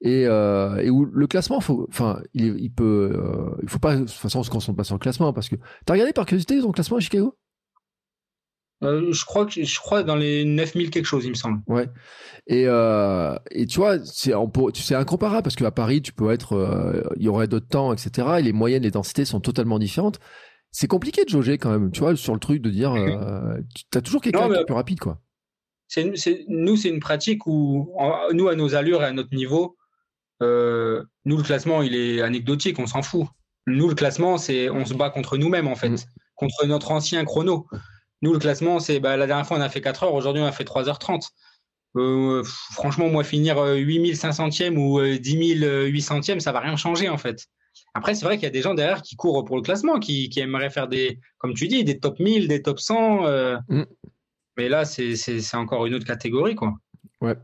Et, 0.00 0.26
euh, 0.26 0.76
et 0.76 0.90
où 0.90 1.04
le 1.06 1.26
classement, 1.26 1.60
faut, 1.60 1.86
enfin, 1.88 2.20
il, 2.34 2.56
il 2.60 2.70
peut, 2.70 3.10
euh, 3.14 3.56
il 3.62 3.68
faut 3.68 3.80
pas, 3.80 3.96
de 3.96 4.00
toute 4.00 4.10
façon, 4.10 4.40
on 4.40 4.42
se 4.44 4.50
concentre 4.50 4.76
pas 4.76 4.84
sur 4.84 4.94
le 4.94 5.00
classement 5.00 5.32
parce 5.32 5.48
que 5.48 5.56
t'as 5.86 5.94
regardé 5.94 6.12
par 6.12 6.24
curiosité 6.26 6.60
ton 6.60 6.70
classement 6.70 6.98
à 6.98 7.00
Chicago? 7.00 7.36
Euh, 8.84 9.12
je 9.12 9.24
crois 9.24 9.46
que 9.46 9.62
je 9.62 9.80
crois 9.80 10.04
dans 10.04 10.14
les 10.14 10.44
9000 10.44 10.90
quelque 10.90 11.04
chose, 11.04 11.24
il 11.24 11.30
me 11.30 11.34
semble. 11.34 11.60
Ouais. 11.66 11.88
Et 12.46 12.64
euh, 12.66 13.34
et 13.50 13.66
tu 13.66 13.78
vois, 13.78 13.98
c'est 14.04 14.32
tu 14.72 14.82
sais 14.82 14.94
incomparable 14.94 15.42
parce 15.42 15.56
qu'à 15.56 15.70
Paris, 15.70 16.00
tu 16.00 16.12
peux 16.12 16.30
être, 16.30 16.54
euh, 16.54 17.02
il 17.16 17.24
y 17.24 17.28
aurait 17.28 17.48
d'autres 17.48 17.68
temps, 17.68 17.92
etc. 17.92 18.36
Et 18.38 18.42
les 18.42 18.52
moyennes, 18.52 18.84
les 18.84 18.90
densités 18.90 19.24
sont 19.24 19.40
totalement 19.40 19.78
différentes. 19.78 20.20
c'est 20.70 20.86
compliqué 20.86 21.24
de 21.24 21.30
jauger 21.30 21.58
quand 21.58 21.70
même, 21.70 21.90
tu 21.90 22.00
vois, 22.00 22.14
sur 22.14 22.34
le 22.34 22.40
truc 22.40 22.62
de 22.62 22.70
dire, 22.70 22.94
tu 23.90 23.98
as 23.98 24.02
toujours 24.02 24.20
quelqu'un 24.20 24.48
qui 24.48 24.54
est 24.54 24.64
plus 24.64 24.74
rapide, 24.74 25.00
quoi. 25.00 25.18
C'est, 25.88 26.44
nous, 26.48 26.76
c'est 26.76 26.90
une 26.90 27.00
pratique 27.00 27.46
où, 27.46 27.90
nous, 28.32 28.48
à 28.48 28.54
nos 28.54 28.74
allures 28.74 29.02
et 29.02 29.06
à 29.06 29.12
notre 29.12 29.34
niveau, 29.34 29.76
nous, 30.40 31.36
le 31.36 31.42
classement, 31.42 31.82
il 31.82 31.96
est 31.96 32.20
anecdotique, 32.20 32.78
on 32.78 32.86
s'en 32.86 33.02
fout. 33.02 33.26
Nous, 33.66 33.88
le 33.88 33.94
classement, 33.94 34.38
c'est 34.38 34.70
on 34.70 34.84
se 34.84 34.94
bat 34.94 35.10
contre 35.10 35.36
nous-mêmes, 35.36 35.66
en 35.66 35.74
fait, 35.74 35.90
mm. 35.90 35.98
contre 36.36 36.66
notre 36.66 36.92
ancien 36.92 37.24
chrono. 37.24 37.66
Nous, 38.22 38.32
le 38.32 38.38
classement, 38.38 38.80
c'est 38.80 39.00
bah, 39.00 39.16
la 39.16 39.26
dernière 39.26 39.46
fois, 39.46 39.58
on 39.58 39.60
a 39.60 39.68
fait 39.68 39.80
4 39.80 40.04
heures, 40.04 40.14
aujourd'hui, 40.14 40.42
on 40.42 40.46
a 40.46 40.52
fait 40.52 40.64
3h30. 40.64 41.28
Euh, 41.96 42.42
franchement, 42.72 43.08
moi, 43.08 43.24
finir 43.24 43.56
8500e 43.56 44.76
ou 44.76 45.00
10 45.00 45.36
800e, 45.36 46.40
ça 46.40 46.52
va 46.52 46.60
rien 46.60 46.76
changer, 46.76 47.08
en 47.08 47.18
fait. 47.18 47.46
Après, 47.94 48.14
c'est 48.14 48.24
vrai 48.24 48.36
qu'il 48.36 48.44
y 48.44 48.48
a 48.48 48.50
des 48.50 48.62
gens 48.62 48.74
derrière 48.74 49.02
qui 49.02 49.16
courent 49.16 49.44
pour 49.44 49.56
le 49.56 49.62
classement, 49.62 49.98
qui, 49.98 50.30
aimeraient 50.36 50.70
faire 50.70 50.88
des, 50.88 51.20
comme 51.38 51.54
tu 51.54 51.68
dis, 51.68 51.84
des 51.84 51.98
top 51.98 52.18
1000, 52.18 52.48
des 52.48 52.62
top 52.62 52.80
100. 52.80 53.26
Euh. 53.26 53.56
Mm. 53.68 53.82
Mais 54.56 54.68
là, 54.68 54.84
c'est 54.84 55.54
encore 55.54 55.86
une 55.86 55.94
autre 55.94 56.06
catégorie, 56.06 56.54
quoi. 56.54 56.74
Ouais. 57.20 57.34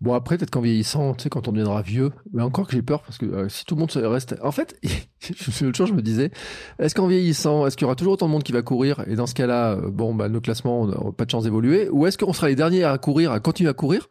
Bon, 0.00 0.14
après, 0.14 0.36
peut-être 0.36 0.50
qu'en 0.50 0.60
vieillissant, 0.60 1.14
tu 1.14 1.22
sais, 1.22 1.28
quand 1.28 1.46
on 1.46 1.52
deviendra 1.52 1.82
vieux, 1.82 2.10
mais 2.32 2.42
encore 2.42 2.66
que 2.66 2.72
j'ai 2.72 2.82
peur 2.82 3.02
parce 3.02 3.16
que 3.16 3.26
euh, 3.26 3.48
si 3.48 3.64
tout 3.64 3.76
le 3.76 3.80
monde 3.80 3.92
reste. 3.92 4.34
En 4.42 4.50
fait, 4.50 4.76
l'autre 5.60 5.76
jour, 5.76 5.86
je 5.86 5.92
me 5.92 6.02
disais, 6.02 6.32
est-ce 6.80 6.96
qu'en 6.96 7.06
vieillissant, 7.06 7.66
est-ce 7.66 7.76
qu'il 7.76 7.84
y 7.84 7.86
aura 7.86 7.94
toujours 7.94 8.14
autant 8.14 8.26
de 8.26 8.32
monde 8.32 8.42
qui 8.42 8.52
va 8.52 8.62
courir? 8.62 9.04
Et 9.06 9.14
dans 9.14 9.26
ce 9.26 9.34
cas-là, 9.34 9.72
euh, 9.72 9.90
bon, 9.90 10.14
bah, 10.14 10.28
nos 10.28 10.40
classements 10.40 10.86
n'auront 10.86 11.12
pas 11.12 11.26
de 11.26 11.30
chance 11.30 11.44
d'évoluer 11.44 11.88
Ou 11.90 12.06
est-ce 12.06 12.18
qu'on 12.18 12.32
sera 12.32 12.48
les 12.48 12.56
derniers 12.56 12.82
à 12.82 12.98
courir, 12.98 13.30
à 13.30 13.38
continuer 13.38 13.70
à 13.70 13.74
courir? 13.74 14.08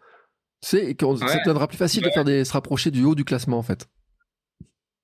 C'est 0.62 0.96
qu'on 0.96 1.18
ça 1.18 1.38
deviendra 1.40 1.68
plus 1.68 1.78
facile 1.78 2.04
de 2.04 2.10
faire 2.10 2.26
des, 2.26 2.46
se 2.46 2.54
rapprocher 2.54 2.92
du 2.92 3.04
haut 3.04 3.16
du 3.16 3.26
classement, 3.26 3.58
en 3.58 3.64
fait. 3.64 3.88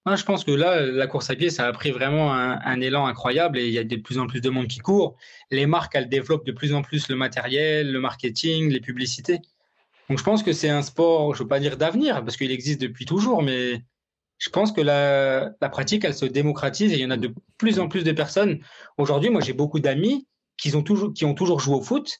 je 0.05 0.24
pense 0.24 0.43
que 0.43 0.51
là, 0.51 0.86
la 0.86 1.07
course 1.07 1.30
à 1.30 1.36
pied, 1.36 1.49
ça 1.49 1.66
a 1.66 1.72
pris 1.72 1.91
vraiment 1.91 2.34
un, 2.34 2.59
un, 2.59 2.82
élan 2.82 3.05
incroyable 3.05 3.57
et 3.57 3.68
il 3.68 3.74
y 3.74 3.80
a 3.80 3.86
de 3.86 3.95
plus 3.95 4.18
en 4.18 4.28
plus 4.28 4.41
de 4.41 4.49
monde 4.49 4.68
qui 4.68 4.80
court. 4.80 5.16
Les 5.51 5.66
marques, 5.66 5.95
elles 5.95 6.09
développent 6.09 6.45
de 6.45 6.51
plus 6.51 6.74
en 6.74 6.82
plus 6.82 7.07
le 7.07 7.16
matériel, 7.16 7.91
le 7.91 7.99
marketing, 7.99 8.70
les 8.70 8.82
publicités. 8.82 9.39
Donc 10.09 10.19
je 10.19 10.23
pense 10.23 10.43
que 10.43 10.53
c'est 10.53 10.69
un 10.69 10.81
sport, 10.81 11.33
je 11.33 11.39
ne 11.39 11.43
veux 11.43 11.47
pas 11.47 11.59
dire 11.59 11.77
d'avenir, 11.77 12.23
parce 12.23 12.37
qu'il 12.37 12.51
existe 12.51 12.81
depuis 12.81 13.05
toujours, 13.05 13.41
mais 13.41 13.81
je 14.37 14.49
pense 14.49 14.71
que 14.71 14.81
la, 14.81 15.55
pratique, 15.69 16.03
elle 16.05 16.13
se 16.13 16.25
démocratise 16.25 16.91
et 16.91 16.95
il 16.95 17.01
y 17.01 17.05
en 17.05 17.11
a 17.11 17.17
de 17.17 17.33
plus 17.57 17.79
en 17.79 17.87
plus 17.87 18.03
de 18.03 18.11
personnes. 18.11 18.59
Aujourd'hui, 18.97 19.29
moi, 19.29 19.41
j'ai 19.41 19.53
beaucoup 19.53 19.79
d'amis 19.79 20.27
qui 20.57 20.75
ont, 20.75 20.83
toujours, 20.83 21.59
joué 21.59 21.75
au 21.75 21.81
foot. 21.81 22.19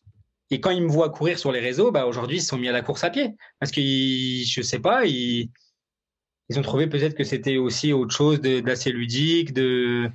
Et 0.52 0.60
quand 0.60 0.70
ils 0.70 0.84
me 0.84 0.90
voient 0.90 1.10
courir 1.10 1.40
sur 1.40 1.52
les 1.52 1.60
réseaux, 1.60 1.92
bah, 1.92 2.06
aujourd'hui, 2.06 2.38
ils 2.38 2.42
se 2.42 2.48
sont 2.48 2.58
mis 2.58 2.70
à 2.70 2.72
la 2.72 2.82
course 2.82 3.04
à 3.04 3.10
pied. 3.10 3.36
Parce 3.60 3.72
que, 3.72 3.82
je 3.82 4.62
sais 4.62 4.80
pas, 4.80 5.06
ils, 5.06 5.50
ils 6.50 6.60
ont 6.60 6.62
trouvé 6.62 6.88
peut-être 6.88 7.16
que 7.16 7.24
c'était 7.24 7.58
aussi 7.58 7.94
autre 7.94 8.16
chose 8.16 8.40
d'assez 8.42 8.92
ludique, 8.92 9.54
de, 9.54 10.10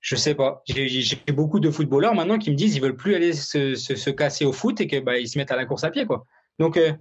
je 0.00 0.16
sais 0.16 0.34
pas. 0.34 0.62
J'ai 0.68 1.16
beaucoup 1.28 1.60
de 1.60 1.70
footballeurs 1.70 2.14
maintenant 2.14 2.38
qui 2.38 2.50
me 2.50 2.56
disent 2.56 2.72
qu'ils 2.72 2.82
veulent 2.82 2.96
plus 2.96 3.14
aller 3.14 3.32
se, 3.32 3.74
se, 3.74 3.96
se, 3.96 4.10
casser 4.10 4.44
au 4.44 4.52
foot 4.52 4.80
et 4.80 4.86
que 4.86 5.00
bah, 5.00 5.18
ils 5.18 5.28
se 5.28 5.36
mettent 5.38 5.50
à 5.50 5.56
la 5.56 5.66
course 5.66 5.84
à 5.84 5.90
pied, 5.90 6.06
quoi. 6.06 6.26
Donc, 6.58 6.76
euh, 6.76 6.92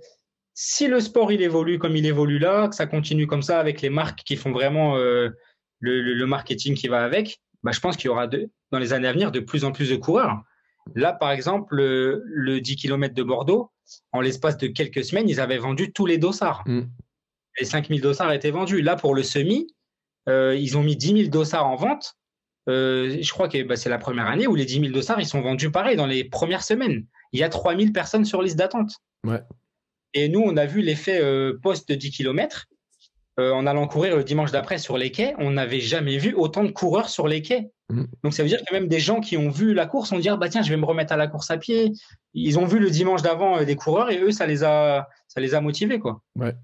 si 0.53 0.87
le 0.87 0.99
sport 0.99 1.31
il 1.31 1.41
évolue 1.41 1.79
comme 1.79 1.95
il 1.95 2.05
évolue 2.05 2.39
là, 2.39 2.67
que 2.67 2.75
ça 2.75 2.87
continue 2.87 3.27
comme 3.27 3.41
ça 3.41 3.59
avec 3.59 3.81
les 3.81 3.89
marques 3.89 4.19
qui 4.25 4.35
font 4.35 4.51
vraiment 4.51 4.97
euh, 4.97 5.29
le, 5.79 6.25
marketing 6.25 6.75
qui 6.75 6.87
va 6.87 7.03
avec, 7.03 7.39
bah, 7.63 7.71
je 7.71 7.79
pense 7.79 7.97
qu'il 7.97 8.05
y 8.05 8.09
aura 8.09 8.27
de, 8.27 8.49
dans 8.71 8.79
les 8.79 8.93
années 8.93 9.07
à 9.07 9.13
venir 9.13 9.31
de 9.31 9.39
plus 9.39 9.65
en 9.65 9.71
plus 9.71 9.89
de 9.89 9.95
coureurs. 9.95 10.41
Là, 10.93 11.13
par 11.13 11.31
exemple, 11.31 11.75
le, 11.75 12.59
10 12.61 12.75
km 12.75 13.13
de 13.13 13.23
Bordeaux, 13.23 13.71
en 14.11 14.21
l'espace 14.21 14.57
de 14.57 14.67
quelques 14.67 15.03
semaines, 15.03 15.27
ils 15.27 15.39
avaient 15.39 15.57
vendu 15.57 15.91
tous 15.91 16.05
les 16.05 16.17
dossards. 16.17 16.63
Mm. 16.65 16.83
Les 17.59 17.65
5000 17.65 18.01
dossards 18.01 18.33
étaient 18.33 18.51
vendus. 18.51 18.81
Là, 18.81 18.95
pour 18.95 19.15
le 19.15 19.23
semi, 19.23 19.67
euh, 20.29 20.55
ils 20.55 20.77
ont 20.77 20.83
mis 20.83 20.95
10 20.95 21.17
000 21.17 21.29
dossards 21.29 21.67
en 21.67 21.75
vente. 21.75 22.15
je 22.67 23.31
crois 23.31 23.47
que 23.47 23.63
bah, 23.63 23.75
c'est 23.75 23.89
la 23.89 23.97
première 23.97 24.27
année 24.27 24.47
où 24.47 24.55
les 24.55 24.65
10 24.65 24.81
000 24.81 24.93
dossards, 24.93 25.19
ils 25.19 25.27
sont 25.27 25.41
vendus 25.41 25.71
pareil 25.71 25.95
dans 25.95 26.05
les 26.07 26.23
premières 26.23 26.63
semaines. 26.63 27.05
Il 27.35 27.39
y 27.39 27.43
a 27.43 27.49
3000 27.49 27.91
personnes 27.91 28.23
sur 28.23 28.41
liste 28.41 28.55
d'attente. 28.55 28.93
Et 30.13 30.29
nous, 30.29 30.39
on 30.39 30.55
a 30.55 30.65
vu 30.65 30.81
l'effet 30.81 31.19
euh, 31.21 31.59
post 31.61 31.89
de 31.89 31.95
10 31.95 32.11
km. 32.11 32.67
Euh, 33.37 33.51
en 33.51 33.67
allant 33.67 33.85
courir 33.85 34.15
le 34.15 34.23
dimanche 34.23 34.53
d'après 34.53 34.77
sur 34.77 34.97
les 34.97 35.11
quais, 35.11 35.33
on 35.37 35.51
n'avait 35.51 35.81
jamais 35.81 36.17
vu 36.17 36.33
autant 36.33 36.63
de 36.63 36.71
coureurs 36.71 37.09
sur 37.09 37.27
les 37.27 37.41
quais. 37.41 37.69
Mm. 37.89 38.05
Donc 38.23 38.33
ça 38.33 38.43
veut 38.43 38.47
dire 38.47 38.61
que 38.65 38.73
même 38.73 38.87
des 38.87 39.01
gens 39.01 39.19
qui 39.19 39.35
ont 39.35 39.49
vu 39.49 39.73
la 39.73 39.85
course 39.85 40.13
ont 40.13 40.19
dit 40.19 40.29
ah, 40.29 40.37
bah 40.37 40.47
tiens 40.47 40.61
je 40.61 40.69
vais 40.69 40.77
me 40.77 40.85
remettre 40.85 41.11
à 41.11 41.17
la 41.17 41.27
course 41.27 41.51
à 41.51 41.57
pied. 41.57 41.91
Ils 42.33 42.57
ont 42.57 42.65
vu 42.65 42.79
le 42.79 42.89
dimanche 42.89 43.21
d'avant 43.23 43.57
euh, 43.57 43.65
des 43.65 43.75
coureurs 43.75 44.09
et 44.09 44.19
eux 44.19 44.31
ça 44.31 44.45
les 44.47 44.63
a 44.63 45.09
ça 45.27 45.41
les 45.41 45.53
a 45.53 45.59
motivés 45.59 45.99
quoi. 45.99 46.21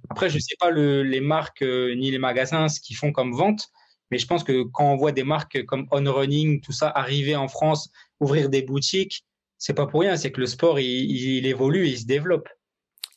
Après 0.09 0.29
je 0.29 0.39
sais 0.39 0.55
pas 0.57 0.71
les 0.71 1.19
marques 1.19 1.61
ni 1.61 2.09
les 2.09 2.19
magasins 2.19 2.69
ce 2.69 2.79
qu'ils 2.79 2.95
font 2.95 3.11
comme 3.11 3.33
vente, 3.33 3.67
mais 4.09 4.17
je 4.17 4.25
pense 4.25 4.45
que 4.45 4.63
quand 4.63 4.93
on 4.93 4.95
voit 4.95 5.11
des 5.11 5.25
marques 5.25 5.65
comme 5.65 5.87
On 5.91 6.09
Running 6.09 6.61
tout 6.61 6.71
ça 6.71 6.87
arriver 6.87 7.35
en 7.35 7.49
France, 7.49 7.89
ouvrir 8.21 8.47
des 8.49 8.61
boutiques, 8.61 9.25
c'est 9.61 9.75
pas 9.75 9.85
pour 9.85 10.01
rien, 10.01 10.17
c'est 10.17 10.31
que 10.31 10.41
le 10.41 10.47
sport 10.47 10.79
il, 10.79 11.45
évolue, 11.45 11.87
il 11.87 11.97
se 11.97 12.05
développe. 12.05 12.49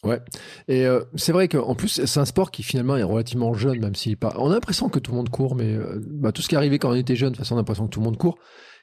Ouais, 0.05 0.21
et 0.69 0.85
euh, 0.87 1.01
c'est 1.15 1.33
vrai 1.33 1.49
qu'en 1.49 1.75
plus 1.75 2.05
c'est 2.05 2.21
un 2.21 2.27
sport 2.27 2.51
qui 2.51 2.63
finalement 2.63 2.99
est 2.99 3.03
relativement 3.03 3.55
jeune, 3.55 3.81
même 3.81 3.95
si 3.95 4.15
pas. 4.15 4.35
On 4.37 4.51
a 4.51 4.55
l'impression 4.55 4.91
que 4.91 4.99
tout 4.99 5.13
le 5.13 5.17
monde 5.17 5.31
court, 5.31 5.57
mais 5.57 5.73
euh, 5.73 5.99
bah, 6.07 6.33
tout 6.33 6.43
ce 6.43 6.49
qui 6.49 6.55
est 6.55 6.59
arrivé 6.59 6.79
quand 6.79 6.91
on 6.91 6.95
était 6.95 7.17
jeune, 7.17 7.31
de 7.31 7.37
toute 7.37 7.45
façon 7.45 7.55
on 7.55 7.57
a 7.57 7.61
l'impression 7.61 7.87
que 7.87 7.91
tout 7.91 8.01
le 8.01 8.05
monde 8.05 8.19
court. 8.19 8.37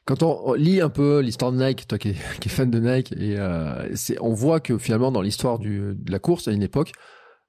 Quand 0.06 0.24
on 0.24 0.54
lit 0.54 0.82
un 0.82 0.90
peu 0.90 1.20
l'histoire 1.20 1.52
de 1.52 1.64
Nike, 1.64 1.88
toi 1.88 2.00
qui 2.00 2.10
es, 2.10 2.14
fan 2.50 2.72
de 2.72 2.80
Nike, 2.80 3.12
et 3.12 3.36
euh, 3.38 3.94
on 4.22 4.34
voit 4.34 4.60
que 4.60 4.80
finalement 4.80 5.12
dans 5.12 5.22
l'histoire 5.22 5.60
de 5.60 5.96
la 6.08 6.18
course 6.18 6.48
à 6.48 6.54
une 6.54 6.64
époque, 6.64 6.94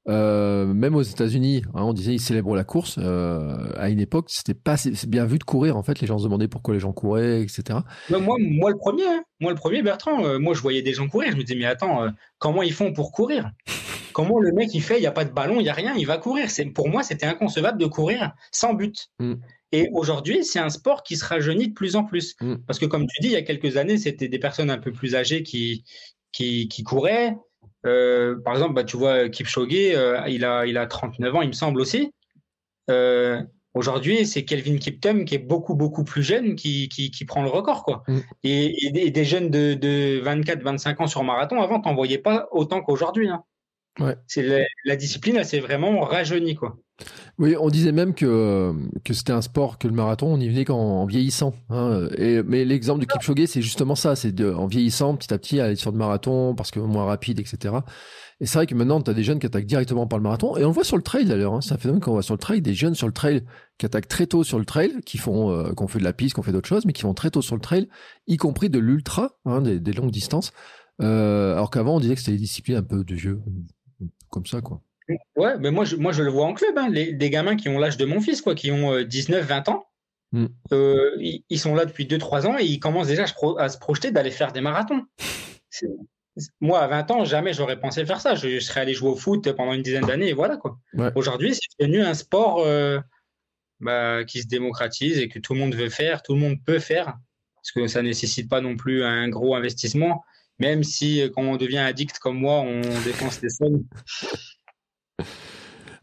euh, 0.09 0.67
même 0.67 0.97
aux 0.97 1.03
États-Unis, 1.03 1.63
hein, 1.75 1.83
on 1.85 1.93
disait 1.93 2.15
ils 2.15 2.21
célèbrent 2.21 2.57
la 2.57 2.65
course. 2.65 2.97
Euh, 2.99 3.73
à 3.77 3.89
une 3.89 4.01
époque, 4.01 4.27
c'était 4.29 4.55
pas 4.55 4.77
bien 5.07 5.27
vu 5.27 5.39
de 5.39 5.45
courir. 5.45 5.77
En 5.77 5.83
fait, 5.83 6.01
les 6.01 6.07
gens 6.07 6.19
se 6.19 6.25
demandaient 6.25 6.49
pourquoi 6.49 6.75
les 6.75 6.81
gens 6.81 6.93
couraient, 6.93 7.43
etc. 7.43 7.81
moi, 8.11 8.37
moi 8.41 8.71
le 8.71 8.77
premier, 8.77 9.07
hein. 9.07 9.23
moi 9.41 9.53
le 9.53 9.59
premier, 9.59 9.83
Bertrand. 9.83 10.25
Euh, 10.25 10.39
moi, 10.39 10.55
je 10.55 10.61
voyais 10.61 10.83
des 10.83 10.93
gens 10.93 11.09
courir. 11.09 11.33
Je 11.33 11.37
me 11.37 11.43
disais 11.43 11.59
mais 11.59 11.67
attends, 11.67 12.07
comment 12.39 12.63
ils 12.63 12.73
font 12.73 12.93
pour 12.93 13.13
courir? 13.13 13.51
Comment 14.13 14.39
le 14.41 14.53
mec 14.53 14.75
il 14.75 14.83
fait? 14.83 14.99
Il 14.99 15.03
y 15.03 15.07
a 15.07 15.13
pas 15.13 15.25
de 15.25 15.33
ballon, 15.33 15.59
il 15.61 15.65
y 15.67 15.71
a 15.71 15.75
rien, 15.75 15.95
il 15.97 16.07
va 16.07 16.19
courir. 16.19 16.51
C'est 16.51 16.67
pour 16.67 16.89
moi, 16.89 17.03
c'était 17.03 17.27
inconcevable 17.27 17.79
de 17.79 17.87
courir 17.87 18.33
sans 18.51 18.75
but. 18.75 19.09
Mm. 19.21 19.35
Et 19.75 19.89
aujourd'hui, 19.95 20.45
c'est 20.45 20.59
un 20.59 20.69
sport 20.69 21.03
qui 21.03 21.17
se 21.17 21.25
rajeunit 21.25 21.69
de 21.69 21.73
plus 21.73 21.97
en 21.97 22.05
plus. 22.05 22.37
Mm. 22.41 22.57
Parce 22.67 22.79
que 22.79 22.85
comme 22.85 23.07
tu 23.07 23.23
dis, 23.23 23.29
il 23.29 23.33
y 23.33 23.37
a 23.37 23.43
quelques 23.43 23.79
années, 23.79 23.97
c'était 23.97 24.29
des 24.29 24.39
personnes 24.39 24.71
un 24.71 24.79
peu 24.79 24.93
plus 24.93 25.15
âgées 25.15 25.43
qui 25.43 25.85
qui, 26.33 26.69
qui 26.69 26.83
couraient. 26.83 27.37
Euh, 27.87 28.41
par 28.45 28.55
exemple, 28.55 28.74
bah, 28.74 28.85
tu 28.85 28.97
vois, 28.97 29.28
Kipchoge, 29.28 29.68
euh, 29.72 30.20
il, 30.28 30.45
a, 30.45 30.66
il 30.66 30.78
a 30.78 30.87
39 30.87 31.35
ans, 31.35 31.43
il 31.43 31.49
me 31.49 31.53
semble 31.53 31.80
aussi. 31.80 32.12
Euh, 32.91 33.43
aujourd'hui, 33.74 34.26
c'est 34.26 34.45
Kelvin 34.45 34.76
Kiptum 34.76 35.24
qui 35.24 35.35
est 35.35 35.39
beaucoup, 35.39 35.74
beaucoup 35.74 36.05
plus 36.05 36.22
jeune 36.22 36.55
qui, 36.55 36.89
qui, 36.89 37.11
qui 37.11 37.24
prend 37.24 37.43
le 37.43 37.51
record. 37.51 37.85
Quoi. 37.85 38.03
Mm. 38.07 38.18
Et, 38.45 39.11
des 39.11 39.24
jeunes 39.24 39.51
de, 39.51 39.74
de 39.74 40.20
24, 40.20 40.62
25 40.62 41.01
ans 41.01 41.07
sur 41.07 41.24
marathon, 41.24 41.61
avant, 41.61 41.80
tu 41.80 41.89
n'en 41.89 41.95
voyais 41.95 42.18
pas 42.18 42.49
autant 42.53 42.83
qu'aujourd'hui. 42.83 43.28
Hein. 43.28 43.45
Ouais. 44.01 44.16
C'est 44.26 44.43
la, 44.43 44.64
la, 44.84 44.97
discipline, 44.97 45.36
elle 45.36 45.45
s'est 45.45 45.61
vraiment 45.61 46.01
rajeunie. 46.01 46.55
Quoi. 46.55 46.78
Oui, 47.38 47.57
on 47.59 47.68
disait 47.68 47.93
même 47.93 48.14
que, 48.14 48.72
que 49.05 49.12
c'était 49.12 49.32
un 49.32 49.43
sport, 49.43 49.78
que 49.78 49.88
le 49.88 49.95
marathon, 49.95 50.32
on 50.32 50.40
y 50.40 50.49
venait 50.49 50.64
qu'en 50.64 51.05
vieillissant. 51.07 51.55
Hein. 51.70 52.09
Et, 52.16 52.43
mais 52.43 52.64
l'exemple 52.64 53.01
de 53.01 53.07
Kipchoge, 53.07 53.47
c'est 53.47 53.62
justement 53.62 53.95
ça, 53.95 54.16
c'est 54.16 54.40
en 54.43 54.66
vieillissant 54.66 55.16
petit 55.16 55.32
à 55.32 55.38
petit 55.38 55.61
aller 55.61 55.76
sur 55.76 55.93
le 55.93 55.99
marathon 55.99 56.55
parce 56.55 56.70
que 56.70 56.80
moins 56.80 57.05
rapide, 57.05 57.40
etc. 57.40 57.74
Et 58.40 58.47
c'est 58.47 58.59
vrai 58.59 58.66
que 58.66 58.74
maintenant, 58.74 59.01
tu 59.01 59.11
as 59.11 59.14
des 59.14 59.22
jeunes 59.22 59.38
qui 59.38 59.47
attaquent 59.47 59.66
directement 59.66 60.07
par 60.07 60.18
le 60.18 60.24
marathon. 60.24 60.57
Et 60.57 60.64
on 60.64 60.68
le 60.68 60.74
voit 60.74 60.84
sur 60.84 60.97
le 60.97 61.03
trail 61.03 61.26
d'ailleurs. 61.26 61.55
Hein. 61.55 61.61
C'est 61.61 61.74
un 61.74 61.78
phénomène 61.78 62.03
qu'on 62.03 62.12
voit 62.12 62.22
sur 62.22 62.34
le 62.34 62.40
trail, 62.40 62.61
des 62.61 62.74
jeunes 62.74 62.95
sur 62.95 63.07
le 63.07 63.12
trail 63.12 63.45
qui 63.78 63.86
attaquent 63.86 64.09
très 64.09 64.26
tôt 64.26 64.43
sur 64.43 64.59
le 64.59 64.64
trail, 64.64 65.01
qui 65.07 65.18
font, 65.18 65.51
euh, 65.51 65.72
qu'on 65.72 65.86
fait 65.86 65.99
de 65.99 66.05
la 66.05 66.12
piste, 66.12 66.34
qu'on 66.34 66.43
fait 66.43 66.53
d'autres 66.53 66.68
choses, 66.68 66.84
mais 66.84 66.93
qui 66.93 67.03
vont 67.03 67.14
très 67.14 67.30
tôt 67.30 67.43
sur 67.43 67.55
le 67.55 67.61
trail, 67.61 67.88
y 68.26 68.36
compris 68.36 68.68
de 68.68 68.78
l'ultra, 68.78 69.38
hein, 69.45 69.61
des, 69.62 69.80
des, 69.80 69.93
longues 69.93 70.11
distances. 70.11 70.53
Euh, 71.01 71.55
alors 71.55 71.70
qu'avant, 71.70 71.97
on 71.97 72.01
disait 72.01 72.14
que 72.14 72.20
c'était 72.20 72.32
des 72.32 72.38
disciplines 72.38 72.76
un 72.76 72.82
peu 72.82 73.05
de 73.05 73.14
vieux, 73.14 73.40
comme 74.33 74.47
ça, 74.47 74.61
quoi. 74.61 74.80
Ouais, 75.37 75.59
mais 75.59 75.70
moi 75.70 75.85
je, 75.85 75.97
moi 75.97 76.12
je 76.12 76.22
le 76.22 76.30
vois 76.30 76.47
en 76.47 76.55
club, 76.55 76.76
hein, 76.78 76.89
les, 76.89 77.12
des 77.12 77.30
gamins 77.30 77.57
qui 77.57 77.68
ont 77.68 77.78
l'âge 77.78 77.97
de 77.97 78.05
mon 78.05 78.20
fils, 78.20 78.41
quoi, 78.41 78.55
qui 78.55 78.70
ont 78.70 79.01
19, 79.03 79.43
euh, 79.43 79.45
20 79.45 79.68
ans. 79.68 79.87
Mm. 80.33 80.47
Euh, 80.72 81.11
ils, 81.18 81.59
sont 81.59 81.74
là 81.74 81.85
depuis 81.85 82.07
2-3 82.07 82.47
ans 82.47 82.57
et 82.59 82.64
ils 82.64 82.80
commencent 82.80 83.09
déjà 83.09 83.26
à 83.59 83.68
se 83.68 83.78
projeter 83.78 84.11
d'aller 84.11 84.30
faire 84.30 84.53
des 84.53 84.62
marathons. 84.62 85.05
Moi, 86.61 86.80
à 86.80 86.87
20 86.89 87.11
ans, 87.11 87.24
jamais 87.24 87.53
j'aurais 87.53 87.78
pensé 87.78 88.07
faire 88.07 88.20
ça. 88.20 88.35
Je, 88.35 88.59
serais 88.59 88.80
allé 88.80 88.95
jouer 88.95 89.11
au 89.11 89.16
foot 89.16 89.53
pendant 89.53 89.74
une 89.74 89.83
dizaine 89.83 90.07
d'années 90.07 90.28
et 90.28 90.33
voilà 90.33 90.57
quoi. 90.57 90.78
Aujourd'hui, 91.14 91.55
c'est 91.55 91.68
devenu 91.78 92.03
un 92.03 92.14
sport 92.14 92.61
euh, 92.61 92.99
bah, 93.80 94.24
qui 94.24 94.41
se 94.41 94.47
démocratise 94.47 95.18
et 95.18 95.28
que 95.28 95.39
tout 95.39 95.53
le 95.53 95.61
monde 95.61 95.74
veut 95.74 95.91
faire, 95.91 96.22
tout 96.22 96.33
le 96.33 96.41
monde 96.41 96.57
peut 96.64 96.78
faire, 96.78 97.18
parce 97.57 97.72
que 97.72 97.87
ça 97.87 98.01
nécessite 98.01 98.49
pas 98.49 98.62
non 98.62 98.76
plus 98.76 99.05
un 99.05 99.28
gros 99.28 99.55
investissement. 99.55 100.24
Même 100.63 100.85
si, 100.85 101.21
quand 101.35 101.43
on 101.43 101.57
devient 101.57 101.79
addict 101.79 102.21
comme 102.21 102.39
moi, 102.39 102.61
on 102.61 102.81
dépense 103.05 103.41
des 103.41 103.51
sommes. 103.51 103.83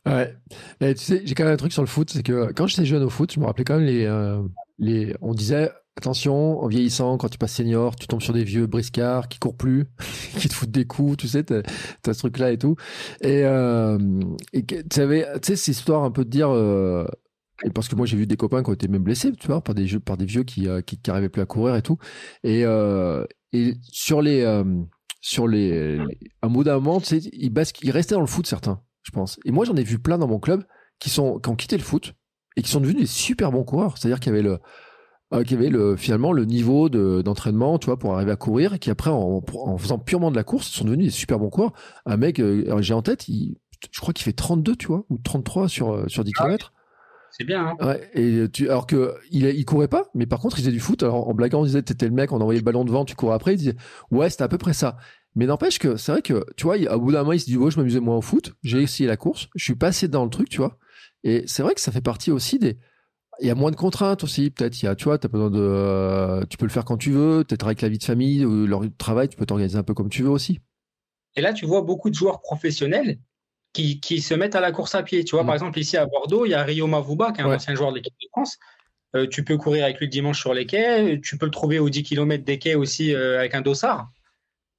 Ouais. 0.05 0.35
tu 0.81 0.95
sais, 0.97 1.21
j'ai 1.23 1.33
quand 1.33 1.45
même 1.45 1.53
un 1.53 1.57
truc 1.57 1.71
sur 1.71 1.81
le 1.81 1.87
foot, 1.87 2.09
c'est 2.09 2.23
que 2.23 2.51
quand 2.51 2.67
j'étais 2.67 2.85
jeune 2.85 3.03
au 3.03 3.09
foot, 3.09 3.31
je 3.33 3.39
me 3.39 3.45
rappelais 3.45 3.63
quand 3.63 3.77
même 3.77 3.85
les, 3.85 4.05
euh, 4.05 4.41
les, 4.79 5.15
on 5.21 5.33
disait 5.33 5.71
attention, 5.97 6.59
en 6.61 6.67
vieillissant, 6.67 7.17
quand 7.17 7.29
tu 7.29 7.37
passes 7.37 7.53
senior, 7.53 7.95
tu 7.95 8.07
tombes 8.07 8.21
sur 8.21 8.33
des 8.33 8.43
vieux 8.43 8.67
briscards 8.67 9.27
qui 9.29 9.39
courent 9.39 9.57
plus, 9.57 9.85
qui 10.39 10.49
te 10.49 10.53
foutent 10.53 10.71
des 10.71 10.85
coups, 10.85 11.15
tu 11.17 11.27
sais, 11.27 11.43
t'as, 11.43 11.61
as 12.07 12.13
ce 12.13 12.19
truc-là 12.19 12.51
et 12.51 12.57
tout. 12.57 12.75
Et, 13.21 13.43
euh, 13.45 13.97
tu 14.53 14.77
savais, 14.91 15.25
tu 15.41 15.47
sais, 15.47 15.55
cette 15.55 15.67
histoire 15.69 16.03
un 16.03 16.11
peu 16.11 16.25
de 16.25 16.29
dire, 16.29 16.49
euh, 16.49 17.05
parce 17.73 17.89
que 17.89 17.95
moi 17.95 18.05
j'ai 18.05 18.15
vu 18.15 18.25
des 18.25 18.37
copains 18.37 18.63
qui 18.63 18.69
ont 18.69 18.73
été 18.73 18.87
même 18.87 19.03
blessés, 19.03 19.31
tu 19.33 19.47
vois, 19.47 19.61
par 19.61 19.75
des 19.75 19.87
jeux, 19.87 19.99
par 19.99 20.17
des 20.17 20.25
vieux 20.25 20.43
qui, 20.43 20.67
euh, 20.67 20.81
qui, 20.81 20.97
plus 20.97 21.41
à 21.41 21.45
courir 21.45 21.75
et 21.75 21.81
tout. 21.81 21.97
Et, 22.43 22.63
euh, 22.65 23.25
et 23.53 23.75
sur 23.81 24.21
les, 24.21 24.41
euh, 24.41 24.63
sur 25.21 25.47
les, 25.47 25.99
un 26.41 26.49
bout 26.49 26.63
d'un 26.63 26.75
moment, 26.75 26.99
tu 26.99 27.07
sais, 27.07 27.17
ils, 27.33 27.51
ils 27.83 27.91
restaient 27.91 28.15
dans 28.15 28.21
le 28.21 28.27
foot 28.27 28.47
certains, 28.47 28.81
je 29.03 29.11
pense. 29.11 29.39
Et 29.45 29.51
moi 29.51 29.65
j'en 29.65 29.75
ai 29.75 29.83
vu 29.83 29.99
plein 29.99 30.17
dans 30.17 30.27
mon 30.27 30.39
club 30.39 30.63
qui 30.99 31.09
sont, 31.09 31.39
qui 31.39 31.49
ont 31.49 31.55
quitté 31.55 31.77
le 31.77 31.83
foot 31.83 32.13
et 32.55 32.61
qui 32.61 32.69
sont 32.69 32.81
devenus 32.81 33.01
des 33.01 33.07
super 33.07 33.51
bons 33.51 33.63
coureurs. 33.63 33.97
C'est-à-dire 33.97 34.19
qu'il 34.19 34.31
y 34.31 34.35
avait 34.35 34.43
le, 34.43 34.59
euh, 35.31 35.43
qui 35.43 35.53
avait 35.53 35.69
le, 35.69 35.95
finalement 35.95 36.31
le 36.31 36.45
niveau 36.45 36.89
d'entraînement, 36.89 37.77
tu 37.77 37.85
vois, 37.85 37.99
pour 37.99 38.15
arriver 38.15 38.31
à 38.31 38.35
courir, 38.35 38.73
et 38.73 38.79
qui 38.79 38.89
après, 38.89 39.11
en, 39.11 39.43
en, 39.53 39.77
faisant 39.77 39.99
purement 39.99 40.31
de 40.31 40.35
la 40.35 40.43
course, 40.43 40.67
sont 40.67 40.85
devenus 40.85 41.07
des 41.07 41.11
super 41.11 41.37
bons 41.37 41.49
coureurs. 41.49 41.73
Un 42.05 42.17
mec, 42.17 42.39
euh, 42.39 42.81
j'ai 42.81 42.95
en 42.95 43.03
tête, 43.03 43.27
il, 43.27 43.57
je 43.91 43.99
crois 43.99 44.13
qu'il 44.13 44.23
fait 44.23 44.33
32, 44.33 44.75
tu 44.75 44.87
vois, 44.87 45.05
ou 45.09 45.17
33 45.19 45.69
sur, 45.69 45.91
euh, 45.91 46.07
sur 46.07 46.23
10 46.23 46.31
ah 46.37 46.43
km. 46.43 46.73
C'est 47.31 47.43
bien. 47.43 47.75
Hein 47.79 47.85
ouais, 47.85 48.09
et 48.13 48.49
tu, 48.49 48.69
alors 48.69 48.87
que 48.87 49.15
il, 49.31 49.45
il 49.45 49.65
courait 49.65 49.87
pas, 49.87 50.05
mais 50.13 50.25
par 50.25 50.39
contre 50.39 50.57
il 50.57 50.61
faisait 50.61 50.71
du 50.71 50.79
foot. 50.79 51.03
Alors 51.03 51.27
en 51.27 51.33
blaguant, 51.33 51.61
on 51.61 51.65
disait 51.65 51.81
t'étais 51.81 52.07
le 52.07 52.13
mec, 52.13 52.31
on 52.31 52.41
envoyait 52.41 52.59
le 52.59 52.65
ballon 52.65 52.85
devant, 52.85 53.05
tu 53.05 53.15
courais 53.15 53.35
après. 53.35 53.53
Il 53.53 53.57
disait 53.57 53.75
ouais, 54.11 54.29
c'était 54.29 54.43
à 54.43 54.47
peu 54.47 54.57
près 54.57 54.73
ça. 54.73 54.97
Mais 55.35 55.45
n'empêche 55.45 55.79
que 55.79 55.95
c'est 55.95 56.11
vrai 56.11 56.21
que 56.21 56.43
tu 56.57 56.65
vois, 56.65 56.77
au 56.77 56.99
bout 56.99 57.11
d'un 57.11 57.19
moment, 57.19 57.33
il 57.33 57.39
se 57.39 57.45
dit 57.45 57.57
ouais, 57.57 57.71
je 57.71 57.77
m'amusais 57.77 57.99
moins 57.99 58.17
au 58.17 58.21
foot. 58.21 58.53
J'ai 58.63 58.81
essayé 58.81 59.07
la 59.07 59.17
course, 59.17 59.47
je 59.55 59.63
suis 59.63 59.75
passé 59.75 60.07
dans 60.07 60.23
le 60.23 60.29
truc, 60.29 60.49
tu 60.49 60.57
vois. 60.57 60.77
Et 61.23 61.43
c'est 61.47 61.63
vrai 61.63 61.75
que 61.75 61.81
ça 61.81 61.91
fait 61.91 62.01
partie 62.01 62.31
aussi 62.31 62.59
des 62.59 62.77
il 63.41 63.47
y 63.47 63.51
a 63.51 63.55
moins 63.55 63.71
de 63.71 63.75
contraintes 63.75 64.23
aussi, 64.23 64.49
peut-être. 64.49 64.81
Il 64.81 64.85
y 64.85 64.89
a, 64.89 64.95
tu 64.95 65.05
vois, 65.05 65.15
as 65.15 65.27
besoin 65.27 65.49
de, 65.49 65.59
euh, 65.59 66.43
tu 66.49 66.57
peux 66.57 66.65
le 66.65 66.71
faire 66.71 66.85
quand 66.85 66.97
tu 66.97 67.11
veux. 67.11 67.43
Peut-être 67.47 67.65
avec 67.65 67.81
la 67.81 67.89
vie 67.89 67.97
de 67.97 68.03
famille 68.03 68.45
ou 68.45 68.65
leur 68.67 68.81
travail, 68.97 69.29
tu 69.29 69.37
peux 69.37 69.45
t'organiser 69.45 69.77
un 69.77 69.83
peu 69.83 69.93
comme 69.93 70.09
tu 70.09 70.23
veux 70.23 70.29
aussi. 70.29 70.59
Et 71.35 71.41
là, 71.41 71.53
tu 71.53 71.65
vois 71.65 71.81
beaucoup 71.81 72.09
de 72.09 72.15
joueurs 72.15 72.41
professionnels 72.41 73.19
qui, 73.73 73.99
qui 73.99 74.21
se 74.21 74.33
mettent 74.33 74.55
à 74.55 74.61
la 74.61 74.71
course 74.71 74.95
à 74.95 75.03
pied. 75.03 75.23
Tu 75.23 75.35
vois, 75.35 75.43
par 75.43 75.53
mm. 75.53 75.57
exemple, 75.57 75.79
ici 75.79 75.97
à 75.97 76.05
Bordeaux, 76.05 76.45
il 76.45 76.49
y 76.49 76.53
a 76.53 76.63
Rio 76.63 76.87
Mavuba, 76.87 77.31
qui 77.31 77.41
est 77.41 77.43
un 77.43 77.53
ancien 77.53 77.75
joueur 77.75 77.91
de 77.91 77.97
l'équipe 77.97 78.13
de 78.13 78.27
France. 78.31 78.57
Euh, 79.15 79.27
tu 79.27 79.43
peux 79.43 79.57
courir 79.57 79.85
avec 79.85 79.97
lui 79.99 80.05
le 80.05 80.11
dimanche 80.11 80.39
sur 80.39 80.53
les 80.53 80.65
quais. 80.65 81.19
Tu 81.21 81.37
peux 81.37 81.45
le 81.45 81.51
trouver 81.51 81.79
aux 81.79 81.89
10 81.89 82.03
km 82.03 82.43
des 82.43 82.59
quais 82.59 82.75
aussi 82.75 83.13
euh, 83.13 83.39
avec 83.39 83.55
un 83.55 83.61
dossard. 83.61 84.09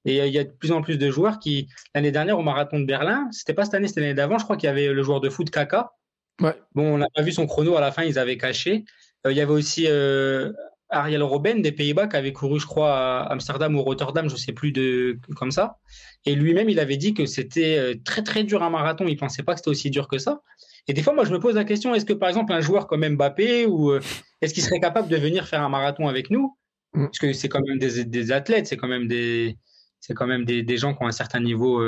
Et 0.04 0.26
il 0.26 0.32
y 0.32 0.38
a 0.38 0.44
de 0.44 0.50
plus 0.50 0.72
en 0.72 0.80
plus 0.80 0.96
de 0.96 1.10
joueurs 1.10 1.38
qui, 1.38 1.68
l'année 1.94 2.10
dernière 2.10 2.38
au 2.38 2.42
marathon 2.42 2.80
de 2.80 2.86
Berlin, 2.86 3.28
c'était 3.32 3.52
pas 3.52 3.66
cette 3.66 3.74
année, 3.74 3.86
c'était 3.86 4.00
l'année 4.00 4.14
d'avant, 4.14 4.38
je 4.38 4.44
crois 4.44 4.56
qu'il 4.56 4.66
y 4.66 4.70
avait 4.70 4.94
le 4.94 5.02
joueur 5.02 5.20
de 5.20 5.28
foot 5.28 5.50
Kaka, 5.50 5.92
Bon, 6.40 6.54
on 6.94 6.98
n'a 6.98 7.08
pas 7.14 7.22
vu 7.22 7.32
son 7.32 7.46
chrono 7.46 7.76
à 7.76 7.80
la 7.80 7.92
fin, 7.92 8.02
ils 8.02 8.18
avaient 8.18 8.38
caché. 8.38 8.84
Euh, 9.26 9.32
il 9.32 9.36
y 9.36 9.40
avait 9.40 9.52
aussi 9.52 9.84
euh, 9.86 10.52
Ariel 10.90 11.22
Robben 11.22 11.62
des 11.62 11.72
Pays-Bas 11.72 12.06
qui 12.06 12.16
avait 12.16 12.32
couru, 12.32 12.60
je 12.60 12.66
crois, 12.66 13.20
à 13.20 13.32
Amsterdam 13.32 13.74
ou 13.76 13.82
Rotterdam, 13.82 14.28
je 14.28 14.34
ne 14.34 14.38
sais 14.38 14.52
plus 14.52 14.72
de 14.72 15.18
comme 15.36 15.50
ça. 15.50 15.78
Et 16.26 16.34
lui-même, 16.34 16.68
il 16.68 16.80
avait 16.80 16.96
dit 16.96 17.14
que 17.14 17.26
c'était 17.26 17.78
euh, 17.78 17.94
très 18.04 18.22
très 18.22 18.44
dur 18.44 18.62
un 18.62 18.70
marathon. 18.70 19.06
Il 19.06 19.16
pensait 19.16 19.42
pas 19.42 19.54
que 19.54 19.60
c'était 19.60 19.70
aussi 19.70 19.90
dur 19.90 20.08
que 20.08 20.18
ça. 20.18 20.42
Et 20.88 20.92
des 20.92 21.02
fois, 21.02 21.14
moi, 21.14 21.24
je 21.24 21.30
me 21.30 21.38
pose 21.38 21.54
la 21.54 21.64
question 21.64 21.94
est-ce 21.94 22.04
que 22.04 22.12
par 22.12 22.28
exemple 22.28 22.52
un 22.52 22.60
joueur 22.60 22.86
comme 22.86 23.06
Mbappé 23.08 23.66
ou 23.66 23.94
est-ce 24.40 24.54
qu'il 24.54 24.62
serait 24.62 24.80
capable 24.80 25.08
de 25.08 25.16
venir 25.16 25.46
faire 25.46 25.62
un 25.62 25.68
marathon 25.68 26.08
avec 26.08 26.30
nous? 26.30 26.56
Mm. 26.94 27.04
Parce 27.04 27.18
que 27.18 27.32
c'est 27.32 27.48
quand 27.48 27.60
même 27.66 27.78
des, 27.78 28.32
athlètes, 28.32 28.66
c'est 28.66 28.76
quand 28.76 28.88
même 28.88 29.06
des 29.06 29.56
c'est 30.00 30.14
quand 30.14 30.26
même 30.26 30.46
des, 30.46 30.76
gens 30.78 30.94
qui 30.94 31.02
ont 31.02 31.06
un 31.06 31.12
certain 31.12 31.40
niveau 31.40 31.84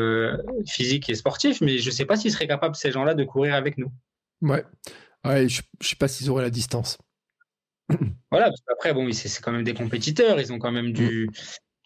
physique 0.67 1.09
et 1.09 1.15
sportif, 1.15 1.63
mais 1.63 1.79
je 1.79 1.87
ne 1.87 1.95
sais 1.95 2.05
pas 2.05 2.17
s'ils 2.17 2.31
seraient 2.31 2.47
capables, 2.47 2.77
ces 2.77 2.91
gens-là, 2.91 3.15
de 3.15 3.25
courir 3.25 3.55
avec 3.55 3.79
nous. 3.79 3.91
Ouais. 4.43 4.65
ouais 5.25 5.49
je, 5.49 5.63
ne 5.63 5.85
sais 5.85 5.97
pas 5.97 6.09
s'ils 6.09 6.29
auraient 6.29 6.43
la 6.43 6.51
distance. 6.51 6.99
Voilà, 8.31 8.47
parce 8.47 8.63
qu'après, 8.67 8.95
c'est 9.13 9.43
quand 9.43 9.53
même 9.53 9.65
des 9.65 9.75
compétiteurs, 9.75 10.41
ils 10.41 10.53
ont 10.53 10.59
quand 10.59 10.73
même 10.73 10.93
du, 10.93 11.29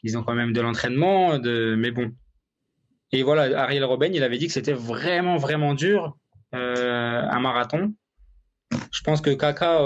ils 0.02 0.16
ont 0.16 0.22
quand 0.22 0.34
même 0.34 0.52
de 0.52 0.60
l'entraînement, 0.60 1.38
de, 1.38 1.74
mais 1.76 1.90
bon. 1.90 2.12
Et 3.12 3.22
voilà, 3.22 3.62
Ariel 3.62 3.84
Robben, 3.84 4.14
il 4.14 4.22
avait 4.22 4.38
dit 4.38 4.46
que 4.46 4.52
c'était 4.52 4.72
vraiment, 4.72 5.36
vraiment 5.36 5.74
dur, 5.74 6.16
euh, 6.54 7.22
un 7.22 7.40
marathon. 7.40 7.94
Je 8.92 9.00
pense 9.02 9.20
que 9.20 9.30
Kaka, 9.30 9.80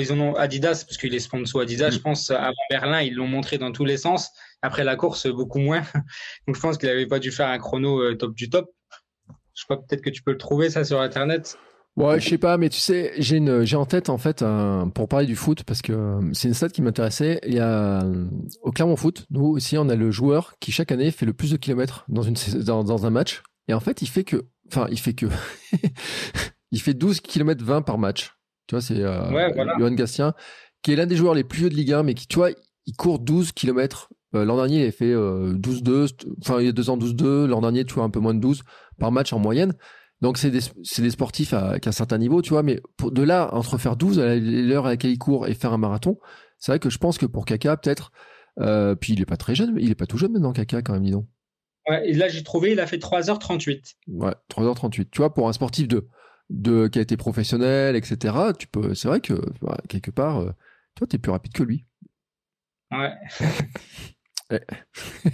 ils 0.00 0.12
en 0.12 0.20
ont 0.20 0.34
Adidas, 0.34 0.84
parce 0.86 0.96
qu'il 0.96 1.14
est 1.14 1.18
sponsor 1.18 1.62
Adidas, 1.62 1.90
je 1.90 1.98
pense 1.98 2.30
avant 2.30 2.54
Berlin, 2.70 3.00
ils 3.00 3.14
l'ont 3.14 3.26
montré 3.26 3.58
dans 3.58 3.72
tous 3.72 3.84
les 3.84 3.96
sens. 3.96 4.30
Après 4.62 4.84
la 4.84 4.96
course, 4.96 5.26
beaucoup 5.26 5.58
moins. 5.58 5.82
Donc 6.46 6.56
je 6.56 6.60
pense 6.60 6.78
qu'il 6.78 6.88
n'avait 6.88 7.06
pas 7.06 7.18
dû 7.18 7.32
faire 7.32 7.48
un 7.48 7.58
chrono 7.58 8.00
euh, 8.00 8.14
top 8.16 8.34
du 8.34 8.50
top. 8.50 8.70
Je 9.54 9.64
crois 9.64 9.78
peut-être 9.78 10.02
que 10.02 10.10
tu 10.10 10.22
peux 10.22 10.32
le 10.32 10.38
trouver 10.38 10.70
ça 10.70 10.84
sur 10.84 11.00
Internet. 11.00 11.58
Ouais, 11.96 12.18
je 12.18 12.28
sais 12.28 12.38
pas, 12.38 12.58
mais 12.58 12.68
tu 12.68 12.80
sais, 12.80 13.12
j'ai 13.18 13.36
une, 13.36 13.64
j'ai 13.64 13.76
en 13.76 13.86
tête 13.86 14.08
en 14.08 14.18
fait 14.18 14.42
un, 14.42 14.88
pour 14.88 15.06
parler 15.06 15.26
du 15.26 15.36
foot 15.36 15.62
parce 15.62 15.80
que 15.80 15.92
euh, 15.92 16.20
c'est 16.32 16.48
une 16.48 16.54
stat 16.54 16.68
qui 16.68 16.82
m'intéressait. 16.82 17.38
Il 17.46 17.54
y 17.54 17.60
a 17.60 18.04
au 18.62 18.72
Clermont 18.72 18.96
Foot, 18.96 19.26
nous 19.30 19.44
aussi, 19.46 19.78
on 19.78 19.88
a 19.88 19.94
le 19.94 20.10
joueur 20.10 20.54
qui 20.58 20.72
chaque 20.72 20.90
année 20.90 21.12
fait 21.12 21.24
le 21.24 21.32
plus 21.32 21.52
de 21.52 21.56
kilomètres 21.56 22.04
dans 22.08 22.22
une 22.22 22.34
dans, 22.64 22.82
dans 22.82 23.06
un 23.06 23.10
match. 23.10 23.42
Et 23.68 23.74
en 23.74 23.80
fait, 23.80 24.02
il 24.02 24.08
fait 24.08 24.24
que, 24.24 24.44
enfin, 24.66 24.88
il 24.90 24.98
fait 24.98 25.14
que, 25.14 25.26
il 26.72 26.80
fait 26.80 26.94
12 26.94 27.20
km 27.20 27.64
20 27.64 27.82
par 27.82 27.98
match. 27.98 28.32
Tu 28.66 28.74
vois, 28.74 28.82
c'est 28.82 29.00
euh, 29.00 29.52
Johan 29.78 29.92
Gastien, 29.92 30.34
qui 30.82 30.92
est 30.92 30.96
l'un 30.96 31.06
des 31.06 31.16
joueurs 31.16 31.34
les 31.34 31.44
plus 31.44 31.60
vieux 31.60 31.70
de 31.70 31.74
Ligue 31.74 31.92
1, 31.92 32.02
mais 32.02 32.14
qui, 32.14 32.26
tu 32.26 32.36
vois, 32.36 32.50
il 32.86 32.96
court 32.96 33.20
12 33.20 33.52
km. 33.52 34.10
Euh, 34.34 34.44
l'an 34.44 34.56
dernier, 34.56 34.82
il 34.82 34.88
a 34.88 34.92
fait 34.92 35.14
12-2, 35.14 35.90
euh, 35.90 36.06
enfin, 36.40 36.58
il 36.58 36.66
y 36.66 36.68
a 36.68 36.72
deux 36.72 36.90
ans 36.90 36.98
12-2. 36.98 37.46
L'an 37.46 37.60
dernier, 37.60 37.84
tu 37.84 37.94
vois, 37.94 38.04
un 38.04 38.10
peu 38.10 38.20
moins 38.20 38.34
de 38.34 38.40
12 38.40 38.62
par 38.98 39.12
match 39.12 39.32
en 39.32 39.38
moyenne. 39.38 39.74
Donc 40.24 40.38
c'est 40.38 40.50
des, 40.50 40.60
des, 41.02 41.10
sportifs 41.10 41.52
à, 41.52 41.74
un 41.84 41.92
certain 41.92 42.16
niveau, 42.16 42.40
tu 42.40 42.48
vois, 42.48 42.62
mais 42.62 42.80
pour, 42.96 43.12
de 43.12 43.22
là, 43.22 43.50
entre 43.52 43.76
faire 43.76 43.94
12 43.94 44.18
à 44.20 44.36
l'heure 44.36 44.86
à 44.86 44.88
laquelle 44.88 45.10
il 45.10 45.18
court 45.18 45.46
et 45.46 45.52
faire 45.52 45.74
un 45.74 45.76
marathon, 45.76 46.18
c'est 46.56 46.72
vrai 46.72 46.78
que 46.78 46.88
je 46.88 46.96
pense 46.96 47.18
que 47.18 47.26
pour 47.26 47.44
Kaka, 47.44 47.76
peut-être, 47.76 48.10
euh, 48.58 48.94
puis 48.94 49.12
il 49.12 49.20
est 49.20 49.26
pas 49.26 49.36
très 49.36 49.54
jeune, 49.54 49.76
il 49.78 49.90
est 49.90 49.94
pas 49.94 50.06
tout 50.06 50.16
jeune 50.16 50.32
maintenant, 50.32 50.54
Kaka, 50.54 50.80
quand 50.80 50.94
même, 50.94 51.02
dis 51.02 51.10
donc. 51.10 51.26
Ouais, 51.90 52.08
et 52.08 52.14
là, 52.14 52.28
j'ai 52.28 52.42
trouvé, 52.42 52.72
il 52.72 52.80
a 52.80 52.86
fait 52.86 52.96
3h38. 52.96 53.96
Ouais, 54.08 54.32
3h38. 54.48 55.10
Tu 55.10 55.18
vois, 55.18 55.34
pour 55.34 55.46
un 55.46 55.52
sportif 55.52 55.88
de, 55.88 56.08
de, 56.48 56.88
qui 56.88 57.00
a 57.00 57.02
été 57.02 57.18
professionnel, 57.18 57.94
etc., 57.94 58.34
tu 58.58 58.66
peux, 58.66 58.94
c'est 58.94 59.08
vrai 59.08 59.20
que, 59.20 59.34
quelque 59.90 60.10
part, 60.10 60.38
euh, 60.38 60.52
toi, 60.94 61.06
tu 61.06 61.16
es 61.16 61.18
plus 61.18 61.32
rapide 61.32 61.52
que 61.52 61.64
lui. 61.64 61.84
Ouais. 62.90 63.12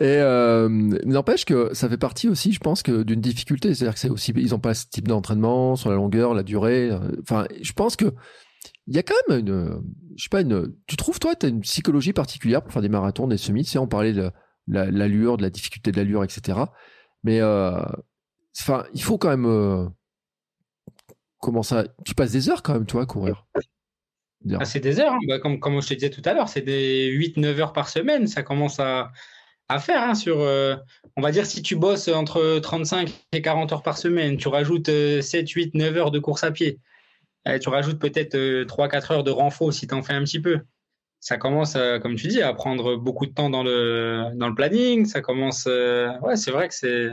Et 0.00 0.18
euh, 0.18 0.68
n'empêche 0.68 1.44
que 1.44 1.74
ça 1.74 1.88
fait 1.88 1.96
partie 1.96 2.28
aussi, 2.28 2.52
je 2.52 2.60
pense, 2.60 2.82
que 2.82 3.02
d'une 3.02 3.20
difficulté. 3.20 3.74
C'est-à-dire 3.74 3.94
que 3.94 4.00
c'est 4.00 4.10
aussi, 4.10 4.32
ils 4.36 4.50
n'ont 4.50 4.58
pas 4.58 4.74
ce 4.74 4.86
type 4.86 5.08
d'entraînement 5.08 5.74
sur 5.76 5.90
la 5.90 5.96
longueur, 5.96 6.34
la 6.34 6.42
durée. 6.42 6.90
Enfin, 7.22 7.46
je 7.60 7.72
pense 7.72 7.96
que 7.96 8.12
il 8.88 8.96
y 8.96 8.98
a 8.98 9.02
quand 9.02 9.14
même 9.28 9.40
une, 9.40 9.82
je 10.16 10.22
sais 10.24 10.28
pas, 10.30 10.40
une. 10.40 10.74
Tu 10.86 10.96
trouves 10.96 11.20
toi, 11.20 11.34
tu 11.34 11.46
as 11.46 11.48
une 11.50 11.60
psychologie 11.60 12.14
particulière 12.14 12.62
pour 12.62 12.72
faire 12.72 12.82
des 12.82 12.88
marathons, 12.88 13.28
des 13.28 13.36
semis? 13.36 13.64
Tu 13.64 13.76
on 13.78 13.86
parlait 13.86 14.14
de 14.14 14.30
l'allure, 14.66 15.36
de 15.36 15.42
la 15.42 15.50
difficulté 15.50 15.92
de 15.92 15.96
l'allure, 15.98 16.24
etc. 16.24 16.58
Mais 17.22 17.40
euh, 17.40 17.82
il 18.94 19.02
faut 19.02 19.18
quand 19.18 19.28
même. 19.28 19.46
Euh, 19.46 19.86
comment 21.38 21.62
ça 21.62 21.84
Tu 22.04 22.14
passes 22.14 22.32
des 22.32 22.48
heures 22.48 22.62
quand 22.62 22.72
même, 22.72 22.86
toi, 22.86 23.02
à 23.02 23.06
courir. 23.06 23.46
Ah, 24.58 24.64
c'est 24.64 24.80
des 24.80 25.00
heures, 25.00 25.12
hein. 25.12 25.18
bah, 25.26 25.38
comme, 25.38 25.58
comme 25.58 25.80
je 25.82 25.88
te 25.88 25.94
disais 25.94 26.10
tout 26.10 26.22
à 26.24 26.32
l'heure, 26.32 26.48
c'est 26.48 26.62
des 26.62 27.10
8-9 27.10 27.60
heures 27.60 27.72
par 27.72 27.88
semaine. 27.88 28.26
Ça 28.26 28.42
commence 28.42 28.78
à, 28.78 29.10
à 29.68 29.78
faire 29.78 30.02
hein, 30.02 30.14
sur, 30.14 30.40
euh, 30.40 30.76
on 31.16 31.22
va 31.22 31.30
dire, 31.30 31.44
si 31.44 31.62
tu 31.62 31.76
bosses 31.76 32.08
entre 32.08 32.58
35 32.60 33.12
et 33.32 33.42
40 33.42 33.72
heures 33.72 33.82
par 33.82 33.98
semaine, 33.98 34.36
tu 34.36 34.48
rajoutes 34.48 34.90
7, 35.20 35.48
8, 35.48 35.74
9 35.74 35.96
heures 35.96 36.10
de 36.10 36.18
course 36.18 36.44
à 36.44 36.50
pied. 36.50 36.78
Et 37.46 37.58
tu 37.58 37.68
rajoutes 37.68 37.98
peut-être 37.98 38.36
3-4 38.36 38.36
euh, 38.36 39.14
heures 39.14 39.24
de 39.24 39.30
renfort 39.30 39.72
si 39.72 39.86
tu 39.86 39.94
en 39.94 40.02
fais 40.02 40.14
un 40.14 40.24
petit 40.24 40.40
peu. 40.40 40.60
Ça 41.20 41.36
commence, 41.36 41.76
comme 42.00 42.14
tu 42.14 42.28
dis, 42.28 42.42
à 42.42 42.52
prendre 42.54 42.96
beaucoup 42.96 43.26
de 43.26 43.32
temps 43.32 43.50
dans 43.50 43.64
le, 43.64 44.30
dans 44.36 44.48
le 44.48 44.54
planning. 44.54 45.04
Ça 45.04 45.20
commence. 45.20 45.66
Euh, 45.66 46.16
ouais, 46.20 46.36
c'est 46.36 46.52
vrai 46.52 46.68
que 46.68 46.74
c'est. 46.74 47.10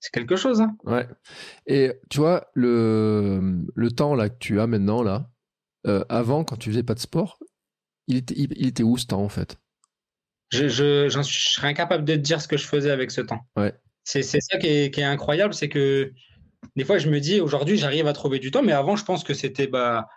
C'est 0.00 0.10
quelque 0.10 0.34
chose. 0.34 0.60
Hein. 0.60 0.74
Ouais. 0.82 1.06
Et 1.66 1.92
tu 2.10 2.18
vois, 2.18 2.48
le, 2.54 3.62
le 3.72 3.90
temps 3.92 4.16
là 4.16 4.28
que 4.28 4.38
tu 4.40 4.60
as 4.60 4.66
maintenant, 4.66 5.04
là, 5.04 5.30
avant, 6.08 6.44
quand 6.44 6.56
tu 6.56 6.70
faisais 6.70 6.82
pas 6.82 6.94
de 6.94 7.00
sport, 7.00 7.38
il 8.08 8.16
était, 8.16 8.34
il 8.36 8.66
était 8.66 8.82
où 8.82 8.96
ce 8.98 9.06
temps 9.06 9.22
en 9.22 9.28
fait? 9.28 9.58
Je, 10.50 10.68
je, 10.68 11.08
je, 11.08 11.22
serais 11.22 11.68
incapable 11.68 12.04
de 12.04 12.14
te 12.14 12.18
dire 12.18 12.40
ce 12.40 12.48
que 12.48 12.58
je 12.58 12.66
faisais 12.66 12.90
avec 12.90 13.10
ce 13.10 13.22
temps. 13.22 13.40
Ouais. 13.56 13.72
C'est 14.04 14.22
ça 14.22 14.58
qui 14.58 14.66
est, 14.66 14.94
qui 14.94 15.00
est 15.00 15.04
incroyable, 15.04 15.54
c'est 15.54 15.68
que 15.68 16.12
des 16.76 16.84
fois 16.84 16.98
je 16.98 17.08
me 17.08 17.20
dis 17.20 17.40
aujourd'hui 17.40 17.78
j'arrive 17.78 18.06
à 18.06 18.12
trouver 18.12 18.38
du 18.38 18.50
temps, 18.50 18.62
mais 18.62 18.72
avant 18.72 18.96
je 18.96 19.04
pense 19.04 19.24
que 19.24 19.32
c'était 19.32 19.68
bah 19.68 20.08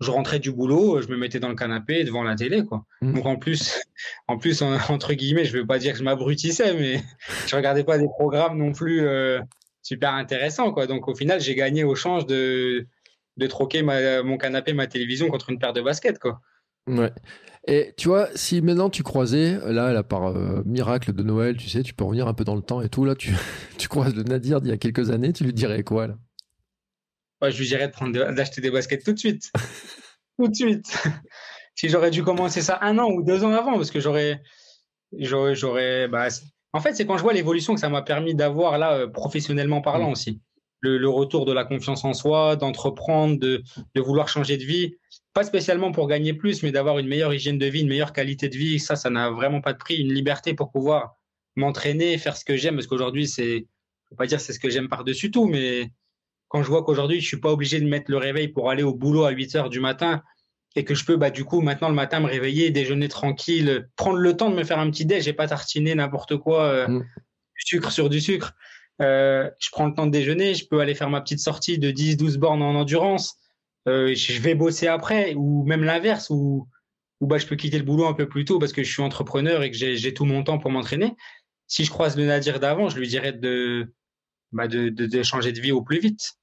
je 0.00 0.10
rentrais 0.10 0.38
du 0.38 0.50
boulot, 0.50 1.00
je 1.00 1.08
me 1.08 1.16
mettais 1.16 1.38
dans 1.40 1.48
le 1.48 1.54
canapé 1.54 2.02
devant 2.04 2.22
la 2.22 2.34
télé 2.34 2.64
quoi. 2.64 2.84
Mm. 3.02 3.14
Donc 3.14 3.26
en 3.26 3.36
plus, 3.36 3.80
en 4.28 4.38
plus 4.38 4.62
entre 4.62 5.12
guillemets, 5.12 5.44
je 5.44 5.56
veux 5.56 5.66
pas 5.66 5.78
dire 5.78 5.92
que 5.92 5.98
je 5.98 6.04
m'abrutissais, 6.04 6.74
mais 6.74 7.02
je 7.46 7.54
regardais 7.54 7.84
pas 7.84 7.98
des 7.98 8.08
programmes 8.08 8.58
non 8.58 8.72
plus 8.72 9.06
euh, 9.06 9.40
super 9.82 10.12
intéressants 10.12 10.72
quoi. 10.72 10.86
Donc 10.86 11.06
au 11.06 11.14
final 11.14 11.40
j'ai 11.40 11.54
gagné 11.54 11.84
au 11.84 11.94
change 11.94 12.26
de 12.26 12.86
de 13.36 13.46
troquer 13.46 13.82
ma, 13.82 14.22
mon 14.22 14.38
canapé, 14.38 14.72
ma 14.72 14.86
télévision 14.86 15.28
contre 15.28 15.50
une 15.50 15.58
paire 15.58 15.72
de 15.72 15.80
baskets 15.80 16.18
quoi. 16.18 16.40
Ouais. 16.86 17.12
Et 17.66 17.94
tu 17.96 18.08
vois, 18.08 18.28
si 18.34 18.60
maintenant 18.60 18.90
tu 18.90 19.02
croisais, 19.02 19.58
là, 19.72 19.92
là 19.92 20.02
par 20.02 20.26
euh, 20.26 20.62
miracle 20.66 21.14
de 21.14 21.22
Noël, 21.22 21.56
tu 21.56 21.70
sais, 21.70 21.82
tu 21.82 21.94
peux 21.94 22.04
revenir 22.04 22.28
un 22.28 22.34
peu 22.34 22.44
dans 22.44 22.56
le 22.56 22.62
temps 22.62 22.82
et 22.82 22.90
tout, 22.90 23.06
là, 23.06 23.14
tu, 23.14 23.32
tu 23.78 23.88
croises 23.88 24.14
le 24.14 24.22
Nadir 24.22 24.60
d'il 24.60 24.70
y 24.70 24.74
a 24.74 24.76
quelques 24.76 25.10
années, 25.10 25.32
tu 25.32 25.44
lui 25.44 25.54
dirais 25.54 25.82
quoi, 25.82 26.08
là? 26.08 26.14
Ouais, 27.40 27.50
Je 27.50 27.58
lui 27.58 27.66
dirais 27.66 27.88
de 27.88 27.92
prendre 27.92 28.12
d'acheter 28.32 28.60
des 28.60 28.70
baskets 28.70 29.02
tout 29.02 29.12
de 29.12 29.18
suite. 29.18 29.50
tout 30.38 30.48
de 30.48 30.54
suite. 30.54 31.02
si 31.74 31.88
j'aurais 31.88 32.10
dû 32.10 32.22
commencer 32.22 32.60
ça 32.60 32.78
un 32.82 32.98
an 32.98 33.10
ou 33.10 33.22
deux 33.22 33.44
ans 33.44 33.52
avant, 33.52 33.74
parce 33.74 33.90
que 33.90 34.00
j'aurais. 34.00 34.42
j'aurais, 35.12 36.06
bah, 36.08 36.28
en 36.74 36.80
fait, 36.80 36.94
c'est 36.94 37.06
quand 37.06 37.16
je 37.16 37.22
vois 37.22 37.32
l'évolution 37.32 37.74
que 37.74 37.80
ça 37.80 37.88
m'a 37.88 38.02
permis 38.02 38.34
d'avoir, 38.34 38.78
là, 38.78 38.94
euh, 38.94 39.08
professionnellement 39.08 39.80
parlant 39.80 40.08
mm. 40.10 40.12
aussi. 40.12 40.40
Le, 40.84 41.08
retour 41.08 41.46
de 41.46 41.52
la 41.52 41.64
confiance 41.64 42.04
en 42.04 42.14
soi, 42.14 42.56
d'entreprendre, 42.56 43.38
de, 43.38 43.62
de, 43.94 44.00
vouloir 44.00 44.28
changer 44.28 44.56
de 44.56 44.64
vie. 44.64 44.96
Pas 45.32 45.44
spécialement 45.44 45.92
pour 45.92 46.06
gagner 46.06 46.32
plus, 46.32 46.62
mais 46.62 46.72
d'avoir 46.72 46.98
une 46.98 47.08
meilleure 47.08 47.34
hygiène 47.34 47.58
de 47.58 47.66
vie, 47.66 47.80
une 47.80 47.88
meilleure 47.88 48.12
qualité 48.12 48.48
de 48.48 48.56
vie. 48.56 48.78
Ça, 48.78 48.96
ça 48.96 49.10
n'a 49.10 49.30
vraiment 49.30 49.60
pas 49.60 49.72
de 49.72 49.78
prix. 49.78 49.96
Une 49.96 50.12
liberté 50.12 50.54
pour 50.54 50.70
pouvoir 50.70 51.16
m'entraîner, 51.56 52.18
faire 52.18 52.36
ce 52.36 52.44
que 52.44 52.56
j'aime. 52.56 52.76
Parce 52.76 52.86
qu'aujourd'hui, 52.86 53.26
c'est, 53.26 53.58
je 53.58 54.08
peux 54.10 54.16
pas 54.16 54.26
dire 54.26 54.40
c'est 54.40 54.52
ce 54.52 54.60
que 54.60 54.70
j'aime 54.70 54.88
par-dessus 54.88 55.30
tout, 55.30 55.46
mais 55.46 55.90
quand 56.48 56.62
je 56.62 56.68
vois 56.68 56.84
qu'aujourd'hui, 56.84 57.20
je 57.20 57.26
suis 57.26 57.40
pas 57.40 57.50
obligé 57.50 57.80
de 57.80 57.86
mettre 57.86 58.10
le 58.10 58.16
réveil 58.16 58.48
pour 58.48 58.70
aller 58.70 58.82
au 58.82 58.94
boulot 58.94 59.24
à 59.24 59.30
8 59.30 59.56
heures 59.56 59.70
du 59.70 59.80
matin 59.80 60.22
et 60.76 60.84
que 60.84 60.94
je 60.94 61.04
peux, 61.04 61.16
bah, 61.16 61.30
du 61.30 61.44
coup, 61.44 61.60
maintenant 61.60 61.88
le 61.88 61.94
matin 61.94 62.20
me 62.20 62.26
réveiller, 62.26 62.70
déjeuner 62.70 63.08
tranquille, 63.08 63.88
prendre 63.96 64.18
le 64.18 64.36
temps 64.36 64.50
de 64.50 64.56
me 64.56 64.64
faire 64.64 64.78
un 64.78 64.90
petit 64.90 65.04
déj, 65.04 65.24
j'ai 65.24 65.32
pas 65.32 65.48
tartiné 65.48 65.94
n'importe 65.94 66.36
quoi, 66.36 66.64
euh, 66.64 66.88
mm. 66.88 67.00
du 67.00 67.62
sucre 67.64 67.92
sur 67.92 68.08
du 68.08 68.20
sucre. 68.20 68.54
Euh, 69.02 69.50
je 69.58 69.70
prends 69.70 69.86
le 69.86 69.94
temps 69.94 70.06
de 70.06 70.12
déjeuner, 70.12 70.54
je 70.54 70.66
peux 70.66 70.80
aller 70.80 70.94
faire 70.94 71.10
ma 71.10 71.20
petite 71.20 71.40
sortie 71.40 71.78
de 71.78 71.90
10-12 71.90 72.36
bornes 72.38 72.62
en 72.62 72.74
endurance. 72.74 73.36
Euh, 73.88 74.14
je 74.14 74.40
vais 74.40 74.54
bosser 74.54 74.86
après, 74.86 75.34
ou 75.34 75.64
même 75.64 75.84
l'inverse, 75.84 76.30
où, 76.30 76.68
où 77.20 77.26
bah, 77.26 77.38
je 77.38 77.46
peux 77.46 77.56
quitter 77.56 77.78
le 77.78 77.84
boulot 77.84 78.06
un 78.06 78.14
peu 78.14 78.28
plus 78.28 78.44
tôt 78.44 78.58
parce 78.58 78.72
que 78.72 78.82
je 78.82 78.92
suis 78.92 79.02
entrepreneur 79.02 79.62
et 79.62 79.70
que 79.70 79.76
j'ai 79.76 80.14
tout 80.14 80.24
mon 80.24 80.42
temps 80.42 80.58
pour 80.58 80.70
m'entraîner. 80.70 81.14
Si 81.66 81.84
je 81.84 81.90
croise 81.90 82.16
le 82.16 82.26
Nadir 82.26 82.60
d'avant, 82.60 82.88
je 82.88 82.98
lui 82.98 83.08
dirais 83.08 83.32
de, 83.32 83.92
bah, 84.52 84.64
changer 85.22 85.52
de 85.52 85.60
vie 85.60 85.72
au 85.72 85.82
plus 85.82 85.98
vite. 85.98 86.34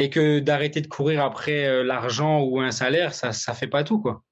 Et 0.00 0.10
que 0.10 0.40
d'arrêter 0.40 0.80
de 0.80 0.88
courir 0.88 1.22
après 1.22 1.66
euh, 1.66 1.84
l'argent 1.84 2.42
ou 2.42 2.58
un 2.58 2.72
salaire, 2.72 3.14
ça 3.14 3.32
ça 3.32 3.54
fait 3.54 3.68
pas 3.68 3.84
tout. 3.84 4.00
quoi. 4.00 4.24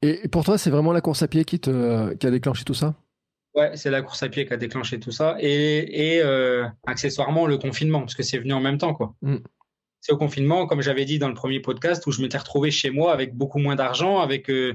Et 0.00 0.28
pour 0.28 0.44
toi, 0.44 0.56
c'est 0.56 0.70
vraiment 0.70 0.92
la 0.92 1.02
course 1.02 1.22
à 1.22 1.28
pied 1.28 1.44
qui 1.44 1.60
a 1.68 2.30
déclenché 2.30 2.64
tout 2.64 2.72
ça? 2.72 2.94
Ouais, 3.56 3.74
c'est 3.74 3.90
la 3.90 4.02
course 4.02 4.22
à 4.22 4.28
pied 4.28 4.46
qui 4.46 4.52
a 4.52 4.58
déclenché 4.58 5.00
tout 5.00 5.10
ça. 5.10 5.36
Et, 5.40 6.16
et 6.16 6.22
euh, 6.22 6.66
accessoirement, 6.86 7.46
le 7.46 7.56
confinement, 7.56 8.00
parce 8.00 8.14
que 8.14 8.22
c'est 8.22 8.36
venu 8.36 8.52
en 8.52 8.60
même 8.60 8.76
temps. 8.76 8.92
quoi. 8.92 9.14
Mm. 9.22 9.38
C'est 10.02 10.12
au 10.12 10.18
confinement, 10.18 10.66
comme 10.66 10.82
j'avais 10.82 11.06
dit 11.06 11.18
dans 11.18 11.28
le 11.28 11.34
premier 11.34 11.60
podcast, 11.60 12.06
où 12.06 12.12
je 12.12 12.20
m'étais 12.20 12.36
retrouvé 12.36 12.70
chez 12.70 12.90
moi 12.90 13.14
avec 13.14 13.34
beaucoup 13.34 13.58
moins 13.58 13.74
d'argent, 13.74 14.20
avec, 14.20 14.50
euh, 14.50 14.74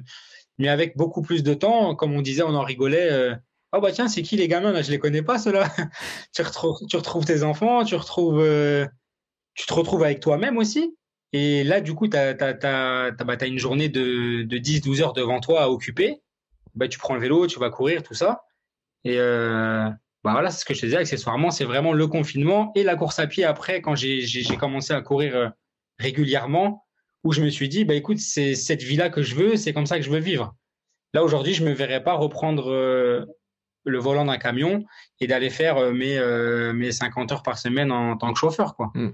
mais 0.57 0.67
avec 0.67 0.97
beaucoup 0.97 1.21
plus 1.21 1.43
de 1.43 1.53
temps. 1.53 1.93
Comme 1.93 2.13
on 2.13 2.23
disait, 2.23 2.41
on 2.41 2.55
en 2.55 2.63
rigolait. 2.63 3.11
Euh, 3.11 3.35
oh 3.71 3.81
bah 3.81 3.91
tiens, 3.91 4.07
c'est 4.07 4.23
qui 4.23 4.35
les 4.35 4.47
gamins 4.47 4.71
là? 4.71 4.81
Je 4.81 4.89
les 4.89 4.97
connais 4.97 5.21
pas 5.21 5.37
ceux-là. 5.37 5.69
tu, 6.33 6.41
retrouves, 6.41 6.79
tu 6.89 6.97
retrouves 6.97 7.25
tes 7.25 7.43
enfants, 7.43 7.83
tu 7.85 7.93
retrouves, 7.93 8.43
tu 9.53 9.67
te 9.67 9.73
retrouves 9.75 10.03
avec 10.03 10.21
toi-même 10.21 10.57
aussi. 10.57 10.97
Et 11.33 11.63
là, 11.63 11.81
du 11.81 11.93
coup, 11.93 12.07
tu 12.07 12.17
as, 12.17 12.33
bah, 12.33 13.45
une 13.45 13.59
journée 13.59 13.89
de, 13.89 14.41
de 14.41 14.57
10-12 14.57 15.01
heures 15.03 15.13
devant 15.13 15.39
toi 15.39 15.61
à 15.61 15.69
occuper. 15.69 16.19
Bah, 16.73 16.87
tu 16.87 16.97
prends 16.97 17.13
le 17.13 17.21
vélo, 17.21 17.45
tu 17.45 17.59
vas 17.59 17.69
courir, 17.69 18.01
tout 18.01 18.15
ça. 18.15 18.41
Et 19.03 19.17
euh, 19.17 19.89
bah 20.23 20.33
voilà, 20.33 20.51
c'est 20.51 20.59
ce 20.59 20.65
que 20.65 20.73
je 20.73 20.81
te 20.81 20.85
disais, 20.85 20.97
accessoirement, 20.97 21.49
c'est 21.49 21.65
vraiment 21.65 21.93
le 21.93 22.07
confinement 22.07 22.71
et 22.75 22.83
la 22.83 22.95
course 22.95 23.17
à 23.17 23.25
pied 23.25 23.43
après, 23.43 23.81
quand 23.81 23.95
j'ai 23.95 24.43
commencé 24.59 24.93
à 24.93 25.01
courir 25.01 25.35
euh, 25.35 25.49
régulièrement, 25.97 26.85
où 27.23 27.33
je 27.33 27.41
me 27.41 27.49
suis 27.49 27.69
dit, 27.69 27.85
bah 27.85 27.95
écoute, 27.95 28.19
c'est 28.19 28.55
cette 28.55 28.83
vie-là 28.83 29.09
que 29.09 29.23
je 29.23 29.35
veux, 29.35 29.55
c'est 29.55 29.73
comme 29.73 29.85
ça 29.87 29.97
que 29.97 30.05
je 30.05 30.11
veux 30.11 30.19
vivre. 30.19 30.55
Là, 31.13 31.23
aujourd'hui, 31.23 31.53
je 31.53 31.63
me 31.63 31.71
verrais 31.71 32.03
pas 32.03 32.13
reprendre 32.13 32.71
euh, 32.71 33.25
le 33.83 33.99
volant 33.99 34.25
d'un 34.25 34.37
camion 34.37 34.85
et 35.19 35.27
d'aller 35.27 35.49
faire 35.49 35.77
euh, 35.77 35.91
mes, 35.91 36.19
mes 36.73 36.91
50 36.91 37.31
heures 37.31 37.43
par 37.43 37.57
semaine 37.57 37.91
en, 37.91 38.15
tant 38.15 38.31
que 38.31 38.39
chauffeur, 38.39 38.75
quoi. 38.75 38.91
Mm. 38.93 39.09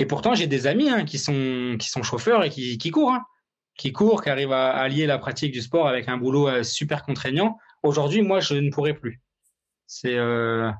Et 0.00 0.06
pourtant, 0.06 0.34
j'ai 0.34 0.46
des 0.46 0.66
amis 0.66 0.88
hein, 0.88 1.04
qui, 1.04 1.18
sont, 1.18 1.76
qui 1.78 1.88
sont 1.90 2.02
chauffeurs 2.02 2.44
et 2.44 2.50
qui, 2.50 2.78
qui 2.78 2.90
courent, 2.90 3.12
hein, 3.12 3.24
qui 3.76 3.92
courent, 3.92 4.22
qui 4.22 4.30
arrivent 4.30 4.52
à 4.52 4.70
allier 4.70 5.06
la 5.06 5.18
pratique 5.18 5.52
du 5.52 5.60
sport 5.60 5.88
avec 5.88 6.08
un 6.08 6.16
boulot 6.16 6.62
super 6.62 7.02
contraignant. 7.02 7.58
Aujourd'hui, 7.82 8.22
moi, 8.22 8.40
je 8.40 8.54
ne 8.54 8.70
pourrais 8.70 8.94
plus. 8.94 9.20
C'est 9.86 10.16
euh, 10.16 10.70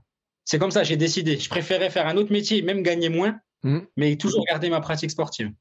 c'est 0.45 0.59
comme 0.59 0.71
ça, 0.71 0.83
j'ai 0.83 0.97
décidé. 0.97 1.39
Je 1.39 1.49
préférais 1.49 1.91
faire 1.91 2.07
un 2.07 2.17
autre 2.17 2.33
métier, 2.33 2.63
même 2.63 2.83
gagner 2.83 3.09
moins, 3.09 3.39
mmh. 3.65 3.81
mais 3.97 4.17
toujours 4.17 4.45
garder 4.47 4.71
ma 4.71 4.81
pratique 4.81 5.11
sportive. 5.11 5.53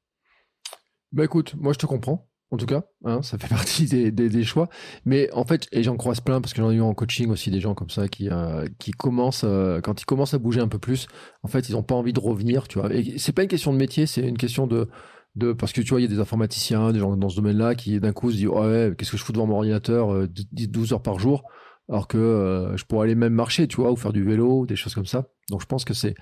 Bah 1.12 1.24
écoute, 1.24 1.54
moi 1.56 1.72
je 1.72 1.78
te 1.78 1.86
comprends, 1.86 2.28
en 2.50 2.56
tout 2.56 2.66
cas, 2.66 2.84
hein, 3.04 3.22
ça 3.22 3.36
fait 3.36 3.48
partie 3.54 3.86
des, 3.86 4.10
des, 4.10 4.44
choix. 4.44 4.68
Mais 5.04 5.30
en 5.32 5.44
fait, 5.44 5.66
et 5.72 5.82
j'en 5.82 5.96
croise 5.96 6.20
plein 6.20 6.40
parce 6.40 6.54
que 6.54 6.62
j'en 6.62 6.70
ai 6.70 6.76
eu 6.76 6.80
en 6.80 6.94
coaching 6.94 7.30
aussi 7.30 7.50
des 7.50 7.60
gens 7.60 7.74
comme 7.74 7.90
ça 7.90 8.08
qui, 8.08 8.30
euh, 8.30 8.66
qui 8.78 8.92
commencent, 8.92 9.44
euh, 9.44 9.80
quand 9.80 10.00
ils 10.00 10.06
commencent 10.06 10.34
à 10.34 10.38
bouger 10.38 10.60
un 10.60 10.68
peu 10.68 10.78
plus, 10.78 11.06
en 11.42 11.48
fait, 11.48 11.68
ils 11.68 11.72
n'ont 11.72 11.82
pas 11.82 11.94
envie 11.94 12.12
de 12.12 12.20
revenir, 12.20 12.68
tu 12.68 12.78
vois. 12.78 12.92
Et 12.94 13.18
c'est 13.18 13.32
pas 13.32 13.42
une 13.42 13.48
question 13.48 13.72
de 13.72 13.78
métier, 13.78 14.06
c'est 14.06 14.22
une 14.22 14.38
question 14.38 14.66
de, 14.66 14.88
de, 15.36 15.52
parce 15.52 15.72
que 15.72 15.80
tu 15.80 15.90
vois, 15.90 16.00
il 16.00 16.04
y 16.04 16.06
a 16.06 16.10
des 16.10 16.20
informaticiens, 16.20 16.92
des 16.92 16.98
gens 16.98 17.16
dans 17.16 17.28
ce 17.28 17.36
domaine-là 17.36 17.74
qui 17.74 18.00
d'un 18.00 18.12
coup 18.12 18.30
se 18.30 18.36
disent, 18.36 18.48
ouais, 18.48 18.92
qu'est-ce 18.96 19.10
que 19.10 19.16
je 19.16 19.22
fous 19.22 19.32
devant 19.32 19.46
mon 19.46 19.56
ordinateur 19.56 20.26
12 20.28 20.92
euh, 20.92 20.94
heures 20.94 21.02
par 21.02 21.18
jour, 21.18 21.44
alors 21.88 22.08
que 22.08 22.18
euh, 22.18 22.76
je 22.76 22.84
pourrais 22.84 23.04
aller 23.04 23.14
même 23.14 23.34
marcher, 23.34 23.68
tu 23.68 23.76
vois, 23.76 23.92
ou 23.92 23.96
faire 23.96 24.12
du 24.12 24.24
vélo, 24.24 24.66
des 24.66 24.76
choses 24.76 24.94
comme 24.94 25.06
ça. 25.06 25.26
Donc 25.50 25.60
je 25.60 25.66
pense 25.66 25.84
que 25.84 25.94
c'est, 25.94 26.14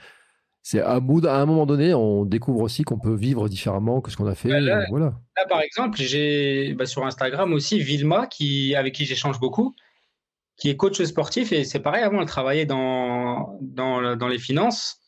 c'est 0.63 0.81
à, 0.81 0.95
à 0.95 0.97
un 0.97 1.47
moment 1.47 1.67
donné, 1.67 1.95
on 1.95 2.25
découvre 2.25 2.61
aussi 2.61 2.83
qu'on 2.83 2.99
peut 2.99 3.15
vivre 3.15 3.49
différemment 3.49 4.01
que 4.01 4.11
ce 4.11 4.17
qu'on 4.17 4.27
a 4.27 4.35
fait. 4.35 4.49
là, 4.61 4.87
voilà. 4.91 5.15
là, 5.37 5.47
par 5.49 5.61
exemple, 5.61 5.99
j'ai 5.99 6.75
bah, 6.75 6.87
sur 6.87 7.07
Instagram 7.07 7.53
aussi 7.53 7.79
Vilma, 7.79 8.27
qui, 8.27 8.75
avec 8.75 8.95
qui 8.95 9.05
j'échange 9.05 9.41
beaucoup, 9.41 9.75
qui 10.57 10.69
est 10.69 10.77
coach 10.77 11.01
sportif, 11.03 11.53
et 11.53 11.65
c'est 11.65 11.81
pareil, 11.81 12.03
avant, 12.03 12.21
elle 12.21 12.27
travaillait 12.27 12.67
dans, 12.67 13.59
dans, 13.61 14.17
dans 14.17 14.29
les 14.29 14.39
finances. 14.39 15.01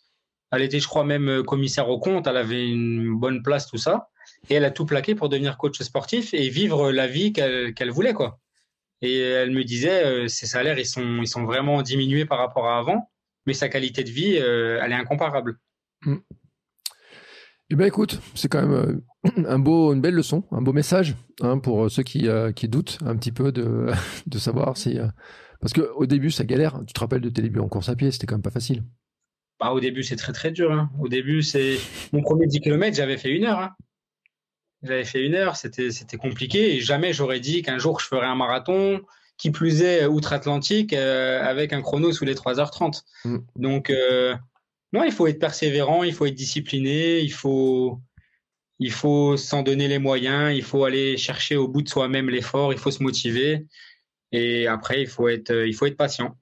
Elle 0.50 0.62
était, 0.62 0.80
je 0.80 0.88
crois, 0.88 1.04
même 1.04 1.28
euh, 1.28 1.42
commissaire 1.42 1.88
au 1.88 1.98
compte. 1.98 2.26
Elle 2.26 2.36
avait 2.36 2.68
une 2.68 3.14
bonne 3.14 3.42
place, 3.42 3.66
tout 3.66 3.76
ça. 3.76 4.08
Et 4.48 4.54
elle 4.54 4.64
a 4.64 4.70
tout 4.70 4.86
plaqué 4.86 5.14
pour 5.14 5.28
devenir 5.28 5.58
coach 5.58 5.80
sportif 5.82 6.32
et 6.32 6.48
vivre 6.48 6.90
la 6.90 7.06
vie 7.06 7.32
qu'elle 7.32 7.90
voulait, 7.90 8.14
quoi. 8.14 8.38
Et 9.00 9.20
elle 9.20 9.52
me 9.52 9.62
disait, 9.62 10.04
euh, 10.04 10.28
ses 10.28 10.46
salaires, 10.46 10.78
ils 10.78 10.86
sont, 10.86 11.44
vraiment 11.44 11.82
diminués 11.82 12.24
par 12.24 12.38
rapport 12.38 12.66
à 12.66 12.78
avant, 12.78 13.10
mais 13.46 13.54
sa 13.54 13.68
qualité 13.68 14.02
de 14.04 14.10
vie, 14.10 14.38
euh, 14.38 14.80
elle 14.82 14.92
est 14.92 14.96
incomparable. 14.96 15.58
Mm. 16.02 16.16
Eh 17.70 17.74
bien, 17.74 17.86
écoute, 17.86 18.20
c'est 18.34 18.48
quand 18.48 18.66
même 18.66 19.02
un 19.46 19.58
beau, 19.58 19.92
une 19.92 20.00
belle 20.00 20.14
leçon, 20.14 20.44
un 20.50 20.62
beau 20.62 20.72
message 20.72 21.14
hein, 21.42 21.58
pour 21.58 21.90
ceux 21.90 22.02
qui, 22.02 22.28
doutent 22.68 22.98
un 23.04 23.16
petit 23.16 23.32
peu 23.32 23.52
de, 23.52 23.90
de 24.26 24.38
savoir 24.38 24.76
si. 24.76 24.98
Parce 25.60 25.74
qu'au 25.74 26.06
début, 26.06 26.30
ça 26.30 26.44
galère. 26.44 26.80
Tu 26.86 26.94
te 26.94 27.00
rappelles 27.00 27.20
de 27.20 27.28
tes 27.28 27.42
débuts 27.42 27.60
en 27.60 27.68
course 27.68 27.88
à 27.88 27.96
pied, 27.96 28.10
c'était 28.10 28.26
quand 28.26 28.36
même 28.36 28.42
pas 28.42 28.50
facile. 28.50 28.84
Bah, 29.60 29.72
au 29.72 29.80
début, 29.80 30.02
c'est 30.02 30.16
très 30.16 30.32
très 30.32 30.51
dur. 30.51 30.72
Hein. 30.72 30.90
Au 31.01 31.09
début, 31.09 31.43
c'est 31.43 31.78
mon 32.12 32.22
premier 32.22 32.47
10 32.47 32.60
km, 32.60 32.97
j'avais 32.97 33.16
fait 33.16 33.30
une 33.30 33.44
heure. 33.44 33.59
Hein. 33.59 33.74
J'avais 34.82 35.05
fait 35.05 35.24
une 35.24 35.35
heure, 35.35 35.56
c'était 35.56 36.16
compliqué 36.16 36.76
et 36.76 36.80
jamais 36.80 37.12
j'aurais 37.12 37.40
dit 37.40 37.62
qu'un 37.62 37.78
jour 37.78 37.98
je 37.98 38.06
ferais 38.06 38.26
un 38.26 38.36
marathon, 38.36 39.01
qui 39.36 39.51
plus 39.51 39.82
est 39.82 40.06
outre-Atlantique, 40.06 40.93
euh, 40.93 41.43
avec 41.43 41.72
un 41.72 41.82
chrono 41.82 42.12
sous 42.12 42.24
les 42.24 42.35
3h30. 42.35 43.02
Mm. 43.24 43.39
Donc, 43.56 43.90
euh, 43.90 44.36
non, 44.93 45.02
il 45.02 45.12
faut 45.12 45.26
être 45.26 45.40
persévérant, 45.40 46.05
il 46.05 46.14
faut 46.14 46.26
être 46.26 46.35
discipliné, 46.35 47.20
il 47.20 47.32
faut 47.32 48.01
il 48.80 48.93
faut 48.93 49.36
s'en 49.36 49.62
donner 49.62 49.89
les 49.89 49.98
moyens, 49.98 50.55
il 50.55 50.62
faut 50.62 50.85
aller 50.85 51.16
chercher 51.16 51.56
au 51.56 51.66
bout 51.66 51.82
de 51.82 51.89
soi-même 51.89 52.30
l'effort, 52.30 52.72
il 52.72 52.78
faut 52.78 52.93
se 52.93 53.02
motiver 53.02 53.66
et 54.30 54.68
après 54.68 55.01
il 55.02 55.09
faut 55.09 55.28
être 55.28 55.52
il 55.66 55.74
faut 55.74 55.86
être 55.86 55.97
patient. 55.97 56.36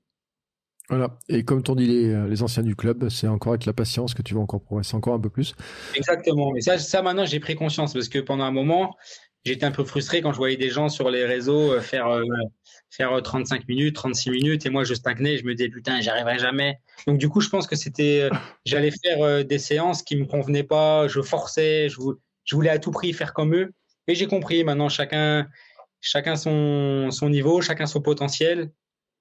Voilà. 0.88 1.18
Et 1.28 1.44
comme 1.44 1.62
t'ont 1.62 1.74
dit 1.74 1.86
les, 1.86 2.12
euh, 2.12 2.28
les, 2.28 2.42
anciens 2.42 2.62
du 2.62 2.76
club, 2.76 3.08
c'est 3.08 3.26
encore 3.26 3.54
avec 3.54 3.66
la 3.66 3.72
patience 3.72 4.14
que 4.14 4.22
tu 4.22 4.34
vas 4.34 4.40
encore 4.40 4.62
progresser 4.62 4.94
encore 4.94 5.14
un 5.14 5.20
peu 5.20 5.30
plus. 5.30 5.54
Exactement. 5.94 6.52
Mais 6.52 6.60
ça, 6.60 6.78
ça 6.78 7.02
maintenant, 7.02 7.26
j'ai 7.26 7.40
pris 7.40 7.56
conscience 7.56 7.92
parce 7.92 8.08
que 8.08 8.20
pendant 8.20 8.44
un 8.44 8.52
moment, 8.52 8.96
j'étais 9.44 9.66
un 9.66 9.72
peu 9.72 9.84
frustré 9.84 10.20
quand 10.22 10.32
je 10.32 10.36
voyais 10.36 10.56
des 10.56 10.70
gens 10.70 10.88
sur 10.88 11.10
les 11.10 11.24
réseaux 11.24 11.72
euh, 11.72 11.80
faire, 11.80 12.06
euh, 12.06 12.22
faire 12.90 13.20
35 13.20 13.66
minutes, 13.66 13.96
36 13.96 14.30
minutes 14.30 14.64
et 14.66 14.70
moi, 14.70 14.84
je 14.84 14.94
stagnais. 14.94 15.38
Je 15.38 15.44
me 15.44 15.54
disais, 15.54 15.68
putain, 15.70 16.00
j'y 16.00 16.08
arriverai 16.08 16.38
jamais. 16.38 16.78
Donc, 17.08 17.18
du 17.18 17.28
coup, 17.28 17.40
je 17.40 17.48
pense 17.48 17.66
que 17.66 17.74
c'était, 17.74 18.30
j'allais 18.64 18.92
faire 18.92 19.44
des 19.44 19.58
séances 19.58 20.04
qui 20.04 20.14
me 20.14 20.24
convenaient 20.24 20.62
pas. 20.62 21.08
Je 21.08 21.20
forçais, 21.20 21.88
je, 21.88 21.98
je 22.44 22.54
voulais 22.54 22.70
à 22.70 22.78
tout 22.78 22.92
prix 22.92 23.12
faire 23.12 23.34
comme 23.34 23.56
eux. 23.56 23.72
Et 24.06 24.14
j'ai 24.14 24.28
compris. 24.28 24.62
Maintenant, 24.62 24.88
chacun, 24.88 25.48
chacun 26.00 26.36
son, 26.36 27.10
son 27.10 27.28
niveau, 27.28 27.60
chacun 27.60 27.86
son 27.86 28.00
potentiel 28.00 28.70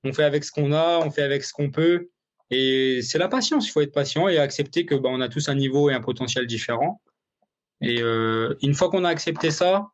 on 0.05 0.13
fait 0.13 0.23
avec 0.23 0.43
ce 0.43 0.51
qu'on 0.51 0.71
a, 0.71 0.99
on 0.99 1.11
fait 1.11 1.23
avec 1.23 1.43
ce 1.43 1.53
qu'on 1.53 1.71
peut. 1.71 2.09
Et 2.51 3.01
c'est 3.01 3.17
la 3.17 3.27
patience, 3.27 3.67
il 3.67 3.71
faut 3.71 3.81
être 3.81 3.93
patient 3.93 4.27
et 4.27 4.37
accepter 4.37 4.85
que 4.85 4.95
bah, 4.95 5.09
on 5.11 5.19
a 5.19 5.29
tous 5.29 5.49
un 5.49 5.55
niveau 5.55 5.89
et 5.89 5.93
un 5.93 6.01
potentiel 6.01 6.45
différent. 6.45 7.01
Et 7.81 8.01
euh, 8.01 8.55
une 8.61 8.73
fois 8.73 8.89
qu'on 8.89 9.03
a 9.03 9.09
accepté 9.09 9.51
ça, 9.51 9.89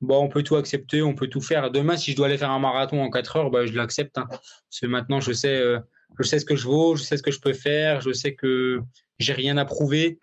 bah, 0.00 0.14
on 0.14 0.28
peut 0.28 0.42
tout 0.42 0.56
accepter, 0.56 1.02
on 1.02 1.14
peut 1.14 1.26
tout 1.26 1.40
faire. 1.40 1.70
Demain, 1.70 1.96
si 1.96 2.12
je 2.12 2.16
dois 2.16 2.26
aller 2.26 2.38
faire 2.38 2.50
un 2.50 2.58
marathon 2.58 3.02
en 3.02 3.10
4 3.10 3.36
heures, 3.36 3.50
bah, 3.50 3.66
je 3.66 3.72
l'accepte. 3.72 4.18
Hein. 4.18 4.26
Parce 4.28 4.80
que 4.80 4.86
maintenant, 4.86 5.20
je 5.20 5.32
sais, 5.32 5.56
euh, 5.56 5.80
je 6.18 6.24
sais 6.24 6.38
ce 6.38 6.44
que 6.44 6.56
je 6.56 6.66
vaux, 6.66 6.96
je 6.96 7.02
sais 7.02 7.16
ce 7.16 7.22
que 7.22 7.32
je 7.32 7.40
peux 7.40 7.52
faire, 7.52 8.00
je 8.00 8.12
sais 8.12 8.34
que 8.34 8.80
j'ai 9.18 9.32
rien 9.32 9.56
à 9.56 9.64
prouver 9.64 10.18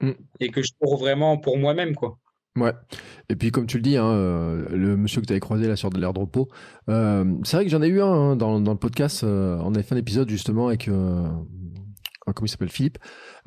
mm. 0.00 0.12
et 0.40 0.50
que 0.50 0.62
je 0.62 0.72
cours 0.78 0.98
vraiment 0.98 1.38
pour 1.38 1.58
moi-même. 1.58 1.94
quoi. 1.94 2.18
Ouais. 2.56 2.72
Et 3.30 3.36
puis, 3.36 3.50
comme 3.50 3.66
tu 3.66 3.78
le 3.78 3.82
dis, 3.82 3.96
hein, 3.96 4.10
euh, 4.10 4.66
le 4.70 4.96
monsieur 4.96 5.22
que 5.22 5.26
tu 5.26 5.32
avais 5.32 5.40
croisé 5.40 5.66
là 5.66 5.76
sur 5.76 5.88
de 5.88 5.98
l'air 5.98 6.12
de 6.12 6.20
repos, 6.20 6.48
euh, 6.90 7.24
c'est 7.44 7.56
vrai 7.56 7.64
que 7.64 7.70
j'en 7.70 7.82
ai 7.82 7.88
eu 7.88 8.02
un 8.02 8.12
hein, 8.12 8.36
dans, 8.36 8.60
dans, 8.60 8.72
le 8.72 8.78
podcast. 8.78 9.24
Euh, 9.24 9.58
on 9.62 9.74
avait 9.74 9.82
fait 9.82 9.94
un 9.94 9.98
épisode 9.98 10.28
justement 10.28 10.68
avec 10.68 10.88
un 10.88 11.44
crois, 12.20 12.34
comment 12.34 12.46
il 12.46 12.50
s'appelle, 12.50 12.68
Philippe, 12.68 12.98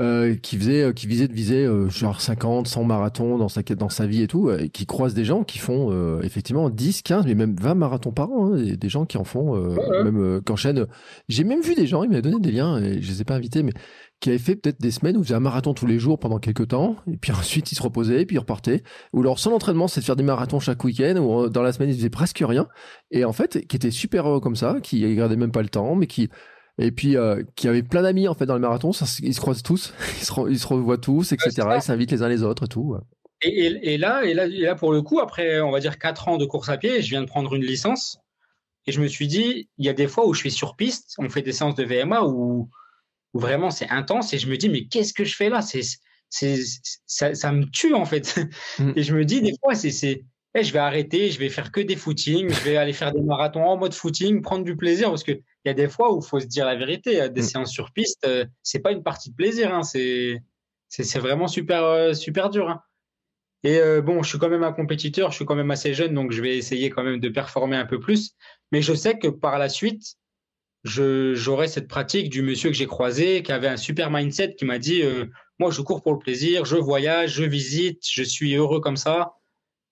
euh, 0.01 0.35
qui 0.35 0.57
faisait, 0.57 0.93
qui 0.93 1.07
visait 1.07 1.29
de 1.29 1.33
viser 1.33 1.65
genre 1.87 2.19
50, 2.19 2.67
100 2.67 2.83
marathons 2.83 3.37
dans 3.37 3.47
sa 3.47 3.61
dans 3.61 3.87
sa 3.87 4.05
vie 4.05 4.23
et 4.23 4.27
tout, 4.27 4.51
et 4.51 4.67
qui 4.67 4.85
croise 4.85 5.13
des 5.13 5.23
gens 5.23 5.43
qui 5.43 5.59
font 5.59 6.19
effectivement 6.21 6.69
10, 6.69 7.03
15, 7.03 7.25
mais 7.25 7.35
même 7.35 7.55
20 7.55 7.75
marathons 7.75 8.11
par 8.11 8.31
an, 8.31 8.53
hein, 8.53 8.75
des 8.75 8.89
gens 8.89 9.05
qui 9.05 9.17
en 9.17 9.23
font, 9.23 9.55
même 10.03 10.41
qu'enchaînent. 10.41 10.87
J'ai 11.29 11.45
même 11.45 11.61
vu 11.61 11.75
des 11.75 11.87
gens, 11.87 12.03
il 12.03 12.09
m'a 12.09 12.19
donné 12.21 12.39
des 12.41 12.51
liens, 12.51 12.77
et 12.79 13.01
je 13.01 13.11
les 13.11 13.21
ai 13.21 13.23
pas 13.23 13.35
invités, 13.35 13.63
mais 13.63 13.73
qui 14.19 14.29
avait 14.29 14.37
fait 14.37 14.55
peut-être 14.55 14.79
des 14.81 14.91
semaines 14.91 15.17
où 15.17 15.21
ils 15.21 15.25
faisaient 15.25 15.35
un 15.35 15.39
marathon 15.39 15.73
tous 15.73 15.85
les 15.85 15.99
jours 15.99 16.19
pendant 16.19 16.39
quelques 16.39 16.69
temps, 16.69 16.95
et 17.11 17.17
puis 17.17 17.31
ensuite 17.39 17.71
ils 17.71 17.75
se 17.75 17.83
reposaient, 17.83 18.21
et 18.21 18.25
puis 18.25 18.35
ils 18.35 18.39
repartaient. 18.39 18.83
Ou 19.13 19.21
leur 19.21 19.39
seul 19.39 19.53
entraînement, 19.53 19.87
c'est 19.87 20.01
de 20.01 20.05
faire 20.05 20.15
des 20.15 20.23
marathons 20.23 20.59
chaque 20.59 20.83
week-end, 20.83 21.17
ou 21.17 21.43
euh, 21.43 21.49
dans 21.49 21.61
la 21.61 21.73
semaine 21.73 21.89
ils 21.89 21.95
faisaient 21.95 22.09
presque 22.09 22.43
rien. 22.45 22.67
Et 23.11 23.25
en 23.25 23.33
fait, 23.33 23.65
qui 23.67 23.75
étaient 23.75 23.91
super 23.91 24.27
heureux 24.27 24.39
comme 24.39 24.55
ça, 24.55 24.77
qui 24.81 25.05
regardaient 25.05 25.35
même 25.35 25.51
pas 25.51 25.61
le 25.61 25.69
temps, 25.69 25.95
mais 25.95 26.07
qui 26.07 26.29
et 26.77 26.91
puis 26.91 27.15
euh, 27.15 27.41
qui 27.55 27.69
avaient 27.69 27.83
plein 27.83 28.01
d'amis 28.01 28.27
en 28.27 28.33
fait 28.33 28.45
dans 28.45 28.55
le 28.55 28.59
marathon. 28.59 28.91
ils 29.21 29.33
se 29.33 29.39
croisent 29.39 29.63
tous, 29.63 29.93
ils 30.19 30.25
se, 30.25 30.49
ils 30.49 30.59
se 30.59 30.67
revoient 30.67 30.97
tous, 30.97 31.31
etc. 31.31 31.51
ils 31.75 31.81
s'invitent 31.81 32.11
les 32.11 32.23
uns 32.23 32.29
les 32.29 32.43
autres 32.43 32.65
et 32.65 32.67
tout. 32.67 32.97
Et, 33.41 33.93
et, 33.93 33.97
là, 33.97 34.23
et 34.23 34.33
là, 34.33 34.45
et 34.45 34.61
là, 34.61 34.75
pour 34.75 34.91
le 34.91 35.01
coup, 35.01 35.19
après 35.19 35.61
on 35.61 35.71
va 35.71 35.79
dire 35.79 35.99
quatre 35.99 36.27
ans 36.27 36.37
de 36.37 36.45
course 36.45 36.69
à 36.69 36.77
pied, 36.77 37.01
je 37.01 37.09
viens 37.09 37.21
de 37.21 37.27
prendre 37.27 37.53
une 37.53 37.63
licence. 37.63 38.17
Et 38.87 38.91
je 38.91 39.01
me 39.01 39.07
suis 39.07 39.27
dit, 39.27 39.69
il 39.77 39.85
y 39.85 39.89
a 39.89 39.93
des 39.93 40.07
fois 40.07 40.27
où 40.27 40.33
je 40.33 40.39
suis 40.39 40.51
sur 40.51 40.75
piste, 40.75 41.15
on 41.17 41.29
fait 41.29 41.41
des 41.41 41.51
séances 41.51 41.75
de 41.75 41.83
VMA 41.83 42.23
où 42.23 42.69
où 43.35 43.39
vraiment 43.39 43.69
c'est 43.69 43.89
intense 43.89 44.33
et 44.33 44.39
je 44.39 44.47
me 44.47 44.57
dis 44.57 44.69
mais 44.69 44.85
qu'est-ce 44.85 45.13
que 45.13 45.25
je 45.25 45.35
fais 45.35 45.49
là? 45.49 45.61
C'est 45.61 45.81
c'est 46.29 46.57
ça, 47.05 47.35
ça, 47.35 47.51
me 47.51 47.65
tue 47.65 47.93
en 47.93 48.05
fait 48.05 48.39
mm. 48.79 48.93
et 48.95 49.03
je 49.03 49.13
me 49.13 49.25
dis 49.25 49.41
des 49.41 49.53
fois 49.61 49.75
c'est 49.75 49.91
c'est 49.91 50.23
eh, 50.55 50.63
je 50.63 50.73
vais 50.73 50.79
arrêter 50.79 51.29
je 51.29 51.37
vais 51.37 51.49
faire 51.49 51.71
que 51.71 51.81
des 51.81 51.97
footings 51.97 52.49
je 52.49 52.63
vais 52.63 52.77
aller 52.77 52.93
faire 52.93 53.11
des 53.11 53.21
marathons 53.21 53.63
en 53.63 53.77
mode 53.77 53.93
footing 53.93 54.41
prendre 54.41 54.63
du 54.63 54.75
plaisir 54.75 55.09
parce 55.09 55.23
que 55.23 55.33
il 55.33 55.67
y 55.67 55.69
a 55.69 55.73
des 55.73 55.89
fois 55.89 56.13
où 56.13 56.21
il 56.23 56.27
faut 56.27 56.39
se 56.39 56.45
dire 56.45 56.65
la 56.65 56.75
vérité 56.75 57.29
des 57.29 57.41
mm. 57.41 57.43
séances 57.43 57.71
sur 57.71 57.91
piste 57.91 58.25
euh, 58.25 58.45
c'est 58.63 58.79
pas 58.79 58.91
une 58.91 59.03
partie 59.03 59.29
de 59.29 59.35
plaisir 59.35 59.73
hein, 59.75 59.83
c'est 59.83 60.41
c'est 60.87 61.19
vraiment 61.19 61.47
super 61.47 61.83
euh, 61.83 62.13
super 62.13 62.49
dur 62.49 62.69
hein. 62.69 62.81
et 63.63 63.79
euh, 63.79 64.01
bon 64.01 64.23
je 64.23 64.29
suis 64.29 64.39
quand 64.39 64.49
même 64.49 64.63
un 64.63 64.73
compétiteur 64.73 65.31
je 65.31 65.35
suis 65.35 65.45
quand 65.45 65.55
même 65.55 65.71
assez 65.71 65.93
jeune 65.93 66.13
donc 66.13 66.31
je 66.31 66.41
vais 66.41 66.57
essayer 66.57 66.89
quand 66.89 67.03
même 67.03 67.19
de 67.19 67.29
performer 67.29 67.75
un 67.75 67.85
peu 67.85 67.99
plus 67.99 68.31
mais 68.71 68.81
je 68.81 68.93
sais 68.93 69.19
que 69.19 69.27
par 69.27 69.59
la 69.59 69.67
suite 69.67 70.15
j'aurais 70.85 71.67
cette 71.67 71.87
pratique 71.87 72.29
du 72.29 72.41
monsieur 72.41 72.69
que 72.69 72.75
j'ai 72.75 72.85
croisé, 72.85 73.43
qui 73.43 73.51
avait 73.51 73.67
un 73.67 73.77
super 73.77 74.11
mindset, 74.11 74.55
qui 74.55 74.65
m'a 74.65 74.79
dit 74.79 75.01
euh, 75.01 75.25
Moi, 75.59 75.71
je 75.71 75.81
cours 75.81 76.01
pour 76.01 76.13
le 76.13 76.19
plaisir, 76.19 76.65
je 76.65 76.77
voyage, 76.77 77.33
je 77.33 77.43
visite, 77.43 78.03
je 78.09 78.23
suis 78.23 78.55
heureux 78.55 78.79
comme 78.79 78.97
ça. 78.97 79.33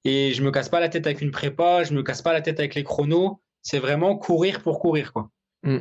Et 0.06 0.34
je 0.34 0.44
me 0.44 0.52
casse 0.52 0.70
pas 0.70 0.80
la 0.80 0.90
tête 0.90 1.08
avec 1.08 1.22
une 1.22 1.32
prépa, 1.32 1.84
je 1.84 1.94
me 1.94 2.04
casse 2.04 2.22
pas 2.22 2.34
la 2.34 2.42
tête 2.42 2.60
avec 2.60 2.76
les 2.76 2.84
chronos. 2.84 3.42
C'est 3.62 3.80
vraiment 3.80 4.18
courir 4.18 4.62
pour 4.62 4.80
courir. 4.80 5.14
quoi. 5.14 5.30
Mm. 5.64 5.80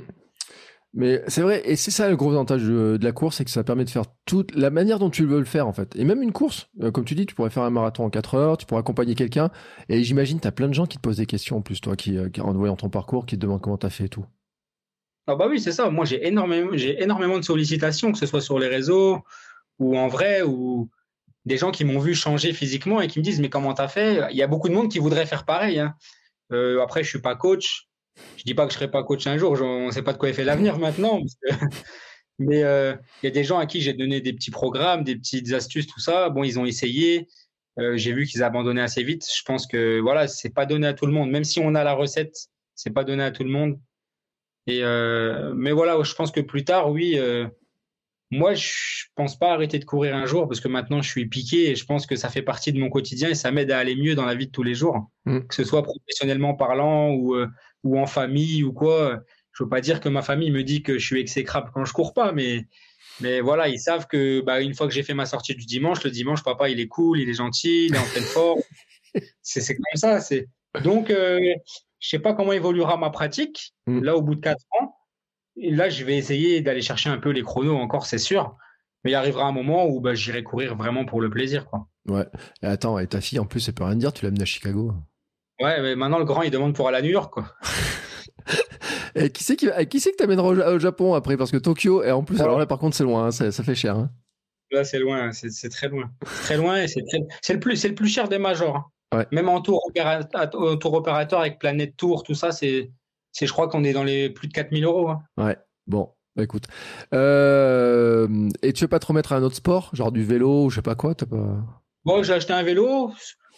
Mais 0.94 1.22
c'est 1.26 1.40
vrai, 1.40 1.62
et 1.64 1.74
c'est 1.76 1.90
ça 1.90 2.10
le 2.10 2.16
gros 2.16 2.30
avantage 2.32 2.62
de, 2.64 2.98
la 3.00 3.12
course, 3.12 3.36
c'est 3.36 3.46
que 3.46 3.50
ça 3.50 3.64
permet 3.64 3.84
de 3.84 3.90
faire 3.90 4.04
toute 4.26 4.54
la 4.54 4.68
manière 4.68 4.98
dont 4.98 5.08
tu 5.08 5.24
veux 5.24 5.38
le 5.38 5.46
faire 5.46 5.66
en 5.66 5.72
fait. 5.72 5.96
Et 5.96 6.04
même 6.04 6.22
une 6.22 6.32
course, 6.32 6.68
euh, 6.82 6.90
comme 6.90 7.06
tu 7.06 7.14
dis, 7.14 7.24
tu 7.24 7.34
pourrais 7.34 7.48
faire 7.48 7.62
un 7.62 7.70
marathon 7.70 8.04
en 8.04 8.10
4 8.10 8.34
heures, 8.34 8.56
tu 8.58 8.66
pourrais 8.66 8.80
accompagner 8.80 9.14
quelqu'un. 9.14 9.50
Et 9.88 10.04
j'imagine, 10.04 10.38
tu 10.38 10.46
as 10.46 10.52
plein 10.52 10.68
de 10.68 10.74
gens 10.74 10.84
qui 10.84 10.98
te 10.98 11.02
posent 11.02 11.16
des 11.16 11.26
questions 11.26 11.56
en 11.56 11.62
plus, 11.62 11.80
toi, 11.80 11.96
qui, 11.96 12.18
euh, 12.18 12.28
en 12.40 12.52
voyant 12.52 12.76
ton 12.76 12.90
parcours, 12.90 13.24
qui 13.24 13.36
te 13.36 13.40
demandent 13.40 13.62
comment 13.62 13.78
tu 13.78 13.86
as 13.86 13.90
fait 13.90 14.04
et 14.04 14.08
tout. 14.10 14.26
Ah 15.26 15.36
bah 15.36 15.46
oui, 15.48 15.60
c'est 15.60 15.72
ça. 15.72 15.88
Moi, 15.90 16.04
j'ai 16.04 16.26
énormément, 16.26 16.70
j'ai 16.74 17.00
énormément 17.02 17.38
de 17.38 17.44
sollicitations, 17.44 18.12
que 18.12 18.18
ce 18.18 18.26
soit 18.26 18.40
sur 18.40 18.58
les 18.58 18.68
réseaux 18.68 19.20
ou 19.78 19.96
en 19.96 20.08
vrai, 20.08 20.42
ou 20.42 20.90
des 21.44 21.56
gens 21.56 21.70
qui 21.70 21.84
m'ont 21.84 21.98
vu 21.98 22.14
changer 22.14 22.52
physiquement 22.52 23.00
et 23.00 23.08
qui 23.08 23.18
me 23.18 23.24
disent 23.24 23.40
mais 23.40 23.48
comment 23.50 23.74
t'as 23.74 23.88
fait? 23.88 24.20
Il 24.30 24.36
y 24.36 24.42
a 24.42 24.46
beaucoup 24.46 24.68
de 24.68 24.74
monde 24.74 24.90
qui 24.90 24.98
voudrait 24.98 25.26
faire 25.26 25.44
pareil. 25.44 25.78
Hein. 25.78 25.94
Euh, 26.52 26.80
après, 26.82 27.02
je 27.02 27.08
suis 27.08 27.20
pas 27.20 27.36
coach. 27.36 27.88
Je 28.36 28.44
dis 28.44 28.54
pas 28.54 28.66
que 28.66 28.72
je 28.72 28.76
serai 28.78 28.90
pas 28.90 29.02
coach 29.04 29.26
un 29.26 29.38
jour. 29.38 29.52
On 29.60 29.86
ne 29.86 29.90
sait 29.90 30.02
pas 30.02 30.12
de 30.12 30.18
quoi 30.18 30.28
est 30.28 30.34
fait 30.34 30.44
l'avenir 30.44 30.78
maintenant. 30.78 31.20
Mais 32.38 32.62
euh, 32.64 32.94
il 33.22 33.26
y 33.26 33.28
a 33.28 33.32
des 33.32 33.44
gens 33.44 33.58
à 33.58 33.66
qui 33.66 33.80
j'ai 33.80 33.92
donné 33.92 34.20
des 34.20 34.32
petits 34.32 34.50
programmes, 34.50 35.04
des 35.04 35.16
petites 35.16 35.52
astuces, 35.52 35.86
tout 35.86 36.00
ça. 36.00 36.30
Bon, 36.30 36.44
ils 36.44 36.58
ont 36.58 36.66
essayé. 36.66 37.28
Euh, 37.78 37.96
j'ai 37.96 38.12
vu 38.12 38.26
qu'ils 38.26 38.42
abandonnaient 38.42 38.82
assez 38.82 39.02
vite. 39.02 39.24
Je 39.34 39.42
pense 39.44 39.66
que 39.66 40.00
voilà, 40.00 40.28
c'est 40.28 40.50
pas 40.50 40.66
donné 40.66 40.86
à 40.86 40.94
tout 40.94 41.06
le 41.06 41.12
monde. 41.12 41.30
Même 41.30 41.44
si 41.44 41.60
on 41.60 41.74
a 41.74 41.84
la 41.84 41.94
recette, 41.94 42.34
c'est 42.74 42.90
pas 42.90 43.04
donné 43.04 43.22
à 43.22 43.30
tout 43.30 43.44
le 43.44 43.50
monde. 43.50 43.78
Et 44.66 44.82
euh, 44.82 45.52
mais 45.54 45.72
voilà, 45.72 46.00
je 46.02 46.14
pense 46.14 46.30
que 46.30 46.40
plus 46.40 46.64
tard, 46.64 46.90
oui. 46.90 47.18
Euh, 47.18 47.46
moi, 48.30 48.54
je 48.54 49.04
pense 49.14 49.38
pas 49.38 49.52
arrêter 49.52 49.78
de 49.78 49.84
courir 49.84 50.16
un 50.16 50.24
jour 50.24 50.48
parce 50.48 50.60
que 50.60 50.68
maintenant 50.68 51.02
je 51.02 51.10
suis 51.10 51.26
piqué 51.26 51.70
et 51.70 51.74
je 51.74 51.84
pense 51.84 52.06
que 52.06 52.16
ça 52.16 52.30
fait 52.30 52.40
partie 52.40 52.72
de 52.72 52.78
mon 52.78 52.88
quotidien 52.88 53.28
et 53.28 53.34
ça 53.34 53.50
m'aide 53.50 53.70
à 53.70 53.78
aller 53.78 53.94
mieux 53.94 54.14
dans 54.14 54.24
la 54.24 54.34
vie 54.34 54.46
de 54.46 54.50
tous 54.50 54.62
les 54.62 54.74
jours, 54.74 55.10
mm. 55.26 55.40
que 55.40 55.54
ce 55.54 55.64
soit 55.64 55.82
professionnellement 55.82 56.54
parlant 56.54 57.10
ou 57.10 57.34
euh, 57.34 57.46
ou 57.82 57.98
en 57.98 58.06
famille 58.06 58.64
ou 58.64 58.72
quoi. 58.72 59.20
Je 59.52 59.64
veux 59.64 59.68
pas 59.68 59.82
dire 59.82 60.00
que 60.00 60.08
ma 60.08 60.22
famille 60.22 60.50
me 60.50 60.64
dit 60.64 60.82
que 60.82 60.98
je 60.98 61.06
suis 61.06 61.20
exécrable 61.20 61.70
quand 61.74 61.84
je 61.84 61.92
cours 61.92 62.14
pas, 62.14 62.32
mais 62.32 62.66
mais 63.20 63.42
voilà, 63.42 63.68
ils 63.68 63.78
savent 63.78 64.06
que 64.06 64.40
bah, 64.40 64.62
une 64.62 64.74
fois 64.74 64.88
que 64.88 64.94
j'ai 64.94 65.02
fait 65.02 65.14
ma 65.14 65.26
sortie 65.26 65.54
du 65.54 65.66
dimanche, 65.66 66.02
le 66.02 66.10
dimanche, 66.10 66.42
papa, 66.42 66.70
il 66.70 66.80
est 66.80 66.88
cool, 66.88 67.20
il 67.20 67.28
est 67.28 67.34
gentil, 67.34 67.86
il 67.86 67.94
est 67.94 67.98
en 67.98 68.06
pleine 68.06 68.24
forme. 68.24 68.62
c'est 69.42 69.74
comme 69.74 69.84
ça. 69.96 70.20
C'est 70.20 70.48
donc 70.82 71.12
je 72.02 72.08
sais 72.08 72.18
pas 72.18 72.34
comment 72.34 72.52
évoluera 72.52 72.96
ma 72.96 73.10
pratique. 73.10 73.74
Mm. 73.86 74.02
Là, 74.02 74.16
au 74.16 74.22
bout 74.22 74.34
de 74.34 74.40
quatre 74.40 74.64
ans, 74.80 74.96
et 75.56 75.70
là, 75.70 75.88
je 75.88 76.04
vais 76.04 76.16
essayer 76.16 76.60
d'aller 76.60 76.82
chercher 76.82 77.10
un 77.10 77.18
peu 77.18 77.30
les 77.30 77.42
chronos 77.42 77.76
encore, 77.76 78.06
c'est 78.06 78.18
sûr. 78.18 78.56
Mais 79.04 79.12
il 79.12 79.14
arrivera 79.14 79.44
un 79.44 79.52
moment 79.52 79.86
où 79.86 80.00
bah, 80.00 80.14
j'irai 80.14 80.42
courir 80.42 80.76
vraiment 80.76 81.04
pour 81.04 81.20
le 81.20 81.30
plaisir. 81.30 81.66
Quoi. 81.66 81.86
Ouais. 82.08 82.26
Et 82.62 82.66
attends, 82.66 82.98
et 82.98 83.06
ta 83.06 83.20
fille, 83.20 83.38
en 83.38 83.46
plus, 83.46 83.66
elle 83.68 83.74
peut 83.74 83.84
rien 83.84 83.96
dire, 83.96 84.12
tu 84.12 84.24
l'amènes 84.24 84.42
à 84.42 84.46
Chicago. 84.46 84.92
Ouais, 85.60 85.80
mais 85.80 85.94
maintenant, 85.94 86.18
le 86.18 86.24
grand, 86.24 86.42
il 86.42 86.50
demande 86.50 86.74
pour 86.74 86.88
aller 86.88 86.98
à 86.98 87.02
New 87.02 87.10
York. 87.10 87.32
Quoi. 87.32 87.54
et 89.14 89.30
qui 89.30 89.44
c'est 89.44 89.54
qui, 89.54 89.68
qui, 89.88 90.00
c'est 90.00 90.10
que 90.10 90.16
t'amèneras 90.16 90.48
au, 90.48 90.78
Japon 90.78 91.14
après? 91.14 91.36
Parce 91.36 91.52
que 91.52 91.56
Tokyo, 91.56 92.02
et 92.02 92.10
en 92.10 92.24
plus, 92.24 92.40
alors 92.40 92.58
là, 92.58 92.66
par 92.66 92.78
contre, 92.78 92.96
c'est 92.96 93.04
loin, 93.04 93.26
hein, 93.26 93.30
ça, 93.30 93.52
fait 93.52 93.74
cher. 93.76 93.96
Hein. 93.96 94.10
Là, 94.72 94.82
c'est 94.82 94.98
loin, 94.98 95.30
c'est 95.32 95.68
très 95.68 95.88
loin. 95.88 96.10
Très 96.24 96.56
loin 96.56 96.82
et 96.82 96.88
c'est 96.88 97.00
le, 97.52 97.60
plus, 97.60 97.84
le 97.84 97.94
plus 97.94 98.08
cher 98.08 98.28
des 98.28 98.38
majors. 98.38 98.76
Hein. 98.76 98.86
Même 99.30 99.48
en 99.48 99.60
tour, 99.60 99.82
opérateur 99.86 101.40
avec 101.40 101.58
Planète 101.58 101.96
Tour, 101.96 102.22
tout 102.22 102.34
ça, 102.34 102.52
c'est, 102.52 102.90
je 103.40 103.52
crois 103.52 103.68
qu'on 103.68 103.84
est 103.84 103.92
dans 103.92 104.04
les 104.04 104.30
plus 104.30 104.48
de 104.48 104.52
4000 104.52 104.84
euros. 104.84 105.10
Hein. 105.10 105.22
Ouais, 105.36 105.56
bon, 105.86 106.10
bah, 106.36 106.42
écoute. 106.42 106.64
Euh, 107.12 108.48
et 108.62 108.72
tu 108.72 108.84
veux 108.84 108.88
pas 108.88 108.98
te 108.98 109.06
remettre 109.06 109.32
à 109.32 109.36
un 109.36 109.42
autre 109.42 109.56
sport, 109.56 109.90
genre 109.92 110.12
du 110.12 110.24
vélo 110.24 110.64
ou 110.64 110.70
je 110.70 110.76
sais 110.76 110.82
pas 110.82 110.94
quoi 110.94 111.14
pas... 111.14 111.82
Bon, 112.04 112.22
j'ai 112.22 112.32
acheté 112.32 112.52
un 112.52 112.62
vélo. 112.62 113.12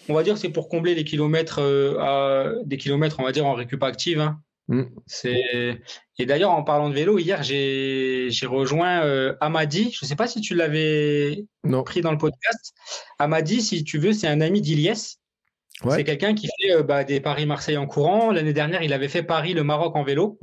On 0.08 0.14
va 0.14 0.22
dire 0.22 0.34
que 0.34 0.40
c'est 0.40 0.50
pour 0.50 0.68
combler 0.68 0.94
les 0.94 1.04
kilomètres, 1.04 1.60
euh, 1.60 1.98
à, 1.98 2.52
des 2.64 2.76
kilomètres, 2.76 3.16
on 3.20 3.22
va 3.22 3.32
dire, 3.32 3.46
en 3.46 3.54
récup 3.54 3.82
active. 3.82 4.20
Hein. 4.20 4.40
Mm. 4.68 4.82
C'est... 5.06 5.80
Et 6.18 6.26
d'ailleurs, 6.26 6.50
en 6.50 6.62
parlant 6.62 6.88
de 6.88 6.94
vélo, 6.94 7.18
hier, 7.18 7.42
j'ai, 7.42 8.28
j'ai 8.30 8.46
rejoint 8.46 9.02
euh, 9.04 9.34
Amadi. 9.40 9.90
Je 9.92 10.04
ne 10.04 10.08
sais 10.08 10.16
pas 10.16 10.26
si 10.26 10.40
tu 10.40 10.54
l'avais 10.54 11.46
pris 11.84 12.00
dans 12.02 12.12
le 12.12 12.18
podcast. 12.18 12.74
Amadi, 13.18 13.62
si 13.62 13.84
tu 13.84 13.98
veux, 13.98 14.12
c'est 14.12 14.28
un 14.28 14.40
ami 14.40 14.60
d'Iliès. 14.60 15.20
C'est 15.90 16.04
quelqu'un 16.04 16.34
qui 16.34 16.48
fait 16.60 16.72
euh, 16.72 16.82
bah, 16.82 17.04
des 17.04 17.20
Paris-Marseille 17.20 17.76
en 17.76 17.86
courant. 17.86 18.30
L'année 18.30 18.52
dernière, 18.52 18.82
il 18.82 18.92
avait 18.92 19.08
fait 19.08 19.22
Paris-le 19.22 19.64
Maroc 19.64 19.96
en 19.96 20.04
vélo. 20.04 20.38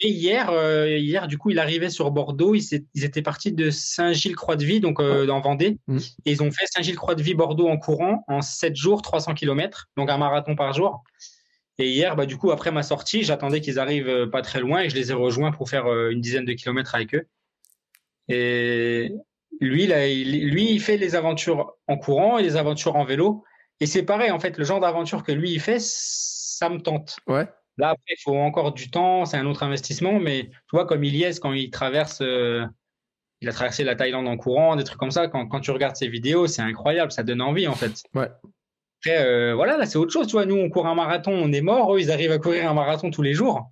Et 0.00 0.10
hier, 0.10 0.50
euh, 0.50 0.88
hier, 0.88 1.26
du 1.26 1.38
coup, 1.38 1.50
il 1.50 1.58
arrivait 1.58 1.88
sur 1.88 2.10
Bordeaux. 2.10 2.54
Ils, 2.54 3.04
étaient 3.04 3.22
partis 3.22 3.52
de 3.52 3.70
Saint-Gilles-Croix-de-Vie, 3.70 4.80
donc 4.80 5.00
euh, 5.00 5.28
en 5.28 5.40
Vendée. 5.40 5.78
Mm. 5.86 5.98
Et 6.26 6.32
ils 6.32 6.42
ont 6.42 6.50
fait 6.50 6.66
Saint-Gilles-Croix-de-Vie, 6.66 7.34
Bordeaux 7.34 7.68
en 7.68 7.78
courant 7.78 8.24
en 8.28 8.42
7 8.42 8.76
jours, 8.76 9.00
300 9.00 9.34
km, 9.34 9.88
donc 9.96 10.10
un 10.10 10.18
marathon 10.18 10.54
par 10.54 10.72
jour. 10.74 11.02
Et 11.78 11.88
hier, 11.88 12.16
bah, 12.16 12.26
du 12.26 12.36
coup, 12.36 12.50
après 12.50 12.72
ma 12.72 12.82
sortie, 12.82 13.22
j'attendais 13.22 13.60
qu'ils 13.60 13.78
arrivent 13.78 14.28
pas 14.30 14.42
très 14.42 14.60
loin 14.60 14.80
et 14.80 14.90
je 14.90 14.94
les 14.94 15.10
ai 15.10 15.14
rejoints 15.14 15.52
pour 15.52 15.68
faire 15.68 15.86
une 16.10 16.20
dizaine 16.20 16.44
de 16.44 16.52
kilomètres 16.52 16.94
avec 16.94 17.14
eux. 17.14 17.26
Et 18.28 19.12
lui, 19.60 19.84
il, 19.84 20.50
lui, 20.50 20.72
il 20.72 20.80
fait 20.80 20.96
les 20.96 21.14
aventures 21.14 21.74
en 21.86 21.96
courant 21.96 22.38
et 22.38 22.42
les 22.42 22.56
aventures 22.56 22.96
en 22.96 23.04
vélo. 23.04 23.44
Et 23.80 23.86
c'est 23.86 24.04
pareil, 24.04 24.30
en 24.30 24.40
fait, 24.40 24.56
le 24.56 24.64
genre 24.64 24.80
d'aventure 24.80 25.22
que 25.22 25.32
lui, 25.32 25.52
il 25.52 25.60
fait, 25.60 25.78
ça 25.80 26.68
me 26.68 26.78
tente. 26.80 27.16
Ouais. 27.26 27.46
Là, 27.78 27.90
après, 27.90 28.14
il 28.18 28.22
faut 28.22 28.36
encore 28.36 28.72
du 28.72 28.90
temps, 28.90 29.26
c'est 29.26 29.36
un 29.36 29.46
autre 29.46 29.62
investissement, 29.62 30.18
mais 30.18 30.44
tu 30.44 30.72
vois, 30.72 30.86
comme 30.86 31.04
Ilyes, 31.04 31.38
quand 31.40 31.52
il 31.52 31.70
traverse, 31.70 32.20
euh, 32.22 32.64
il 33.42 33.48
a 33.48 33.52
traversé 33.52 33.84
la 33.84 33.94
Thaïlande 33.94 34.28
en 34.28 34.38
courant, 34.38 34.76
des 34.76 34.84
trucs 34.84 34.98
comme 34.98 35.10
ça, 35.10 35.28
quand, 35.28 35.46
quand 35.46 35.60
tu 35.60 35.70
regardes 35.70 35.96
ses 35.96 36.08
vidéos, 36.08 36.46
c'est 36.46 36.62
incroyable, 36.62 37.12
ça 37.12 37.22
donne 37.22 37.42
envie, 37.42 37.68
en 37.68 37.74
fait. 37.74 38.02
Ouais. 38.14 38.30
Après, 39.00 39.22
euh, 39.22 39.54
voilà, 39.54 39.76
là, 39.76 39.84
c'est 39.84 39.98
autre 39.98 40.12
chose, 40.12 40.26
tu 40.26 40.32
vois, 40.32 40.46
nous, 40.46 40.56
on 40.56 40.70
court 40.70 40.86
un 40.86 40.94
marathon, 40.94 41.32
on 41.32 41.52
est 41.52 41.60
mort, 41.60 41.94
eux, 41.94 42.00
ils 42.00 42.10
arrivent 42.10 42.32
à 42.32 42.38
courir 42.38 42.70
un 42.70 42.74
marathon 42.74 43.10
tous 43.10 43.22
les 43.22 43.34
jours. 43.34 43.70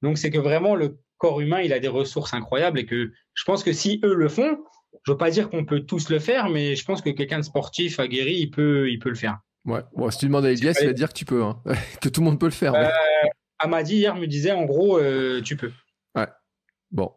Donc, 0.00 0.16
c'est 0.16 0.30
que 0.30 0.38
vraiment, 0.38 0.74
le 0.74 0.98
corps 1.18 1.40
humain, 1.40 1.60
il 1.60 1.74
a 1.74 1.78
des 1.78 1.88
ressources 1.88 2.32
incroyables 2.32 2.78
et 2.78 2.86
que 2.86 3.12
je 3.34 3.44
pense 3.44 3.62
que 3.62 3.72
si 3.72 4.00
eux 4.02 4.14
le 4.14 4.28
font, 4.28 4.58
je 5.04 5.12
veux 5.12 5.18
pas 5.18 5.30
dire 5.30 5.50
qu'on 5.50 5.64
peut 5.64 5.80
tous 5.80 6.08
le 6.10 6.18
faire, 6.18 6.48
mais 6.48 6.76
je 6.76 6.84
pense 6.84 7.02
que 7.02 7.10
quelqu'un 7.10 7.38
de 7.38 7.44
sportif, 7.44 7.98
aguerri, 7.98 8.34
il 8.34 8.50
peut, 8.50 8.90
il 8.90 8.98
peut 8.98 9.08
le 9.08 9.14
faire. 9.14 9.38
Ouais. 9.64 9.80
Bon, 9.94 10.10
si 10.10 10.18
tu 10.18 10.26
demandes 10.26 10.44
à 10.44 10.52
Elias, 10.52 10.78
il 10.80 10.88
va 10.88 10.92
dire 10.92 11.08
que 11.08 11.18
tu 11.18 11.24
peux, 11.24 11.42
hein. 11.42 11.62
que 12.00 12.08
tout 12.08 12.20
le 12.20 12.26
monde 12.26 12.40
peut 12.40 12.46
le 12.46 12.52
faire. 12.52 12.74
Euh, 12.74 12.88
Amadi 13.58 13.96
hier 13.96 14.16
me 14.16 14.26
disait 14.26 14.52
en 14.52 14.64
gros, 14.64 14.98
euh, 14.98 15.40
tu 15.42 15.56
peux. 15.56 15.72
Ouais. 16.14 16.26
Bon. 16.90 17.12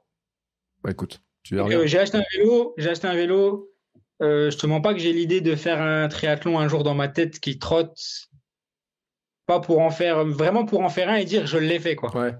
Bah 0.84 0.91
écoute, 0.91 1.22
tu 1.43 1.60
euh, 1.60 1.88
j'ai 1.88 1.99
acheté 1.99 2.18
un 2.18 2.23
vélo. 2.38 2.73
J'ai 2.77 2.89
acheté 2.89 3.07
un 3.07 3.15
vélo. 3.15 3.72
Je 4.19 4.56
te 4.56 4.68
mens 4.68 4.81
pas 4.81 4.93
que 4.93 4.99
j'ai 4.99 5.14
l'idée 5.14 5.41
de 5.41 5.56
faire 5.56 5.81
un 5.81 6.07
triathlon 6.07 6.60
un 6.60 6.68
jour 6.68 6.84
dans 6.84 6.95
ma 6.95 7.07
tête 7.07 7.39
qui 7.39 7.57
trotte. 7.57 7.99
Pas 9.47 9.60
pour 9.60 9.80
en 9.80 9.91
faire, 9.91 10.26
vraiment 10.26 10.65
pour 10.65 10.81
en 10.81 10.89
faire 10.89 11.10
un 11.10 11.15
et 11.15 11.26
dire 11.26 11.45
je 11.45 11.57
l'ai 11.57 11.80
fait 11.80 11.95
quoi. 11.95 12.15
Ouais. 12.15 12.34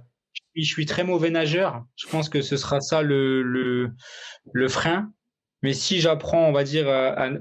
je 0.56 0.64
suis 0.64 0.86
très 0.88 1.04
mauvais 1.04 1.30
nageur. 1.30 1.84
Je 1.96 2.08
pense 2.08 2.30
que 2.30 2.42
ce 2.42 2.58
sera 2.58 2.82
ça 2.82 3.02
le, 3.02 3.44
le, 3.44 3.92
le 4.54 4.68
frein. 4.68 5.12
Mais 5.66 5.74
si 5.74 6.00
j'apprends, 6.00 6.48
on 6.48 6.52
va 6.52 6.64
dire, 6.64 6.88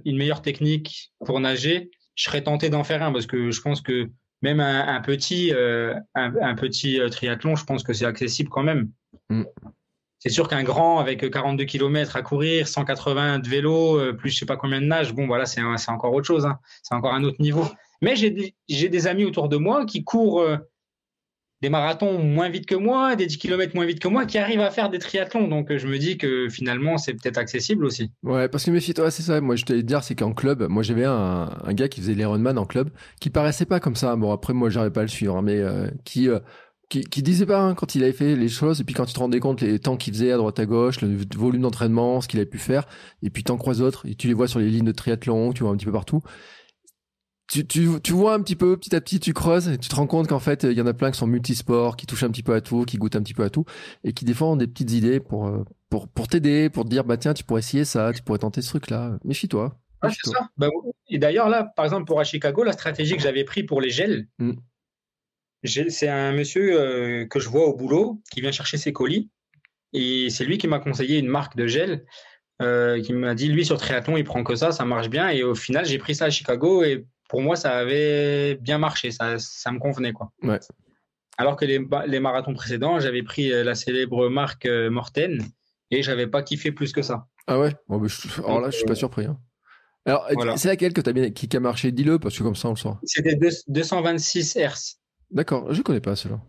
une 0.06 0.16
meilleure 0.16 0.40
technique 0.40 1.12
pour 1.26 1.40
nager, 1.40 1.90
je 2.14 2.24
serais 2.24 2.42
tenté 2.42 2.70
d'en 2.70 2.82
faire 2.82 3.02
un 3.02 3.12
parce 3.12 3.26
que 3.26 3.50
je 3.50 3.60
pense 3.60 3.82
que 3.82 4.08
même 4.40 4.60
un, 4.60 4.98
petit, 5.02 5.52
euh, 5.52 5.94
un, 6.14 6.54
petit 6.54 6.98
euh, 6.98 7.10
triathlon, 7.10 7.54
je 7.54 7.66
pense 7.66 7.82
que 7.82 7.92
c'est 7.92 8.06
accessible 8.06 8.48
quand 8.48 8.62
même. 8.62 8.88
Mm. 9.28 9.42
C'est 10.20 10.30
sûr 10.30 10.48
qu'un 10.48 10.62
grand 10.62 11.00
avec 11.00 11.30
42 11.30 11.66
km 11.66 12.16
à 12.16 12.22
courir, 12.22 12.66
180 12.66 13.40
de 13.40 13.48
vélo, 13.50 13.98
euh, 13.98 14.14
plus 14.14 14.30
je 14.30 14.38
sais 14.38 14.46
pas 14.46 14.56
combien 14.56 14.80
de 14.80 14.86
nage, 14.86 15.12
bon 15.12 15.26
voilà, 15.26 15.44
c'est 15.44 15.60
encore 15.60 16.14
autre 16.14 16.26
chose. 16.26 16.46
Hein. 16.46 16.58
C'est 16.82 16.94
encore 16.94 17.12
un 17.12 17.24
autre 17.24 17.42
niveau. 17.42 17.66
Mais 18.00 18.16
j'ai 18.16 18.30
des, 18.30 18.54
des, 18.88 19.06
amis 19.06 19.26
autour 19.26 19.50
de 19.50 19.58
moi 19.58 19.84
qui 19.84 20.02
courent 20.02 20.48
des 21.64 21.70
marathons 21.70 22.18
moins 22.18 22.50
vite 22.50 22.66
que 22.66 22.74
moi, 22.74 23.16
des 23.16 23.24
10 23.24 23.38
km 23.38 23.74
moins 23.74 23.86
vite 23.86 23.98
que 23.98 24.08
moi, 24.08 24.26
qui 24.26 24.36
arrivent 24.36 24.60
à 24.60 24.70
faire 24.70 24.90
des 24.90 24.98
triathlons. 24.98 25.48
Donc 25.48 25.70
euh, 25.70 25.78
je 25.78 25.86
me 25.86 25.96
dis 25.96 26.18
que 26.18 26.50
finalement, 26.50 26.98
c'est 26.98 27.14
peut-être 27.14 27.38
accessible 27.38 27.86
aussi. 27.86 28.10
Ouais, 28.22 28.48
parce 28.48 28.64
que 28.64 28.70
méfie-toi, 28.70 29.10
c'est 29.10 29.22
ça. 29.22 29.40
Moi, 29.40 29.56
je 29.56 29.64
t'allais 29.64 29.82
dire, 29.82 30.04
c'est 30.04 30.14
qu'en 30.14 30.34
club, 30.34 30.66
moi 30.68 30.82
j'avais 30.82 31.06
un, 31.06 31.48
gars 31.68 31.88
qui 31.88 32.02
faisait 32.02 32.12
l'Ironman 32.12 32.58
en 32.58 32.66
club, 32.66 32.90
qui 33.18 33.30
paraissait 33.30 33.64
pas 33.64 33.80
comme 33.80 33.96
ça. 33.96 34.14
Bon, 34.14 34.30
après, 34.30 34.52
moi, 34.52 34.68
j'arrivais 34.68 34.92
pas 34.92 35.00
à 35.00 35.04
le 35.04 35.08
suivre, 35.08 35.36
hein, 35.36 35.42
mais 35.42 35.56
euh, 35.58 35.88
qui. 36.04 36.28
Euh, 36.28 36.38
qui, 36.90 37.22
disait 37.22 37.46
pas 37.46 37.60
hein, 37.60 37.74
quand 37.74 37.96
il 37.96 38.04
avait 38.04 38.12
fait 38.12 38.36
les 38.36 38.48
choses 38.48 38.80
et 38.80 38.84
puis 38.84 38.94
quand 38.94 39.06
tu 39.06 39.14
te 39.14 39.18
rendais 39.18 39.40
compte 39.40 39.62
les 39.62 39.80
temps 39.80 39.96
qu'il 39.96 40.12
faisait 40.12 40.30
à 40.30 40.36
droite 40.36 40.60
à 40.60 40.66
gauche 40.66 41.00
le 41.00 41.18
volume 41.34 41.62
d'entraînement 41.62 42.20
ce 42.20 42.28
qu'il 42.28 42.38
avait 42.38 42.48
pu 42.48 42.58
faire 42.58 42.86
et 43.20 43.30
puis 43.30 43.42
t'en 43.42 43.56
croises 43.56 43.78
d'autres 43.78 44.06
et 44.06 44.14
tu 44.14 44.28
les 44.28 44.34
vois 44.34 44.46
sur 44.46 44.60
les 44.60 44.68
lignes 44.68 44.84
de 44.84 44.92
triathlon 44.92 45.52
tu 45.52 45.64
vois 45.64 45.72
un 45.72 45.76
petit 45.76 45.86
peu 45.86 45.92
partout 45.92 46.22
tu, 47.54 47.66
tu, 47.66 47.88
tu, 48.02 48.12
vois 48.12 48.34
un 48.34 48.42
petit 48.42 48.56
peu, 48.56 48.76
petit 48.76 48.96
à 48.96 49.00
petit, 49.00 49.20
tu 49.20 49.32
creuses 49.32 49.68
et 49.68 49.78
tu 49.78 49.88
te 49.88 49.94
rends 49.94 50.08
compte 50.08 50.28
qu'en 50.28 50.40
fait, 50.40 50.64
il 50.64 50.72
y 50.72 50.80
en 50.80 50.86
a 50.86 50.94
plein 50.94 51.12
qui 51.12 51.18
sont 51.18 51.28
multisports, 51.28 51.96
qui 51.96 52.06
touchent 52.06 52.24
un 52.24 52.30
petit 52.30 52.42
peu 52.42 52.52
à 52.54 52.60
tout, 52.60 52.84
qui 52.84 52.96
goûtent 52.96 53.14
un 53.14 53.22
petit 53.22 53.34
peu 53.34 53.44
à 53.44 53.50
tout 53.50 53.64
et 54.02 54.12
qui 54.12 54.24
des 54.24 54.34
fois 54.34 54.48
ont 54.48 54.56
des 54.56 54.66
petites 54.66 54.90
idées 54.90 55.20
pour, 55.20 55.46
euh, 55.46 55.64
pour, 55.88 56.08
pour 56.08 56.26
t'aider, 56.26 56.68
pour 56.68 56.84
te 56.84 56.88
dire, 56.88 57.04
bah 57.04 57.16
tiens, 57.16 57.32
tu 57.32 57.44
pourrais 57.44 57.60
essayer 57.60 57.84
ça, 57.84 58.12
tu 58.12 58.22
pourrais 58.22 58.38
tenter 58.38 58.60
ce 58.60 58.68
truc-là. 58.70 59.18
Méfie-toi. 59.24 59.78
Ah, 60.00 60.10
c'est 60.10 60.30
ça. 60.30 60.48
Bah, 60.56 60.68
et 61.08 61.18
d'ailleurs, 61.18 61.48
là, 61.48 61.64
par 61.76 61.84
exemple, 61.84 62.06
pour 62.06 62.18
à 62.18 62.24
Chicago, 62.24 62.64
la 62.64 62.72
stratégie 62.72 63.16
que 63.16 63.22
j'avais 63.22 63.44
pris 63.44 63.62
pour 63.62 63.80
les 63.80 63.90
gels, 63.90 64.26
mm. 64.38 64.52
c'est 65.62 66.08
un 66.08 66.32
monsieur 66.32 66.80
euh, 66.80 67.26
que 67.26 67.38
je 67.38 67.48
vois 67.48 67.66
au 67.66 67.76
boulot 67.76 68.20
qui 68.32 68.40
vient 68.40 68.52
chercher 68.52 68.78
ses 68.78 68.92
colis 68.92 69.30
et 69.92 70.28
c'est 70.28 70.44
lui 70.44 70.58
qui 70.58 70.66
m'a 70.66 70.80
conseillé 70.80 71.18
une 71.18 71.28
marque 71.28 71.56
de 71.56 71.68
gel. 71.68 72.04
Euh, 72.62 73.02
qui 73.02 73.12
m'a 73.12 73.34
dit 73.34 73.48
lui 73.48 73.64
sur 73.64 73.78
triathlon 73.78 74.16
il 74.16 74.22
prend 74.22 74.44
que 74.44 74.54
ça 74.54 74.70
ça 74.70 74.84
marche 74.84 75.10
bien 75.10 75.28
et 75.28 75.42
au 75.42 75.56
final 75.56 75.84
j'ai 75.84 75.98
pris 75.98 76.14
ça 76.14 76.26
à 76.26 76.30
Chicago 76.30 76.84
et 76.84 77.04
pour 77.28 77.42
moi, 77.42 77.56
ça 77.56 77.76
avait 77.76 78.56
bien 78.56 78.78
marché, 78.78 79.10
ça, 79.10 79.38
ça 79.38 79.72
me 79.72 79.78
convenait. 79.78 80.12
Quoi. 80.12 80.30
Ouais. 80.42 80.60
Alors 81.36 81.56
que 81.56 81.64
les, 81.64 81.84
les 82.06 82.20
marathons 82.20 82.54
précédents, 82.54 83.00
j'avais 83.00 83.22
pris 83.22 83.52
euh, 83.52 83.64
la 83.64 83.74
célèbre 83.74 84.28
marque 84.28 84.66
euh, 84.66 84.90
Morten 84.90 85.42
et 85.90 86.02
j'avais 86.02 86.26
pas 86.26 86.42
kiffé 86.42 86.70
plus 86.70 86.92
que 86.92 87.02
ça. 87.02 87.26
Ah 87.46 87.58
ouais? 87.58 87.74
Alors 87.88 88.60
là, 88.60 88.70
je 88.70 88.76
suis 88.76 88.86
pas 88.86 88.94
surpris. 88.94 89.26
Hein. 89.26 89.38
Alors, 90.06 90.28
c'est 90.56 90.68
laquelle 90.68 90.92
que 90.92 91.08
as 91.08 91.12
bien, 91.12 91.30
qui, 91.30 91.54
a 91.56 91.60
marché? 91.60 91.90
Dis-le, 91.90 92.18
parce 92.18 92.36
que 92.38 92.42
comme 92.42 92.54
ça, 92.54 92.68
on 92.68 92.72
le 92.72 92.76
sent. 92.76 92.90
C'était 93.04 93.36
226 93.68 94.56
Hz. 94.56 94.96
D'accord, 95.30 95.72
je 95.72 95.82
connais 95.82 96.00
pas 96.00 96.14
cela. 96.14 96.40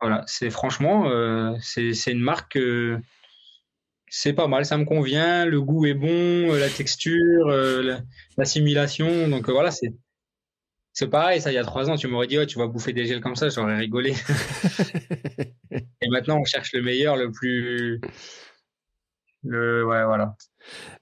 Voilà, 0.00 0.22
c'est 0.26 0.50
franchement, 0.50 1.08
euh, 1.08 1.54
c'est 1.60 2.12
une 2.12 2.20
marque, 2.20 2.58
c'est 4.08 4.32
pas 4.32 4.48
mal, 4.48 4.64
ça 4.64 4.76
me 4.76 4.84
convient, 4.84 5.44
le 5.44 5.60
goût 5.60 5.86
est 5.86 5.94
bon, 5.94 6.52
la 6.52 6.68
texture, 6.68 7.46
l'assimilation, 8.36 9.28
donc 9.28 9.48
voilà, 9.48 9.70
c'est 9.70 9.92
c'est 10.94 11.08
pareil, 11.08 11.40
ça, 11.40 11.50
il 11.50 11.56
y 11.56 11.58
a 11.58 11.64
trois 11.64 11.90
ans, 11.90 11.96
tu 11.96 12.06
m'aurais 12.06 12.28
dit, 12.28 12.38
tu 12.46 12.56
vas 12.56 12.68
bouffer 12.68 12.92
des 12.92 13.04
gels 13.04 13.20
comme 13.20 13.34
ça, 13.34 13.48
j'aurais 13.48 13.76
rigolé. 13.76 14.14
et 15.72 16.08
maintenant, 16.08 16.38
on 16.38 16.44
cherche 16.44 16.72
le 16.72 16.82
meilleur, 16.82 17.16
le 17.16 17.32
plus. 17.32 18.00
Le... 19.42 19.84
Ouais, 19.84 20.04
voilà. 20.04 20.36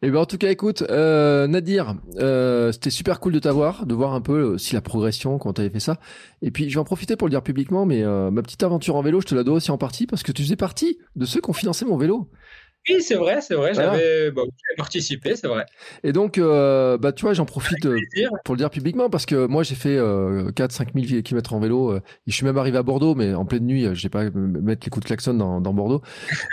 Et 0.01 0.09
eh 0.09 0.11
ben 0.11 0.19
en 0.19 0.27
tout 0.27 0.39
cas, 0.39 0.51
écoute, 0.51 0.83
euh, 0.91 1.47
Nadir, 1.47 1.95
euh, 2.17 2.73
c'était 2.73 2.91
super 2.91 3.21
cool 3.21 3.35
de 3.35 3.39
t'avoir, 3.39 3.87
de 3.87 3.95
voir 3.95 4.15
un 4.15 4.21
peu 4.21 4.43
aussi 4.43 4.75
la 4.75 4.81
progression 4.81 5.39
quand 5.39 5.53
tu 5.53 5.61
avais 5.61 5.71
fait 5.71 5.79
ça. 5.79 5.99
Et 6.41 6.51
puis, 6.51 6.69
je 6.69 6.75
vais 6.75 6.81
en 6.81 6.85
profiter 6.85 7.15
pour 7.15 7.29
le 7.29 7.31
dire 7.31 7.43
publiquement, 7.43 7.87
mais 7.87 8.03
euh, 8.03 8.31
ma 8.31 8.43
petite 8.43 8.63
aventure 8.63 8.97
en 8.97 9.03
vélo, 9.03 9.21
je 9.21 9.27
te 9.27 9.35
la 9.35 9.45
dois 9.45 9.57
aussi 9.57 9.71
en 9.71 9.79
partie 9.79 10.07
parce 10.07 10.23
que 10.23 10.33
tu 10.33 10.43
faisais 10.43 10.57
partie 10.57 10.99
de 11.15 11.27
ceux 11.27 11.41
qui 11.41 11.51
ont 11.51 11.53
financé 11.53 11.85
mon 11.85 11.97
vélo. 11.97 12.31
Oui, 12.89 13.01
c'est 13.01 13.15
vrai, 13.15 13.41
c'est 13.41 13.55
vrai. 13.55 13.75
J'avais 13.75 14.33
participé, 14.77 15.37
c'est 15.37 15.47
vrai. 15.47 15.67
Et 16.03 16.13
donc, 16.13 16.39
euh, 16.39 16.99
bah, 16.99 17.13
tu 17.13 17.23
vois, 17.23 17.33
j'en 17.33 17.45
profite 17.45 17.87
euh, 17.87 17.97
pour 18.45 18.55
le 18.55 18.59
dire 18.59 18.71
publiquement 18.71 19.09
parce 19.09 19.25
que 19.25 19.47
moi, 19.47 19.63
j'ai 19.63 19.77
fait 19.77 19.99
4-5 19.99 20.89
000 21.09 21.23
km 21.23 21.53
en 21.53 21.61
vélo. 21.61 21.93
Euh, 21.93 22.01
je 22.27 22.35
suis 22.35 22.45
même 22.45 22.59
arrivé 22.59 22.79
à 22.79 22.83
Bordeaux, 22.83 23.15
mais 23.15 23.35
en 23.35 23.45
pleine 23.45 23.67
nuit, 23.67 23.87
je 23.95 24.05
n'ai 24.05 24.11
pas 24.11 24.25
mettre 24.35 24.85
les 24.85 24.91
coups 24.91 25.05
de 25.05 25.07
klaxon 25.07 25.35
dans, 25.35 25.61
dans 25.61 25.73
Bordeaux. 25.73 26.03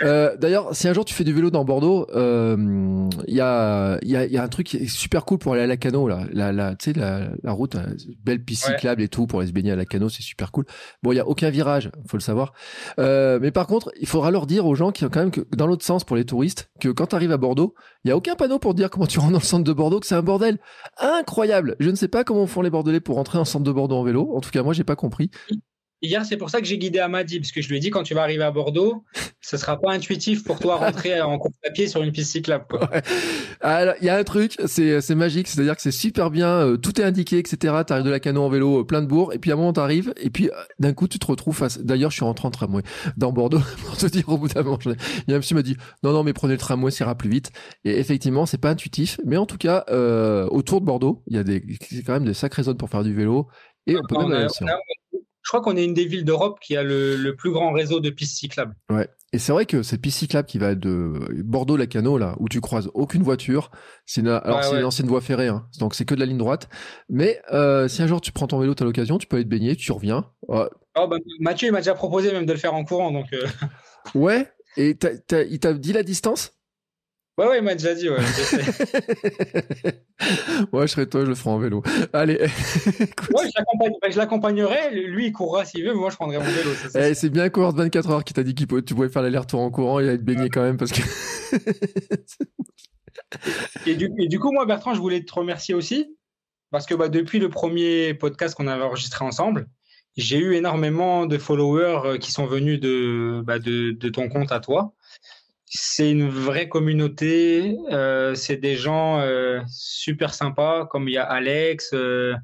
D'ailleurs, 0.00 0.74
si 0.74 0.86
un 0.86 0.92
jour 0.92 1.04
tu 1.04 1.14
fais 1.14 1.24
du 1.24 1.32
vélo 1.32 1.50
dans 1.50 1.64
Bordeaux, 1.64 2.06
il 2.14 3.34
y, 3.34 3.40
a, 3.40 3.98
y, 4.02 4.16
a, 4.16 4.26
y 4.26 4.36
a 4.36 4.42
un 4.42 4.48
truc 4.48 4.68
super 4.86 5.24
cool 5.24 5.38
pour 5.38 5.54
aller 5.54 5.62
à 5.62 5.66
la 5.66 5.76
Cano, 5.76 6.06
là. 6.06 6.20
La, 6.32 6.52
la, 6.52 6.76
tu 6.76 6.92
sais, 6.92 6.98
la, 6.98 7.30
la 7.42 7.52
route, 7.52 7.76
belle 8.24 8.44
piste 8.44 8.66
cyclable 8.66 9.02
et 9.02 9.08
tout 9.08 9.26
pour 9.26 9.40
aller 9.40 9.48
se 9.48 9.52
baigner 9.52 9.72
à 9.72 9.76
la 9.76 9.84
Cano, 9.84 10.08
c'est 10.08 10.22
super 10.22 10.52
cool. 10.52 10.64
Bon, 11.02 11.10
il 11.10 11.16
y 11.16 11.20
a 11.20 11.26
aucun 11.26 11.50
virage, 11.50 11.90
faut 12.06 12.16
le 12.16 12.22
savoir. 12.22 12.52
mais 12.98 13.50
par 13.50 13.66
contre, 13.66 13.90
il 14.00 14.06
faudra 14.06 14.30
leur 14.30 14.46
dire 14.46 14.66
aux 14.66 14.76
gens 14.76 14.92
qui 14.92 15.04
ont 15.04 15.08
quand 15.08 15.20
même 15.20 15.32
que 15.32 15.40
dans 15.56 15.66
l'autre 15.66 15.84
sens 15.84 16.04
pour 16.04 16.16
les 16.16 16.19
touristes 16.24 16.70
que 16.80 16.88
quand 16.88 17.08
tu 17.08 17.14
arrives 17.14 17.32
à 17.32 17.36
Bordeaux, 17.36 17.74
il 18.04 18.08
y 18.08 18.10
a 18.10 18.16
aucun 18.16 18.34
panneau 18.34 18.58
pour 18.58 18.74
dire 18.74 18.90
comment 18.90 19.06
tu 19.06 19.18
rentres 19.18 19.32
dans 19.32 19.38
le 19.38 19.44
centre 19.44 19.64
de 19.64 19.72
Bordeaux, 19.72 20.00
que 20.00 20.06
c'est 20.06 20.14
un 20.14 20.22
bordel 20.22 20.58
incroyable. 20.98 21.76
Je 21.80 21.90
ne 21.90 21.96
sais 21.96 22.08
pas 22.08 22.24
comment 22.24 22.46
font 22.46 22.62
les 22.62 22.70
Bordelais 22.70 23.00
pour 23.00 23.16
rentrer 23.16 23.38
le 23.38 23.44
centre 23.44 23.64
de 23.64 23.72
Bordeaux 23.72 23.96
en 23.96 24.02
vélo. 24.02 24.34
En 24.34 24.40
tout 24.40 24.50
cas, 24.50 24.62
moi, 24.62 24.72
j'ai 24.72 24.84
pas 24.84 24.96
compris. 24.96 25.30
Hier, 26.02 26.24
c'est 26.24 26.38
pour 26.38 26.48
ça 26.48 26.60
que 26.60 26.66
j'ai 26.66 26.78
guidé 26.78 26.98
Amadi, 26.98 27.40
parce 27.40 27.52
que 27.52 27.60
je 27.60 27.68
lui 27.68 27.76
ai 27.76 27.80
dit 27.80 27.90
quand 27.90 28.02
tu 28.02 28.14
vas 28.14 28.22
arriver 28.22 28.42
à 28.42 28.50
Bordeaux, 28.50 29.04
ce 29.42 29.58
sera 29.58 29.78
pas 29.78 29.92
intuitif 29.92 30.44
pour 30.44 30.58
toi 30.58 30.76
rentrer 30.76 31.20
en 31.20 31.38
course 31.38 31.54
à 31.66 31.70
pied 31.70 31.88
sur 31.88 32.02
une 32.02 32.10
piste 32.10 32.32
cyclable. 32.32 32.64
Alors, 33.60 33.94
il 34.00 34.06
y 34.06 34.08
a 34.08 34.16
un 34.16 34.24
truc, 34.24 34.56
c'est, 34.64 35.02
c'est 35.02 35.14
magique, 35.14 35.46
c'est-à-dire 35.46 35.76
que 35.76 35.82
c'est 35.82 35.90
super 35.90 36.30
bien, 36.30 36.48
euh, 36.48 36.76
tout 36.78 36.98
est 37.02 37.04
indiqué, 37.04 37.36
etc. 37.36 37.82
Tu 37.86 37.92
arrives 37.92 38.06
de 38.06 38.10
la 38.10 38.18
cano 38.18 38.42
en 38.42 38.48
vélo, 38.48 38.80
euh, 38.80 38.84
plein 38.84 39.02
de 39.02 39.06
bourgs, 39.06 39.34
et 39.34 39.38
puis 39.38 39.50
à 39.50 39.54
un 39.54 39.56
moment 39.58 39.72
arrives, 39.72 40.14
et 40.16 40.30
puis 40.30 40.48
euh, 40.48 40.54
d'un 40.78 40.94
coup 40.94 41.06
tu 41.06 41.18
te 41.18 41.26
retrouves 41.26 41.56
face. 41.56 41.78
D'ailleurs, 41.78 42.10
je 42.10 42.16
suis 42.16 42.24
rentré 42.24 42.48
en 42.48 42.50
tramway 42.50 42.82
dans 43.18 43.32
Bordeaux 43.32 43.60
pour 43.84 43.98
te 43.98 44.06
dire 44.06 44.26
au 44.30 44.38
bout 44.38 44.48
d'un 44.48 44.62
moment. 44.62 44.78
Il 44.86 45.30
y 45.30 45.32
a 45.32 45.34
un 45.34 45.38
monsieur 45.38 45.54
m'a 45.54 45.62
dit 45.62 45.76
non 46.02 46.12
non 46.12 46.24
mais 46.24 46.32
prenez 46.32 46.54
le 46.54 46.58
tramway, 46.58 46.90
ça 46.90 47.04
ira 47.04 47.14
plus 47.14 47.28
vite. 47.28 47.50
Et 47.84 47.98
effectivement, 47.98 48.46
c'est 48.46 48.58
pas 48.58 48.70
intuitif, 48.70 49.20
mais 49.26 49.36
en 49.36 49.44
tout 49.44 49.58
cas, 49.58 49.84
autour 50.50 50.80
de 50.80 50.86
Bordeaux, 50.86 51.22
il 51.26 51.36
y 51.36 51.38
a 51.38 51.44
des, 51.44 51.62
quand 52.06 52.14
même 52.14 52.24
des 52.24 52.34
sacrées 52.34 52.62
zones 52.62 52.78
pour 52.78 52.88
faire 52.88 53.02
du 53.04 53.12
vélo. 53.14 53.48
Et 53.86 53.96
on 53.96 54.02
peut 54.08 54.16
même 54.18 54.32
aller 54.32 54.48
je 55.42 55.48
crois 55.48 55.60
qu'on 55.60 55.76
est 55.76 55.84
une 55.84 55.94
des 55.94 56.04
villes 56.04 56.24
d'Europe 56.24 56.58
qui 56.60 56.76
a 56.76 56.82
le, 56.82 57.34
plus 57.36 57.50
grand 57.50 57.72
réseau 57.72 58.00
de 58.00 58.10
pistes 58.10 58.36
cyclables. 58.36 58.74
Ouais. 58.90 59.08
Et 59.32 59.38
c'est 59.38 59.52
vrai 59.52 59.64
que 59.64 59.82
cette 59.82 60.00
piste 60.00 60.18
cyclable 60.18 60.46
qui 60.46 60.58
va 60.58 60.74
de 60.74 61.12
Bordeaux-Lacano, 61.44 62.18
là, 62.18 62.34
où 62.40 62.48
tu 62.48 62.60
croises 62.60 62.90
aucune 62.94 63.22
voiture, 63.22 63.70
c'est 64.04 64.22
une, 64.22 64.28
alors 64.28 64.64
c'est 64.64 64.76
une 64.76 64.84
ancienne 64.84 65.06
voie 65.06 65.20
ferrée, 65.20 65.46
hein, 65.48 65.66
donc 65.78 65.94
c'est 65.94 66.04
que 66.04 66.14
de 66.14 66.20
la 66.20 66.26
ligne 66.26 66.38
droite. 66.38 66.68
Mais 67.08 67.40
euh, 67.52 67.86
si 67.86 68.02
un 68.02 68.08
jour 68.08 68.20
tu 68.20 68.32
prends 68.32 68.48
ton 68.48 68.58
vélo, 68.58 68.74
tu 68.74 68.82
as 68.82 68.86
l'occasion, 68.86 69.18
tu 69.18 69.28
peux 69.28 69.36
aller 69.36 69.44
te 69.44 69.50
baigner, 69.50 69.76
tu 69.76 69.92
reviens. 69.92 70.26
Oh, 70.48 70.66
bah, 70.94 71.16
Mathieu, 71.38 71.68
il 71.68 71.72
m'a 71.72 71.78
déjà 71.78 71.94
proposé 71.94 72.32
même 72.32 72.46
de 72.46 72.52
le 72.52 72.58
faire 72.58 72.74
en 72.74 72.84
courant, 72.84 73.12
donc. 73.12 73.32
Euh. 73.32 73.46
Ouais. 74.14 74.48
Et 74.76 74.96
il 75.50 75.58
t'a 75.60 75.72
dit 75.74 75.92
la 75.92 76.02
distance? 76.02 76.59
Ouais, 77.40 77.46
ouais, 77.46 77.58
il 77.60 77.64
m'a 77.64 77.72
déjà 77.72 77.94
dit, 77.94 78.10
ouais. 78.10 78.18
ouais, 80.72 80.82
je 80.86 80.88
serais 80.88 81.06
toi, 81.06 81.22
je 81.22 81.30
le 81.30 81.34
ferai 81.34 81.48
en 81.48 81.58
vélo. 81.58 81.82
Allez. 82.12 82.34
ouais, 82.38 82.50
je 84.10 84.18
l'accompagnerai. 84.18 85.06
Lui, 85.06 85.28
il 85.28 85.32
courra 85.32 85.64
s'il 85.64 85.86
veut, 85.86 85.94
mais 85.94 86.00
moi, 86.00 86.10
je 86.10 86.16
prendrai 86.16 86.36
mon 86.36 86.44
vélo. 86.44 86.68
Eh, 86.96 87.14
c'est 87.14 87.30
bien 87.30 87.48
court 87.48 87.74
24 87.74 88.10
heures 88.10 88.24
qui 88.24 88.34
t'a 88.34 88.42
dit 88.42 88.54
que 88.54 88.80
tu 88.80 88.94
pouvais 88.94 89.08
faire 89.08 89.22
l'aller-retour 89.22 89.60
en 89.60 89.70
courant 89.70 90.00
et 90.00 90.08
aller 90.10 90.18
te 90.18 90.22
baigner 90.22 90.50
quand 90.50 90.60
même 90.60 90.76
parce 90.76 90.92
que. 90.92 91.00
et, 93.86 93.94
du, 93.94 94.10
et, 94.18 94.28
du, 94.28 94.38
coup, 94.38 94.52
moi, 94.52 94.66
Bertrand, 94.66 94.92
je 94.92 95.00
voulais 95.00 95.24
te 95.24 95.32
remercier 95.32 95.74
aussi 95.74 96.14
parce 96.70 96.84
que 96.84 96.94
bah, 96.94 97.08
depuis 97.08 97.38
le 97.38 97.48
premier 97.48 98.12
podcast 98.12 98.54
qu'on 98.54 98.66
avait 98.66 98.84
enregistré 98.84 99.24
ensemble, 99.24 99.66
j'ai 100.18 100.36
eu 100.36 100.56
énormément 100.56 101.24
de 101.24 101.38
followers 101.38 102.00
euh, 102.04 102.18
qui 102.18 102.32
sont 102.32 102.44
venus 102.44 102.80
de, 102.80 103.40
bah, 103.46 103.58
de, 103.58 103.92
de 103.92 104.08
ton 104.10 104.28
compte 104.28 104.52
à 104.52 104.60
toi 104.60 104.92
c'est 105.72 106.10
une 106.10 106.28
vraie 106.28 106.68
communauté. 106.68 107.78
Euh, 107.92 108.34
c'est 108.34 108.56
des 108.56 108.74
gens 108.74 109.20
euh, 109.20 109.60
super 109.68 110.34
sympas, 110.34 110.86
comme 110.86 111.08
il 111.08 111.12
y 111.14 111.18
a 111.18 111.22
Alex. 111.22 111.92
Euh, 111.94 112.34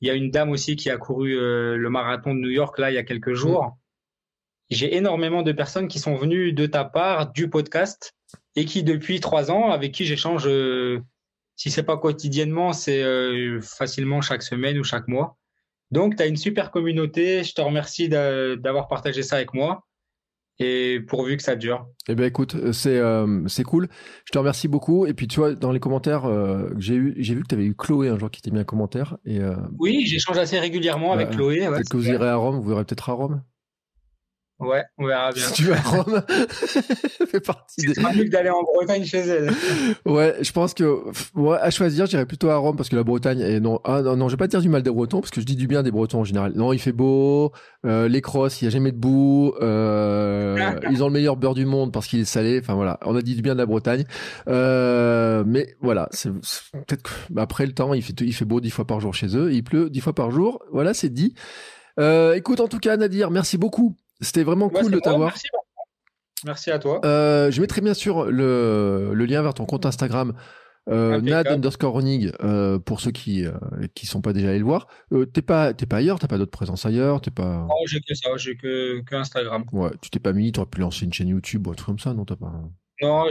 il 0.00 0.06
y 0.06 0.10
a 0.10 0.14
une 0.14 0.30
dame 0.30 0.50
aussi 0.50 0.76
qui 0.76 0.88
a 0.88 0.96
couru 0.96 1.34
le 1.36 1.88
marathon 1.88 2.34
de 2.34 2.40
New 2.40 2.50
York 2.50 2.76
là 2.78 2.90
il 2.90 2.94
y 2.94 2.98
a 2.98 3.04
quelques 3.04 3.34
jours. 3.34 3.78
J'ai 4.68 4.96
énormément 4.96 5.42
de 5.42 5.52
personnes 5.52 5.86
qui 5.86 6.00
sont 6.00 6.16
venues 6.16 6.52
de 6.52 6.66
ta 6.66 6.84
part 6.84 7.30
du 7.32 7.48
podcast 7.48 8.12
et 8.56 8.64
qui 8.64 8.82
depuis 8.82 9.20
trois 9.20 9.52
ans 9.52 9.70
avec 9.70 9.92
qui 9.92 10.04
j'échange. 10.04 10.48
si 11.54 11.70
c'est 11.70 11.84
pas 11.84 11.96
quotidiennement, 11.98 12.72
c'est 12.72 13.04
facilement 13.60 14.22
chaque 14.22 14.42
semaine 14.42 14.76
ou 14.76 14.82
chaque 14.82 15.06
mois. 15.06 15.36
Donc, 15.92 16.16
tu 16.16 16.22
as 16.24 16.26
une 16.26 16.36
super 16.36 16.72
communauté. 16.72 17.44
Je 17.44 17.54
te 17.54 17.60
remercie 17.60 18.08
d'avoir 18.08 18.88
partagé 18.88 19.22
ça 19.22 19.36
avec 19.36 19.54
moi 19.54 19.84
et 20.58 21.00
pourvu 21.00 21.36
que 21.36 21.42
ça 21.42 21.56
dure. 21.56 21.86
Eh 22.08 22.14
ben 22.14 22.24
écoute, 22.24 22.72
c'est 22.72 22.98
euh, 22.98 23.46
c'est 23.48 23.64
cool. 23.64 23.88
Je 24.24 24.32
te 24.32 24.38
remercie 24.38 24.68
beaucoup. 24.68 25.06
Et 25.06 25.14
puis 25.14 25.28
tu 25.28 25.40
vois, 25.40 25.54
dans 25.54 25.72
les 25.72 25.80
commentaires, 25.80 26.24
euh, 26.24 26.70
j'ai 26.78 26.94
eu 26.94 27.14
j'ai 27.18 27.34
vu 27.34 27.42
que 27.42 27.48
tu 27.48 27.54
avais 27.54 27.64
eu 27.64 27.74
Chloé 27.74 28.08
un 28.08 28.18
jour 28.18 28.30
qui 28.30 28.42
t'a 28.42 28.50
mis 28.50 28.60
un 28.60 28.64
commentaire. 28.64 29.16
Et, 29.24 29.40
euh, 29.40 29.56
oui, 29.78 30.04
j'échange 30.06 30.38
assez 30.38 30.58
régulièrement 30.58 31.12
avec 31.12 31.30
Chloé. 31.30 31.66
peut-être 31.66 31.88
que 31.88 31.96
vous 31.96 32.08
irez 32.08 32.28
à 32.28 32.36
Rome, 32.36 32.56
vous 32.60 32.68
verrez 32.68 32.84
peut-être 32.84 33.08
à 33.10 33.12
Rome. 33.12 33.42
Ouais, 34.62 34.84
on 34.96 35.06
verra 35.06 35.32
bien. 35.32 35.44
Si 35.44 35.52
tu 35.54 35.64
vas 35.64 35.76
à 35.76 35.80
Rome, 35.80 36.22
fait 37.28 37.40
partie 37.40 37.82
des. 37.82 37.94
C'est 37.94 38.14
mieux 38.14 38.24
que 38.24 38.30
d'aller 38.30 38.50
en 38.50 38.62
Bretagne 38.62 39.04
chez 39.04 39.18
elle. 39.18 39.50
Ouais, 40.06 40.36
je 40.40 40.52
pense 40.52 40.72
que 40.72 41.00
ouais, 41.34 41.58
à 41.60 41.70
choisir, 41.70 42.06
j'irais 42.06 42.26
plutôt 42.26 42.48
à 42.48 42.56
Rome 42.56 42.76
parce 42.76 42.88
que 42.88 42.94
la 42.94 43.02
Bretagne 43.02 43.40
est 43.40 43.58
non. 43.58 43.80
Ah, 43.84 44.02
non, 44.02 44.16
non, 44.16 44.28
je 44.28 44.34
vais 44.34 44.38
pas 44.38 44.46
dire 44.46 44.60
du 44.60 44.68
mal 44.68 44.82
des 44.82 44.90
Bretons 44.90 45.20
parce 45.20 45.32
que 45.32 45.40
je 45.40 45.46
dis 45.46 45.56
du 45.56 45.66
bien 45.66 45.82
des 45.82 45.90
Bretons 45.90 46.20
en 46.20 46.24
général. 46.24 46.52
Non, 46.54 46.72
il 46.72 46.78
fait 46.78 46.92
beau, 46.92 47.52
euh, 47.84 48.06
les 48.06 48.20
crosses, 48.20 48.62
il 48.62 48.66
y 48.66 48.68
a 48.68 48.70
jamais 48.70 48.92
de 48.92 48.98
boue, 48.98 49.52
euh, 49.60 50.56
ils 50.90 51.02
ont 51.02 51.08
le 51.08 51.12
meilleur 51.12 51.36
beurre 51.36 51.54
du 51.54 51.66
monde 51.66 51.92
parce 51.92 52.06
qu'il 52.06 52.20
est 52.20 52.24
salé. 52.24 52.60
Enfin 52.62 52.74
voilà, 52.74 53.00
on 53.04 53.16
a 53.16 53.22
dit 53.22 53.34
du 53.34 53.42
bien 53.42 53.54
de 53.54 53.58
la 53.58 53.66
Bretagne. 53.66 54.04
Euh, 54.48 55.42
mais 55.44 55.74
voilà, 55.80 56.08
c'est 56.12 56.30
peut-être 56.30 57.10
bah, 57.30 57.42
après 57.42 57.66
le 57.66 57.72
temps, 57.72 57.94
il 57.94 58.02
fait 58.02 58.20
il 58.20 58.32
fait 58.32 58.44
beau 58.44 58.60
dix 58.60 58.70
fois 58.70 58.86
par 58.86 59.00
jour 59.00 59.12
chez 59.12 59.36
eux, 59.36 59.52
il 59.52 59.64
pleut 59.64 59.90
dix 59.90 60.00
fois 60.00 60.14
par 60.14 60.30
jour. 60.30 60.62
Voilà, 60.70 60.94
c'est 60.94 61.10
dit. 61.10 61.34
Euh, 61.98 62.34
écoute, 62.34 62.60
en 62.60 62.68
tout 62.68 62.78
cas, 62.78 62.96
Nadir, 62.96 63.30
merci 63.30 63.58
beaucoup. 63.58 63.96
C'était 64.22 64.44
vraiment 64.44 64.70
cool 64.70 64.90
de 64.90 65.00
t'avoir. 65.00 65.34
Merci, 66.44 66.70
à 66.70 66.78
toi. 66.78 67.00
Euh, 67.04 67.50
je 67.50 67.60
mettrai 67.60 67.80
bien 67.80 67.94
sûr 67.94 68.24
le, 68.24 69.12
le, 69.12 69.26
lien 69.26 69.42
vers 69.42 69.54
ton 69.54 69.66
compte 69.66 69.86
Instagram. 69.86 70.32
Euh, 70.88 71.20
Nad 71.20 71.46
underscore 71.46 71.94
running 71.94 72.32
euh, 72.42 72.80
pour 72.80 73.00
ceux 73.00 73.12
qui 73.12 73.46
euh, 73.46 73.52
qui 73.94 74.06
sont 74.06 74.20
pas 74.20 74.32
déjà 74.32 74.48
allés 74.48 74.58
le 74.58 74.64
voir. 74.64 74.88
Euh, 75.12 75.26
t'es 75.26 75.42
pas 75.42 75.74
t'es 75.74 75.86
pas 75.86 75.98
ailleurs, 75.98 76.18
t'as 76.18 76.26
pas 76.26 76.38
d'autres 76.38 76.50
présences 76.50 76.84
ailleurs, 76.84 77.20
t'es 77.20 77.30
pas. 77.30 77.66
Non, 77.68 77.86
j'ai 77.86 78.00
que 78.00 78.14
ça, 78.14 78.36
j'ai 78.36 78.56
que, 78.56 79.00
que 79.02 79.14
Instagram. 79.14 79.64
Ouais, 79.70 79.90
tu 80.00 80.10
t'es 80.10 80.18
pas 80.18 80.32
mis, 80.32 80.50
t'aurais 80.50 80.66
pu 80.66 80.80
lancer 80.80 81.04
une 81.04 81.12
chaîne 81.12 81.28
YouTube 81.28 81.68
ou 81.68 81.70
un 81.70 81.74
truc 81.74 81.86
comme 81.86 81.98
ça, 82.00 82.14
non 82.14 82.24
t'as 82.24 82.34
pas. 82.34 82.52
Non, 83.02 83.26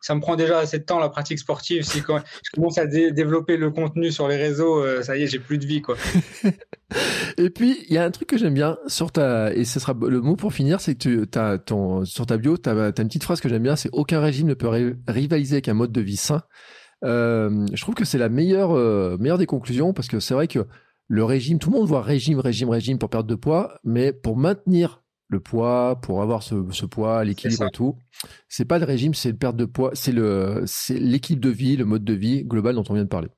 ça 0.00 0.14
me 0.14 0.20
prend 0.20 0.34
déjà 0.34 0.58
assez 0.58 0.80
de 0.80 0.84
temps 0.84 0.98
la 0.98 1.08
pratique 1.08 1.38
sportive. 1.38 1.84
Si 1.84 2.00
je 2.00 2.50
commence 2.52 2.78
à 2.78 2.86
développer 2.86 3.56
le 3.56 3.70
contenu 3.70 4.10
sur 4.10 4.26
les 4.26 4.36
réseaux, 4.36 4.82
euh, 4.82 5.02
ça 5.02 5.16
y 5.16 5.22
est, 5.22 5.26
j'ai 5.28 5.38
plus 5.38 5.58
de 5.58 5.66
vie 5.66 5.82
quoi. 5.82 5.96
et 7.38 7.50
puis 7.50 7.78
il 7.88 7.94
y 7.94 7.98
a 7.98 8.04
un 8.04 8.10
truc 8.10 8.28
que 8.28 8.36
j'aime 8.36 8.54
bien 8.54 8.76
sur 8.88 9.12
ta 9.12 9.54
et 9.54 9.64
ce 9.64 9.78
sera 9.78 9.94
le 10.00 10.20
mot 10.20 10.34
pour 10.34 10.52
finir, 10.52 10.80
c'est 10.80 10.96
que 10.96 11.24
tu 11.24 11.38
as 11.38 11.58
ton 11.58 12.04
sur 12.04 12.26
ta 12.26 12.36
bio, 12.38 12.58
tu 12.58 12.68
as, 12.68 12.72
une 12.74 12.92
petite 12.92 13.24
phrase 13.24 13.40
que 13.40 13.48
j'aime 13.48 13.62
bien, 13.62 13.76
c'est 13.76 13.90
aucun 13.92 14.20
régime 14.20 14.48
ne 14.48 14.54
peut 14.54 14.68
rivaliser 15.06 15.54
avec 15.54 15.68
un 15.68 15.74
mode 15.74 15.92
de 15.92 16.00
vie 16.00 16.16
sain. 16.16 16.42
Euh, 17.04 17.66
je 17.72 17.82
trouve 17.82 17.94
que 17.94 18.04
c'est 18.04 18.18
la 18.18 18.28
meilleure 18.28 18.76
euh, 18.76 19.16
meilleure 19.20 19.38
des 19.38 19.46
conclusions 19.46 19.92
parce 19.92 20.08
que 20.08 20.18
c'est 20.18 20.34
vrai 20.34 20.48
que 20.48 20.66
le 21.06 21.22
régime, 21.22 21.58
tout 21.58 21.70
le 21.70 21.78
monde 21.78 21.86
voit 21.86 22.02
régime, 22.02 22.40
régime, 22.40 22.70
régime 22.70 22.98
pour 22.98 23.10
perdre 23.10 23.28
de 23.28 23.34
poids, 23.34 23.78
mais 23.84 24.12
pour 24.12 24.36
maintenir 24.36 25.03
le 25.28 25.40
poids, 25.40 26.00
pour 26.02 26.22
avoir 26.22 26.42
ce, 26.42 26.54
ce 26.70 26.86
poids, 26.86 27.24
l'équilibre 27.24 27.66
et 27.66 27.70
tout. 27.70 27.98
C'est 28.48 28.64
pas 28.64 28.78
le 28.78 28.84
régime, 28.84 29.14
c'est 29.14 29.30
le 29.30 29.36
perte 29.36 29.56
de 29.56 29.64
poids, 29.64 29.90
c'est 29.94 30.12
le, 30.12 30.62
c'est 30.66 30.98
l'équipe 30.98 31.40
de 31.40 31.50
vie, 31.50 31.76
le 31.76 31.84
mode 31.84 32.04
de 32.04 32.14
vie 32.14 32.44
global 32.44 32.74
dont 32.74 32.84
on 32.88 32.94
vient 32.94 33.04
de 33.04 33.08
parler. 33.08 33.28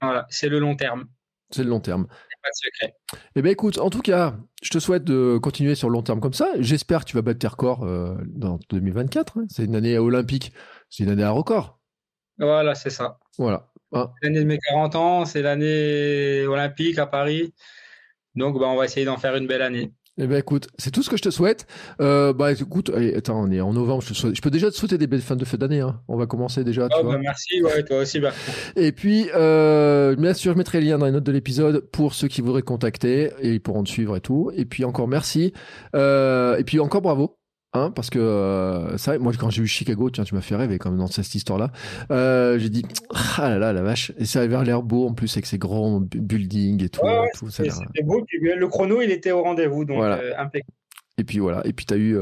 Voilà, 0.00 0.26
c'est 0.28 0.48
le 0.48 0.58
long 0.58 0.76
terme. 0.76 1.06
C'est 1.50 1.64
le 1.64 1.70
long 1.70 1.80
terme. 1.80 2.06
Pas 2.06 2.50
de 2.50 2.56
secret. 2.56 2.94
Eh 3.36 3.42
bien, 3.42 3.52
écoute, 3.52 3.78
en 3.78 3.88
tout 3.88 4.02
cas, 4.02 4.36
je 4.62 4.68
te 4.68 4.78
souhaite 4.78 5.04
de 5.04 5.38
continuer 5.38 5.74
sur 5.74 5.88
le 5.88 5.94
long 5.94 6.02
terme 6.02 6.20
comme 6.20 6.34
ça. 6.34 6.52
J'espère 6.58 7.04
que 7.04 7.10
tu 7.10 7.16
vas 7.16 7.22
battre 7.22 7.38
tes 7.38 7.46
records 7.46 7.84
euh, 7.84 8.16
dans 8.26 8.58
2024. 8.68 9.38
Hein. 9.38 9.46
C'est 9.48 9.64
une 9.64 9.74
année 9.74 9.96
olympique, 9.96 10.52
c'est 10.90 11.04
une 11.04 11.10
année 11.10 11.22
à 11.22 11.30
record. 11.30 11.80
Voilà, 12.38 12.74
c'est 12.74 12.90
ça. 12.90 13.18
Voilà. 13.38 13.70
Ah. 13.92 14.12
L'année 14.22 14.40
de 14.40 14.44
mes 14.44 14.58
40 14.58 14.96
ans, 14.96 15.24
c'est 15.24 15.40
l'année 15.40 16.44
olympique 16.46 16.98
à 16.98 17.06
Paris. 17.06 17.54
Donc, 18.34 18.58
bah, 18.58 18.66
on 18.66 18.76
va 18.76 18.84
essayer 18.84 19.06
d'en 19.06 19.16
faire 19.16 19.36
une 19.36 19.46
belle 19.46 19.62
année. 19.62 19.92
Eh 20.16 20.28
ben 20.28 20.38
écoute, 20.38 20.68
c'est 20.78 20.92
tout 20.92 21.02
ce 21.02 21.10
que 21.10 21.16
je 21.16 21.22
te 21.22 21.30
souhaite. 21.30 21.66
Euh, 22.00 22.32
bah 22.32 22.52
écoute, 22.52 22.90
attends, 23.16 23.42
on 23.42 23.50
est 23.50 23.60
en 23.60 23.72
novembre. 23.72 24.00
Je, 24.02 24.14
je, 24.14 24.40
peux 24.40 24.50
déjà 24.50 24.70
te 24.70 24.76
souhaiter 24.76 24.96
des 24.96 25.08
belles 25.08 25.20
fins 25.20 25.34
de 25.34 25.44
fête 25.44 25.58
d'année. 25.58 25.80
Hein. 25.80 26.00
On 26.06 26.16
va 26.16 26.26
commencer 26.26 26.62
déjà. 26.62 26.88
Oh, 26.96 27.04
bah 27.04 27.18
merci, 27.18 27.60
ouais, 27.62 27.82
toi 27.82 27.98
aussi. 27.98 28.20
Bah. 28.20 28.30
Et 28.76 28.92
puis, 28.92 29.28
euh, 29.34 30.14
bien 30.14 30.32
sûr, 30.32 30.52
je 30.52 30.58
mettrai 30.58 30.80
le 30.80 30.86
lien 30.86 30.98
dans 30.98 31.06
les 31.06 31.12
notes 31.12 31.24
de 31.24 31.32
l'épisode 31.32 31.80
pour 31.90 32.14
ceux 32.14 32.28
qui 32.28 32.42
voudraient 32.42 32.62
contacter 32.62 33.32
et 33.40 33.54
ils 33.54 33.60
pourront 33.60 33.82
te 33.82 33.88
suivre 33.88 34.16
et 34.16 34.20
tout. 34.20 34.52
Et 34.54 34.66
puis 34.66 34.84
encore 34.84 35.08
merci. 35.08 35.52
Euh, 35.96 36.58
et 36.58 36.64
puis 36.64 36.78
encore 36.78 37.02
bravo 37.02 37.36
Hein, 37.74 37.90
parce 37.90 38.08
que 38.08 38.20
euh, 38.20 38.96
ça, 38.98 39.18
moi 39.18 39.32
quand 39.38 39.50
j'ai 39.50 39.62
vu 39.62 39.66
Chicago, 39.68 40.08
tiens, 40.08 40.22
tu 40.24 40.34
m'as 40.34 40.40
fait 40.40 40.54
rêver 40.54 40.78
quand 40.78 40.90
même 40.90 40.98
dans 40.98 41.08
cette 41.08 41.34
histoire-là. 41.34 41.72
Euh, 42.12 42.58
j'ai 42.58 42.68
dit 42.68 42.84
ah 43.36 43.50
là 43.50 43.58
là 43.58 43.72
la 43.72 43.82
vache, 43.82 44.12
et 44.16 44.24
ça 44.24 44.42
avait 44.42 44.64
l'air 44.64 44.82
beau 44.82 45.08
en 45.08 45.14
plus 45.14 45.32
avec 45.36 45.46
ces 45.46 45.58
grands 45.58 46.00
buildings 46.00 46.84
et 46.84 46.88
tout. 46.88 47.04
Ouais, 47.04 47.28
C'était 47.50 48.02
beau. 48.04 48.24
Le 48.40 48.66
chrono, 48.68 49.02
il 49.02 49.10
était 49.10 49.32
au 49.32 49.42
rendez-vous, 49.42 49.84
donc 49.84 49.96
voilà. 49.96 50.18
euh, 50.18 50.32
impeccable. 50.38 50.72
Et 51.18 51.24
puis 51.24 51.38
voilà, 51.38 51.62
et 51.64 51.72
puis 51.72 51.86
t'as 51.86 51.96
eu, 51.96 52.16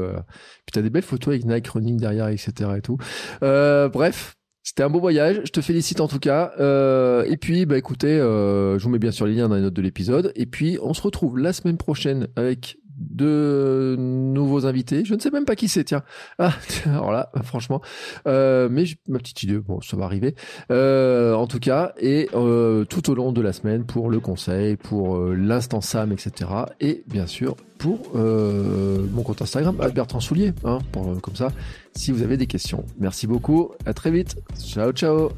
puis 0.65 0.71
t'as 0.71 0.81
des 0.81 0.89
belles 0.89 1.01
photos 1.03 1.29
avec 1.29 1.45
Nike 1.45 1.67
Running 1.67 1.97
derrière, 1.97 2.27
etc. 2.27 2.71
et 2.77 2.81
tout. 2.81 2.97
Bref, 3.41 4.35
c'était 4.63 4.83
un 4.83 4.89
beau 4.89 5.01
voyage. 5.01 5.41
Je 5.43 5.51
te 5.51 5.59
félicite 5.59 5.99
en 5.99 6.07
tout 6.07 6.19
cas. 6.19 6.53
Euh, 6.59 7.25
et 7.25 7.35
puis, 7.35 7.65
bah 7.65 7.77
écoutez, 7.77 8.17
euh, 8.17 8.79
je 8.79 8.83
vous 8.85 8.89
mets 8.89 8.99
bien 8.99 9.11
sûr 9.11 9.27
les 9.27 9.35
liens 9.35 9.49
dans 9.49 9.55
les 9.55 9.61
notes 9.61 9.73
de 9.73 9.81
l'épisode. 9.81 10.31
Et 10.35 10.45
puis, 10.45 10.79
on 10.81 10.93
se 10.93 11.01
retrouve 11.01 11.37
la 11.37 11.51
semaine 11.51 11.77
prochaine 11.77 12.29
avec 12.37 12.77
de 13.09 13.95
nouveaux 13.97 14.65
invités. 14.65 15.05
Je 15.05 15.13
ne 15.13 15.19
sais 15.19 15.31
même 15.31 15.45
pas 15.45 15.55
qui 15.55 15.67
c'est, 15.67 15.83
tiens. 15.83 16.03
Ah, 16.39 16.53
alors 16.85 17.11
là, 17.11 17.31
franchement. 17.43 17.81
Euh, 18.27 18.69
mais 18.71 18.85
ma 19.07 19.19
petite 19.19 19.43
idée, 19.43 19.57
bon, 19.57 19.81
ça 19.81 19.97
va 19.97 20.05
arriver. 20.05 20.35
Euh, 20.71 21.33
en 21.33 21.47
tout 21.47 21.59
cas, 21.59 21.93
et 21.99 22.29
euh, 22.33 22.85
tout 22.85 23.09
au 23.09 23.15
long 23.15 23.31
de 23.31 23.41
la 23.41 23.53
semaine 23.53 23.85
pour 23.85 24.09
le 24.09 24.19
conseil, 24.19 24.75
pour 24.75 25.17
euh, 25.17 25.35
l'instant 25.35 25.81
Sam, 25.81 26.11
etc. 26.11 26.49
Et 26.79 27.03
bien 27.07 27.27
sûr, 27.27 27.55
pour 27.77 27.99
euh, 28.15 29.05
mon 29.11 29.23
compte 29.23 29.41
Instagram, 29.41 29.75
Bertrand 29.93 30.19
Soulier, 30.19 30.53
hein, 30.63 30.79
pour, 30.91 31.19
comme 31.21 31.35
ça, 31.35 31.51
si 31.95 32.11
vous 32.11 32.23
avez 32.23 32.37
des 32.37 32.47
questions. 32.47 32.85
Merci 32.99 33.27
beaucoup, 33.27 33.71
à 33.85 33.93
très 33.93 34.11
vite. 34.11 34.37
Ciao, 34.57 34.91
ciao. 34.91 35.29